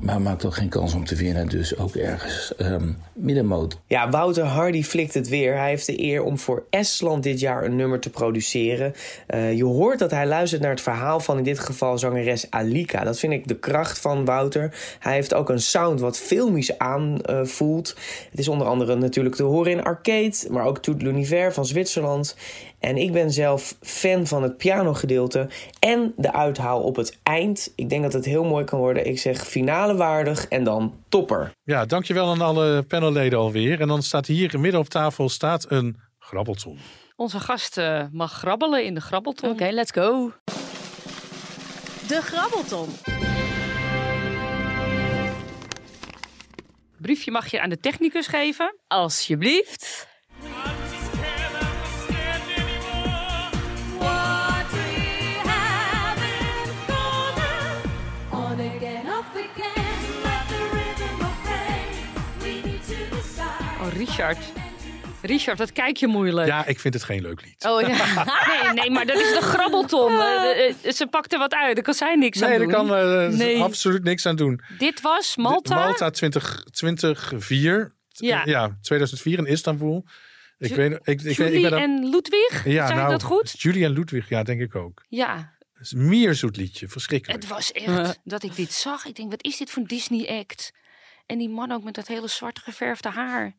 Maar 0.00 0.20
maakt 0.20 0.44
ook 0.44 0.54
geen 0.54 0.68
kans 0.68 0.94
om 0.94 1.04
te 1.04 1.14
winnen. 1.14 1.48
Dus 1.48 1.76
ook 1.76 1.94
ergens 1.94 2.54
ehm 2.56 2.92
middenmoot. 3.12 3.78
Ja, 3.86 4.10
Wouter 4.10 4.44
Hardy 4.44 4.82
flikt 4.82 5.14
het 5.14 5.28
weer. 5.28 5.56
Hij 5.56 5.68
heeft 5.68 5.86
de 5.86 6.02
eer 6.02 6.22
om 6.22 6.38
voor 6.38 6.64
Estland 6.70 7.22
dit 7.22 7.40
jaar 7.40 7.64
een 7.64 7.76
nummer 7.76 8.00
te 8.00 8.10
produceren. 8.10 8.94
Eh, 9.26 9.52
je 9.52 9.64
hoort 9.64 9.98
dat 9.98 10.10
hij 10.10 10.26
luistert 10.26 10.62
naar 10.62 10.70
het 10.70 10.80
verhaal 10.80 11.20
van 11.20 11.38
in 11.38 11.44
dit 11.44 11.58
geval 11.58 11.98
zangeres 11.98 12.50
Alika. 12.50 13.04
Dat 13.04 13.18
vind 13.18 13.32
ik 13.32 13.48
de 13.48 13.58
kracht 13.58 13.98
van 13.98 14.24
Wouter. 14.24 14.74
Hij 14.98 15.12
heeft 15.12 15.34
ook 15.34 15.48
een 15.48 15.60
sound 15.60 16.00
wat 16.00 16.18
filmisch 16.18 16.78
aanvoelt. 16.78 17.96
het 18.30 18.38
is 18.38 18.48
onder 18.48 18.66
andere 18.66 18.96
natuurlijk 18.96 19.34
te 19.34 19.42
horen 19.42 19.72
in 19.72 19.82
Arcade, 19.82 20.34
maar 20.50 20.64
ook 20.64 20.78
Tout 20.78 21.02
l'Univers 21.02 21.54
van 21.54 21.66
Zwitserland. 21.66 22.36
En 22.82 22.96
ik 22.96 23.12
ben 23.12 23.30
zelf 23.30 23.76
fan 23.80 24.26
van 24.26 24.42
het 24.42 24.56
pianogedeelte 24.56 25.48
en 25.78 26.12
de 26.16 26.32
uithaal 26.32 26.82
op 26.82 26.96
het 26.96 27.18
eind. 27.22 27.72
Ik 27.76 27.88
denk 27.88 28.02
dat 28.02 28.12
het 28.12 28.24
heel 28.24 28.44
mooi 28.44 28.64
kan 28.64 28.78
worden. 28.78 29.06
Ik 29.06 29.18
zeg 29.18 29.46
finale 29.46 29.96
waardig 29.96 30.48
en 30.48 30.64
dan 30.64 30.94
topper. 31.08 31.52
Ja, 31.62 31.86
dankjewel 31.86 32.30
aan 32.30 32.40
alle 32.40 32.82
panelleden 32.82 33.38
alweer. 33.38 33.80
En 33.80 33.88
dan 33.88 34.02
staat 34.02 34.26
hier 34.26 34.60
midden 34.60 34.80
op 34.80 34.88
tafel 34.88 35.28
staat 35.28 35.70
een 35.70 35.96
grabbelton. 36.18 36.78
Onze 37.16 37.40
gast 37.40 37.78
eh, 37.78 38.04
mag 38.12 38.32
grabbelen 38.32 38.84
in 38.84 38.94
de 38.94 39.00
grabbelton. 39.00 39.50
Oké, 39.50 39.68
let's 39.70 39.90
go. 39.90 40.32
De 42.08 42.20
Grabbelton. 42.22 42.88
Briefje 46.98 47.30
mag 47.30 47.50
je 47.50 47.60
aan 47.60 47.70
de 47.70 47.78
technicus 47.78 48.26
geven. 48.26 48.76
Alsjeblieft. 48.88 50.11
Richard. 63.96 64.38
Richard, 65.22 65.58
dat 65.58 65.72
kijk 65.72 65.96
je 65.96 66.06
moeilijk. 66.06 66.46
Ja, 66.48 66.66
ik 66.66 66.80
vind 66.80 66.94
het 66.94 67.02
geen 67.02 67.22
leuk 67.22 67.42
lied. 67.44 67.64
Oh 67.64 67.80
ja. 67.80 67.88
Nee, 68.64 68.72
nee, 68.72 68.90
maar 68.90 69.06
dat 69.06 69.16
is 69.20 69.32
de 69.34 69.40
grabbelton. 69.40 70.12
Eh, 70.20 70.68
eh, 70.68 70.92
Ze 70.92 71.06
pakt 71.06 71.32
er 71.32 71.38
wat 71.38 71.54
uit. 71.54 71.74
Daar 71.74 71.84
kan 71.84 71.94
zij 71.94 72.14
niks 72.16 72.38
Nee, 72.40 72.50
aan 72.52 72.58
daar 72.58 72.68
doen. 72.68 72.88
kan 72.88 72.96
eh, 72.96 73.28
Nee. 73.38 73.62
absoluut 73.62 74.02
niks 74.04 74.26
aan 74.26 74.36
doen. 74.36 74.60
Dit 74.78 75.00
was 75.00 75.36
Malta. 75.36 75.74
Malta 75.74 76.10
20, 76.10 76.64
2004. 76.70 77.94
Ja. 78.08 78.42
ja, 78.44 78.78
2004 78.80 79.38
in 79.38 79.46
Istanbul. 79.46 80.04
Ik 80.58 80.68
Ju- 80.68 80.74
weet, 80.76 80.92
ik, 80.92 81.00
ik, 81.04 81.22
ik, 81.22 81.36
Julie 81.36 81.60
ben 81.62 81.70
daar- 81.70 81.80
en 81.80 82.08
Ludwig? 82.10 82.64
ja, 82.64 82.86
Zeg 82.86 82.96
nou, 82.96 83.04
ik 83.06 83.10
dat 83.20 83.22
goed? 83.22 83.60
Julie 83.60 83.84
en 83.84 83.90
Ludwig, 83.92 84.28
ja, 84.28 84.42
denk 84.42 84.60
ik 84.60 84.74
ook. 84.74 85.04
Ja, 85.08 85.52
een 85.90 86.08
mierzoet 86.08 86.56
liedje, 86.56 86.88
verschrikkelijk. 86.88 87.42
het 87.42 87.50
was 87.50 87.72
echt 87.72 88.20
dat 88.24 88.42
ik 88.42 88.56
dit 88.56 88.72
zag. 88.72 89.04
Ik 89.06 89.14
denk, 89.16 89.30
wat 89.30 89.44
is 89.44 89.56
dit 89.56 89.70
voor 89.70 89.82
een 89.82 89.88
Disney-act? 89.88 90.72
En 91.26 91.38
die 91.38 91.48
man 91.48 91.72
ook 91.72 91.84
met 91.84 91.94
dat 91.94 92.06
hele 92.06 92.28
zwart 92.28 92.58
geverfde 92.58 93.08
haar. 93.08 93.54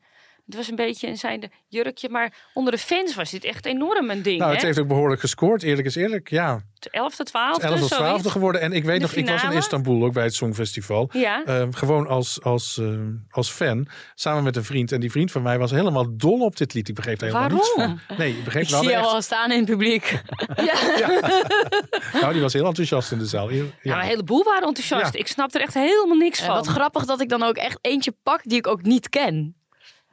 Het 0.45 0.55
was 0.55 0.69
een 0.69 0.75
beetje 0.75 1.07
in 1.07 1.17
zijn 1.17 1.51
jurkje, 1.67 2.09
maar 2.09 2.33
onder 2.53 2.73
de 2.73 2.79
fans 2.79 3.15
was 3.15 3.31
dit 3.31 3.43
echt 3.43 3.65
enorm 3.65 4.09
een 4.09 4.21
ding. 4.21 4.39
Nou, 4.39 4.51
het 4.51 4.59
hè? 4.61 4.67
heeft 4.67 4.79
ook 4.79 4.87
behoorlijk 4.87 5.21
gescoord, 5.21 5.63
eerlijk 5.63 5.87
is 5.87 5.95
eerlijk. 5.95 6.29
Ja, 6.29 6.59
11e, 6.59 6.89
12e, 6.89 6.91
11 6.91 7.19
of 7.21 7.25
12 7.27 7.87
zoiets. 7.89 8.31
geworden. 8.31 8.61
En 8.61 8.71
ik 8.71 8.83
weet 8.83 8.95
De 8.95 9.01
nog, 9.01 9.11
ik 9.13 9.27
was 9.29 9.43
in? 9.43 9.51
Istanbul 9.51 10.03
ook 10.03 10.13
bij 10.13 10.23
het 10.23 10.33
Songfestival. 10.35 11.09
Ja. 11.13 11.43
Eh, 11.43 11.67
gewoon 11.71 12.07
als, 12.07 12.41
als, 12.41 12.77
eh, 12.77 12.97
als 13.29 13.49
fan, 13.49 13.87
samen 14.15 14.43
met 14.43 14.55
een 14.55 14.63
vriend. 14.63 14.91
En 14.91 14.99
die 14.99 15.11
vriend 15.11 15.31
van 15.31 15.41
mij 15.41 15.57
was 15.59 15.71
helemaal 15.71 16.17
dol 16.17 16.39
op 16.39 16.57
dit 16.57 16.73
lied. 16.73 16.87
Ik 16.87 16.95
begreep 16.95 17.21
er 17.21 17.27
helemaal 17.27 17.49
niets 17.49 17.75
Waarom? 17.75 17.99
van. 18.07 18.17
Nee, 18.17 18.37
ik 18.37 18.43
begreep 18.43 18.61
Ik 18.63 18.69
zie 18.69 18.77
jou 18.83 18.91
echt. 19.03 19.05
al 19.05 19.21
staan 19.21 19.51
in 19.51 19.57
het 19.57 19.65
publiek. 19.69 20.21
Nou, 22.21 22.33
die 22.33 22.41
was 22.41 22.53
heel 22.53 22.65
enthousiast 22.65 23.11
in 23.11 23.17
de 23.17 23.25
zaal. 23.25 23.49
Ja. 23.51 23.63
Ja, 23.81 23.99
een 24.01 24.07
heleboel 24.07 24.43
waren 24.43 24.67
enthousiast. 24.67 25.13
Ja. 25.13 25.19
Ik 25.19 25.27
snap 25.27 25.53
er 25.55 25.61
echt 25.61 25.73
helemaal 25.73 26.17
niks 26.17 26.39
Eh, 26.39 26.45
van. 26.45 26.55
wat 26.55 26.67
grappig 26.67 27.05
dat 27.05 27.21
ik 27.21 27.29
dan 27.29 27.43
ook 27.43 27.55
echt 27.55 27.77
eentje 27.81 28.13
pak 28.23 28.39
die 28.43 28.57
ik 28.57 28.67
ook 28.67 28.81
niet 28.81 29.09
ken. 29.09 29.55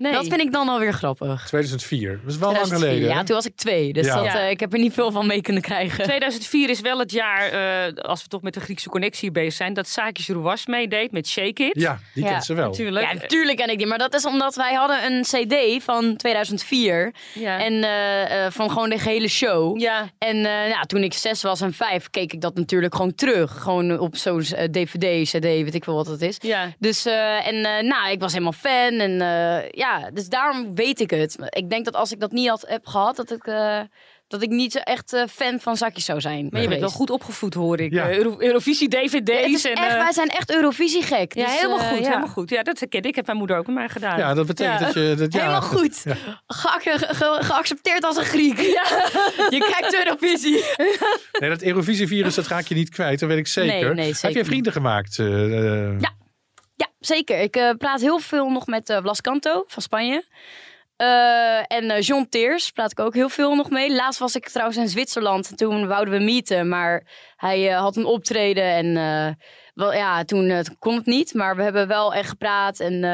Nee. 0.00 0.12
Dat 0.12 0.26
vind 0.26 0.40
ik 0.40 0.52
dan 0.52 0.68
alweer 0.68 0.92
grappig. 0.92 1.46
2004. 1.46 2.20
Dat 2.22 2.32
is 2.32 2.38
wel 2.38 2.52
lang 2.52 2.64
2004. 2.64 2.88
geleden. 2.88 3.08
Ja, 3.14 3.18
hè? 3.20 3.24
toen 3.24 3.34
was 3.34 3.46
ik 3.46 3.56
twee. 3.56 3.92
Dus 3.92 4.06
Ja. 4.06 4.14
dat, 4.14 4.24
Ja. 4.24 4.40
eh, 4.40 4.50
ik 4.50 4.60
heb 4.60 4.72
er 4.72 4.78
niet 4.78 4.92
veel 4.92 5.10
van 5.12 5.26
mee 5.26 5.40
kunnen 5.42 5.62
krijgen. 5.62 6.04
2004 6.04 6.70
is 6.70 6.80
wel 6.80 6.98
het 6.98 7.12
jaar, 7.12 7.48
eh, 7.86 7.94
als 8.04 8.22
we 8.22 8.28
toch 8.28 8.42
met 8.42 8.54
de 8.54 8.60
Griekse 8.60 8.88
connectie 8.88 9.30
bezig 9.30 9.52
zijn, 9.52 9.74
dat 9.74 9.88
Sakis 9.88 10.28
Rouas 10.28 10.66
meedeed 10.66 11.12
met 11.12 11.28
Shake 11.28 11.62
It. 11.64 11.70
Ja, 11.80 11.98
die 12.14 12.24
Ja, 12.24 12.30
kent 12.30 12.44
ze 12.44 12.54
wel. 12.54 12.68
Natuurlijk. 12.68 13.06
Ja, 13.06 13.12
natuurlijk 13.12 13.56
ken 13.58 13.68
ik 13.70 13.78
die. 13.78 13.86
Maar 13.86 13.98
dat 13.98 14.14
is 14.14 14.24
omdat 14.26 14.54
wij 14.54 14.74
hadden 14.74 15.12
een 15.12 15.22
cd 15.22 15.84
van 15.84 16.16
2004. 16.16 17.12
Ja. 17.34 17.58
En 17.58 17.82
eh, 17.84 18.44
eh, 18.46 18.52
van 18.52 18.68
gewoon 18.70 18.90
de 18.90 18.98
gehele 18.98 19.28
show. 19.28 19.80
ja. 19.80 20.08
En 20.18 20.36
eh, 20.36 20.42
nou, 20.44 20.86
toen 20.86 21.02
ik 21.02 21.12
zes 21.12 21.42
was 21.42 21.60
en 21.60 21.72
vijf, 21.72 22.10
keek 22.10 22.32
ik 22.32 22.40
dat 22.40 22.54
natuurlijk 22.54 22.94
gewoon 22.94 23.14
terug. 23.14 23.62
Gewoon 23.62 23.98
op 23.98 24.16
zo'n 24.16 24.40
dvd, 24.70 25.28
cd, 25.30 25.40
weet 25.44 25.74
ik 25.74 25.84
veel 25.84 25.94
wat 25.94 26.06
het 26.06 26.22
is. 26.22 26.36
Ja. 26.40 26.72
Dus, 26.78 27.06
eh, 27.06 27.46
en 27.46 27.54
eh, 27.64 27.82
nou, 27.82 28.10
ik 28.10 28.20
was 28.20 28.32
helemaal 28.32 28.52
fan. 28.52 28.92
En 28.92 29.20
eh, 29.20 29.68
ja, 29.98 30.10
dus 30.10 30.28
daarom 30.28 30.74
weet 30.74 31.00
ik 31.00 31.10
het. 31.10 31.36
Ik 31.48 31.70
denk 31.70 31.84
dat 31.84 31.94
als 31.94 32.12
ik 32.12 32.20
dat 32.20 32.32
niet 32.32 32.48
had 32.48 32.64
heb 32.68 32.86
gehad, 32.86 33.16
dat 33.16 33.30
ik, 33.30 33.46
eh, 33.46 33.80
dat 34.28 34.42
ik 34.42 34.48
niet 34.50 34.72
zo 34.72 34.78
echt 34.78 35.12
eh, 35.12 35.22
fan 35.30 35.60
van 35.60 35.76
zakjes 35.76 36.04
zou 36.04 36.20
zijn. 36.20 36.46
Maar 36.50 36.60
je 36.62 36.68
bent 36.68 36.80
wel 36.80 36.90
goed 36.90 37.10
opgevoed, 37.10 37.54
hoor 37.54 37.80
ik. 37.80 37.92
Ja. 37.92 38.08
Eh, 38.08 38.16
Euro- 38.16 38.38
en, 39.70 39.84
echt, 39.84 39.94
wij 39.96 40.12
zijn 40.12 40.28
echt 40.28 40.50
Eurovisie 40.54 41.02
gek. 41.02 41.34
ja, 41.34 41.44
Dus, 41.44 41.54
helemaal 41.54 41.78
goed, 41.78 41.98
ja. 41.98 42.04
helemaal 42.04 42.28
goed. 42.28 42.50
Ja, 42.50 42.62
dat 42.62 42.78
herken 42.80 43.02
ik. 43.02 43.14
Heb 43.14 43.26
mijn 43.26 43.38
moeder 43.38 43.56
ook 43.56 43.66
met 43.66 43.74
mij 43.74 43.88
gedaan. 43.88 44.18
Ja, 44.18 44.34
dat 44.34 44.46
betekent 44.46 44.78
Ja. 44.80 44.84
dat 44.86 44.94
je... 44.94 45.14
Dat, 45.18 45.32
ja, 45.32 45.38
Helemaal 45.38 45.62
goed. 45.62 46.02
Ja. 46.04 46.14
Ge- 46.46 46.78
ge- 46.80 47.14
ge- 47.14 47.38
geaccepteerd 47.40 48.04
als 48.04 48.16
een 48.16 48.24
Griek. 48.24 48.58
Je 49.56 49.72
kijkt 49.78 50.04
Eurovisie. 50.04 50.64
Nee, 51.40 51.50
dat 51.50 51.62
Eurovisie-virus, 51.62 52.34
dat 52.34 52.46
raak 52.46 52.66
je 52.66 52.74
niet 52.74 52.88
kwijt. 52.88 53.20
Dat 53.20 53.28
weet 53.28 53.38
ik 53.38 53.46
zeker. 53.46 53.72
Nee, 53.84 53.94
nee, 53.94 54.14
Heb 54.20 54.30
je 54.30 54.38
niet. 54.38 54.46
vrienden 54.46 54.72
gemaakt? 54.72 55.16
Ja. 55.16 56.18
Ja, 56.80 56.88
zeker. 56.98 57.40
Ik 57.40 57.56
eh, 57.56 57.70
praat 57.78 58.00
heel 58.00 58.18
veel 58.18 58.50
nog 58.50 58.66
met 58.66 58.88
eh 58.88 59.00
Blas 59.00 59.20
Canto 59.20 59.64
van 59.66 59.82
Spanje. 59.82 60.24
Eh, 60.96 61.72
en 61.72 62.00
John 62.00 62.26
Teers 62.28 62.70
praat 62.70 62.90
ik 62.90 63.00
ook 63.00 63.14
heel 63.14 63.28
veel 63.28 63.54
nog 63.54 63.70
mee. 63.70 63.92
Laatst 63.94 64.20
was 64.20 64.34
ik 64.34 64.48
trouwens 64.48 64.78
in 64.78 64.88
Zwitserland. 64.88 65.56
Toen 65.56 65.86
wouden 65.86 66.14
we 66.18 66.24
meeten, 66.24 66.68
maar 66.68 67.06
hij 67.36 67.66
had 67.66 67.96
een 67.96 68.04
optreden. 68.04 68.64
En 68.64 68.94
wel, 69.74 69.92
ja, 69.92 70.24
toen 70.24 70.64
kon 70.78 70.94
het 70.94 71.06
niet. 71.06 71.34
Maar 71.34 71.56
we 71.56 71.62
hebben 71.62 71.88
wel 71.88 72.14
echt 72.14 72.28
gepraat. 72.28 72.80
En 72.80 73.04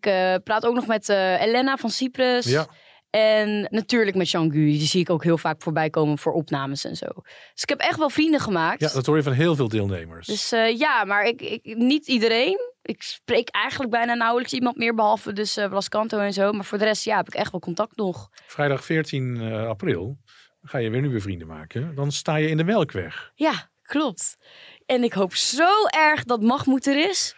praat 0.44 0.66
ook 0.66 0.74
nog 0.74 0.86
met 0.86 1.08
Elena 1.08 1.76
van 1.76 1.90
Cyprus. 1.90 2.44
Ja. 2.44 2.66
En 3.14 3.66
natuurlijk 3.70 4.16
met 4.16 4.30
Jean 4.30 4.50
Gu. 4.50 4.64
Die 4.64 4.86
zie 4.86 5.00
ik 5.00 5.10
ook 5.10 5.22
heel 5.22 5.38
vaak 5.38 5.62
voorbij 5.62 5.90
komen 5.90 6.18
voor 6.18 6.32
opnames 6.32 6.84
en 6.84 6.96
zo. 6.96 7.06
Dus 7.52 7.62
ik 7.62 7.68
heb 7.68 7.78
echt 7.78 7.98
wel 7.98 8.10
vrienden 8.10 8.40
gemaakt. 8.40 8.80
ja, 8.80 8.88
dat 8.92 9.06
hoor 9.06 9.16
je 9.16 9.22
van 9.22 9.32
heel 9.32 9.54
veel 9.56 9.68
deelnemers. 9.68 10.26
Dus 10.26 10.52
eh, 10.52 10.78
ja, 10.78 11.04
maar 11.04 11.24
ik, 11.24 11.40
ik, 11.40 11.76
niet 11.76 12.06
iedereen. 12.06 12.58
Ik 12.82 13.02
spreek 13.02 13.48
eigenlijk 13.48 13.90
bijna 13.90 14.14
nauwelijks 14.14 14.52
iemand 14.52 14.76
meer, 14.76 14.94
behalve 14.94 15.32
dus 15.32 15.56
eh 15.56 15.68
Blas 15.68 15.88
Canto 15.88 16.18
en 16.18 16.32
zo. 16.32 16.52
Maar 16.52 16.64
voor 16.64 16.78
de 16.78 16.84
rest, 16.84 17.04
ja, 17.04 17.16
heb 17.16 17.26
ik 17.26 17.34
echt 17.34 17.50
wel 17.50 17.60
contact 17.60 17.96
nog. 17.96 18.28
Vrijdag 18.46 18.84
14 18.84 19.40
eh, 19.40 19.66
april 19.66 20.18
ga 20.62 20.78
je 20.78 20.90
weer 20.90 21.00
nieuwe 21.00 21.20
vrienden 21.20 21.46
maken. 21.46 21.94
Dan 21.94 22.12
sta 22.12 22.36
je 22.36 22.48
in 22.48 22.56
de 22.56 22.64
Melkweg. 22.64 23.32
Ja, 23.34 23.70
klopt. 23.82 24.36
En 24.86 25.02
ik 25.04 25.12
hoop 25.12 25.34
zo 25.34 25.68
erg 25.90 26.24
dat 26.24 26.42
Mahmoud 26.42 26.86
er 26.86 27.08
is. 27.08 27.34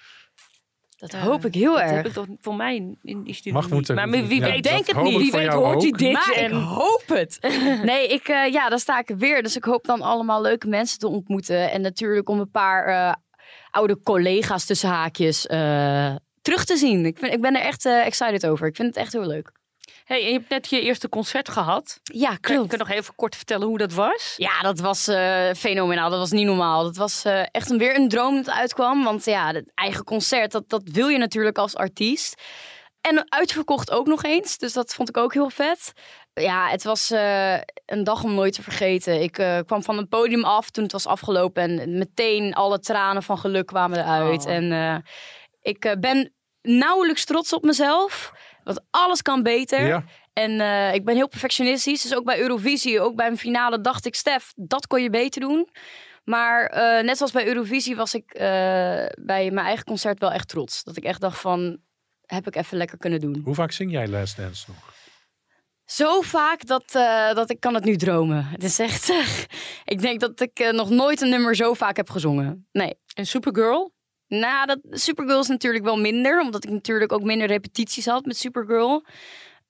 Dat 0.96 1.12
hoop 1.12 1.44
ik 1.44 1.54
heel 1.54 1.72
dat 1.72 1.80
erg. 1.80 1.90
heb 1.90 2.06
ik 2.06 2.12
toch 2.12 2.26
voor 2.40 2.54
mij 2.54 2.96
in, 3.02 3.22
die 3.22 3.34
studie 3.34 3.52
Mag 3.52 3.70
moeten-. 3.70 3.94
Maar 3.94 4.10
wie 4.10 4.34
ja, 4.34 4.40
weet, 4.40 4.62
dat 4.62 4.72
denk 4.72 4.86
het 4.86 5.02
niet. 5.02 5.18
Wie 5.18 5.30
weet 5.30 5.52
hoort 5.52 5.82
hij 5.82 5.90
ook. 5.90 5.98
dit. 5.98 6.12
maar 6.12 6.32
en... 6.34 6.44
ik 6.44 6.52
hoop 6.52 7.02
het. 7.06 7.38
nee, 7.84 8.08
ik, 8.08 8.28
eh, 8.28 8.52
ja, 8.52 8.68
dan 8.68 8.78
sta 8.78 8.98
ik 8.98 9.10
er 9.10 9.16
weer. 9.16 9.42
Dus 9.42 9.56
ik 9.56 9.64
hoop 9.64 9.84
dan 9.84 10.02
allemaal 10.02 10.42
leuke 10.42 10.68
mensen 10.68 10.98
te 10.98 11.08
ontmoeten. 11.08 11.70
En 11.70 11.80
natuurlijk 11.80 12.28
om 12.28 12.40
een 12.40 12.50
paar 12.50 12.86
eh, 12.86 13.14
oude 13.70 14.00
collega's 14.02 14.64
tussen 14.64 14.88
haakjes 14.88 15.46
eh, 15.46 16.14
terug 16.42 16.64
te 16.64 16.76
zien. 16.76 17.06
Ik, 17.06 17.18
vind, 17.18 17.32
ik 17.32 17.40
ben 17.40 17.54
er 17.54 17.62
echt 17.62 17.84
eh, 17.84 18.06
excited 18.06 18.46
over. 18.46 18.66
Ik 18.66 18.76
vind 18.76 18.88
het 18.88 18.96
echt 18.96 19.12
heel 19.12 19.26
leuk. 19.26 19.52
Hey, 20.06 20.20
en 20.20 20.26
je 20.26 20.32
hebt 20.32 20.48
net 20.48 20.68
je 20.68 20.80
eerste 20.80 21.08
concert 21.08 21.48
gehad. 21.48 22.00
Ja, 22.02 22.36
kun 22.40 22.66
je 22.70 22.76
nog 22.76 22.90
even 22.90 23.14
kort 23.14 23.36
vertellen 23.36 23.66
hoe 23.66 23.78
dat 23.78 23.92
was? 23.92 24.34
Ja, 24.36 24.60
dat 24.60 24.80
was 24.80 25.08
eh, 25.08 25.50
fenomenaal. 25.56 26.10
Dat 26.10 26.18
was 26.18 26.30
niet 26.30 26.46
normaal. 26.46 26.82
Dat 26.82 26.96
was 26.96 27.24
eh, 27.24 27.42
echt 27.50 27.70
een, 27.70 27.78
weer 27.78 27.96
een 27.96 28.08
droom 28.08 28.36
dat 28.36 28.50
uitkwam. 28.50 29.04
Want 29.04 29.24
ja, 29.24 29.52
het 29.52 29.70
eigen 29.74 30.04
concert, 30.04 30.52
dat, 30.52 30.68
dat 30.68 30.82
wil 30.84 31.08
je 31.08 31.18
natuurlijk 31.18 31.58
als 31.58 31.76
artiest. 31.76 32.42
En 33.00 33.32
uitverkocht 33.32 33.90
ook 33.90 34.06
nog 34.06 34.22
eens. 34.22 34.58
Dus 34.58 34.72
dat 34.72 34.94
vond 34.94 35.08
ik 35.08 35.16
ook 35.16 35.32
heel 35.32 35.50
vet. 35.50 35.92
Ja, 36.34 36.68
het 36.68 36.82
was 36.82 37.10
eh, 37.10 37.58
een 37.86 38.04
dag 38.04 38.24
om 38.24 38.34
nooit 38.34 38.54
te 38.54 38.62
vergeten. 38.62 39.22
Ik 39.22 39.32
kwam 39.66 39.82
van 39.82 39.96
het 39.96 40.08
podium 40.08 40.44
af 40.44 40.70
toen 40.70 40.82
het 40.82 40.92
was 40.92 41.06
afgelopen. 41.06 41.62
En 41.62 41.98
meteen 41.98 42.54
alle 42.54 42.78
tranen 42.78 43.22
van 43.22 43.38
geluk 43.38 43.66
kwamen 43.66 43.98
eruit. 43.98 44.44
Oh. 44.44 44.52
En 44.52 45.04
ik 45.62 45.96
ben 46.00 46.32
nauwelijks 46.62 47.24
trots 47.24 47.52
op 47.52 47.62
mezelf. 47.62 48.32
Want 48.66 48.80
alles 48.90 49.22
kan 49.22 49.42
beter. 49.42 49.86
Ja. 49.86 50.04
En 50.32 50.60
eh, 50.60 50.94
ik 50.94 51.04
ben 51.04 51.14
heel 51.14 51.28
perfectionistisch. 51.28 52.02
Dus 52.02 52.14
ook 52.14 52.24
bij 52.24 52.40
Eurovisie, 52.40 53.00
ook 53.00 53.16
bij 53.16 53.26
een 53.26 53.38
finale 53.38 53.80
dacht 53.80 54.06
ik... 54.06 54.14
Stef, 54.14 54.52
dat 54.56 54.86
kon 54.86 55.02
je 55.02 55.10
beter 55.10 55.40
doen. 55.40 55.68
Maar 56.26 56.66
eh, 56.66 57.04
net 57.04 57.16
zoals 57.16 57.32
bij 57.32 57.46
Eurovisie 57.46 57.96
was 57.96 58.14
ik 58.14 58.32
eh, 58.32 58.42
bij 59.20 59.50
mijn 59.50 59.66
eigen 59.66 59.84
concert 59.84 60.20
wel 60.20 60.32
echt 60.32 60.48
trots. 60.48 60.84
Dat 60.84 60.96
ik 60.96 61.04
echt 61.04 61.20
dacht 61.20 61.40
van, 61.40 61.78
heb 62.24 62.46
ik 62.46 62.56
even 62.56 62.76
lekker 62.76 62.98
kunnen 62.98 63.20
doen. 63.20 63.40
Hoe 63.44 63.54
vaak 63.54 63.72
zing 63.72 63.90
jij 63.90 64.08
Last 64.08 64.36
Dance 64.36 64.64
nog? 64.68 64.94
Zo 65.84 66.20
vaak 66.20 66.66
dat, 66.66 66.94
eh, 66.94 67.34
dat 67.34 67.50
ik 67.50 67.60
kan 67.60 67.74
het 67.74 67.84
nu 67.84 67.96
dromen. 67.96 68.44
Het 68.44 68.64
is 68.64 68.78
echt... 68.78 69.12
ik 69.84 70.00
denk 70.00 70.20
dat 70.20 70.40
ik 70.40 70.72
nog 70.72 70.90
nooit 70.90 71.20
een 71.20 71.28
nummer 71.28 71.56
zo 71.56 71.74
vaak 71.74 71.96
heb 71.96 72.10
gezongen. 72.10 72.68
Nee. 72.72 72.94
En 73.14 73.26
Supergirl? 73.26 73.94
Nou, 74.28 74.66
dat, 74.66 74.78
Supergirl 74.90 75.40
is 75.40 75.48
natuurlijk 75.48 75.84
wel 75.84 75.96
minder. 75.96 76.40
Omdat 76.40 76.64
ik 76.64 76.70
natuurlijk 76.70 77.12
ook 77.12 77.22
minder 77.22 77.46
repetities 77.46 78.06
had 78.06 78.24
met 78.24 78.36
Supergirl. 78.36 79.04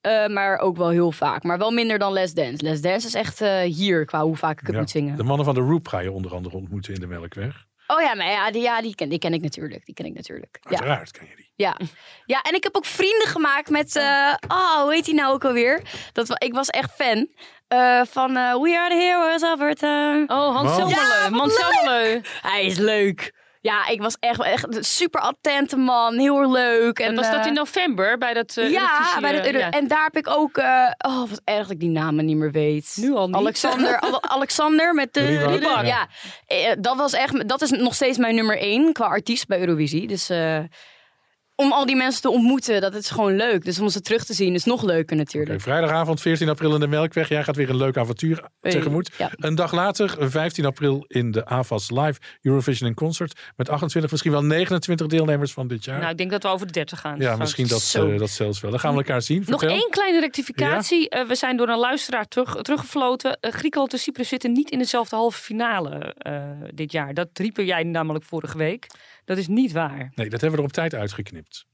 Eh, 0.01 0.27
maar 0.27 0.57
ook 0.59 0.77
wel 0.77 0.89
heel 0.89 1.11
vaak. 1.11 1.43
Maar 1.43 1.57
wel 1.57 1.71
minder 1.71 1.99
dan 1.99 2.13
Les 2.13 2.33
Dance. 2.33 2.63
Les 2.63 2.81
Dance 2.81 3.07
is 3.07 3.13
echt 3.13 3.41
eh, 3.41 3.59
hier 3.61 4.05
qua 4.05 4.23
hoe 4.23 4.35
vaak 4.35 4.59
ik 4.59 4.65
het 4.65 4.75
Ja. 4.75 4.81
moet 4.81 4.89
zingen. 4.89 5.17
De 5.17 5.23
mannen 5.23 5.45
van 5.45 5.55
de 5.55 5.61
Roop 5.61 5.87
ga 5.87 5.99
je 5.99 6.11
onder 6.11 6.33
andere 6.35 6.55
ontmoeten 6.55 6.93
in 6.93 6.99
de 6.99 7.07
Melkweg. 7.07 7.65
Oh 7.87 8.01
ja, 8.01 8.15
maar 8.15 8.29
ja, 8.29 8.51
die, 8.51 8.61
ja 8.61 8.81
die, 8.81 8.95
ken, 8.95 9.09
die 9.09 9.19
ken 9.19 9.33
ik 9.33 9.41
natuurlijk. 9.41 9.85
Die 9.85 9.95
ken 9.95 10.05
ik 10.05 10.13
natuurlijk. 10.13 10.59
Ja. 10.61 10.69
Uiteraard 10.69 11.11
ken 11.11 11.27
je 11.29 11.35
die. 11.35 11.51
Ja. 11.55 11.77
ja, 12.25 12.41
en 12.41 12.53
ik 12.55 12.63
heb 12.63 12.75
ook 12.75 12.85
vrienden 12.85 13.27
gemaakt 13.27 13.69
met. 13.69 13.95
eh, 13.95 14.33
oh, 14.47 14.81
hoe 14.81 14.93
heet 14.93 15.05
die 15.05 15.13
nou 15.13 15.33
ook 15.33 15.45
alweer? 15.45 15.81
Dat, 16.13 16.43
ik 16.43 16.53
was 16.53 16.67
echt 16.67 16.91
fan 16.91 17.27
eh, 17.67 18.01
van 18.05 18.37
eh, 18.37 18.53
We 18.61 18.77
Are 18.77 18.89
the 18.89 18.95
Heroes 19.01 19.43
of 19.43 19.59
Our 19.61 19.73
Time. 19.73 20.23
Oh, 20.27 20.55
Hans 20.55 20.77
leuk. 20.77 21.51
Zelmerleu. 21.51 22.21
Hij 22.41 22.65
is 22.65 22.77
leuk. 22.77 23.36
Ja, 23.61 23.87
ik 23.87 24.01
was 24.01 24.17
echt, 24.19 24.43
echt 24.43 24.75
een 24.75 24.83
super 24.83 25.21
attente 25.21 25.77
man. 25.77 26.17
Heel 26.17 26.37
erg 26.39 26.49
leuk. 26.51 26.99
En, 26.99 27.15
was 27.15 27.31
dat 27.31 27.39
eh, 27.39 27.45
in 27.45 27.53
november 27.53 28.17
bij 28.17 28.33
dat 28.33 28.57
eh, 28.57 28.71
ja, 28.71 28.81
Eurovisie, 28.91 29.21
bij 29.21 29.31
dat 29.31 29.41
eh, 29.41 29.47
Euro- 29.47 29.57
ja. 29.65 29.69
en 29.71 29.87
daar 29.87 30.03
heb 30.03 30.17
ik 30.17 30.29
ook. 30.29 30.57
eh, 30.57 30.91
oh, 30.97 31.29
wat 31.29 31.41
erg 31.43 31.61
dat 31.61 31.71
ik 31.71 31.79
die 31.79 31.89
namen 31.89 32.25
niet 32.25 32.37
meer 32.37 32.51
weet. 32.51 32.93
Nu 32.95 33.13
al 33.13 33.27
niet. 33.27 33.35
Alexander, 33.35 33.99
Al- 34.11 34.23
Alexander 34.23 34.93
met 34.93 35.13
de. 35.13 35.21
Ja. 35.83 36.07
Eh, 36.47 36.71
dat 36.79 36.95
was 36.97 37.13
echt. 37.13 37.47
Dat 37.49 37.61
is 37.61 37.69
nog 37.71 37.93
steeds 37.95 38.17
mijn 38.17 38.35
nummer 38.35 38.57
één 38.57 38.93
qua 38.93 39.05
artiest 39.05 39.47
bij 39.47 39.59
Eurovisie. 39.59 40.07
Dus 40.07 40.29
eh, 40.29 40.59
om 41.59 41.71
al 41.71 41.85
die 41.85 41.95
mensen 41.95 42.21
te 42.21 42.29
ontmoeten, 42.29 42.81
dat 42.81 42.93
is 42.95 43.09
gewoon 43.09 43.35
leuk. 43.35 43.65
Dus 43.65 43.79
om 43.79 43.89
ze 43.89 44.01
terug 44.01 44.25
te 44.25 44.33
zien 44.33 44.53
is 44.53 44.63
nog 44.63 44.83
leuker 44.83 45.15
natuurlijk. 45.15 45.51
Oké, 45.53 45.61
vrijdagavond 45.61 46.21
14 46.21 46.49
april 46.49 46.73
in 46.73 46.79
de 46.79 46.87
Melkweg. 46.87 47.29
Jij 47.29 47.43
gaat 47.43 47.55
weer 47.55 47.69
een 47.69 47.77
leuk 47.77 47.97
avontuur 47.97 48.43
Hey, 48.61 48.71
tegemoet. 48.71 49.11
ja. 49.17 49.31
Een 49.35 49.55
dag 49.55 49.71
later, 49.71 50.15
15 50.29 50.65
april 50.65 51.05
in 51.07 51.31
de 51.31 51.45
AVAS 51.45 51.89
Live 51.91 52.19
Eurovision 52.41 52.89
in 52.89 52.95
Concert. 52.95 53.39
Met 53.55 53.69
28, 53.69 54.11
misschien 54.11 54.31
wel 54.31 54.43
29 54.43 55.07
deelnemers 55.07 55.51
van 55.51 55.67
dit 55.67 55.85
jaar. 55.85 55.99
Nou, 55.99 56.11
ik 56.11 56.17
denk 56.17 56.31
dat 56.31 56.43
we 56.43 56.49
over 56.49 56.65
de 56.67 56.73
30 56.73 56.99
gaan. 56.99 57.19
ja, 57.19 57.35
misschien 57.35 57.67
dat, 57.67 57.93
eh, 57.97 58.17
dat 58.17 58.29
zelfs 58.29 58.59
wel. 58.61 58.71
Dan 58.71 58.79
gaan 58.79 58.91
we 58.91 58.97
elkaar 58.97 59.21
zien. 59.21 59.37
Nog 59.47 59.59
Vertel. 59.59 59.77
één 59.77 59.89
kleine 59.89 60.19
rectificatie. 60.19 61.09
Eh, 61.09 61.27
we 61.27 61.35
zijn 61.35 61.57
door 61.57 61.67
een 61.69 61.77
luisteraar 61.79 62.27
terug, 62.27 62.61
teruggefloten. 62.61 63.37
Eh, 63.39 63.51
Griekenland 63.51 63.93
en 63.93 63.99
Cyprus 63.99 64.27
zitten 64.29 64.51
niet 64.51 64.69
in 64.69 64.79
dezelfde 64.79 65.15
halve 65.15 65.41
finale 65.41 66.13
eh, 66.17 66.41
dit 66.73 66.91
jaar. 66.91 67.13
Dat 67.13 67.27
riepen 67.33 67.65
jij 67.65 67.83
namelijk 67.83 68.25
vorige 68.25 68.57
week. 68.57 68.87
Dat 69.27 69.37
is 69.37 69.47
niet 69.47 69.71
waar. 69.71 70.11
Nee, 70.15 70.29
dat 70.29 70.41
hebben 70.41 70.51
we 70.51 70.57
er 70.57 70.63
op 70.63 70.71
tijd 70.71 70.93
uitgeknipt. 70.95 71.65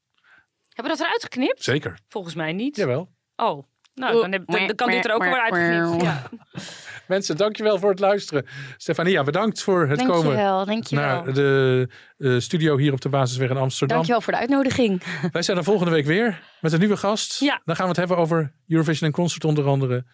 Hebben 0.68 0.92
we 0.94 0.98
dat 0.98 1.00
eruit 1.00 1.24
geknipt? 1.24 1.64
Zeker. 1.64 2.00
Volgens 2.08 2.36
mij 2.36 2.54
niet. 2.54 2.76
Jawel. 2.76 3.10
Oh, 3.36 3.64
nou, 3.94 4.22
dan, 4.22 4.32
heb, 4.32 4.46
dan, 4.46 4.68
dan 4.68 4.76
kan 4.76 4.90
dit 4.90 5.06
er 5.06 5.14
ook 5.14 5.24
weer 5.24 5.42
uitgeknipt. 5.42 6.02
Ja. 6.02 6.30
Mensen, 7.08 7.38
dankjewel 7.38 7.80
voor 7.80 7.90
het 7.90 8.00
luisteren. 8.00 8.46
Stefania, 8.78 9.24
bedankt 9.24 9.62
voor 9.62 9.88
het 9.88 10.00
komen 10.00 10.14
Dankjewel, 10.14 10.66
dankjewel. 10.66 11.24
naar 11.24 11.34
de 11.34 11.90
eh, 12.18 12.40
studio 12.40 12.78
hier 12.78 12.94
op 12.94 13.02
de 13.02 13.10
Basisweg 13.10 13.50
in 13.50 13.58
Amsterdam. 13.58 13.96
Dankjewel 13.98 14.22
voor 14.22 14.34
de 14.34 14.40
uitnodiging. 14.40 15.04
Wij 15.32 15.42
zijn 15.42 15.58
er 15.58 15.64
volgende 15.64 15.92
week 15.92 16.06
weer 16.06 16.44
met 16.62 16.74
een 16.74 16.80
nieuwe 16.80 16.98
gast. 16.98 17.40
Ja. 17.40 17.62
Dan 17.66 17.76
gaan 17.76 17.84
we 17.84 17.90
het 17.92 18.00
hebben 18.00 18.18
over 18.18 18.54
Eurovision 18.68 19.08
en 19.08 19.16
Concert 19.16 19.46
onder 19.46 19.66
andere. 19.66 20.06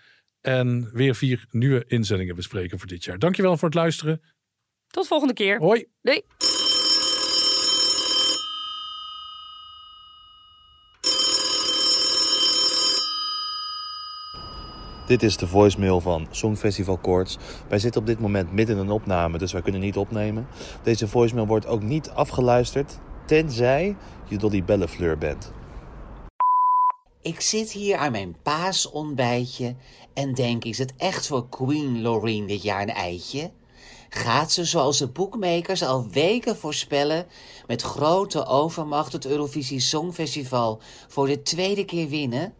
En 0.41 0.89
weer 0.93 1.15
vier 1.15 1.45
nieuwe 1.51 1.83
inzendingen 1.87 2.35
bespreken 2.35 2.79
voor 2.79 2.87
dit 2.87 3.03
jaar. 3.03 3.19
Dankjewel 3.19 3.57
voor 3.57 3.67
het 3.67 3.77
luisteren. 3.77 4.21
Tot 4.87 5.07
volgende 5.07 5.33
keer. 5.33 5.57
Hoi. 5.57 5.85
Doei. 6.01 6.21
Dit 15.09 15.23
is 15.23 15.37
de 15.37 15.47
voicemail 15.47 16.01
van 16.01 16.27
Songfestival 16.31 16.97
Koorts. 16.97 17.37
Wij 17.67 17.79
zitten 17.79 18.01
op 18.01 18.07
dit 18.07 18.19
moment 18.19 18.51
midden 18.51 18.75
in 18.75 18.81
een 18.81 18.91
opname, 18.91 19.37
dus 19.37 19.51
wij 19.51 19.61
kunnen 19.61 19.81
niet 19.81 19.97
opnemen. 19.97 20.47
Deze 20.83 21.07
voicemail 21.07 21.47
wordt 21.47 21.65
ook 21.65 21.81
niet 21.81 22.09
afgeluisterd, 22.09 22.99
tenzij 23.25 23.95
je 24.27 24.37
Dolly 24.37 24.63
Bellefleur 24.63 25.17
bent. 25.17 25.51
Ik 27.21 27.41
zit 27.41 27.71
hier 27.71 27.97
aan 27.97 28.11
mijn 28.11 28.35
paasontbijtje 28.43 29.75
en 30.13 30.33
denk, 30.33 30.63
is 30.63 30.77
het 30.77 30.93
echt 30.97 31.27
voor 31.27 31.49
Queen 31.49 32.01
Loreen 32.01 32.47
dit 32.47 32.63
jaar 32.63 32.81
een 32.81 32.89
eitje? 32.89 33.51
Gaat 34.09 34.51
ze, 34.51 34.65
zoals 34.65 34.97
de 34.97 35.07
boekmakers 35.07 35.83
al 35.83 36.07
weken 36.09 36.57
voorspellen, 36.57 37.25
met 37.67 37.81
grote 37.81 38.45
overmacht 38.45 39.13
het 39.13 39.25
Eurovisie 39.25 39.79
Songfestival 39.79 40.81
voor 41.07 41.27
de 41.27 41.41
tweede 41.41 41.85
keer 41.85 42.09
winnen? 42.09 42.53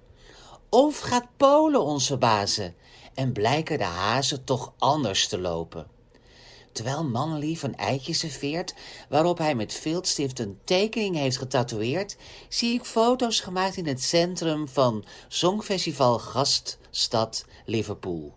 Of 0.72 1.00
gaat 1.00 1.28
Polen 1.38 1.84
ons 1.84 2.08
verbazen 2.08 2.76
en 3.14 3.32
blijken 3.32 3.78
de 3.78 3.84
hazen 3.84 4.44
toch 4.44 4.74
anders 4.78 5.28
te 5.28 5.40
lopen? 5.40 5.88
Terwijl 6.72 7.04
Mannelief 7.04 7.64
een 7.64 7.76
eitje 7.76 8.14
serveert 8.14 8.74
waarop 9.10 9.38
hij 9.38 9.56
met 9.56 9.74
viltstift 9.74 10.40
een 10.40 10.60
tekening 10.64 11.16
heeft 11.16 11.38
getatoeëerd, 11.38 12.18
zie 12.50 12.74
ik 12.74 12.84
foto's 12.84 13.40
gemaakt 13.40 13.78
in 13.78 13.88
het 13.88 14.04
centrum 14.04 14.68
van 14.68 15.06
Songfestival 15.28 16.20
gaststad 16.20 17.46
Liverpool. 17.66 18.34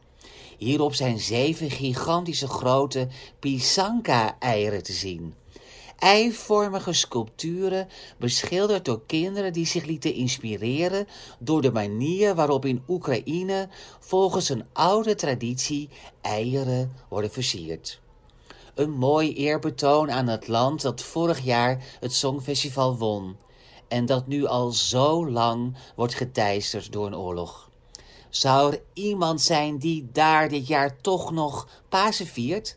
Hierop 0.58 0.94
zijn 0.94 1.18
zeven 1.18 1.70
gigantische 1.70 2.48
grote 2.48 3.08
pisanka-eieren 3.38 4.82
te 4.82 4.92
zien. 4.92 5.34
Eivormige 6.02 6.92
sculpturen 6.92 7.88
beschilderd 8.18 8.84
door 8.84 9.02
kinderen 9.06 9.52
die 9.52 9.66
zich 9.66 9.84
lieten 9.84 10.14
inspireren 10.14 11.06
door 11.38 11.62
de 11.62 11.72
manier 11.72 12.34
waarop 12.34 12.64
in 12.64 12.82
Oekraïne 12.88 13.68
volgens 14.00 14.48
een 14.48 14.64
oude 14.72 15.14
traditie 15.14 15.88
eieren 16.20 16.92
worden 17.08 17.30
versierd. 17.30 18.00
Een 18.74 18.90
mooi 18.90 19.34
eerbetoon 19.34 20.10
aan 20.10 20.26
het 20.26 20.48
land 20.48 20.82
dat 20.82 21.02
vorig 21.02 21.40
jaar 21.40 21.84
het 22.00 22.12
Songfestival 22.12 22.96
won 22.98 23.36
en 23.88 24.06
dat 24.06 24.26
nu 24.26 24.46
al 24.46 24.70
zo 24.70 25.30
lang 25.30 25.76
wordt 25.96 26.14
geteisterd 26.14 26.92
door 26.92 27.06
een 27.06 27.16
oorlog. 27.16 27.70
Zou 28.28 28.72
er 28.72 28.82
iemand 28.92 29.40
zijn 29.40 29.78
die 29.78 30.08
daar 30.12 30.48
dit 30.48 30.66
jaar 30.66 31.00
toch 31.00 31.30
nog 31.32 31.68
Pasen 31.88 32.26
viert? 32.26 32.76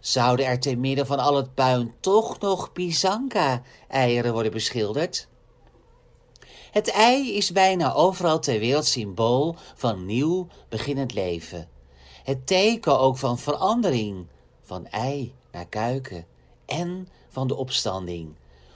Zouden 0.00 0.46
er 0.46 0.60
te 0.60 0.76
midden 0.76 1.06
van 1.06 1.18
al 1.18 1.36
het 1.36 1.54
puin 1.54 1.94
toch 2.00 2.38
nog 2.38 2.72
pisanka-eieren 2.72 4.32
worden 4.32 4.52
beschilderd? 4.52 5.28
Het 6.70 6.90
ei 6.90 7.36
is 7.36 7.52
bijna 7.52 7.92
overal 7.92 8.38
ter 8.38 8.58
wereld 8.58 8.86
symbool 8.86 9.56
van 9.74 10.06
nieuw 10.06 10.46
beginnend 10.68 11.14
leven. 11.14 11.68
Het 12.24 12.46
teken 12.46 12.98
ook 12.98 13.18
van 13.18 13.38
verandering, 13.38 14.26
van 14.62 14.86
ei 14.86 15.34
naar 15.52 15.66
kuiken 15.66 16.26
en 16.66 17.08
van 17.28 17.46
de 17.46 17.56
opstanding, 17.56 18.34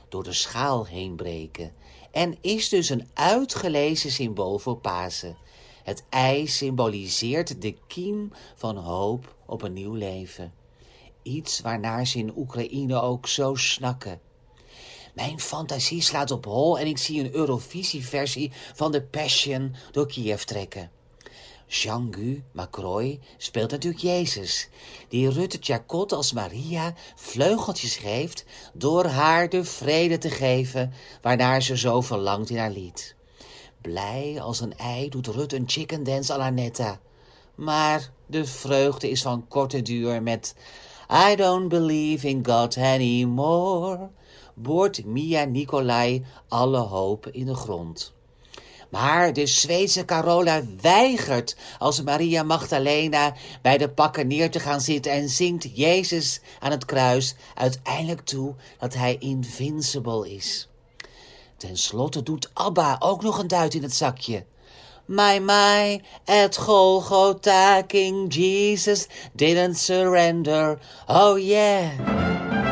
door 0.08 0.22
de 0.22 0.32
schaal 0.32 0.86
heen 0.86 1.16
breken. 1.16 1.72
En 2.10 2.36
is 2.40 2.68
dus 2.68 2.88
een 2.88 3.08
uitgelezen 3.14 4.10
symbool 4.10 4.58
voor 4.58 4.76
Pasen. 4.76 5.36
Het 5.82 6.04
ei 6.08 6.46
symboliseert 6.46 7.62
de 7.62 7.76
kiem 7.86 8.32
van 8.54 8.76
hoop 8.76 9.34
op 9.46 9.62
een 9.62 9.72
nieuw 9.72 9.94
leven. 9.94 10.52
Iets 11.24 11.60
waarnaar 11.60 12.06
ze 12.06 12.18
in 12.18 12.36
Oekraïne 12.36 13.00
ook 13.00 13.26
zo 13.28 13.54
snakken. 13.54 14.20
Mijn 15.14 15.40
fantasie 15.40 16.02
slaat 16.02 16.30
op 16.30 16.44
hol 16.44 16.78
en 16.78 16.86
ik 16.86 16.98
zie 16.98 17.20
een 17.20 17.34
Eurovisie-versie 17.34 18.52
van 18.74 18.92
The 18.92 19.02
Passion 19.02 19.74
door 19.90 20.06
Kiev 20.06 20.42
trekken. 20.42 20.90
Jean-Gu 21.66 22.42
Macroy 22.52 23.20
speelt 23.36 23.70
natuurlijk 23.70 24.02
Jezus, 24.02 24.68
die 25.08 25.30
Rutte 25.30 25.58
Tjakot 25.58 26.12
als 26.12 26.32
Maria 26.32 26.94
vleugeltjes 27.14 27.96
geeft 27.96 28.44
door 28.72 29.04
haar 29.04 29.48
de 29.48 29.64
vrede 29.64 30.18
te 30.18 30.30
geven 30.30 30.92
waarnaar 31.22 31.62
ze 31.62 31.76
zo 31.76 32.00
verlangt 32.00 32.50
in 32.50 32.58
haar 32.58 32.70
lied. 32.70 33.16
Blij 33.80 34.40
als 34.40 34.60
een 34.60 34.76
ei 34.76 35.08
doet 35.08 35.26
Rut 35.26 35.52
een 35.52 35.68
chicken 35.68 36.04
dance 36.04 36.32
à. 36.82 37.00
Maar 37.54 38.10
de 38.26 38.44
vreugde 38.44 39.10
is 39.10 39.22
van 39.22 39.48
korte 39.48 39.82
duur 39.82 40.22
met 40.22 40.54
I 41.10 41.34
don't 41.36 41.68
believe 41.68 42.28
in 42.28 42.44
God 42.46 42.76
anymore. 42.76 44.10
Boort 44.54 45.04
Mia 45.04 45.44
Nicolai 45.44 46.24
alle 46.48 46.78
hoop 46.78 47.26
in 47.26 47.46
de 47.46 47.54
grond. 47.54 48.12
Maar 48.90 49.32
de 49.32 49.46
Zweedse 49.46 50.04
Carola 50.04 50.62
weigert 50.80 51.56
als 51.78 52.02
Maria 52.02 52.42
Magdalena 52.42 53.34
bij 53.62 53.78
de 53.78 53.90
pakken 53.90 54.26
neer 54.26 54.50
te 54.50 54.60
gaan 54.60 54.80
zitten 54.80 55.12
en 55.12 55.28
zingt 55.28 55.76
Jezus 55.76 56.40
aan 56.60 56.70
het 56.70 56.84
kruis 56.84 57.34
uiteindelijk 57.54 58.20
toe 58.20 58.54
dat 58.78 58.94
hij 58.94 59.16
invincible 59.18 60.34
is. 60.34 60.68
Ten 61.56 61.76
slotte 61.76 62.22
doet 62.22 62.50
Abba 62.52 62.96
ook 62.98 63.22
nog 63.22 63.38
een 63.38 63.48
duit 63.48 63.74
in 63.74 63.82
het 63.82 63.94
zakje. 63.94 64.44
My, 65.06 65.38
my, 65.38 66.00
at 66.26 66.56
Golgotha, 66.56 67.84
King 67.88 68.30
Jesus 68.30 69.06
didn't 69.36 69.74
surrender. 69.74 70.78
Oh 71.08 71.36
yeah. 71.36 72.63